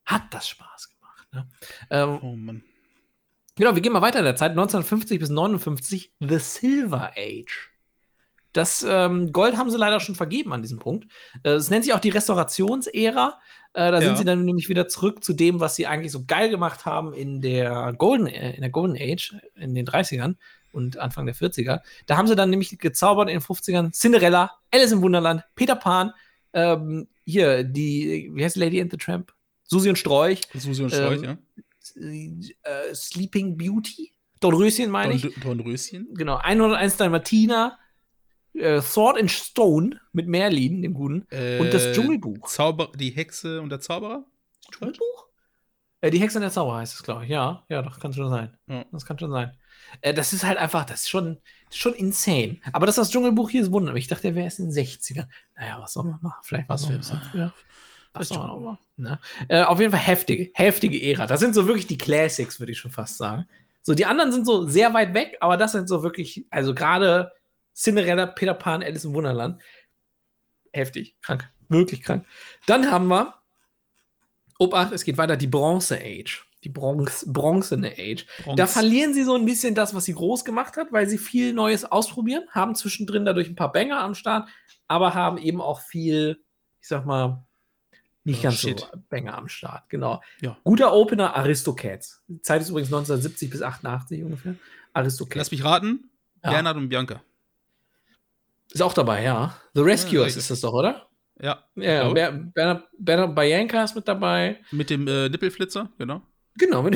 Hat 0.06 0.24
das 0.34 0.50
Spaß 0.50 0.90
gemacht. 0.90 1.28
Ne? 1.32 1.48
Ähm, 1.92 2.20
Oh 2.22 2.36
Mann. 2.36 2.64
Genau, 3.56 3.76
wir 3.76 3.82
gehen 3.82 3.94
mal 3.94 4.02
weiter 4.02 4.20
in 4.20 4.26
der 4.26 4.36
Zeit. 4.36 4.52
1950 4.52 5.20
bis 5.20 5.30
59, 5.30 6.14
The 6.20 6.40
Silver 6.40 7.12
Age. 7.16 7.71
Das 8.54 8.86
ähm, 8.88 9.32
Gold 9.32 9.56
haben 9.58 9.70
sie 9.70 9.78
leider 9.78 10.00
schon 10.00 10.16
vergeben 10.16 10.52
an 10.54 10.62
diesem 10.62 10.80
Punkt. 10.80 11.06
Äh, 11.44 11.52
Es 11.52 11.70
nennt 11.70 11.86
sich 11.86 11.94
auch 11.94 12.00
die 12.00 12.10
Restaurationsära. 12.10 13.40
Äh, 13.74 13.92
da 13.92 14.00
Ja. 14.00 14.02
sind 14.02 14.18
sie 14.18 14.26
dann 14.26 14.44
nämlich 14.44 14.68
wieder 14.70 14.88
zurück 14.88 15.24
zu 15.24 15.34
dem, 15.34 15.60
was 15.60 15.76
sie 15.76 15.88
eigentlich 15.88 16.12
so 16.12 16.26
geil 16.26 16.50
gemacht 16.50 16.86
haben 16.86 17.14
in 17.14 17.42
der 17.42 17.94
Golden, 17.98 18.28
äh, 18.28 18.54
in 18.56 18.62
der 18.62 18.70
Golden 18.70 18.98
Age, 19.00 19.36
in 19.56 19.74
den 19.74 19.86
30ern 19.86 20.36
und 20.74 20.98
Anfang 20.98 21.26
der 21.26 21.36
40er. 21.36 21.82
Da 22.06 22.18
haben 22.18 22.28
sie 22.28 22.36
dann 22.36 22.50
nämlich 22.50 22.78
gezaubert 22.78 23.30
in 23.30 23.36
den 23.36 23.42
50ern 23.42 23.92
Cinderella, 23.94 24.52
Alice 24.72 24.92
im 24.92 25.02
Wunderland, 25.02 25.44
Peter 25.56 25.76
Pan, 25.76 26.12
ähm, 26.54 27.08
hier, 27.26 27.64
die, 27.64 28.30
wie 28.34 28.44
heißt 28.44 28.58
Lady 28.58 28.82
and 28.82 28.92
the 28.92 28.98
Tramp? 28.98 29.34
Susi 29.64 29.88
und 29.88 29.98
Strolch, 29.98 30.42
Susi 30.54 30.84
und 30.84 30.90
Strolch, 30.90 31.22
Ähm, 31.24 32.42
ja. 32.66 32.90
äh, 32.90 32.94
Sleeping 32.96 33.58
Beauty, 33.58 34.12
Dornröschen 34.42 34.90
meine 34.92 35.14
ich. 35.14 35.22
Dorn, 35.22 35.58
Dornröschen. 35.60 36.10
Genau, 36.14 36.36
101 36.38 36.98
Dalmatiner, 36.98 37.78
äh, 38.54 38.82
Sword 38.82 39.18
and 39.20 39.32
Stone 39.32 40.00
mit 40.12 40.28
Merlin, 40.28 40.82
dem 40.82 40.94
Guten, 40.94 41.22
und 41.60 41.74
das 41.74 41.86
Äh, 41.86 41.94
Dschungelbuch. 41.94 42.48
Zauber, 42.48 42.92
die 42.96 43.12
Hexe 43.12 43.62
und 43.62 43.70
der 43.70 43.80
Zauberer? 43.80 44.26
Dschungelbuch? 44.72 45.28
Äh, 46.02 46.12
die 46.12 46.20
Hexe 46.20 46.38
und 46.38 46.42
der 46.42 46.52
Zauber 46.52 46.76
heißt 46.76 46.94
es, 46.96 47.04
glaube 47.04 47.24
ich. 47.26 47.30
Ja, 47.30 47.64
ja, 47.70 47.82
doch, 47.82 48.00
kann 48.00 48.14
schon 48.14 48.30
sein. 48.30 48.58
Ja. 48.68 48.86
Das 48.92 49.06
kann 49.06 49.20
schon 49.20 49.32
sein. 49.32 49.52
Äh, 50.02 50.14
das 50.14 50.34
ist 50.34 50.44
halt 50.44 50.58
einfach, 50.58 50.86
das 50.86 51.02
ist 51.02 51.10
schon, 51.10 51.36
das 51.66 51.76
ist 51.76 51.80
schon 51.82 51.94
insane. 51.94 52.58
Aber 52.74 52.86
das, 52.86 52.96
das 52.96 53.12
Dschungelbuch 53.12 53.50
hier 53.50 53.62
ist 53.62 53.72
wunderbar. 53.72 53.98
Ich 53.98 54.08
dachte, 54.08 54.24
der 54.24 54.36
wäre 54.36 54.46
erst 54.46 54.60
in 54.60 54.72
den 54.72 54.74
60ern. 54.74 55.28
Naja, 55.56 55.80
was 55.82 55.94
soll 55.94 56.06
man 56.06 56.20
machen? 56.22 56.40
Vielleicht 56.44 56.70
wir 56.70 56.90
will 56.90 56.98
man? 56.98 57.22
früher. 57.32 57.54
Was 58.14 58.30
Das 58.30 58.38
man 58.38 58.48
schon. 58.50 58.78
Ne? 58.98 59.20
Äh, 59.48 59.62
auf 59.64 59.80
jeden 59.80 59.92
Fall 59.92 60.02
heftige, 60.02 60.52
heftige 60.54 61.02
Ära. 61.02 61.28
Das 61.28 61.40
sind 61.40 61.54
so 61.56 61.68
wirklich 61.68 61.88
die 61.88 61.98
Classics, 61.98 62.60
würde 62.60 62.72
ich 62.72 62.80
schon 62.80 62.92
fast 62.92 63.18
sagen. 63.18 63.48
So, 63.84 63.94
die 63.94 64.06
anderen 64.06 64.32
sind 64.32 64.46
so 64.46 64.68
sehr 64.68 64.94
weit 64.94 65.14
weg, 65.14 65.38
aber 65.40 65.58
das 65.58 65.72
sind 65.72 65.88
so 65.88 66.04
wirklich, 66.04 66.46
also 66.52 66.76
gerade 66.76 67.32
Cinderella, 67.82 68.28
Peter 68.28 68.54
Pan, 68.54 68.84
Alice 68.84 69.06
im 69.06 69.14
Wunderland. 69.14 69.62
Heftig, 70.72 71.16
krank, 71.22 71.50
wirklich 71.68 72.04
krank. 72.04 72.26
Dann 72.68 72.92
haben 72.92 73.08
wir, 73.08 73.34
Obacht, 74.60 74.92
es 74.92 75.04
geht 75.04 75.18
weiter, 75.18 75.36
die 75.36 75.48
Bronze 75.48 76.00
Age. 76.00 76.46
Die 76.64 76.70
Bronze, 76.70 77.32
Bronzene 77.32 77.94
Age. 77.98 78.28
Da 78.38 78.44
Bronze. 78.44 78.68
verlieren 78.68 79.16
sie 79.16 79.24
so 79.24 79.34
ein 79.36 79.46
bisschen 79.46 79.74
das, 79.74 79.96
was 79.96 80.06
sie 80.06 80.14
groß 80.14 80.46
gemacht 80.46 80.78
hat, 80.78 80.92
weil 80.92 81.10
sie 81.10 81.18
viel 81.18 81.54
Neues 81.54 81.84
ausprobieren, 81.84 82.44
haben 82.52 82.76
zwischendrin 82.76 83.26
dadurch 83.26 83.48
ein 83.48 83.56
paar 83.56 83.72
Banger 83.72 84.00
am 84.00 84.14
Start, 84.14 84.48
aber 84.88 85.16
haben 85.16 85.40
eben 85.40 85.60
auch 85.60 85.82
viel, 85.82 86.44
ich 86.80 86.88
sag 86.88 87.08
mal, 87.08 87.44
nicht 88.24 88.44
ganz 88.44 88.60
shit. 88.60 88.82
so 88.82 88.88
Banger 89.10 89.36
am 89.36 89.50
Start. 89.50 89.90
Genau. 89.90 90.22
Ja. 90.42 90.56
Guter 90.64 90.94
Opener, 90.94 91.36
Aristocats. 91.36 92.22
Die 92.28 92.44
Zeit 92.44 92.62
ist 92.62 92.70
übrigens 92.70 92.90
1970 92.90 93.50
bis 93.50 93.64
88 93.64 94.24
ungefähr. 94.24 94.54
Aristocats. 94.94 95.38
Lass 95.38 95.52
mich 95.52 95.64
raten. 95.64 96.12
Ja. 96.44 96.52
Bernhard 96.52 96.78
und 96.78 96.90
Bianca. 96.90 97.24
Ist 98.72 98.82
auch 98.82 98.94
dabei, 98.94 99.24
ja. 99.24 99.56
The 99.74 99.82
Rescuers 99.82 100.28
richtig. 100.28 100.40
ist 100.42 100.52
das 100.52 100.62
doch, 100.62 100.74
oder? 100.74 101.08
Ja. 101.42 101.66
Ja, 101.76 101.92
ja. 101.92 102.10
Ber 102.14 102.32
Bernhard, 102.32 102.88
Bernhard 102.98 103.36
Bianca 103.36 103.84
ist 103.84 103.96
mit 103.96 104.08
dabei. 104.08 104.60
Mit 104.72 104.90
dem 104.90 105.08
äh, 105.08 105.28
Nippelflitzer, 105.30 105.90
genau. 105.98 106.22
Genau. 106.58 106.82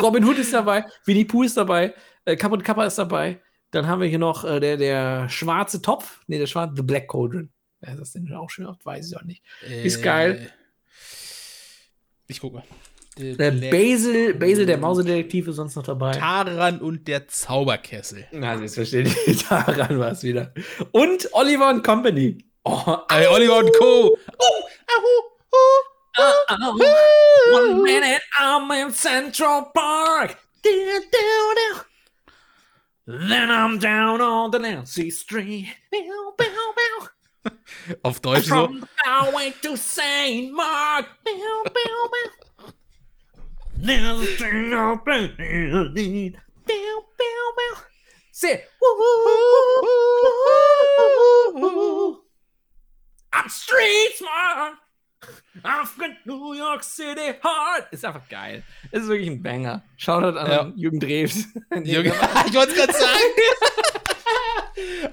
Robin 0.00 0.24
Hood 0.24 0.38
ist 0.38 0.52
dabei, 0.52 0.84
Winnie 1.04 1.24
Pooh 1.24 1.44
ist 1.44 1.56
dabei, 1.56 1.94
äh, 2.24 2.36
Kapp 2.36 2.52
und 2.52 2.64
Kappa 2.64 2.84
ist 2.84 2.98
dabei. 2.98 3.40
Dann 3.70 3.86
haben 3.86 4.00
wir 4.00 4.08
hier 4.08 4.18
noch 4.18 4.44
äh, 4.44 4.60
der, 4.60 4.76
der 4.76 5.28
schwarze 5.28 5.80
Topf. 5.82 6.20
Nee, 6.26 6.38
der 6.38 6.46
schwarze, 6.46 6.74
The 6.76 6.82
Black 6.82 7.08
Cauldron. 7.08 7.50
Wer 7.80 7.94
ist 7.94 8.00
das 8.00 8.12
denn 8.12 8.32
auch 8.32 8.50
schon 8.50 8.66
oft? 8.66 8.84
Weiß 8.84 9.10
ich 9.10 9.16
auch 9.16 9.24
nicht. 9.24 9.42
Ist 9.82 10.02
geil. 10.02 10.50
Ich 12.26 12.40
gucke 12.40 12.56
mal. 12.56 12.64
Äh, 13.16 13.34
Basil, 13.70 14.34
Basil, 14.34 14.66
der 14.66 14.78
Mausedetektiv 14.78 15.48
ist 15.48 15.56
sonst 15.56 15.76
noch 15.76 15.84
dabei. 15.84 16.12
Taran 16.12 16.80
und 16.80 17.06
der 17.06 17.28
Zauberkessel. 17.28 18.26
Na, 18.32 18.58
selbstverständlich. 18.58 19.46
Daran 19.48 19.98
war 19.98 20.12
es 20.12 20.22
wieder. 20.22 20.52
Und 20.90 21.28
Oliver 21.32 21.70
und 21.70 21.84
Company. 21.84 22.44
Oh, 22.64 22.96
Ey, 23.10 23.26
Oliver 23.28 23.58
und 23.58 23.70
Co. 23.78 24.16
Oh, 24.16 24.18
oh. 24.38 25.22
oh, 26.18 26.32
One 27.52 27.82
minute 27.82 28.22
I'm 28.40 28.70
in 28.72 28.92
Central 28.92 29.70
Park. 29.74 30.36
Then 33.06 33.50
I'm 33.50 33.78
down 33.78 34.20
on 34.20 34.50
the 34.50 34.58
Nancy 34.58 35.10
Street. 35.10 35.68
Auf 38.02 38.20
Deutsch 38.20 38.46
so. 38.46 38.66
From 38.66 38.80
the 38.80 39.52
to 39.62 39.76
St. 39.76 40.52
Mark. 40.52 41.06
Say, 48.32 48.64
I'm 53.32 53.48
street 53.48 54.12
smart. 54.16 54.74
I've 55.64 55.96
got 55.98 56.10
New 56.26 56.54
York 56.54 56.82
City 56.84 57.34
heart. 57.42 57.86
Ist 57.90 58.04
einfach 58.04 58.28
geil. 58.28 58.62
Ist 58.90 59.06
wirklich 59.08 59.28
ein 59.28 59.42
Banger. 59.42 59.82
Shoutout 59.96 60.38
an 60.38 60.50
Ja. 60.50 60.72
Jürgen 60.76 61.00
Drews. 61.00 61.46
Jürgen, 61.84 62.12
ich 62.46 62.54
wollte 62.54 62.72
es 62.72 62.76
gerade 62.78 62.92
sagen. 62.92 63.18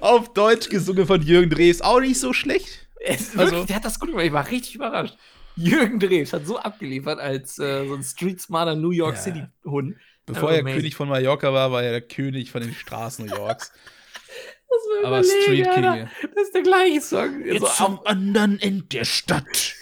Auf 0.00 0.32
Deutsch 0.34 0.68
gesungen 0.68 1.06
von 1.06 1.22
Jürgen 1.22 1.50
Drews. 1.50 1.80
Auch 1.80 2.00
nicht 2.00 2.20
so 2.20 2.32
schlecht. 2.32 2.86
Es, 3.00 3.30
Also- 3.36 3.38
wirklich, 3.52 3.66
der 3.66 3.76
hat 3.76 3.84
das 3.84 3.98
gut 3.98 4.10
gemacht. 4.10 4.26
Ich 4.26 4.32
war 4.32 4.48
richtig 4.50 4.74
überrascht. 4.76 5.16
Jürgen 5.56 5.98
Drews 5.98 6.32
hat 6.32 6.46
so 6.46 6.58
abgeliefert 6.58 7.18
als 7.18 7.58
äh, 7.58 7.86
so 7.86 7.94
ein 7.94 8.02
street 8.02 8.40
smarter 8.40 8.74
New 8.74 8.90
York 8.90 9.16
Ja. 9.16 9.20
City 9.20 9.42
Hund. 9.64 9.96
Bevor 10.24 10.44
Aber 10.44 10.52
er 10.54 10.60
amazing. 10.60 10.78
König 10.78 10.94
von 10.94 11.08
Mallorca 11.08 11.52
war, 11.52 11.72
war 11.72 11.82
er 11.82 11.90
der 11.90 12.00
König 12.00 12.50
von 12.50 12.62
den 12.62 12.74
Straßen 12.74 13.26
New 13.26 13.34
Yorks. 13.34 13.72
Aber 15.04 15.22
Street 15.22 15.64
King. 15.64 15.84
Alter. 15.84 16.10
Das 16.34 16.44
ist 16.44 16.54
der 16.54 16.62
gleiche 16.62 17.00
Song. 17.00 17.42
So, 17.58 17.66
auf, 17.66 18.06
anderen 18.06 18.58
Ende 18.60 18.84
der 18.84 19.04
Stadt. 19.04 19.74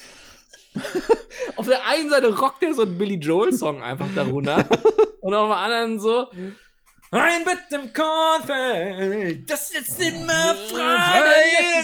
auf 1.57 1.67
der 1.67 1.87
einen 1.87 2.11
Seite 2.11 2.37
rockt 2.39 2.63
er 2.63 2.75
so 2.75 2.83
einen 2.83 2.97
Billy 2.99 3.17
Joel-Song 3.17 3.83
einfach 3.83 4.09
darunter. 4.15 4.67
und 5.21 5.35
auf 5.35 5.49
der 5.51 5.57
anderen 5.59 6.01
so. 6.01 6.27
Ein 7.13 7.43
mit 7.45 7.59
dem 7.73 7.93
Kornfeld, 7.93 9.51
das 9.51 9.73
ist 9.73 10.01
immer 10.01 10.55
frei, 10.55 11.23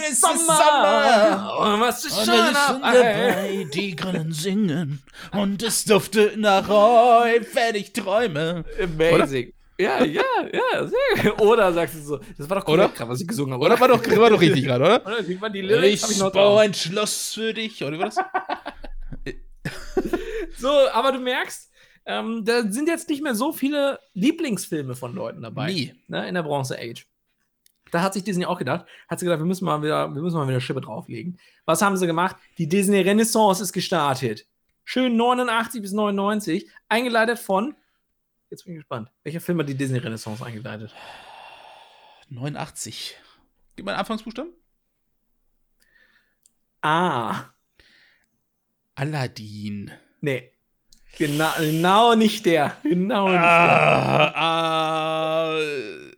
es 0.05 0.11
ist 0.11 0.21
Sommer. 0.21 1.57
Und 1.59 1.81
was 1.81 2.05
ist 2.05 2.15
schon 2.15 2.53
dabei? 2.81 3.67
die 3.73 3.93
können 3.93 4.31
singen. 4.31 5.03
Und 5.33 5.61
es 5.63 5.83
duftet 5.83 6.37
nach 6.37 6.69
Heu, 6.69 7.41
fertig 7.43 7.91
Träume. 7.91 8.63
Amazing. 8.81 9.51
Ja, 9.77 10.01
ja, 10.05 10.23
ja, 10.53 10.87
sehr 10.87 11.31
gut. 11.31 11.41
Oder 11.41 11.73
sagst 11.73 11.95
du 11.95 11.99
so, 11.99 12.19
das 12.37 12.49
war 12.49 12.61
doch 12.61 12.67
Oder? 12.67 12.83
korrekt, 12.83 12.95
gerade, 12.95 13.11
was 13.11 13.19
ich 13.19 13.27
gesungen 13.27 13.53
habe, 13.53 13.65
Oder 13.65 13.77
war 13.77 13.89
doch, 13.89 14.17
war 14.17 14.29
doch 14.29 14.39
richtig 14.39 14.63
gerade, 14.63 14.85
oder? 14.85 15.05
Oder? 15.05 15.27
Wie 15.27 15.37
die 15.51 15.61
Lyrics? 15.61 16.09
Ich 16.09 16.19
noch 16.19 16.31
baue 16.31 16.61
ein 16.61 16.73
Schloss 16.73 17.33
für 17.33 17.53
dich. 17.53 17.83
Oder 17.83 17.97
wie 17.97 17.99
war 17.99 18.05
das? 18.05 18.17
So, 20.57 20.71
aber 20.93 21.11
du 21.11 21.19
merkst, 21.19 21.69
ähm, 22.07 22.45
da 22.45 22.63
sind 22.71 22.87
jetzt 22.87 23.09
nicht 23.09 23.21
mehr 23.21 23.35
so 23.35 23.51
viele 23.51 23.99
Lieblingsfilme 24.13 24.95
von 24.95 25.13
Leuten 25.13 25.41
dabei. 25.41 25.71
Nie. 25.71 25.93
Ne, 26.07 26.27
in 26.27 26.35
der 26.35 26.43
Bronze 26.43 26.77
Age. 26.79 27.05
Da 27.91 28.01
hat 28.01 28.13
sich 28.13 28.23
Disney 28.23 28.45
auch 28.45 28.57
gedacht, 28.57 28.85
hat 29.07 29.19
sie 29.19 29.25
gedacht, 29.25 29.39
wir 29.39 29.45
müssen 29.45 29.65
mal 29.65 29.81
wieder, 29.81 30.13
wir 30.13 30.21
müssen 30.21 30.37
mal 30.37 30.47
wieder 30.47 30.61
Schippe 30.61 30.81
drauflegen. 30.81 31.37
Was 31.65 31.81
haben 31.81 31.97
sie 31.97 32.07
gemacht? 32.07 32.37
Die 32.57 32.67
Disney 32.67 33.01
Renaissance 33.01 33.61
ist 33.61 33.73
gestartet. 33.73 34.47
Schön 34.85 35.17
89 35.17 35.81
bis 35.81 35.91
99, 35.91 36.69
eingeleitet 36.87 37.39
von, 37.39 37.75
jetzt 38.49 38.63
bin 38.63 38.73
ich 38.73 38.79
gespannt, 38.79 39.11
welcher 39.23 39.41
Film 39.41 39.59
hat 39.59 39.67
die 39.67 39.75
Disney 39.75 39.97
Renaissance 39.97 40.45
eingeleitet? 40.45 40.95
89. 42.29 43.17
Gib 43.75 43.85
mal 43.85 43.91
einen 43.91 43.99
Anfangsbuchstaben. 43.99 44.53
Ah. 46.81 47.49
Aladdin. 48.95 49.91
Nee. 50.21 50.56
Genau, 51.17 51.51
genau 51.57 52.13
nicht 52.13 52.45
der. 52.45 52.77
Genau 52.83 53.27
nicht 53.27 53.39
ah, 53.39 53.67
der. 53.67 54.37
Ah, 54.37 55.49
ah. 55.49 55.59
Äh, 55.59 56.11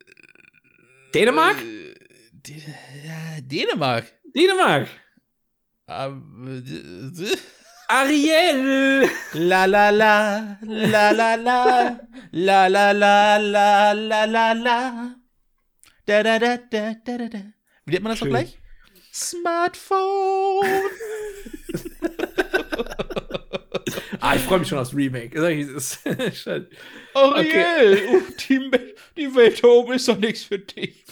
Dänemark? 1.13 1.57
Dänemark. 3.49 4.05
Ah, 5.87 6.09
Dänemark. 6.09 7.29
Ariel! 7.87 9.09
La 9.33 9.65
la 9.65 9.89
la, 9.89 10.57
la 10.61 11.11
la 11.11 11.35
la, 11.35 11.97
la 12.31 12.67
la 12.67 12.91
la 12.93 13.37
la 13.37 13.93
la 13.93 14.25
la 14.25 14.53
la. 14.53 15.15
Da 16.05 16.23
da 16.23 16.39
da 16.39 16.57
da 16.57 16.93
da 17.05 17.17
da 17.17 17.27
da. 17.29 17.39
Wie 17.85 17.93
nennt 17.93 18.03
man 18.03 18.11
das 18.11 18.19
Schön. 18.19 18.27
noch 18.29 18.37
gleich? 18.37 18.59
Smartphone! 19.11 20.67
ah, 24.19 24.35
ich 24.35 24.41
freue 24.41 24.59
mich 24.59 24.67
schon 24.67 24.77
aufs 24.77 24.93
Remake. 24.93 25.37
Ariel, 27.13 27.97
okay. 28.07 28.21
die, 28.49 28.71
die 29.17 29.35
Welt 29.35 29.63
oben 29.63 29.93
ist 29.93 30.07
doch 30.07 30.17
nichts 30.17 30.43
für 30.43 30.59
dich. 30.59 31.05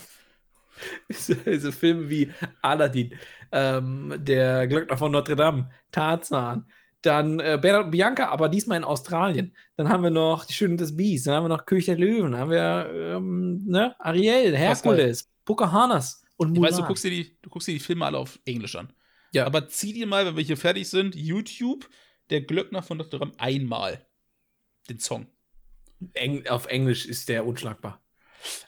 Diese 1.46 1.72
Filme 1.72 2.10
wie 2.10 2.30
Aladdin, 2.62 3.14
ähm, 3.52 4.14
der 4.18 4.68
Glöckner 4.68 4.98
von 4.98 5.12
Notre 5.12 5.36
Dame, 5.36 5.70
Tarzan, 5.92 6.66
dann 7.02 7.40
äh, 7.40 7.58
Bernhard 7.62 7.86
und 7.86 7.92
Bianca, 7.92 8.30
aber 8.30 8.50
diesmal 8.50 8.78
in 8.78 8.84
Australien. 8.84 9.56
Dann 9.76 9.90
haben 9.90 10.04
wir 10.04 10.10
noch 10.10 10.46
Die 10.46 10.54
Schöne 10.54 10.76
des 10.76 10.96
Bies, 10.96 11.24
dann 11.24 11.36
haben 11.36 11.46
wir 11.46 11.50
noch 11.50 11.66
König 11.66 11.86
der 11.86 11.98
Löwen, 11.98 12.32
dann 12.32 12.42
haben 12.42 12.52
wir 12.52 12.90
ähm, 12.94 13.64
ne? 13.66 13.96
Ariel, 14.00 14.56
Herkules, 14.56 15.30
Pocahontas 15.46 16.24
und 16.36 16.50
Mulan. 16.50 16.64
Ich 16.64 16.70
weiß, 16.72 16.78
du 16.82 16.88
guckst, 16.88 17.04
dir 17.04 17.12
die, 17.12 17.38
du 17.42 17.50
guckst 17.50 17.68
dir 17.68 17.74
die 17.74 17.80
Filme 17.80 18.06
alle 18.06 18.18
auf 18.18 18.40
Englisch 18.46 18.76
an. 18.76 18.92
Ja. 19.34 19.46
Aber 19.46 19.68
zieh 19.68 19.94
dir 19.94 20.08
mal, 20.08 20.26
wenn 20.26 20.36
wir 20.36 20.44
hier 20.44 20.58
fertig 20.58 20.90
sind, 20.90 21.16
YouTube, 21.16 21.88
der 22.30 22.42
Glöckner 22.42 22.82
von 22.84 22.98
Notre 22.98 23.20
Dame 23.20 23.34
einmal. 23.38 24.06
Den 24.90 25.00
Song. 25.00 25.28
Eng 26.14 26.48
auf 26.48 26.68
Englisch 26.68 27.06
ist 27.06 27.30
der 27.30 27.46
unschlagbar. 27.46 28.02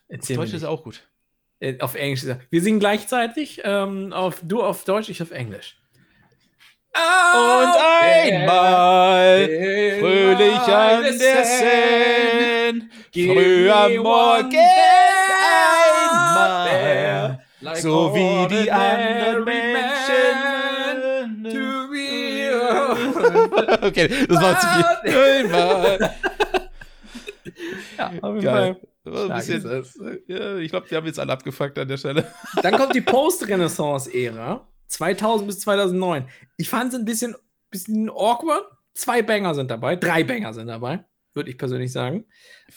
Erzähl 0.07 0.37
auf 0.37 0.45
Deutsch 0.45 0.53
ist 0.53 0.63
auch 0.63 0.83
gut. 0.83 1.07
Äh, 1.59 1.79
auf 1.79 1.95
Englisch 1.95 2.23
ist 2.23 2.29
er. 2.29 2.39
Wir 2.49 2.61
singen 2.61 2.79
gleichzeitig. 2.79 3.61
Ähm, 3.63 4.13
auf, 4.13 4.41
du 4.43 4.63
auf 4.63 4.83
Deutsch, 4.85 5.09
ich 5.09 5.21
auf 5.21 5.31
Englisch. 5.31 5.79
Und 6.91 7.75
einmal 8.01 9.45
fröhlich 9.99 10.57
an 10.57 11.03
der 11.03 11.45
Seine, 11.45 12.89
früh 13.13 13.69
am 13.69 13.95
Morgen 13.97 14.57
einmal, 17.61 17.75
so 17.75 18.13
wie 18.15 18.47
die 18.47 18.71
anderen 18.71 19.43
Menschen. 19.43 20.48
okay, 23.81 24.09
das 24.27 24.41
war 24.41 24.59
zu 24.59 24.67
viel. 24.67 25.15
Einmal. 25.15 26.15
Ja, 27.97 28.13
auf 28.21 28.35
jeden 28.35 28.45
Fall. 28.45 28.77
Bisschen, 29.03 30.19
ja, 30.27 30.57
ich 30.57 30.69
glaube, 30.69 30.87
die 30.89 30.95
haben 30.95 31.05
jetzt 31.05 31.19
alle 31.19 31.33
abgefuckt 31.33 31.79
an 31.79 31.87
der 31.87 31.97
Stelle. 31.97 32.31
Dann 32.61 32.75
kommt 32.75 32.93
die 32.93 33.01
Post-Renaissance-Ära. 33.01 34.67
2000 34.87 35.47
bis 35.47 35.59
2009. 35.61 36.27
Ich 36.57 36.69
fand 36.69 36.93
es 36.93 36.99
ein 36.99 37.05
bisschen, 37.05 37.35
bisschen 37.69 38.09
awkward. 38.09 38.63
Zwei 38.93 39.21
Banger 39.21 39.55
sind 39.55 39.71
dabei, 39.71 39.95
drei 39.95 40.23
Banger 40.23 40.53
sind 40.53 40.67
dabei, 40.67 41.05
würde 41.33 41.49
ich 41.49 41.57
persönlich 41.57 41.91
sagen. 41.91 42.25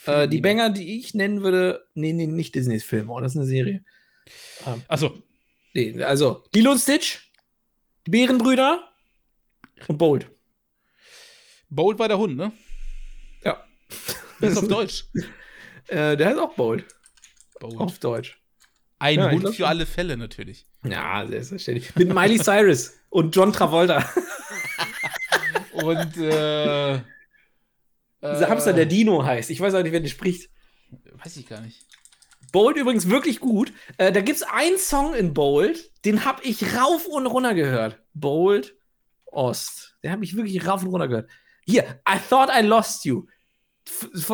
Äh, 0.05 0.27
die 0.27 0.39
Banger, 0.39 0.69
die 0.69 0.97
ich 0.97 1.13
nennen 1.13 1.41
würde, 1.43 1.85
nee, 1.95 2.13
nee, 2.13 2.27
nicht 2.27 2.55
Disneys 2.55 2.83
Film, 2.83 3.09
oh, 3.09 3.19
das 3.19 3.33
ist 3.33 3.39
eine 3.39 3.47
Serie. 3.47 3.83
Ähm, 4.65 4.83
Achso. 4.87 5.21
Nee, 5.73 6.01
also, 6.03 6.43
Lilo 6.53 6.71
und 6.71 6.79
Stitch, 6.79 7.31
die 8.05 8.11
Bärenbrüder 8.11 8.87
und 9.87 9.97
Bold. 9.97 10.29
Bold 11.75 11.97
war 11.99 12.07
der 12.07 12.17
Hund, 12.17 12.37
ne? 12.37 12.51
Ja. 13.43 13.63
Das 14.39 14.51
ist 14.51 14.57
auf 14.57 14.67
Deutsch. 14.67 15.05
äh, 15.87 16.15
der 16.15 16.27
heißt 16.27 16.39
auch 16.39 16.53
Bold. 16.53 16.85
Bold. 17.59 17.77
Auf 17.77 17.99
Deutsch. 17.99 18.39
Ein 18.99 19.19
ja, 19.19 19.31
Hund 19.31 19.55
für 19.55 19.67
alle 19.67 19.85
Fälle 19.85 20.15
natürlich. 20.15 20.65
Ja, 20.83 21.25
selbstverständlich. 21.27 21.95
Mit 21.95 22.13
Miley 22.13 22.39
Cyrus 22.39 22.93
und 23.09 23.35
John 23.35 23.51
Travolta. 23.51 23.97
und 25.73 26.17
äh, 26.17 26.99
Dieser 28.21 28.49
Hamster, 28.49 28.73
der 28.73 28.85
Dino 28.85 29.25
heißt. 29.25 29.49
Ich 29.49 29.59
weiß 29.59 29.73
auch 29.73 29.83
nicht, 29.83 29.91
wer 29.91 29.99
den 29.99 30.09
spricht. 30.09 30.49
Weiß 31.23 31.35
ich 31.37 31.47
gar 31.47 31.61
nicht. 31.61 31.85
Bold 32.51 32.77
übrigens 32.77 33.09
wirklich 33.09 33.39
gut. 33.39 33.73
Äh, 33.97 34.11
da 34.11 34.21
gibt 34.21 34.37
es 34.37 34.43
einen 34.43 34.77
Song 34.77 35.15
in 35.15 35.33
Bold, 35.33 35.91
den 36.05 36.23
habe 36.23 36.43
ich 36.43 36.75
rauf 36.75 37.07
und 37.07 37.25
runter 37.25 37.55
gehört. 37.55 37.99
Bold 38.13 38.75
Ost. 39.25 39.97
Den 40.03 40.11
habe 40.11 40.23
ich 40.23 40.35
wirklich 40.35 40.65
rauf 40.67 40.83
und 40.83 40.89
runter 40.89 41.07
gehört. 41.07 41.29
Hier, 41.65 42.01
I 42.07 42.17
thought 42.17 42.49
I 42.49 42.65
lost 42.65 43.05
you 43.05 43.27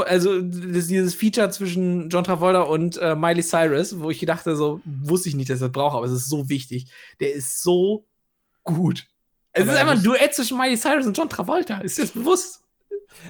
also 0.06 0.42
das, 0.42 0.88
dieses 0.88 1.16
Feature 1.16 1.50
zwischen 1.50 2.10
John 2.10 2.24
Travolta 2.24 2.62
und 2.62 2.98
äh, 2.98 3.16
Miley 3.16 3.44
Cyrus, 3.44 4.00
wo 4.00 4.10
ich 4.10 4.20
dachte, 4.22 4.56
so 4.56 4.82
wusste 4.86 5.30
ich 5.30 5.36
nicht, 5.36 5.50
dass 5.50 5.58
ich 5.58 5.62
das 5.62 5.72
brauche, 5.72 5.98
aber 5.98 6.06
es 6.06 6.12
ist 6.12 6.30
so 6.30 6.50
wichtig. 6.50 6.88
Der 7.20 7.34
ist 7.34 7.64
so 7.64 8.06
gut. 8.64 9.08
Es 9.52 9.64
aber 9.64 9.74
ist 9.74 9.80
einfach 9.80 9.94
ein 9.94 10.04
Duett 10.04 10.34
zwischen 10.34 10.58
Miley 10.58 10.78
Cyrus 10.78 11.08
und 11.08 11.18
John 11.18 11.30
Travolta. 11.30 11.80
Ist 11.80 11.98
dir 11.98 12.04
das 12.04 12.12
bewusst? 12.12 12.64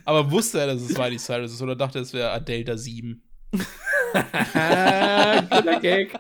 Aber 0.03 0.29
wusste 0.29 0.59
er, 0.59 0.67
dass 0.67 0.81
es 0.81 0.97
Miley 0.97 1.17
Cyrus 1.17 1.53
ist 1.53 1.61
oder 1.61 1.75
dachte, 1.75 1.99
es 1.99 2.13
wäre 2.13 2.41
Delta 2.41 2.77
7? 2.77 3.23
Guter 3.51 3.65
Gag. 5.79 6.19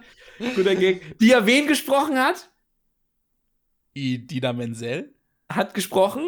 Guter 0.55 0.75
Gag. 0.75 1.19
Die 1.19 1.27
ja 1.27 1.45
wen 1.45 1.67
gesprochen 1.67 2.17
hat? 2.17 2.49
Dina 3.93 4.53
Menzel. 4.53 5.13
Hat 5.49 5.73
gesprochen? 5.73 6.23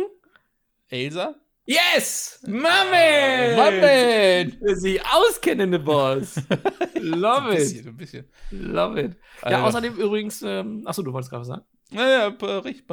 Elsa? 0.90 1.41
Yes! 1.72 2.40
Mummy! 2.46 3.56
Mummy! 3.56 4.76
Sie 4.76 5.00
auskennende 5.02 5.80
Boss. 5.80 6.36
Love 6.96 7.54
it. 7.54 7.56
Ein 7.56 7.56
bisschen, 7.56 7.88
ein 7.88 7.98
bisschen. 7.98 8.30
Love 8.52 9.00
it. 9.00 9.16
Ja, 9.44 9.52
also. 9.52 9.68
außerdem 9.68 9.96
übrigens, 9.96 10.42
ähm, 10.42 10.84
achso, 10.86 11.02
du 11.02 11.14
wolltest 11.14 11.30
gerade 11.30 11.42
was 11.42 11.48
sagen? 11.48 11.64
Naja, 11.92 12.28
richtig. 12.60 12.86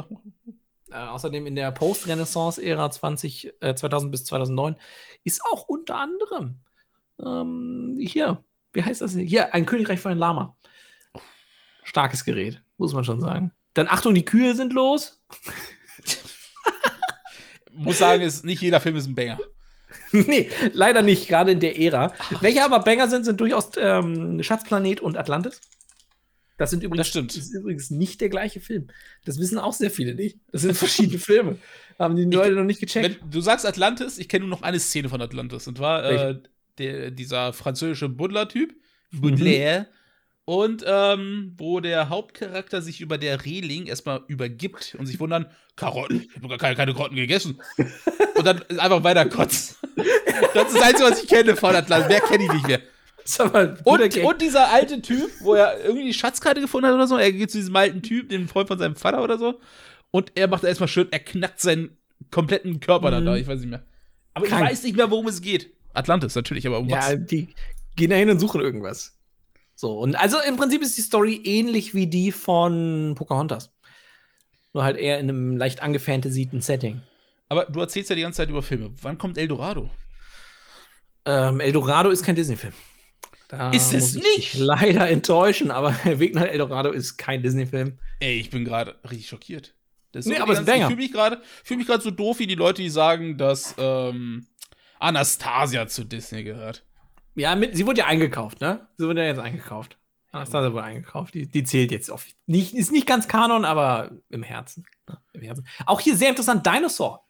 Äh, 0.90 0.94
außerdem 0.94 1.46
in 1.46 1.56
der 1.56 1.72
Post-Renaissance-Ära 1.72 2.88
20, 2.88 3.52
äh, 3.60 3.74
2000 3.74 4.12
bis 4.12 4.24
2009 4.26 4.76
ist 5.24 5.42
auch 5.52 5.66
unter 5.66 5.96
anderem 5.96 6.60
ähm, 7.20 7.96
hier, 8.00 8.44
wie 8.72 8.84
heißt 8.84 9.00
das? 9.00 9.16
Hier, 9.16 9.54
ein 9.54 9.66
Königreich 9.66 9.98
für 9.98 10.10
ein 10.10 10.18
Lama. 10.18 10.56
Starkes 11.82 12.24
Gerät, 12.24 12.62
muss 12.76 12.94
man 12.94 13.02
schon 13.02 13.20
sagen. 13.20 13.50
Dann 13.74 13.88
Achtung, 13.88 14.14
die 14.14 14.24
Kühe 14.24 14.54
sind 14.54 14.72
los 14.72 15.20
muss 17.78 17.98
sagen, 17.98 18.22
ist, 18.22 18.44
nicht 18.44 18.62
jeder 18.62 18.80
Film 18.80 18.96
ist 18.96 19.06
ein 19.06 19.14
Banger. 19.14 19.38
nee, 20.12 20.50
leider 20.72 21.02
nicht, 21.02 21.28
gerade 21.28 21.52
in 21.52 21.60
der 21.60 21.78
Ära. 21.78 22.12
Ach. 22.18 22.42
Welche 22.42 22.64
aber 22.64 22.80
Banger 22.80 23.08
sind, 23.08 23.24
sind 23.24 23.40
durchaus 23.40 23.70
ähm, 23.78 24.42
Schatzplanet 24.42 25.00
und 25.00 25.16
Atlantis. 25.16 25.60
Das 26.58 26.70
sind 26.70 26.82
übrigens, 26.82 27.06
das 27.06 27.08
stimmt. 27.08 27.36
Das 27.36 27.44
ist 27.44 27.54
übrigens 27.54 27.90
nicht 27.90 28.20
der 28.20 28.28
gleiche 28.28 28.60
Film. 28.60 28.88
Das 29.24 29.38
wissen 29.38 29.58
auch 29.58 29.72
sehr 29.72 29.90
viele 29.90 30.14
nicht. 30.14 30.38
Das 30.50 30.62
sind 30.62 30.74
verschiedene 30.76 31.18
Filme. 31.18 31.56
Haben 31.98 32.16
die 32.16 32.24
Leute 32.24 32.54
noch 32.54 32.64
nicht 32.64 32.80
gecheckt. 32.80 33.20
Wenn 33.22 33.30
du 33.30 33.40
sagst 33.40 33.64
Atlantis, 33.64 34.18
ich 34.18 34.28
kenne 34.28 34.46
nur 34.46 34.50
noch 34.50 34.62
eine 34.62 34.80
Szene 34.80 35.08
von 35.08 35.22
Atlantis. 35.22 35.66
Und 35.68 35.78
zwar 35.78 36.04
äh, 36.04 36.38
der, 36.78 37.10
dieser 37.12 37.52
französische 37.52 38.08
Buddler-Typ, 38.08 38.74
Baudelaire, 39.12 39.82
mhm. 39.82 39.86
Und 40.48 40.82
ähm, 40.86 41.52
wo 41.58 41.78
der 41.80 42.08
Hauptcharakter 42.08 42.80
sich 42.80 43.02
über 43.02 43.18
der 43.18 43.44
Reling 43.44 43.84
erstmal 43.84 44.22
übergibt 44.28 44.96
und 44.98 45.04
sich 45.04 45.20
wundern, 45.20 45.44
Karotten, 45.76 46.22
ich 46.22 46.36
habe 46.36 46.48
gar 46.48 46.56
keine, 46.56 46.74
keine 46.74 46.94
Karotten 46.94 47.16
gegessen. 47.16 47.60
und 48.34 48.46
dann 48.46 48.62
einfach 48.78 49.04
weiter 49.04 49.26
kotzt. 49.26 49.76
das 50.54 50.68
ist 50.68 50.76
das 50.76 50.82
Einzige, 50.82 51.10
was 51.10 51.22
ich 51.22 51.28
kenne 51.28 51.54
von 51.54 51.76
Atlantis. 51.76 52.08
Mehr 52.08 52.22
kenne 52.22 52.44
ich 52.44 52.52
nicht 52.54 52.66
mehr. 52.66 52.80
Und, 53.84 54.16
und, 54.16 54.40
dieser 54.40 54.72
alte 54.72 55.02
Typ, 55.02 55.30
wo 55.40 55.52
er 55.52 55.84
irgendwie 55.84 56.06
die 56.06 56.14
Schatzkarte 56.14 56.62
gefunden 56.62 56.86
hat 56.86 56.94
oder 56.94 57.06
so, 57.06 57.18
er 57.18 57.30
geht 57.30 57.50
zu 57.50 57.58
diesem 57.58 57.76
alten 57.76 58.00
Typ, 58.00 58.30
dem 58.30 58.48
Freund 58.48 58.68
von 58.68 58.78
seinem 58.78 58.96
Vater 58.96 59.22
oder 59.22 59.36
so, 59.36 59.60
und 60.12 60.32
er 60.34 60.48
macht 60.48 60.64
erstmal 60.64 60.88
schön, 60.88 61.08
er 61.10 61.18
knackt 61.18 61.60
seinen 61.60 61.98
kompletten 62.30 62.80
Körper 62.80 63.10
mhm. 63.20 63.26
da, 63.26 63.36
ich 63.36 63.46
weiß 63.46 63.60
nicht 63.60 63.68
mehr. 63.68 63.82
Aber 64.32 64.46
Krank. 64.46 64.64
ich 64.64 64.70
weiß 64.70 64.82
nicht 64.84 64.96
mehr, 64.96 65.10
worum 65.10 65.28
es 65.28 65.42
geht. 65.42 65.74
Atlantis 65.92 66.34
natürlich, 66.34 66.66
aber 66.66 66.78
um 66.78 66.90
was? 66.90 67.10
Ja, 67.10 67.16
die 67.16 67.48
gehen 67.96 68.08
da 68.08 68.16
hin 68.16 68.30
und 68.30 68.38
suchen 68.40 68.62
irgendwas. 68.62 69.17
So, 69.80 69.96
und 69.96 70.16
also 70.16 70.38
im 70.40 70.56
Prinzip 70.56 70.82
ist 70.82 70.98
die 70.98 71.02
Story 71.02 71.40
ähnlich 71.44 71.94
wie 71.94 72.08
die 72.08 72.32
von 72.32 73.14
Pocahontas. 73.14 73.72
Nur 74.74 74.82
halt 74.82 74.96
eher 74.96 75.20
in 75.20 75.28
einem 75.28 75.56
leicht 75.56 75.82
angefantasieten 75.82 76.60
Setting. 76.60 77.00
Aber 77.48 77.66
du 77.66 77.78
erzählst 77.78 78.10
ja 78.10 78.16
die 78.16 78.22
ganze 78.22 78.38
Zeit 78.38 78.48
über 78.48 78.60
Filme. 78.60 78.90
Wann 79.02 79.18
kommt 79.18 79.38
Eldorado? 79.38 79.88
Ähm, 81.24 81.60
Eldorado 81.60 82.10
ist 82.10 82.24
kein 82.24 82.34
Disney-Film. 82.34 82.72
Da 83.46 83.70
Ist 83.70 83.94
es 83.94 84.16
nicht? 84.16 84.54
Leider 84.54 85.08
enttäuschen, 85.08 85.70
aber 85.70 85.94
Weg 86.18 86.34
nach 86.34 86.42
Eldorado 86.42 86.90
ist 86.90 87.16
kein 87.16 87.44
Disney-Film. 87.44 88.00
Ey, 88.18 88.40
ich 88.40 88.50
bin 88.50 88.64
gerade 88.64 88.96
richtig 89.04 89.28
schockiert. 89.28 89.76
Das 90.10 90.26
Nee, 90.26 90.38
so 90.38 90.42
aber 90.42 90.54
es 90.54 90.58
ist 90.58 90.68
ich 90.68 90.84
fühle 90.86 90.96
mich 90.96 91.12
gerade 91.12 91.40
fühl 91.62 92.00
so 92.00 92.10
doof 92.10 92.40
wie 92.40 92.48
die 92.48 92.56
Leute, 92.56 92.82
die 92.82 92.90
sagen, 92.90 93.38
dass 93.38 93.76
ähm, 93.78 94.48
Anastasia 94.98 95.86
zu 95.86 96.02
Disney 96.02 96.42
gehört. 96.42 96.82
Ja, 97.38 97.54
mit, 97.56 97.76
sie 97.76 97.86
wurde 97.86 98.00
ja 98.00 98.06
eingekauft, 98.06 98.60
ne? 98.60 98.86
Sie 98.96 99.06
wurde 99.06 99.22
ja 99.22 99.28
jetzt 99.28 99.38
eingekauft. 99.40 99.98
Anastasia 100.32 100.72
wurde 100.72 100.84
eingekauft. 100.84 101.34
Die, 101.34 101.48
die 101.48 101.64
zählt 101.64 101.90
jetzt 101.90 102.10
auf. 102.10 102.26
Nicht, 102.46 102.74
ist 102.74 102.92
nicht 102.92 103.06
ganz 103.06 103.28
Kanon, 103.28 103.64
aber 103.64 104.10
im 104.28 104.42
Herzen, 104.42 104.84
ne? 105.08 105.18
Im 105.32 105.42
Herzen. 105.42 105.66
Auch 105.86 106.00
hier 106.00 106.16
sehr 106.16 106.28
interessant: 106.30 106.66
Dinosaur. 106.66 107.24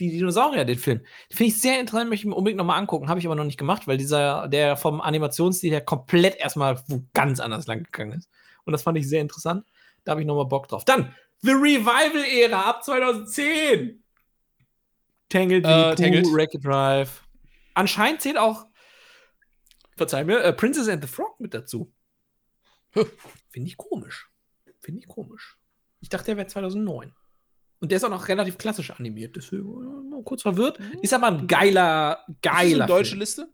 Die 0.00 0.10
Dinosaurier, 0.10 0.64
den 0.64 0.78
Film. 0.78 1.00
Finde 1.30 1.48
ich 1.50 1.60
sehr 1.60 1.78
interessant, 1.78 2.10
möchte 2.10 2.22
ich 2.26 2.28
mir 2.28 2.34
unbedingt 2.34 2.58
nochmal 2.58 2.78
angucken. 2.80 3.08
Habe 3.08 3.20
ich 3.20 3.26
aber 3.26 3.36
noch 3.36 3.44
nicht 3.44 3.58
gemacht, 3.58 3.86
weil 3.86 3.96
dieser, 3.96 4.48
der 4.48 4.76
vom 4.76 5.00
Animationsstil 5.00 5.70
her 5.70 5.80
komplett 5.82 6.36
erstmal 6.36 6.82
wo 6.88 7.04
ganz 7.14 7.38
anders 7.38 7.66
lang 7.68 7.84
gegangen 7.84 8.12
ist. 8.12 8.28
Und 8.64 8.72
das 8.72 8.82
fand 8.82 8.98
ich 8.98 9.08
sehr 9.08 9.20
interessant. 9.20 9.64
Da 10.04 10.10
habe 10.10 10.20
ich 10.20 10.26
nochmal 10.26 10.46
Bock 10.46 10.66
drauf. 10.68 10.84
Dann, 10.84 11.14
The 11.42 11.52
Revival-Ära 11.52 12.60
ab 12.60 12.82
2010. 12.84 14.02
Tangled, 15.28 15.64
Äh, 15.64 15.94
Tangled. 15.94 16.26
Wreck-It 16.26 16.64
Drive. 16.64 17.22
Anscheinend 17.74 18.20
zählt 18.20 18.38
auch, 18.38 18.66
verzeih 19.96 20.24
mir, 20.24 20.42
äh, 20.42 20.52
Princess 20.52 20.88
and 20.88 21.02
the 21.02 21.08
Frog 21.08 21.38
mit 21.40 21.54
dazu. 21.54 21.92
Finde 23.50 23.68
ich 23.68 23.76
komisch. 23.76 24.30
Finde 24.80 25.00
ich 25.00 25.08
komisch. 25.08 25.58
Ich 26.00 26.08
dachte, 26.08 26.26
der 26.26 26.36
wäre 26.36 26.46
2009. 26.46 27.14
Und 27.80 27.90
der 27.90 27.96
ist 27.96 28.04
auch 28.04 28.10
noch 28.10 28.28
relativ 28.28 28.56
klassisch 28.56 28.90
animiert, 28.90 29.36
deswegen 29.36 30.18
äh, 30.18 30.22
kurz 30.22 30.42
verwirrt. 30.42 30.78
Ist 31.02 31.12
aber 31.12 31.28
ein 31.28 31.46
geiler, 31.46 32.24
Ist 32.28 32.36
das 32.42 32.52
geiler 32.52 32.84
eine 32.84 32.86
deutsche 32.86 33.10
Film. 33.10 33.20
Liste? 33.20 33.48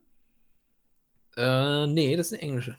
Äh, 1.37 1.87
nee, 1.87 2.17
das 2.17 2.29
ist 2.29 2.33
eine 2.35 2.43
englische. 2.43 2.77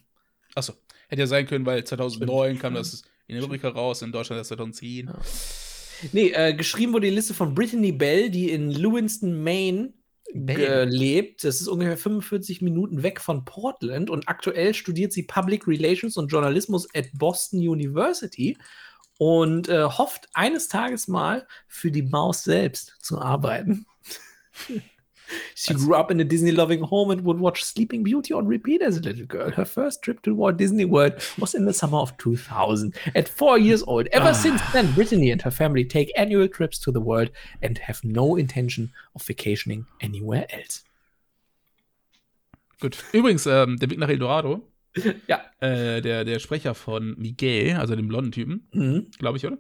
Achso, 0.56 0.74
hätte 1.08 1.22
ja 1.22 1.28
sein 1.28 1.48
können, 1.48 1.66
weil 1.66 1.84
2009 1.84 2.60
kam 2.60 2.74
das 2.76 3.04
in 3.28 3.42
Amerika 3.42 3.70
raus, 3.70 4.02
in 4.02 4.12
Deutschland 4.12 4.40
erst 4.40 4.50
2010. 4.50 5.08
Ja. 5.08 5.20
Nee, 6.12 6.32
äh, 6.32 6.54
geschrieben 6.54 6.94
wurde 6.94 7.08
die 7.08 7.16
Liste 7.16 7.34
von 7.34 7.54
Brittany 7.54 7.92
Bell, 7.92 8.30
die 8.30 8.50
in 8.52 8.72
Lewiston, 8.72 9.44
Maine 9.44 9.94
Bell. 10.34 10.60
äh, 10.60 10.84
lebt. 10.86 11.44
Das 11.44 11.62
ist 11.62 11.68
ungefähr 11.68 11.98
45 11.98 12.62
Minuten 12.62 13.04
weg 13.04 13.20
von 13.22 13.46
Portland 13.46 14.10
und 14.10 14.28
aktuell 14.28 14.74
studiert 14.74 15.14
sie 15.14 15.24
Public 15.24 15.68
Relations 15.68 16.18
und 16.18 16.32
Journalismus 16.32 16.88
at 16.96 17.08
Boston 17.14 17.60
University 17.60 18.58
und 19.18 19.70
äh, 19.70 19.84
hofft 19.84 20.30
eines 20.34 20.68
Tages 20.68 21.08
mal 21.08 21.48
für 21.68 21.92
die 21.92 22.04
Maus 22.04 22.44
selbst 22.44 22.96
zu 23.02 23.20
arbeiten. 23.20 23.86
She 25.56 25.74
grew 25.74 25.96
up 25.96 26.12
in 26.12 26.20
a 26.20 26.24
Disney-loving 26.24 26.82
home 26.82 27.12
and 27.12 27.22
would 27.22 27.40
watch 27.40 27.64
Sleeping 27.64 28.04
Beauty 28.04 28.34
on 28.34 28.48
repeat 28.48 28.82
as 28.82 28.98
a 28.98 29.02
little 29.02 29.26
girl. 29.26 29.52
Her 29.52 29.66
first 29.66 30.02
trip 30.02 30.22
to 30.24 30.34
Walt 30.36 30.58
Disney 30.58 30.86
World 30.86 31.14
was 31.40 31.54
in 31.56 31.66
the 31.66 31.74
summer 31.74 32.00
of 32.00 32.18
2000. 32.18 32.94
At 33.16 33.30
four 33.30 33.58
years 33.58 33.84
old, 33.84 34.08
ever 34.12 34.34
since 34.34 34.62
then, 34.74 34.92
Brittany 34.94 35.32
and 35.32 35.42
her 35.44 35.52
family 35.52 35.86
take 35.86 36.12
annual 36.18 36.48
trips 36.48 36.80
to 36.80 36.92
the 36.92 37.02
world 37.02 37.30
and 37.62 37.78
have 37.80 38.04
no 38.04 38.36
intention 38.36 38.92
of 39.16 39.24
vacationing 39.24 39.86
anywhere 40.02 40.46
else. 40.50 40.84
Gut. 42.80 42.98
Übrigens, 43.14 43.46
ähm, 43.46 43.78
der 43.78 43.90
Weg 43.90 44.00
nach 44.00 44.10
Eldorado, 44.10 44.68
Ja. 45.28 45.42
äh, 45.60 46.02
der, 46.02 46.26
der 46.26 46.40
Sprecher 46.40 46.74
von 46.74 47.16
Miguel, 47.18 47.76
also 47.78 47.96
dem 47.96 48.08
blonden 48.08 48.32
Typen, 48.32 48.68
Mhm. 48.74 49.08
glaube 49.20 49.38
ich, 49.38 49.46
oder? 49.46 49.58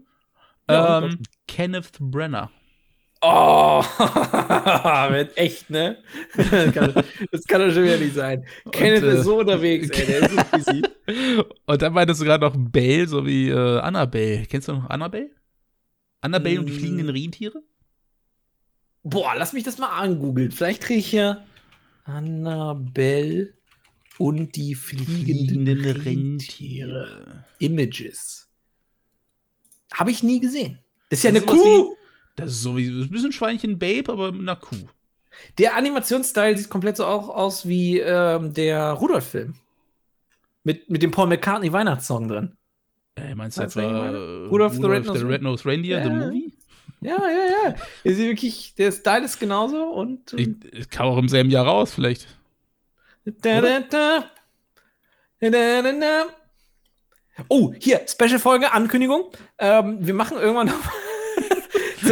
Ja, 0.69 1.03
ähm, 1.03 1.19
Kenneth 1.47 1.91
Brenner. 1.99 2.51
Oh, 3.23 3.83
wird 5.11 5.37
echt, 5.37 5.69
ne? 5.69 5.97
Das 6.35 6.73
kann, 6.73 6.93
das 7.31 7.45
kann 7.45 7.61
doch 7.61 7.71
schon 7.73 7.83
wieder 7.83 7.97
nicht 7.97 8.15
sein. 8.15 8.43
Kenneth 8.71 9.03
äh, 9.03 9.17
ist 9.17 9.25
so 9.25 9.39
unterwegs, 9.39 9.89
ey. 9.91 10.05
Der 10.07 10.19
ist 10.21 10.31
so 10.31 10.41
busy. 10.51 10.81
Und 11.67 11.81
dann 11.83 11.93
meintest 11.93 12.19
du 12.21 12.25
gerade 12.25 12.43
noch 12.43 12.55
Belle, 12.57 13.07
so 13.07 13.23
wie 13.25 13.49
äh, 13.49 13.79
Annabelle. 13.79 14.45
Kennst 14.47 14.67
du 14.69 14.73
noch 14.73 14.89
Annabelle? 14.89 15.29
Annabelle 16.21 16.59
und 16.61 16.65
die 16.67 16.73
Mm. 16.73 16.79
fliegenden 16.79 17.09
Rentiere? 17.09 17.61
Boah, 19.03 19.33
lass 19.37 19.53
mich 19.53 19.63
das 19.63 19.77
mal 19.79 19.89
angoogeln. 19.89 20.51
Vielleicht 20.51 20.81
kriege 20.81 20.99
ich 20.99 21.07
hier 21.07 21.43
Annabelle 22.05 23.53
und 24.17 24.55
die 24.55 24.75
fliegenden, 24.75 25.67
Rentiere. 25.81 27.45
Images. 27.59 28.47
Habe 29.93 30.11
ich 30.11 30.21
nie 30.23 30.39
gesehen. 30.39 30.79
Das 31.09 31.19
ist 31.19 31.23
ja 31.23 31.31
Das 31.31 31.43
eine 31.43 31.51
ist 31.51 31.63
Kuh. 31.63 31.95
Das 32.35 32.51
ist 32.51 32.61
so 32.61 32.77
wie 32.77 32.87
das 32.87 32.95
ist 32.95 33.03
ein 33.05 33.11
bisschen 33.11 33.31
Schweinchen 33.31 33.77
Babe, 33.79 34.11
aber 34.11 34.31
mit 34.31 34.41
einer 34.41 34.55
Kuh. 34.55 34.87
Der 35.57 35.75
Animationsstyle 35.75 36.57
sieht 36.57 36.69
komplett 36.69 36.97
so 36.97 37.05
auch 37.05 37.29
aus 37.29 37.67
wie 37.67 37.99
ähm, 37.99 38.53
der 38.53 38.91
Rudolf-Film. 38.93 39.55
Mit, 40.63 40.89
mit 40.89 41.01
dem 41.01 41.11
Paul 41.11 41.27
McCartney 41.27 41.71
Weihnachtssong 41.73 42.27
drin. 42.27 42.57
Äh, 43.15 43.35
meinst 43.35 43.57
du 43.57 43.63
etwa 43.63 43.81
äh, 43.81 44.45
Rudolph 44.47 44.73
the 44.73 44.81
Rudolph 44.81 45.07
Red-Nosed 45.07 45.27
Red-Nosed 45.27 45.65
Reindeer, 45.65 46.03
the 46.03 46.09
Ja. 46.09 46.15
movie? 46.15 46.53
Ja, 47.01 47.17
ja, 47.17 47.69
ja. 47.69 47.75
Der, 48.05 48.13
sieht 48.13 48.27
wirklich, 48.27 48.75
der 48.75 48.91
Style 48.91 49.25
ist 49.25 49.39
genauso 49.39 49.85
und. 49.85 50.33
Ich, 50.33 50.49
ich 50.71 50.89
kam 50.89 51.07
auch 51.07 51.17
im 51.17 51.29
selben 51.29 51.49
Jahr 51.49 51.65
raus, 51.65 51.93
vielleicht. 51.93 52.27
Da, 53.25 53.59
da. 53.61 53.79
Da, 53.79 54.23
da, 55.39 55.81
da, 55.81 55.91
da. 55.91 56.25
Oh, 57.47 57.73
hier, 57.79 58.01
Special-Folge, 58.07 58.71
Ankündigung. 58.71 59.31
Ähm, 59.57 59.97
wir 59.99 60.13
machen 60.13 60.37
irgendwann 60.37 60.67
noch. 60.67 60.91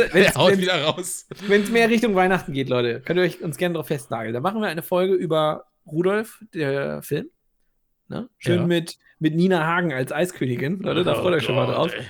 Der 0.13 0.34
haut 0.35 0.51
Wenn 0.51 0.59
wieder 0.59 0.84
raus. 0.84 1.27
es 1.30 1.69
mehr 1.69 1.89
Richtung 1.89 2.15
Weihnachten 2.15 2.53
geht, 2.53 2.69
Leute, 2.69 3.01
könnt 3.01 3.17
ihr 3.19 3.23
euch 3.23 3.41
uns 3.41 3.57
gerne 3.57 3.76
drauf 3.76 3.88
festnageln. 3.88 4.34
Da 4.34 4.39
machen 4.39 4.61
wir 4.61 4.67
eine 4.67 4.81
Folge 4.84 5.13
über 5.13 5.65
Rudolf, 5.85 6.43
der 6.53 7.01
Film. 7.01 7.30
Ne? 8.07 8.30
Schön 8.38 8.59
Ja. 8.61 8.65
mit, 8.67 8.97
mit 9.19 9.35
Nina 9.35 9.65
Hagen 9.65 9.93
als 9.93 10.11
Eiskönigin. 10.11 10.80
Leute, 10.80 11.03
da 11.03 11.15
freut 11.15 11.34
euch 11.34 11.43
schon 11.43 11.55
mal 11.55 11.67
Oh 11.69 11.73
drauf. 11.73 11.93
Ey. 11.93 12.05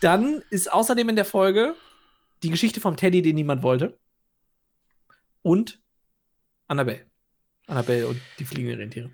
Dann 0.00 0.42
ist 0.50 0.72
außerdem 0.72 1.08
in 1.10 1.16
der 1.16 1.24
Folge 1.24 1.74
die 2.42 2.50
Geschichte 2.50 2.80
vom 2.80 2.96
Teddy, 2.96 3.22
den 3.22 3.34
niemand 3.36 3.62
wollte. 3.62 3.98
Und 5.42 5.80
Annabelle. 6.68 7.06
Annabelle 7.66 8.06
und 8.08 8.20
die 8.38 8.44
fliegenden 8.44 8.80
Rentiere. 8.80 9.10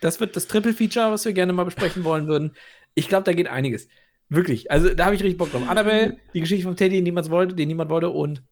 Das 0.00 0.20
wird 0.20 0.36
das 0.36 0.46
Triple-Feature, 0.46 1.10
was 1.12 1.24
wir 1.24 1.32
gerne 1.32 1.52
mal 1.52 1.64
besprechen 1.64 2.04
wollen 2.04 2.26
würden. 2.28 2.54
Ich 2.94 3.08
glaube, 3.08 3.24
da 3.24 3.32
geht 3.32 3.48
einiges. 3.48 3.88
Wirklich. 4.28 4.70
Also, 4.70 4.92
da 4.94 5.06
habe 5.06 5.14
ich 5.14 5.22
richtig 5.22 5.38
Bock 5.38 5.52
drauf. 5.52 5.62
Annabelle, 5.68 6.16
die 6.34 6.40
Geschichte 6.40 6.64
vom 6.64 6.76
Teddy, 6.76 6.96
den 6.96 7.04
niemand 7.04 7.30
wollte, 7.30 7.54
den 7.54 7.68
niemand 7.68 7.90
wollte, 7.90 8.10
und 8.10 8.42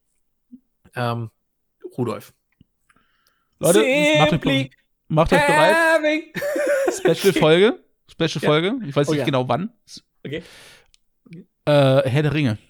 ähm, 0.94 1.30
Rudolf. 1.96 2.32
Leute, 3.58 3.78
macht 3.78 3.86
euch, 3.86 4.30
Simply 4.30 4.70
macht 5.08 5.32
euch 5.32 5.46
bereit. 5.46 6.22
Special-Folge. 7.16 7.80
Special-Folge. 8.10 8.74
Ich 8.86 8.94
weiß 8.94 9.08
Oh 9.08 9.12
nicht 9.12 9.20
ja. 9.20 9.24
genau 9.24 9.48
wann. 9.48 9.70
Okay. 10.24 10.42
Äh, 11.66 12.08
Herr 12.08 12.22
der 12.22 12.34
Ringe. 12.34 12.58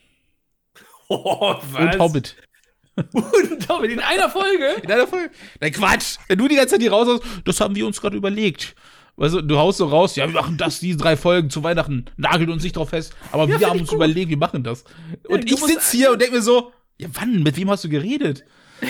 Oh, 1.10 1.54
Und 1.78 1.98
Hobbit. 1.98 2.34
Und 2.96 3.68
Hobbit 3.68 3.90
in 3.90 4.00
einer 4.00 4.30
Folge? 4.30 4.76
In 4.82 4.90
einer 4.90 5.06
Folge. 5.06 5.30
Nein, 5.60 5.70
Quatsch. 5.70 6.16
Wenn 6.28 6.38
du 6.38 6.48
die 6.48 6.54
ganze 6.56 6.72
Zeit 6.74 6.80
hier 6.80 6.92
raus 6.92 7.06
hast, 7.06 7.42
das 7.44 7.60
haben 7.60 7.76
wir 7.76 7.86
uns 7.86 8.00
gerade 8.00 8.16
überlegt. 8.16 8.74
Weißt 9.16 9.34
du, 9.34 9.42
du 9.42 9.56
haust 9.58 9.78
so 9.78 9.86
raus, 9.86 10.16
ja, 10.16 10.26
wir 10.26 10.34
machen 10.40 10.56
das, 10.56 10.80
die 10.80 10.96
drei 10.96 11.16
Folgen 11.16 11.48
zu 11.48 11.62
Weihnachten, 11.62 12.06
nagelt 12.16 12.50
uns 12.50 12.64
nicht 12.64 12.76
drauf 12.76 12.88
fest, 12.88 13.14
aber 13.30 13.46
wir 13.46 13.58
find 13.58 13.70
haben 13.70 13.80
uns 13.80 13.88
gut. 13.90 13.96
überlegt, 13.96 14.28
wir 14.30 14.36
machen 14.36 14.64
das. 14.64 14.84
Und 15.28 15.48
du 15.48 15.54
ich 15.54 15.60
sitze 15.64 15.96
hier 15.96 16.12
und 16.12 16.20
denke 16.20 16.34
mir 16.36 16.42
so, 16.42 16.72
ja, 16.98 17.08
wann, 17.12 17.42
mit 17.42 17.56
wem 17.56 17.70
hast 17.70 17.84
du 17.84 17.88
geredet? 17.88 18.44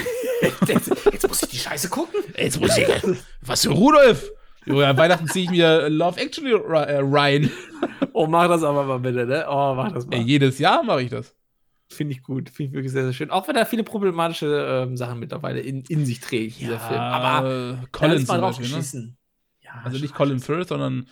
Jetzt, 0.67 0.91
jetzt 1.13 1.29
muss 1.29 1.43
ich 1.43 1.49
die 1.51 1.57
Scheiße 1.57 1.89
gucken. 1.89 2.21
Jetzt 2.37 2.61
muss 2.61 2.77
ich, 2.77 2.87
was 3.43 3.63
für 3.63 3.71
Rudolf? 3.71 4.31
Jo, 4.67 4.81
ja, 4.81 4.97
Weihnachten 4.97 5.27
ziehe 5.29 5.45
ich 5.45 5.51
mir 5.51 5.89
Love 5.89 6.21
Actually 6.21 6.55
ri- 6.55 6.85
äh, 6.85 7.01
rein. 7.03 7.51
Oh, 8.13 8.27
mach 8.27 8.49
das 8.49 8.63
aber 8.63 8.85
mal 8.85 8.99
bitte, 8.99 9.27
ne? 9.27 9.47
Oh, 9.49 9.75
mach 9.75 9.93
das 9.93 10.07
mal. 10.07 10.19
Jedes 10.19 10.59
Jahr 10.59 10.83
mache 10.83 11.03
ich 11.03 11.11
das. 11.11 11.35
Finde 11.91 12.13
ich 12.15 12.23
gut. 12.23 12.51
Finde 12.51 12.71
ich 12.71 12.75
wirklich 12.75 12.93
sehr, 12.93 13.05
sehr 13.05 13.13
schön. 13.13 13.31
Auch 13.31 13.47
wenn 13.49 13.57
er 13.57 13.67
viele 13.67 13.85
problematische 13.85 14.85
ähm, 14.87 14.97
Sachen 14.97 15.19
mittlerweile 15.19 15.61
in, 15.61 15.83
in 15.89 16.05
sich 16.05 16.21
trägt, 16.21 16.61
dieser 16.61 16.81
Film. 16.81 16.99
Aber 17.01 17.49
äh, 17.49 17.87
da 17.93 18.09
mal 18.09 18.19
zum 18.19 18.27
drauf 18.27 18.59
Beispiel, 18.59 18.77
ne? 18.77 19.15
Also 19.83 19.99
nicht 19.99 20.09
schon. 20.11 20.17
Colin 20.17 20.41
Firth, 20.41 20.69
sondern 20.69 21.09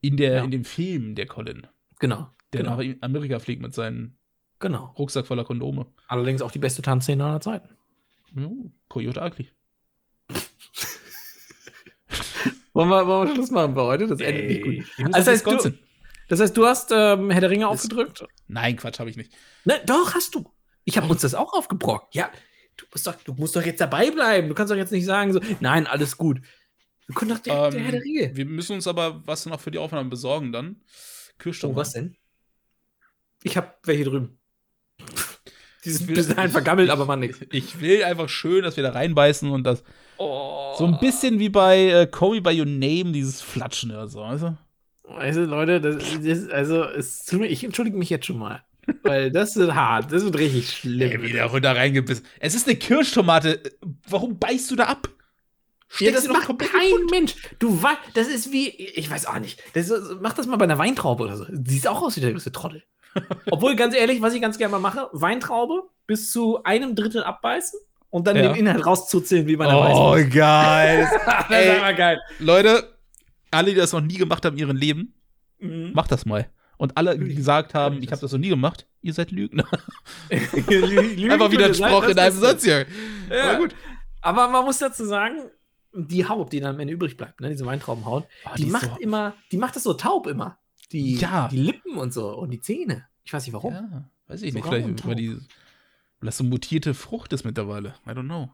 in, 0.00 0.16
der, 0.16 0.36
Ja. 0.36 0.44
in 0.44 0.50
dem 0.50 0.64
Film 0.64 1.14
der 1.14 1.26
Colin, 1.26 1.66
Genau. 1.98 2.30
der 2.52 2.62
genau. 2.62 2.76
nach 2.82 2.94
Amerika 3.02 3.38
fliegt 3.38 3.60
mit 3.62 3.74
seinem 3.74 4.16
genau. 4.58 4.94
Rucksack 4.98 5.26
voller 5.26 5.44
Kondome. 5.44 5.86
Allerdings 6.08 6.40
auch 6.42 6.50
die 6.50 6.58
beste 6.58 6.82
Tanzszene 6.82 7.24
aller 7.24 7.40
Zeiten. 7.40 7.68
Uh, 8.36 8.70
Coyote 8.88 9.20
Ugly. 9.20 9.48
Wollen 12.72 12.88
wir, 12.88 13.06
wollen 13.06 13.28
wir 13.28 13.34
Schluss 13.34 13.50
machen 13.50 13.74
für 13.74 13.82
heute? 13.82 14.06
Das 14.06 14.20
endet 14.20 14.46
nicht 14.48 14.62
gut. 14.62 14.84
Also 15.14 15.30
nach 15.30 15.46
heißt 15.46 15.64
du-. 15.66 15.72
Das 16.28 16.38
heißt, 16.40 16.56
du 16.56 16.64
hast 16.64 16.92
ähm, 16.92 17.30
Herr 17.30 17.40
der 17.40 17.50
Ringe 17.50 17.64
Das- 17.64 17.72
aufgedrückt? 17.72 18.24
Nein, 18.46 18.76
Quatsch, 18.76 19.00
habe 19.00 19.10
ich 19.10 19.16
nicht. 19.16 19.32
Ne, 19.64 19.80
doch, 19.86 20.14
hast 20.14 20.34
du. 20.34 20.48
Ich 20.84 20.96
habe 20.96 21.08
uns 21.08 21.22
das 21.22 21.34
auch 21.34 21.52
aufgebrockt. 21.52 22.14
Ja, 22.14 22.30
du 22.76 22.86
musst, 22.92 23.06
doch, 23.06 23.14
du 23.16 23.34
musst 23.34 23.56
doch 23.56 23.62
jetzt 23.62 23.80
dabei 23.80 24.10
bleiben. 24.12 24.48
Du 24.48 24.54
kannst 24.54 24.70
doch 24.70 24.76
jetzt 24.76 24.92
nicht 24.92 25.04
sagen 25.04 25.32
so, 25.32 25.40
nein, 25.58 25.86
alles 25.88 26.16
gut. 26.16 26.40
Wir 27.10 27.14
können 27.14 27.30
doch 27.30 27.38
direkt 27.38 27.74
der 27.74 27.80
Herr 27.82 27.90
der 27.92 28.02
Ringe. 28.02 28.20
Ähm, 28.22 28.36
wir 28.36 28.44
müssen 28.46 28.74
uns 28.74 28.86
aber 28.86 29.22
was 29.26 29.46
noch 29.46 29.60
für 29.60 29.70
die 29.70 29.78
Aufnahme 29.78 30.08
besorgen 30.08 30.52
dann. 30.52 30.76
Kirschtorte. 31.38 31.74
Oh, 31.74 31.76
was 31.76 31.92
denn? 31.92 32.16
Ich 33.42 33.56
habe 33.56 33.72
welche 33.84 34.04
drüben. 34.04 34.38
Die 35.84 35.90
sind 35.90 36.08
will- 36.08 36.14
bis 36.16 36.28
dahin 36.28 36.50
vergammelt, 36.50 36.90
aber 36.90 37.06
man 37.06 37.20
nix. 37.20 37.38
Ich 37.52 37.80
will 37.80 38.04
einfach 38.04 38.28
schön, 38.28 38.62
dass 38.64 38.76
wir 38.76 38.84
da 38.84 38.90
reinbeißen 38.90 39.50
und 39.50 39.64
das 39.64 39.82
Oh. 40.18 40.74
So 40.76 40.84
ein 40.84 40.98
bisschen 41.00 41.38
wie 41.38 41.48
bei 41.48 41.78
äh, 41.88 42.06
Call 42.06 42.32
Me 42.32 42.42
By 42.42 42.58
Your 42.60 42.66
Name, 42.66 43.10
dieses 43.12 43.40
Flatschen 43.40 43.90
oder 43.90 44.06
so, 44.06 44.20
weißt 44.20 44.42
du? 44.42 44.58
Weißt 45.04 45.38
du, 45.38 45.44
Leute, 45.46 45.80
das, 45.80 45.96
das, 46.22 46.48
also, 46.50 46.84
es 46.84 47.32
ich 47.32 47.64
entschuldige 47.64 47.96
mich 47.96 48.10
jetzt 48.10 48.26
schon 48.26 48.36
mal. 48.38 48.62
Weil 49.02 49.30
das 49.30 49.56
wird 49.56 49.74
hart, 49.74 50.12
das 50.12 50.22
wird 50.24 50.36
richtig 50.36 50.70
schlimm. 50.70 51.10
Ey, 51.10 51.22
wieder 51.22 51.44
runter 51.46 51.74
reingebissen. 51.74 52.26
Es 52.38 52.54
ist 52.54 52.68
eine 52.68 52.76
Kirschtomate. 52.76 53.62
Warum 54.08 54.38
beißt 54.38 54.70
du 54.70 54.76
da 54.76 54.84
ab? 54.84 55.08
Ja, 55.92 55.96
Steckst 55.96 56.14
das 56.18 56.22
du 56.24 56.32
doch 56.32 56.48
macht 56.48 56.58
kein. 56.72 56.92
Mensch. 57.10 57.34
Du 57.58 57.82
weißt, 57.82 57.98
das 58.14 58.28
ist 58.28 58.52
wie, 58.52 58.68
ich 58.68 59.10
weiß 59.10 59.26
auch 59.26 59.38
nicht. 59.40 59.60
Das 59.74 59.88
ist, 59.90 60.20
mach 60.20 60.32
das 60.34 60.46
mal 60.46 60.56
bei 60.56 60.64
einer 60.64 60.78
Weintraube 60.78 61.24
oder 61.24 61.36
so. 61.36 61.46
Sieht 61.64 61.88
auch 61.88 62.00
aus 62.02 62.16
wie 62.16 62.20
der 62.20 62.30
größte 62.32 62.52
Trottel. 62.52 62.84
Obwohl, 63.50 63.74
ganz 63.74 63.94
ehrlich, 63.96 64.22
was 64.22 64.34
ich 64.34 64.40
ganz 64.40 64.56
gerne 64.56 64.70
mal 64.72 64.78
mache, 64.78 65.08
Weintraube 65.12 65.82
bis 66.06 66.30
zu 66.30 66.62
einem 66.62 66.94
Drittel 66.94 67.24
abbeißen 67.24 67.78
und 68.08 68.26
dann 68.28 68.36
Ja. 68.36 68.42
den 68.42 68.54
Inhalt 68.54 68.86
rauszuzeln, 68.86 69.46
wie 69.48 69.56
bei 69.56 69.66
einer 69.66 69.78
Oh, 69.78 70.12
Weißwurst. 70.12 70.30
geil. 70.32 71.08
das 71.26 71.44
ey. 71.50 71.72
ist 71.76 71.80
aber 71.82 71.92
geil. 71.94 72.20
Leute, 72.38 72.96
alle, 73.50 73.70
die 73.70 73.76
das 73.76 73.92
noch 73.92 74.00
nie 74.00 74.16
gemacht 74.16 74.44
haben 74.44 74.54
in 74.56 74.60
ihrem 74.60 74.76
Leben, 74.76 75.14
Mhm. 75.58 75.90
macht 75.92 76.10
das 76.12 76.24
mal. 76.24 76.48
Und 76.78 76.96
alle, 76.96 77.18
die 77.18 77.34
gesagt 77.34 77.74
haben, 77.74 77.96
ich 77.96 78.04
ich 78.04 78.08
das. 78.08 78.18
habe 78.18 78.22
das 78.26 78.32
noch 78.32 78.38
nie 78.38 78.48
gemacht, 78.48 78.86
ihr 79.02 79.12
seid 79.12 79.30
Lügner. 79.32 79.66
Lügen 80.30 81.30
Einfach 81.32 81.50
wieder 81.50 81.66
ein 81.66 81.74
Spruch 81.74 82.04
in 82.04 82.18
einem 82.18 82.32
das 82.32 82.36
Satz 82.36 82.54
ist- 82.58 82.64
hier. 82.64 82.86
Ja. 83.28 83.50
Aber 83.50 83.58
gut. 83.58 83.74
Aber 84.22 84.48
man 84.48 84.64
muss 84.64 84.78
dazu 84.78 85.04
sagen, 85.04 85.36
die 85.92 86.26
Haut, 86.28 86.52
die 86.52 86.60
dann 86.60 86.74
am 86.74 86.80
Ende 86.80 86.92
übrig 86.94 87.16
bleibt, 87.16 87.40
ne, 87.40 87.48
diese 87.50 87.66
Weintraubenhaut, 87.66 88.26
Oh, 88.44 88.50
die, 88.56 88.64
die 88.64 88.70
macht 88.70 88.86
so- 88.94 88.96
immer, 89.00 89.34
die 89.52 89.56
macht 89.56 89.76
das 89.76 89.82
so 89.82 89.94
taub 89.94 90.26
immer. 90.26 90.58
Die, 90.92 91.16
Ja. 91.16 91.48
die 91.48 91.58
Lippen 91.58 91.96
und 91.96 92.12
so 92.12 92.36
und 92.36 92.50
die 92.50 92.60
Zähne. 92.60 93.06
Ich 93.24 93.32
weiß 93.32 93.44
nicht 93.46 93.52
warum. 93.52 93.72
Ja, 93.74 94.08
weiß 94.26 94.42
ich 94.42 94.52
So 94.52 94.58
nicht. 94.58 94.66
Vielleicht, 94.68 95.06
weil, 95.06 95.14
die, 95.14 95.30
weil 95.34 95.46
das 96.26 96.36
so 96.38 96.44
mutierte 96.44 96.94
Frucht 96.94 97.32
ist 97.32 97.44
mittlerweile. 97.44 97.94
I 98.06 98.10
don't 98.10 98.24
know. 98.24 98.50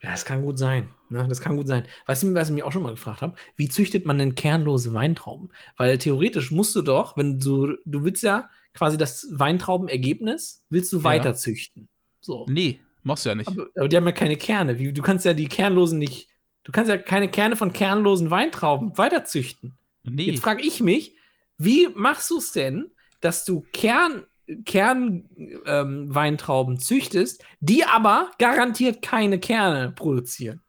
Ja, 0.00 0.12
das 0.12 0.24
kann 0.24 0.42
gut 0.42 0.58
sein. 0.58 0.88
Ne? 1.08 1.26
Das 1.28 1.40
kann 1.40 1.56
gut 1.56 1.66
sein. 1.66 1.84
Weißt 2.06 2.22
du, 2.22 2.32
was 2.34 2.48
ich 2.48 2.54
mich 2.54 2.62
auch 2.62 2.70
schon 2.70 2.82
mal 2.84 2.90
gefragt 2.92 3.20
habe? 3.20 3.34
Wie 3.56 3.68
züchtet 3.68 4.06
man 4.06 4.16
denn 4.18 4.36
kernlose 4.36 4.94
Weintrauben? 4.94 5.50
Weil 5.76 5.98
theoretisch 5.98 6.52
musst 6.52 6.76
du 6.76 6.82
doch, 6.82 7.16
wenn 7.16 7.40
du, 7.40 7.76
du 7.84 8.04
willst 8.04 8.22
ja 8.22 8.48
quasi 8.74 8.96
das 8.96 9.26
Weintraubenergebnis, 9.32 10.64
willst 10.70 10.92
du 10.92 10.98
Ja. 10.98 11.04
weiter 11.04 11.34
züchten. 11.34 11.88
So. 12.20 12.46
Nee, 12.48 12.80
machst 13.02 13.24
du 13.24 13.30
ja 13.30 13.34
nicht. 13.34 13.48
Aber, 13.48 13.66
aber 13.76 13.88
die 13.88 13.96
haben 13.96 14.06
ja 14.06 14.12
keine 14.12 14.36
Kerne. 14.36 14.78
Wie, 14.78 14.92
du 14.92 15.02
kannst 15.02 15.24
ja 15.24 15.34
die 15.34 15.48
kernlosen 15.48 15.98
nicht, 15.98 16.28
du 16.64 16.72
kannst 16.72 16.90
ja 16.90 16.96
keine 16.98 17.30
Kerne 17.30 17.56
von 17.56 17.72
kernlosen 17.72 18.30
Weintrauben 18.30 18.96
weiter 18.98 19.24
züchten. 19.24 19.78
Nee. 20.04 20.30
Jetzt 20.30 20.42
frage 20.42 20.62
ich 20.62 20.80
mich, 20.80 21.16
wie 21.58 21.88
machst 21.94 22.30
du 22.30 22.38
es 22.38 22.52
denn, 22.52 22.90
dass 23.20 23.44
du 23.44 23.66
Kern, 23.72 24.24
Kern 24.64 25.28
ähm, 25.66 26.78
züchtest, 26.78 27.44
die 27.60 27.84
aber 27.84 28.30
garantiert 28.38 29.02
keine 29.02 29.38
Kerne 29.38 29.92
produzieren? 29.92 30.62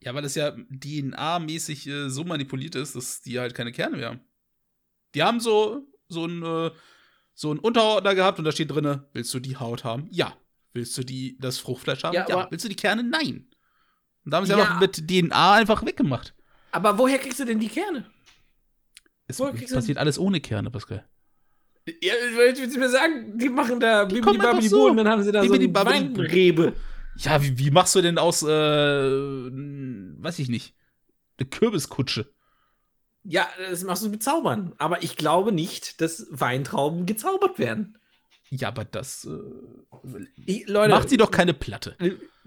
Ja, 0.00 0.14
weil 0.14 0.22
das 0.22 0.34
ja 0.34 0.50
DNA-mäßig 0.50 1.86
äh, 1.86 2.10
so 2.10 2.24
manipuliert 2.24 2.74
ist, 2.74 2.94
dass 2.94 3.22
die 3.22 3.38
halt 3.38 3.54
keine 3.54 3.72
Kerne 3.72 3.96
mehr 3.96 4.08
haben. 4.10 4.20
Die 5.14 5.22
haben 5.22 5.40
so, 5.40 5.86
so 6.08 6.26
ein, 6.26 6.42
äh, 6.42 6.70
so 7.32 7.50
einen 7.50 7.60
Unterordner 7.60 8.14
gehabt 8.14 8.38
und 8.38 8.44
da 8.44 8.52
steht 8.52 8.70
drinne, 8.70 9.08
willst 9.12 9.32
du 9.32 9.40
die 9.40 9.56
Haut 9.56 9.84
haben? 9.84 10.08
Ja. 10.10 10.36
Willst 10.74 10.98
du 10.98 11.04
die, 11.04 11.38
das 11.40 11.58
Fruchtfleisch 11.58 12.02
haben? 12.04 12.14
Ja, 12.14 12.26
Ja. 12.28 12.48
Willst 12.50 12.64
du 12.64 12.68
die 12.68 12.74
Kerne? 12.76 13.02
Nein. 13.02 13.46
Und 14.24 14.30
da 14.30 14.36
haben 14.38 14.46
sie 14.46 14.52
Ja. 14.52 14.58
einfach 14.58 14.80
mit 14.80 15.08
DNA 15.08 15.52
einfach 15.54 15.84
weggemacht. 15.86 16.34
Aber 16.72 16.98
woher 16.98 17.18
kriegst 17.18 17.38
du 17.38 17.44
denn 17.44 17.60
die 17.60 17.68
Kerne? 17.68 18.04
Es 19.26 19.38
Woher 19.38 19.52
passiert 19.52 19.96
alles 19.98 20.18
ohne 20.18 20.40
Kerne, 20.40 20.70
Pascal. 20.70 21.08
Ja, 22.02 22.14
willst 22.34 22.74
du 22.74 22.78
mir 22.80 22.88
sagen, 22.88 23.38
die 23.38 23.48
machen 23.48 23.78
da 23.78 24.04
Bibidi 24.04 24.68
so. 24.68 24.88
Und 24.88 24.96
dann 24.96 25.08
haben 25.08 25.22
sie 25.22 25.32
da 25.32 25.44
so 25.44 25.52
eine. 25.52 25.72
Weinrebe. 25.74 26.74
Ja, 27.18 27.40
wie, 27.42 27.56
wie 27.58 27.70
machst 27.70 27.94
du 27.94 28.00
denn 28.02 28.18
aus, 28.18 28.42
äh, 28.42 28.46
weiß 28.46 30.38
ich 30.40 30.48
nicht, 30.48 30.74
eine 31.38 31.48
Kürbiskutsche? 31.48 32.32
Ja, 33.22 33.48
das 33.70 33.84
machst 33.84 34.04
du 34.04 34.08
mit 34.08 34.22
Zaubern. 34.22 34.74
Aber 34.78 35.02
ich 35.02 35.16
glaube 35.16 35.52
nicht, 35.52 36.00
dass 36.00 36.26
Weintrauben 36.30 37.06
gezaubert 37.06 37.58
werden. 37.58 37.98
Ja, 38.50 38.68
aber 38.68 38.84
das 38.84 39.24
äh, 39.24 40.64
Leute, 40.66 40.90
macht 40.90 41.08
sie 41.08 41.16
doch 41.16 41.30
keine 41.30 41.54
Platte. 41.54 41.96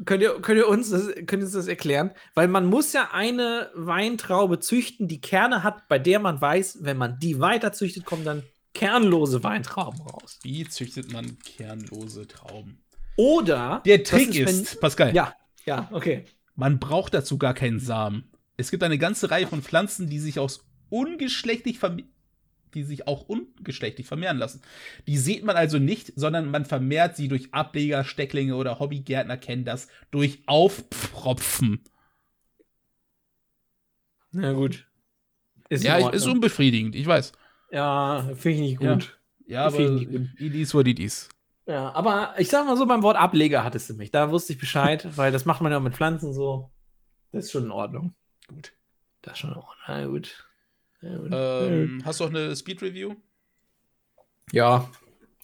Könnt 0.05 0.21
ihr, 0.21 0.39
könnt 0.41 0.57
ihr 0.59 0.67
uns 0.67 0.89
das, 0.91 1.07
könnt 1.25 1.33
ihr 1.33 1.45
uns 1.45 1.51
das 1.53 1.67
erklären? 1.67 2.11
Weil 2.35 2.47
man 2.47 2.65
muss 2.67 2.93
ja 2.93 3.09
eine 3.11 3.69
Weintraube 3.73 4.59
züchten, 4.59 5.07
die 5.07 5.19
Kerne 5.21 5.63
hat, 5.63 5.87
bei 5.87 5.97
der 5.99 6.19
man 6.19 6.39
weiß, 6.39 6.79
wenn 6.81 6.97
man 6.97 7.19
die 7.19 7.39
weiter 7.39 7.73
züchtet, 7.73 8.05
kommen 8.05 8.23
dann 8.23 8.43
kernlose 8.73 9.43
Weintrauben 9.43 9.99
raus. 10.01 10.39
Wie 10.43 10.67
züchtet 10.67 11.11
man 11.11 11.39
kernlose 11.39 12.27
Trauben? 12.27 12.83
Oder 13.15 13.81
Der 13.85 14.03
Trick 14.03 14.33
wenn- 14.35 14.47
ist, 14.47 14.79
Pascal, 14.79 15.15
Ja, 15.15 15.33
ja, 15.65 15.89
okay. 15.91 16.25
man 16.55 16.77
braucht 16.79 17.15
dazu 17.15 17.39
gar 17.39 17.55
keinen 17.55 17.79
Samen. 17.79 18.29
Es 18.55 18.69
gibt 18.69 18.83
eine 18.83 18.99
ganze 18.99 19.31
Reihe 19.31 19.47
von 19.47 19.63
Pflanzen, 19.63 20.07
die 20.09 20.19
sich 20.19 20.37
aus 20.39 20.63
ungeschlechtlich 20.89 21.79
verme- 21.79 22.05
die 22.77 22.83
sich 22.83 23.07
auch 23.07 23.23
ungeschlechtlich 23.27 24.07
vermehren 24.07 24.37
lassen. 24.37 24.61
Die 25.07 25.17
sieht 25.17 25.43
man 25.43 25.55
also 25.55 25.79
nicht, 25.79 26.13
sondern 26.15 26.49
man 26.51 26.65
vermehrt 26.65 27.15
sie 27.15 27.27
durch 27.27 27.53
Ableger, 27.53 28.03
Stecklinge 28.03 28.55
oder 28.55 28.79
Hobbygärtner 28.79 29.37
kennen 29.37 29.65
das 29.65 29.87
durch 30.11 30.39
Aufpropfen. 30.45 31.83
Na 34.31 34.53
gut. 34.53 34.87
Ist 35.69 35.83
Ja, 35.83 35.99
ich- 35.99 36.07
ist 36.13 36.27
unbefriedigend, 36.27 36.95
ich 36.95 37.05
weiß. 37.07 37.31
ja 37.71 38.23
finde 38.35 38.49
ich 38.57 38.59
nicht 38.61 38.81
Ja. 38.81 38.93
gut. 38.93 39.19
Ja, 39.47 39.65
aber 39.67 39.75
Finde 39.77 40.01
ich 40.01 40.09
gut. 40.09 40.27
it 40.39 40.53
is 40.55 40.73
what 40.73 40.87
it 40.87 40.99
is. 40.99 41.29
Ja. 41.65 41.91
aber 41.93 42.33
ich 42.37 42.47
sag 42.49 42.65
mal 42.65 42.77
so, 42.77 42.85
beim 42.85 43.01
Wort 43.03 43.17
Ableger 43.17 43.63
hattest 43.63 43.89
du 43.89 43.93
mich. 43.95 44.09
Da 44.11 44.31
wusste 44.31 44.53
ich 44.53 44.59
Bescheid, 44.59 45.05
weil 45.17 45.31
das 45.33 45.43
macht 45.45 45.61
man 45.61 45.71
ja 45.71 45.77
auch 45.77 45.83
mit 45.83 45.95
Pflanzen 45.95 46.33
so. 46.33 46.71
Das 47.33 47.45
ist 47.45 47.51
schon 47.51 47.65
in 47.65 47.71
Ordnung. 47.71 48.13
Gut. 48.47 48.71
Das 49.21 49.33
ist 49.33 49.39
schon 49.39 49.49
in 49.51 49.57
Ordnung. 49.57 49.75
Na 49.87 50.05
gut. 50.05 50.46
Ähm, 51.03 52.01
hast 52.03 52.19
du 52.19 52.25
auch 52.25 52.29
eine 52.29 52.55
Speed-Review? 52.55 53.15
Ja. 54.51 54.89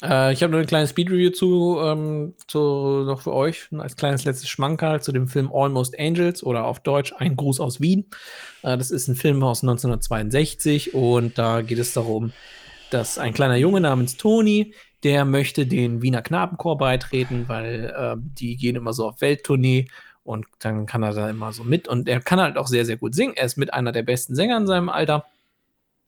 Äh, 0.02 0.34
ich 0.34 0.44
habe 0.44 0.52
nur 0.52 0.60
eine 0.60 0.68
kleine 0.68 0.88
Speed-Review 0.88 1.32
zu, 1.32 1.80
ähm, 1.82 2.34
zu, 2.48 3.04
noch 3.06 3.22
für 3.22 3.34
euch, 3.34 3.70
als 3.78 3.96
kleines 3.96 4.26
letztes 4.26 4.50
Schmankerl 4.50 5.02
zu 5.02 5.12
dem 5.12 5.28
Film 5.28 5.52
Almost 5.54 5.98
Angels 6.00 6.44
oder 6.44 6.66
auf 6.66 6.80
Deutsch 6.80 7.14
Ein 7.18 7.36
Gruß 7.36 7.60
aus 7.60 7.80
Wien. 7.80 8.06
Äh, 8.64 8.78
das 8.78 8.92
ist 8.92 9.08
ein 9.08 9.16
Film 9.16 9.44
aus 9.44 9.64
1962 9.64 10.94
und 10.94 11.38
da 11.38 11.62
geht 11.62 11.80
es 11.80 11.94
darum, 11.94 12.34
dass 12.90 13.18
ein 13.18 13.34
kleiner 13.34 13.56
Junge 13.56 13.82
namens 13.82 14.18
Toni, 14.18 14.74
der 15.04 15.26
möchte 15.26 15.66
den 15.66 16.02
Wiener 16.02 16.22
Knabenchor 16.22 16.78
beitreten, 16.78 17.46
weil 17.48 17.94
äh, 17.96 18.16
die 18.18 18.56
gehen 18.56 18.76
immer 18.76 18.94
so 18.94 19.08
auf 19.08 19.22
Welttournee 19.22 19.88
und 20.24 20.46
dann 20.60 20.86
kann 20.86 21.04
er 21.04 21.14
da 21.14 21.30
immer 21.30 21.52
so 21.52 21.64
mit 21.64 21.88
und 21.88 22.08
er 22.08 22.22
kann 22.22 22.40
halt 22.40 22.58
auch 22.58 22.68
sehr, 22.68 22.86
sehr 22.86 22.98
gut 22.98 23.14
singen. 23.14 23.34
Er 23.36 23.46
ist 23.46 23.58
mit 23.58 23.74
einer 23.74 23.92
der 23.92 24.04
besten 24.04 24.36
Sänger 24.36 24.58
in 24.58 24.68
seinem 24.68 24.90
Alter. 24.90 25.26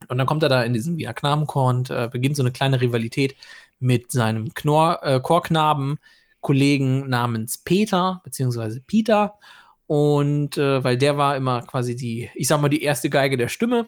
Und 0.08 0.18
dann 0.18 0.28
kommt 0.28 0.44
er 0.44 0.50
da 0.50 0.64
in 0.64 0.74
diesen 0.74 0.98
Wiener 0.98 1.14
Knabenchor 1.14 1.70
und 1.70 1.90
äh, 1.90 2.10
beginnt 2.12 2.36
so 2.36 2.44
eine 2.44 2.52
kleine 2.52 2.82
Rivalität 2.82 3.36
mit 3.80 4.12
seinem 4.12 4.54
Knorr, 4.54 5.00
äh, 5.04 5.20
Chorknaben-Kollegen 5.20 7.10
namens 7.10 7.58
Peter, 7.58 8.22
beziehungsweise 8.24 8.82
Peter. 8.82 9.36
Und 9.88 10.58
äh, 10.58 10.84
weil 10.84 10.98
der 10.98 11.18
war 11.18 11.36
immer 11.36 11.62
quasi 11.62 11.96
die, 11.96 12.30
ich 12.36 12.48
sag 12.48 12.62
mal, 12.62 12.70
die 12.70 12.84
erste 12.84 13.10
Geige 13.10 13.38
der 13.38 13.50
Stimme. 13.50 13.88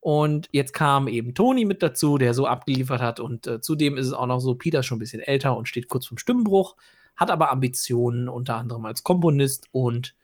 Und 0.00 0.48
jetzt 0.50 0.74
kam 0.74 1.06
eben 1.06 1.34
Toni 1.34 1.64
mit 1.64 1.82
dazu, 1.82 2.18
der 2.18 2.34
so 2.34 2.46
abgeliefert 2.46 3.00
hat. 3.00 3.20
Und 3.20 3.46
äh, 3.46 3.60
zudem 3.60 3.96
ist 3.96 4.06
es 4.08 4.12
auch 4.12 4.26
noch 4.26 4.40
so, 4.40 4.54
Peter 4.56 4.80
ist 4.80 4.86
schon 4.86 4.96
ein 4.96 5.00
bisschen 5.00 5.20
älter 5.20 5.56
und 5.56 5.68
steht 5.68 5.88
kurz 5.88 6.06
vom 6.06 6.18
Stimmbruch, 6.18 6.76
hat 7.16 7.30
aber 7.30 7.50
Ambitionen, 7.52 8.28
unter 8.28 8.56
anderem 8.56 8.84
als 8.84 9.04
Komponist 9.04 9.68
und 9.70 10.14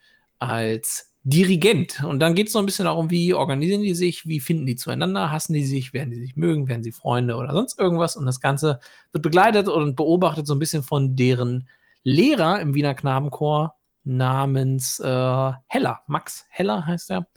als 0.41 1.08
Dirigent. 1.31 2.03
Und 2.05 2.21
dann 2.21 2.35
geht 2.35 2.47
es 2.47 2.55
so 2.55 2.59
ein 2.59 2.65
bisschen 2.65 2.87
darum, 2.87 3.11
wie 3.11 3.35
organisieren 3.35 3.83
die 3.83 3.95
sich, 3.95 4.27
wie 4.27 4.41
finden 4.41 4.65
die 4.65 4.77
zueinander, 4.77 5.31
hassen 5.31 5.53
die 5.53 5.65
sich, 5.67 5.93
werden 5.93 6.11
die 6.11 6.21
sich 6.21 6.37
mögen, 6.37 6.69
werden 6.69 6.83
sie 6.83 6.91
Freunde 6.91 7.37
oder 7.37 7.53
sonst 7.53 7.79
irgendwas. 7.79 8.17
Und 8.17 8.25
das 8.25 8.41
Ganze 8.41 8.81
wird 9.13 9.23
begleitet 9.23 9.69
und 9.69 9.95
beobachtet 9.95 10.47
so 10.47 10.55
ein 10.55 10.59
bisschen 10.59 10.83
von 10.83 11.17
deren 11.17 11.69
Lehrer 12.03 12.61
im 12.61 12.75
Wiener 12.75 12.95
Knabenchor 12.95 13.75
namens 14.05 15.01
äh, 15.01 15.53
Heller. 15.67 16.01
Max 16.07 16.47
Heller 16.49 16.87
heißt 16.87 17.11
er. 17.11 17.29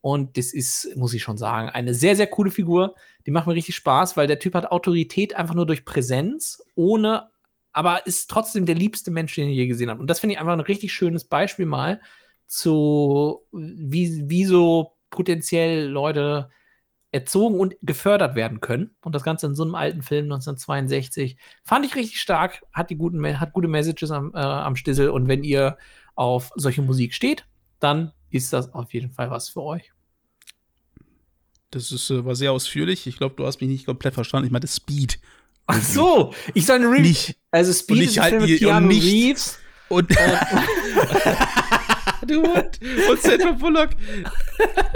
Und 0.00 0.36
das 0.38 0.52
ist, 0.52 0.96
muss 0.96 1.14
ich 1.14 1.22
schon 1.22 1.38
sagen, 1.38 1.68
eine 1.68 1.94
sehr, 1.94 2.16
sehr 2.16 2.26
coole 2.26 2.50
Figur. 2.50 2.96
Die 3.26 3.30
macht 3.30 3.46
mir 3.46 3.54
richtig 3.54 3.76
Spaß, 3.76 4.16
weil 4.16 4.26
der 4.26 4.40
Typ 4.40 4.54
hat 4.54 4.72
Autorität 4.72 5.36
einfach 5.36 5.54
nur 5.54 5.66
durch 5.66 5.84
Präsenz, 5.84 6.64
ohne, 6.74 7.30
aber 7.72 8.08
ist 8.08 8.28
trotzdem 8.28 8.66
der 8.66 8.74
liebste 8.74 9.12
Mensch, 9.12 9.36
den 9.36 9.48
ich 9.48 9.56
je 9.56 9.68
gesehen 9.68 9.90
habe. 9.90 10.00
Und 10.00 10.10
das 10.10 10.18
finde 10.18 10.34
ich 10.34 10.40
einfach 10.40 10.52
ein 10.52 10.60
richtig 10.60 10.92
schönes 10.92 11.24
Beispiel 11.24 11.66
mal 11.66 12.00
zu, 12.46 13.42
wie, 13.52 14.24
wie 14.28 14.44
so 14.44 14.92
potenziell 15.10 15.86
Leute 15.88 16.50
erzogen 17.12 17.58
und 17.58 17.76
gefördert 17.82 18.34
werden 18.34 18.60
können. 18.60 18.90
Und 19.02 19.14
das 19.14 19.22
Ganze 19.22 19.46
in 19.46 19.54
so 19.54 19.62
einem 19.62 19.74
alten 19.74 20.02
Film 20.02 20.24
1962 20.26 21.36
fand 21.64 21.86
ich 21.86 21.94
richtig 21.96 22.20
stark, 22.20 22.62
hat, 22.72 22.90
die 22.90 22.96
guten, 22.96 23.40
hat 23.40 23.52
gute 23.52 23.68
Messages 23.68 24.10
am, 24.10 24.32
äh, 24.34 24.38
am 24.38 24.76
Stissel. 24.76 25.08
Und 25.10 25.26
wenn 25.28 25.42
ihr 25.42 25.78
auf 26.14 26.50
solche 26.56 26.82
Musik 26.82 27.14
steht, 27.14 27.46
dann 27.80 28.12
ist 28.30 28.52
das 28.52 28.74
auf 28.74 28.92
jeden 28.92 29.10
Fall 29.12 29.30
was 29.30 29.48
für 29.48 29.62
euch. 29.62 29.92
Das 31.70 31.90
ist, 31.92 32.10
äh, 32.10 32.24
war 32.24 32.34
sehr 32.34 32.52
ausführlich. 32.52 33.06
Ich 33.06 33.16
glaube, 33.18 33.34
du 33.36 33.46
hast 33.46 33.60
mich 33.60 33.70
nicht 33.70 33.86
komplett 33.86 34.14
verstanden. 34.14 34.46
Ich 34.46 34.52
meinte 34.52 34.68
Speed. 34.68 35.18
Ach 35.66 35.80
so, 35.82 36.32
ich 36.54 36.66
soll 36.66 36.76
eine 36.76 36.86
Review. 36.90 37.02
Nicht. 37.02 37.36
Also 37.50 37.72
Speed 37.72 37.96
Und 37.98 38.04
ist 38.04 38.18
halt 38.20 38.30
Film 38.30 38.42
mit 38.42 38.50
die- 38.50 38.64
und 38.66 38.70
Keanu 38.70 38.86
nicht- 38.88 39.04
Reeves. 39.04 39.58
Und 39.88 40.10
du, 42.26 42.42
und 42.42 43.20
Sandra 43.20 43.52
Bullock. 43.52 43.90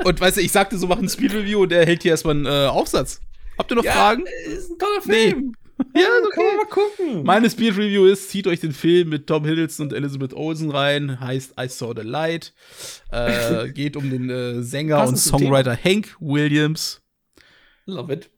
Und 0.04 0.20
weißt 0.20 0.36
du, 0.36 0.40
ich 0.40 0.52
sagte 0.52 0.78
so, 0.78 0.86
mach 0.86 0.98
ein 0.98 1.08
Speed-Review 1.08 1.62
und 1.62 1.72
er 1.72 1.86
hält 1.86 2.02
hier 2.02 2.12
erstmal 2.12 2.34
einen 2.34 2.46
äh, 2.46 2.68
Aufsatz. 2.68 3.20
Habt 3.58 3.70
ihr 3.72 3.76
noch 3.76 3.84
ja, 3.84 3.92
Fragen? 3.92 4.24
Ist 4.46 4.70
ein 4.70 4.78
toller 4.78 5.00
Nee. 5.06 5.30
Film. 5.30 5.54
Ja, 5.94 6.08
Kann 6.34 6.44
man 6.44 6.56
mal 6.56 6.66
gucken. 6.66 7.22
Meine 7.24 7.48
Speed-Review 7.48 8.04
ist, 8.04 8.30
zieht 8.30 8.46
euch 8.46 8.60
den 8.60 8.72
Film 8.72 9.08
mit 9.08 9.26
Tom 9.26 9.44
Hiddleston 9.44 9.86
und 9.86 9.92
Elizabeth 9.94 10.34
Olsen 10.34 10.70
rein, 10.70 11.20
heißt 11.20 11.54
I 11.58 11.68
Saw 11.68 11.94
the 11.96 12.06
Light. 12.06 12.52
Äh, 13.10 13.68
geht 13.72 13.96
um 13.96 14.10
den 14.10 14.28
äh, 14.28 14.62
Sänger 14.62 14.96
Passend 14.96 15.16
und 15.16 15.40
Songwriter 15.40 15.76
Hank 15.76 16.16
Williams. 16.20 17.00
Love 17.86 18.12
it. 18.12 18.30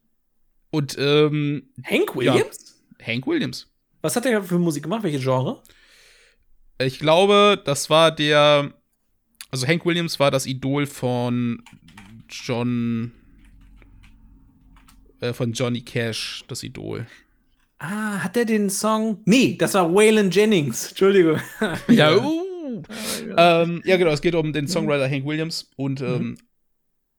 Und 0.71 0.95
ähm, 0.97 1.69
Hank 1.83 2.15
Williams? 2.15 2.81
Hank 3.05 3.27
Williams. 3.27 3.67
Was 4.01 4.15
hat 4.15 4.25
der 4.25 4.43
für 4.43 4.59
Musik 4.59 4.83
gemacht? 4.83 5.03
Welche 5.03 5.19
Genre? 5.19 5.61
Ich 6.79 6.99
glaube, 6.99 7.61
das 7.63 7.89
war 7.89 8.11
der. 8.11 8.73
Also 9.53 9.67
Hank 9.67 9.85
Williams 9.85 10.19
war 10.19 10.31
das 10.31 10.47
Idol 10.47 10.87
von 10.87 11.61
John. 12.27 13.11
Äh, 15.19 15.31
von 15.33 15.53
Johnny 15.53 15.81
Cash, 15.81 16.43
das 16.47 16.63
Idol. 16.63 17.05
Ah, 17.77 18.23
hat 18.23 18.35
der 18.35 18.45
den 18.45 18.71
Song? 18.71 19.21
Nee, 19.25 19.55
das 19.55 19.75
war 19.75 19.93
Waylon 19.93 20.31
Jennings. 20.31 20.87
Entschuldigung. 20.89 21.39
Ja, 21.87 22.17
uh. 22.17 22.81
ähm, 23.37 23.83
ja, 23.85 23.97
genau, 23.97 24.09
es 24.09 24.21
geht 24.21 24.33
um 24.33 24.53
den 24.53 24.67
Songwriter 24.67 25.07
Hank 25.07 25.23
Williams 25.23 25.69
und 25.75 26.01
ähm, 26.01 26.35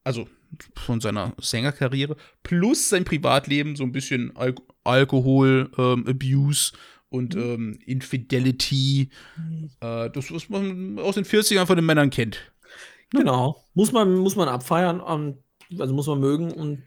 also 0.03 0.27
von 0.75 1.01
seiner 1.01 1.35
Sängerkarriere 1.41 2.17
plus 2.43 2.89
sein 2.89 3.05
Privatleben, 3.05 3.77
so 3.77 3.85
ein 3.85 3.93
bisschen 3.93 4.37
Al 4.37 4.57
Alkohol, 4.83 5.71
ähm, 5.79 6.05
Abuse 6.09 6.73
und 7.15 7.37
ähm, 7.37 7.79
Infidelity. 7.87 9.09
Äh, 9.81 10.11
das, 10.11 10.33
was 10.33 10.49
man 10.49 10.99
aus 10.99 11.15
den 11.15 11.25
40ern 11.25 11.67
von 11.67 11.77
den 11.77 11.87
Männern 11.87 12.11
kennt. 12.11 12.53
Genau. 13.11 13.65
Muss 13.75 13.93
man, 13.93 14.15
muss 14.17 14.35
man 14.35 14.49
abfeiern, 14.49 15.01
also 15.01 15.95
muss 15.95 16.09
man 16.09 16.19
mögen 16.19 16.51
und 16.51 16.83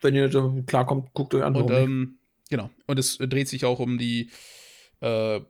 wenn 0.00 0.14
ihr 0.14 0.30
klarkommt, 0.66 1.12
guckt 1.14 1.34
euch 1.34 1.42
an. 1.42 1.56
Und 1.56 1.70
ähm, 1.70 2.18
genau. 2.48 2.70
Und 2.86 2.98
es 2.98 3.18
dreht 3.18 3.48
sich 3.48 3.64
auch 3.64 3.80
um 3.80 3.98
die 3.98 4.30
äh, 5.00 5.40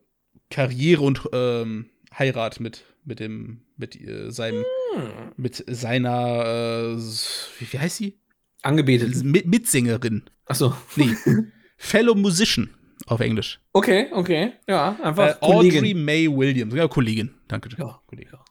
Karriere 0.51 1.03
und 1.03 1.29
ähm, 1.33 1.91
Heirat 2.19 2.61
mit, 2.61 2.85
mit 3.05 3.21
dem, 3.21 3.63
mit 3.77 4.01
äh, 4.01 4.31
seinem, 4.31 4.65
Hm. 4.95 5.33
mit 5.37 5.65
seiner, 5.69 6.45
äh, 6.45 6.97
wie, 6.97 7.73
wie 7.73 7.79
heißt 7.79 7.97
sie? 7.97 8.19
Angebetet. 8.63 9.25
Mit 9.25 9.47
Mitsängerin. 9.47 10.25
Achso. 10.47 10.75
Nee. 10.97 11.15
Fellow 11.77 12.15
Musician 12.15 12.71
auf 13.07 13.21
Englisch. 13.21 13.61
Okay, 13.73 14.09
okay. 14.13 14.53
Ja, 14.69 14.99
einfach 15.03 15.29
Äh, 15.29 15.37
Audrey. 15.41 15.95
May 15.95 16.29
Williams. 16.29 16.75
Ja, 16.75 16.89
Kollegin. 16.89 17.35
Danke. 17.49 17.69
Ja, 17.77 18.01
Kollegin. 18.07 18.33
ja. 18.33 18.45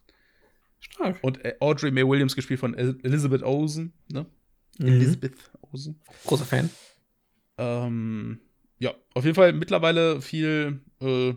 Stark. 0.79 1.19
Und 1.21 1.43
äh, 1.45 1.55
Audrey 1.59 1.91
May 1.91 2.07
Williams 2.07 2.35
gespielt 2.35 2.59
von 2.59 2.73
El 2.73 2.97
Elizabeth 3.03 3.43
Olsen. 3.43 3.93
Ne? 4.11 4.25
Mhm. 4.79 4.87
Elizabeth 4.87 5.33
Olsen. 5.71 5.99
Großer 6.25 6.45
Fan. 6.45 6.69
Ähm, 7.57 8.39
ja, 8.79 8.93
auf 9.13 9.23
jeden 9.23 9.35
Fall 9.35 9.53
mittlerweile 9.53 10.21
viel 10.21 10.81
äh, 11.01 11.33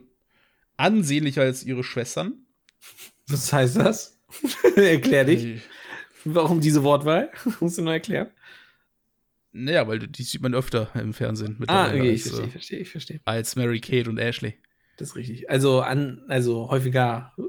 ansehnlicher 0.77 1.43
als 1.43 1.65
ihre 1.65 1.85
Schwestern. 1.85 2.47
Was 3.29 3.53
heißt 3.53 3.77
das? 3.77 4.19
Erklär 4.77 5.25
dich. 5.25 5.63
Warum 6.25 6.61
diese 6.61 6.83
Wortwahl? 6.83 7.31
Musst 7.61 7.79
du 7.79 7.83
nur 7.83 7.93
erklären. 7.93 8.31
Naja, 9.57 9.87
weil 9.87 10.01
die 10.01 10.23
sieht 10.25 10.43
man 10.43 10.53
öfter 10.53 10.91
im 10.95 11.15
Fernsehen 11.15 11.57
Ah, 11.69 11.87
okay, 11.87 12.11
ich 12.11 12.25
als, 12.25 12.35
verstehe, 12.35 12.43
äh, 12.43 12.47
ich 12.47 12.53
verstehe, 12.53 12.79
ich 12.81 12.91
verstehe. 12.91 13.21
als 13.25 13.55
Mary 13.55 13.81
Kate 13.81 14.11
und 14.11 14.19
Ashley. 14.19 14.55
Das 14.99 15.11
ist 15.11 15.17
richtig. 15.17 15.49
Also 15.49 15.81
an, 15.81 16.23
also 16.29 16.69
häufiger 16.71 17.33
äh, 17.39 17.43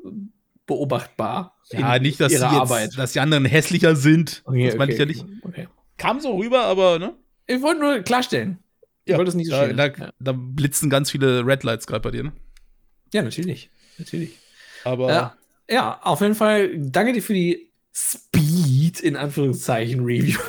beobachtbar. 0.68 1.58
Ja, 1.72 1.98
nicht, 1.98 2.20
dass 2.20 2.30
die, 2.32 2.38
ihrer 2.38 2.52
jetzt, 2.52 2.62
Arbeit. 2.62 2.98
dass 2.98 3.14
die 3.14 3.20
anderen 3.20 3.46
hässlicher 3.46 3.96
sind. 3.96 4.44
Okay, 4.46 4.68
das 4.68 4.78
meine 4.78 4.94
ich 4.94 5.00
ja 5.00 5.06
nicht. 5.06 5.26
Okay. 5.42 5.68
Kam 5.98 6.20
so 6.20 6.38
rüber, 6.38 6.64
aber 6.66 7.00
ne? 7.00 7.16
Ich 7.48 7.62
wollte 7.64 7.82
nur 7.82 8.00
klarstellen. 8.02 8.60
Ich 9.06 9.16
wollte 9.18 9.30
es 9.30 9.36
nicht 9.36 9.48
so 9.50 9.54
da, 9.54 9.66
schön. 9.68 9.78
da, 9.78 9.88
ja. 9.88 10.14
da 10.20 10.32
blitzen 10.32 10.90
ganz 10.92 11.10
viele 11.10 11.46
Red 11.46 11.64
Lights 11.64 11.88
gerade 11.88 12.02
bei 12.02 12.12
dir, 12.12 12.24
ne? 12.24 12.34
ja, 13.14 13.22
natürlich. 13.24 13.70
Natürlich. 13.98 14.38
Aber 14.84 15.10
Ja, 15.12 15.36
ja, 15.70 16.00
auf 16.04 16.22
jeden 16.22 16.36
Fall 16.36 16.78
danke 16.78 17.14
dir 17.14 17.22
für 17.22 17.34
die 17.34 17.72
Speed 17.94 19.00
in 19.00 19.16
Anführungszeichen 19.16 20.04
Review. 20.04 20.40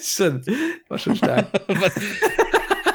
Schon, 0.00 0.44
war 0.88 0.98
schon 0.98 1.16
stark. 1.16 1.46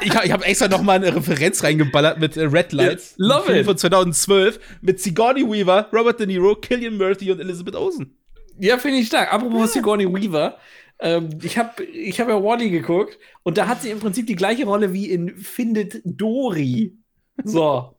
Ich, 0.04 0.14
hab- 0.14 0.28
habe 0.28 0.44
extra 0.44 0.68
noch 0.68 0.82
mal 0.82 0.96
eine 0.96 1.16
Referenz 1.16 1.62
reingeballert 1.62 2.18
mit 2.18 2.36
äh, 2.36 2.42
Red 2.44 2.72
Lights. 2.72 3.14
Ja, 3.16 3.38
love 3.38 3.58
it. 3.58 3.64
von 3.64 3.78
2012 3.78 4.60
mit 4.82 5.00
Sigourney 5.00 5.42
Weaver, 5.50 5.88
Robert 5.94 6.20
De 6.20 6.26
Niro, 6.26 6.54
Killian 6.56 6.98
Murphy 6.98 7.32
und 7.32 7.40
Elizabeth 7.40 7.74
Olsen. 7.74 8.14
Ja, 8.58 8.76
finde 8.76 8.98
ich 8.98 9.06
stark. 9.06 9.32
Apropos 9.32 9.72
Sigourney 9.72 10.06
Weaver. 10.06 10.58
Ähm, 11.00 11.30
ich 11.42 11.58
habe 11.58 11.82
ich 11.84 12.20
hab 12.20 12.28
ja 12.28 12.42
Wally 12.42 12.70
geguckt 12.70 13.18
und 13.42 13.58
da 13.58 13.66
hat 13.66 13.82
sie 13.82 13.90
im 13.90 13.98
Prinzip 13.98 14.26
die 14.26 14.36
gleiche 14.36 14.64
Rolle 14.64 14.92
wie 14.92 15.10
in 15.10 15.36
Findet 15.38 16.02
Dory. 16.04 16.96
So. 17.42 17.96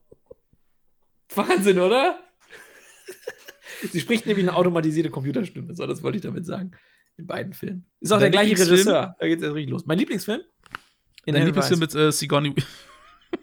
Wahnsinn, 1.36 1.80
oder? 1.80 2.20
sie 3.92 4.00
spricht 4.00 4.26
nämlich 4.28 4.48
eine 4.48 4.56
automatisierte 4.56 5.10
Computerstimme. 5.10 5.76
So, 5.76 5.86
das 5.88 6.04
wollte 6.04 6.18
ich 6.18 6.24
damit 6.24 6.46
sagen. 6.46 6.72
In 7.18 7.28
beiden 7.28 7.54
Filmen. 7.54 7.86
Ist 8.02 8.12
auch 8.12 8.20
Dein 8.20 8.32
der 8.32 8.44
gleiche? 8.44 8.60
Regisseur. 8.70 9.16
Da 9.20 9.28
geht's 9.28 9.42
jetzt 9.42 9.54
richtig 9.54 9.72
los. 9.72 9.86
Mein 9.86 9.98
Lieblingsfilm? 10.00 10.42
Dein 10.42 11.36
Inherent 11.36 11.46
Lieblingsfilm 11.48 11.80
mit 11.80 11.96
äh, 11.96 12.12
Sigourney 12.12 12.56
Weaver. 12.56 12.68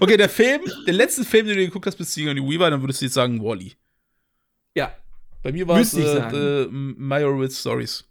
Okay, 0.00 0.16
der 0.16 0.28
Film, 0.28 0.62
der 0.86 0.94
letzte 0.94 1.24
Film, 1.24 1.46
den 1.46 1.56
du 1.56 1.64
geguckt 1.64 1.86
hast 1.86 1.98
mit 1.98 2.08
Sigourney 2.08 2.40
Weaver, 2.42 2.70
dann 2.70 2.82
würdest 2.82 3.00
du 3.00 3.04
jetzt 3.06 3.14
sagen 3.14 3.42
Wally. 3.42 3.74
Ja. 4.74 4.94
Bei 5.42 5.52
mir 5.52 5.66
war 5.68 5.78
es 5.78 5.94
äh, 5.94 6.02
äh, 6.02 6.68
Meyerowitz 6.70 7.60
Stories. 7.60 8.04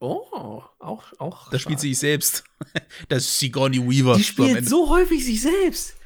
Oh, 0.00 0.62
auch, 0.78 1.12
auch. 1.18 1.50
Da 1.50 1.58
spielt 1.58 1.80
sie 1.80 1.88
sich 1.90 1.98
selbst. 1.98 2.44
Das 3.08 3.22
ist 3.24 3.38
Sigourney 3.38 3.78
Weaver. 3.78 4.16
Die 4.16 4.24
spielt 4.24 4.68
so 4.68 4.88
häufig 4.90 5.24
sich 5.24 5.40
selbst. 5.40 5.96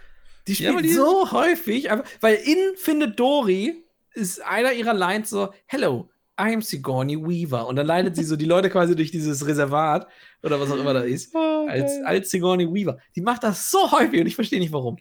Die 0.47 0.53
Ja, 0.53 0.57
spielt 0.57 0.71
aber 0.73 0.83
die- 0.83 0.93
so 0.95 1.33
häufig, 1.33 1.89
weil 2.21 2.37
in 2.37 2.77
Findet 2.77 3.19
Dory 3.19 3.85
ist 4.15 4.41
einer 4.43 4.73
ihrer 4.73 4.95
Lines 4.95 5.31
so, 5.31 5.53
Hello, 5.67 6.09
I'm 6.43 6.61
Sigourney 6.63 7.17
Weaver. 7.17 7.67
Und 7.69 7.77
dann 7.77 7.87
leitet 7.87 8.17
sie 8.17 8.25
so 8.25 8.37
die 8.37 8.45
Leute 8.47 8.69
quasi 8.69 8.97
durch 8.97 9.11
dieses 9.11 9.47
Reservat 9.47 10.09
oder 10.43 10.61
was 10.61 10.71
auch 10.71 10.77
immer 10.77 10.93
da 10.95 11.01
ist, 11.03 11.35
Oh, 11.35 11.67
als, 11.69 11.93
geil. 11.93 12.05
als 12.05 12.31
Sigourney 12.31 12.67
Weaver. 12.73 12.99
Die 13.15 13.21
macht 13.21 13.45
das 13.45 13.71
so 13.71 13.91
häufig 13.93 14.21
und 14.21 14.27
ich 14.27 14.35
verstehe 14.35 14.59
nicht 14.59 14.73
warum. 14.73 14.99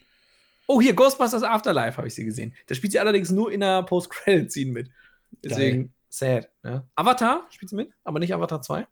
Oh, 0.67 0.79
hier, 0.79 0.93
Ghostbusters 0.93 1.43
Afterlife 1.43 1.97
habe 1.97 2.07
ich 2.07 2.13
sie 2.13 2.23
gesehen. 2.25 2.53
Da 2.67 2.75
spielt 2.75 2.93
sie 2.93 2.99
allerdings 2.99 3.31
nur 3.31 3.51
in 3.51 3.61
der 3.61 3.83
Post-Credit-Scene 3.83 4.71
mit. 4.71 4.89
Deswegen 5.43 5.91
sad. 6.09 6.49
Ja. 6.63 6.85
Avatar 6.95 7.47
spielt 7.49 7.69
sie 7.69 7.75
mit, 7.75 7.91
aber 8.03 8.19
nicht 8.19 8.33
Avatar 8.33 8.61
2. 8.61 8.85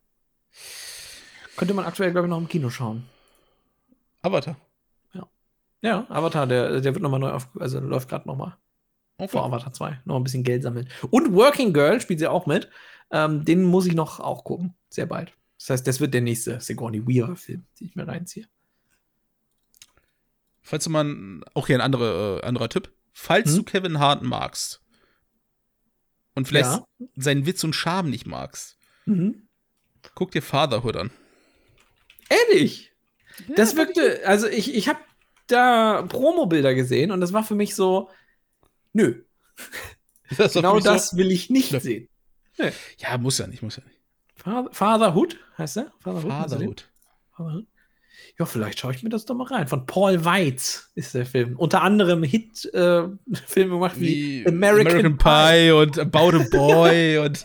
Könnte 1.56 1.74
man 1.74 1.86
aktuell, 1.86 2.12
glaube 2.12 2.28
ich, 2.28 2.30
noch 2.30 2.40
im 2.40 2.48
Kino 2.48 2.70
schauen. 2.70 3.06
Avatar. 4.22 4.58
Ja, 5.82 6.06
Avatar, 6.10 6.46
der, 6.46 6.82
der 6.82 6.94
wird 6.94 7.02
nochmal 7.02 7.22
neu 7.22 7.32
auf, 7.32 7.48
also 7.58 7.80
läuft 7.80 8.10
gerade 8.10 8.28
nochmal 8.28 8.58
vor 9.28 9.44
Avatar 9.46 9.74
2. 9.74 10.02
Noch 10.06 10.16
ein 10.16 10.24
bisschen 10.24 10.44
Geld 10.44 10.64
sammeln. 10.64 10.88
Und 11.12 11.34
Working 11.34 11.74
Girl 11.74 12.00
spielt 12.00 12.20
sie 12.20 12.28
auch 12.28 12.46
mit. 12.46 12.70
Ähm, 13.12 13.44
den 13.44 13.64
muss 13.64 13.86
ich 13.88 13.94
noch 13.96 14.20
auch 14.20 14.44
gucken. 14.44 14.76
Sehr 14.90 15.06
bald. 15.06 15.34
Das 15.58 15.70
heißt, 15.72 15.88
das 15.88 16.00
wird 16.00 16.14
der 16.14 16.22
nächste 16.22 16.60
Sigourney 16.62 17.06
Weaver-Film, 17.06 17.66
den 17.80 17.88
ich 17.88 17.96
mir 17.96 18.08
reinziehe. 18.08 18.48
Falls 20.62 20.84
du 20.84 20.90
mal, 20.90 21.04
ein- 21.06 21.44
auch 21.54 21.68
hier 21.68 21.78
ein 21.78 21.82
andere, 21.82 22.40
äh, 22.44 22.46
anderer 22.48 22.70
Tipp. 22.70 22.92
Falls 23.14 23.50
Hm? 23.50 23.58
du 23.58 23.64
Kevin 23.64 24.00
Hart 24.00 24.22
magst 24.24 24.82
und 26.36 26.48
vielleicht 26.48 26.70
Ja. 26.70 26.86
seinen 27.16 27.46
Witz 27.46 27.64
und 27.64 27.74
Charme 27.74 28.10
nicht 28.10 28.26
magst, 28.28 28.78
Mhm. 29.06 29.48
guck 30.16 30.32
dir 30.32 30.42
Fatherhood 30.42 30.96
an. 30.96 31.12
Ehrlich? 32.30 32.94
Das 33.56 33.76
wirkte, 33.76 34.22
also 34.26 34.48
ich, 34.48 34.76
ich 34.76 34.88
habe 34.88 35.00
da 35.48 36.04
Promo-Bilder 36.04 36.76
gesehen 36.76 37.12
und 37.12 37.22
das 37.22 37.34
war 37.34 37.44
für 37.44 37.56
mich 37.56 37.74
so, 37.76 38.10
nö, 38.94 39.24
Das 40.38 40.54
genau 40.54 40.80
so- 40.80 40.86
das 40.86 41.16
will 41.18 41.32
ich 41.32 41.50
nicht 41.50 41.72
Nö. 41.72 41.80
sehen. 41.80 42.08
Ja, 42.98 43.18
muss 43.18 43.38
ja 43.38 43.48
nicht, 43.48 43.62
muss 43.64 43.78
ja 43.78 43.84
nicht. 43.84 43.96
Father, 44.36 44.70
Fatherhood 44.72 45.38
heißt 45.58 45.78
der? 45.78 45.92
Fatherhood. 46.00 46.32
Fatherhood. 46.32 46.90
Fatherhood? 47.36 47.66
Ja, 48.38 48.46
vielleicht 48.46 48.80
schaue 48.80 48.94
ich 48.94 49.02
mir 49.04 49.10
das 49.10 49.26
doch 49.26 49.36
mal 49.36 49.48
rein. 49.48 49.68
Von 49.68 49.86
Paul 49.86 50.24
Weitz 50.24 50.92
ist 50.96 51.14
der 51.16 51.26
Film. 51.26 51.56
Unter 51.58 51.82
anderem 51.82 52.22
Hit-Filme 52.24 53.18
gemacht 53.56 54.00
wie, 54.00 54.44
Wie 54.44 54.48
American, 54.48 55.18
Pie. 55.18 55.72
und 55.72 55.98
About 56.00 56.38
a 56.38 56.46
Boy 56.52 57.18
und, 57.26 57.44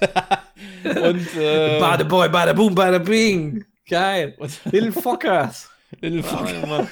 und 0.85 1.37
äh, 1.37 1.79
Bada 1.81 2.05
Boy, 2.05 2.29
Bada 2.29 2.53
Boom, 2.53 2.75
Bada 2.75 2.99
Bing. 2.99 3.65
Geil. 3.89 4.35
und 4.39 4.61
Little 4.71 4.93
Fockers. 4.93 5.71
Little 6.01 6.23
Oh, 6.23 6.45
ja, 6.45 6.67
Mann. 6.67 6.89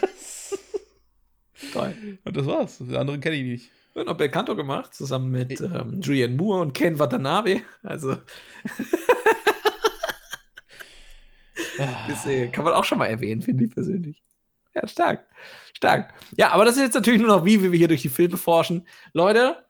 Toll. 1.73 2.19
Und 2.25 2.37
das 2.37 2.47
war's. 2.47 2.79
Den 2.79 2.97
anderen 2.97 3.21
kenne 3.21 3.37
ich 3.37 3.43
nicht. 3.45 3.71
Wird 3.95 4.07
noch 4.07 4.17
Belcanto 4.17 4.57
gemacht, 4.57 4.95
zusammen 4.95 5.31
mit 5.31 5.61
ähm, 5.61 6.01
Julianne 6.01 6.35
Moore 6.35 6.63
und 6.63 6.73
Ken 6.73 6.99
Watanabe. 6.99 7.61
Also, 7.83 8.17
das 12.09 12.27
äh, 12.27 12.49
kann 12.49 12.65
man 12.65 12.73
auch 12.73 12.85
schon 12.85 12.99
mal 12.99 13.07
erwähnen, 13.07 13.43
finde 13.43 13.65
ich 13.65 13.71
persönlich. 13.71 14.23
Ja, 14.75 14.89
stark. 14.89 15.27
Stark. 15.75 16.15
Ja, 16.37 16.53
aber 16.53 16.65
das 16.65 16.77
ist 16.77 16.83
jetzt 16.83 16.95
natürlich 16.95 17.21
nur 17.21 17.37
noch, 17.37 17.45
wie 17.45 17.63
wir 17.63 17.71
hier 17.73 17.89
durch 17.89 18.03
die 18.03 18.09
Filme 18.09 18.39
forschen. 18.39 18.87
Leute, 19.13 19.67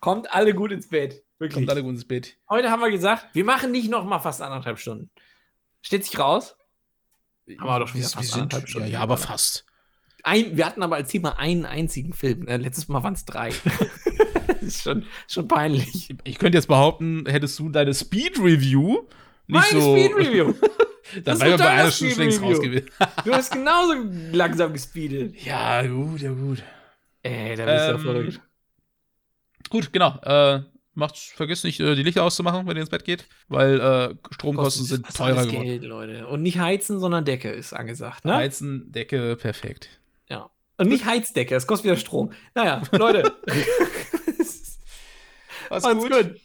kommt 0.00 0.34
alle 0.34 0.54
gut 0.54 0.72
ins 0.72 0.88
Bett. 0.88 1.22
Wirklich. 1.38 1.54
Kommt 1.54 1.70
alle 1.70 1.84
gut 1.84 1.92
ins 1.92 2.06
Bett. 2.06 2.36
Heute 2.50 2.70
haben 2.70 2.80
wir 2.80 2.90
gesagt, 2.90 3.28
wir 3.34 3.44
machen 3.44 3.70
nicht 3.70 3.88
noch 3.88 4.04
mal 4.04 4.18
fast 4.18 4.42
anderthalb 4.42 4.80
Stunden. 4.80 5.10
Steht 5.82 6.04
sich 6.04 6.18
raus? 6.18 6.56
Haben 7.58 7.66
wir 7.66 7.78
doch 7.78 7.88
schon 7.88 8.00
wir, 8.00 8.06
wieder 8.06 8.10
wir 8.10 8.16
fast 8.16 8.32
sind, 8.32 8.42
anderthalb 8.42 8.64
ja, 8.64 8.68
Stunden 8.68 8.90
ja, 8.90 9.00
aber 9.00 9.14
geballert. 9.14 9.30
fast. 9.30 9.67
Ein, 10.24 10.56
wir 10.56 10.66
hatten 10.66 10.82
aber 10.82 10.96
als 10.96 11.10
Thema 11.10 11.38
einen 11.38 11.64
einzigen 11.64 12.12
Film. 12.12 12.46
Äh, 12.48 12.56
letztes 12.56 12.88
Mal 12.88 13.02
waren 13.02 13.14
es 13.14 13.24
drei. 13.24 13.50
das 14.48 14.62
ist 14.62 14.82
schon, 14.82 15.04
schon 15.28 15.48
peinlich. 15.48 16.14
Ich 16.24 16.38
könnte 16.38 16.58
jetzt 16.58 16.66
behaupten, 16.68 17.24
hättest 17.26 17.58
du 17.58 17.68
deine 17.68 17.94
Speed-Review 17.94 19.06
nicht 19.46 19.72
Meine 19.72 19.80
so. 19.80 19.96
Speed 19.96 20.14
Review. 20.16 20.54
Dann 21.24 21.36
ist 21.40 21.58
bei 21.58 21.68
einer 21.70 21.90
Stunde 21.90 22.14
längst 22.16 22.36
Speed-Review. 22.36 22.46
raus 22.48 22.60
gewesen. 22.60 22.88
Du 23.24 23.32
hast 23.32 23.50
genauso 23.52 23.94
langsam 24.32 24.72
gespeedet. 24.74 25.42
ja, 25.44 25.86
gut, 25.86 26.20
ja, 26.20 26.32
gut. 26.32 26.62
Ey, 27.22 27.56
da 27.56 27.64
bist 27.64 27.88
du 27.88 27.92
Ähm, 27.92 27.98
verrückt. 28.00 28.40
Gut, 29.70 29.92
genau. 29.92 30.18
Äh, 30.22 30.62
macht, 30.94 31.16
vergiss 31.16 31.64
nicht, 31.64 31.80
äh, 31.80 31.94
die 31.94 32.02
Lichter 32.02 32.24
auszumachen, 32.24 32.66
wenn 32.66 32.76
ihr 32.76 32.82
ins 32.82 32.90
Bett 32.90 33.04
geht, 33.04 33.26
weil 33.48 33.80
äh, 33.80 34.14
Stromkosten 34.34 34.84
sind 34.84 35.06
teurer 35.14 35.46
geworden. 35.46 35.64
Geld, 35.64 35.84
Leute. 35.84 36.26
Und 36.26 36.42
nicht 36.42 36.58
heizen, 36.58 37.00
sondern 37.00 37.24
Decke 37.24 37.50
ist 37.50 37.72
angesagt, 37.72 38.24
ne? 38.26 38.34
Heizen, 38.34 38.92
Decke, 38.92 39.36
perfekt. 39.36 39.88
Und 40.78 40.88
nicht 40.88 41.04
Heizdecke, 41.04 41.54
das 41.54 41.66
kostet 41.66 41.86
wieder 41.86 41.96
Strom. 41.96 42.32
Naja, 42.54 42.82
Leute. 42.92 43.36
Alles 45.70 45.84
gut. 45.84 46.40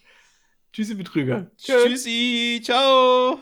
Tschüssi, 0.72 0.94
Betrüger. 0.94 1.50
Tschüssi, 1.56 2.60
ciao. 2.62 3.38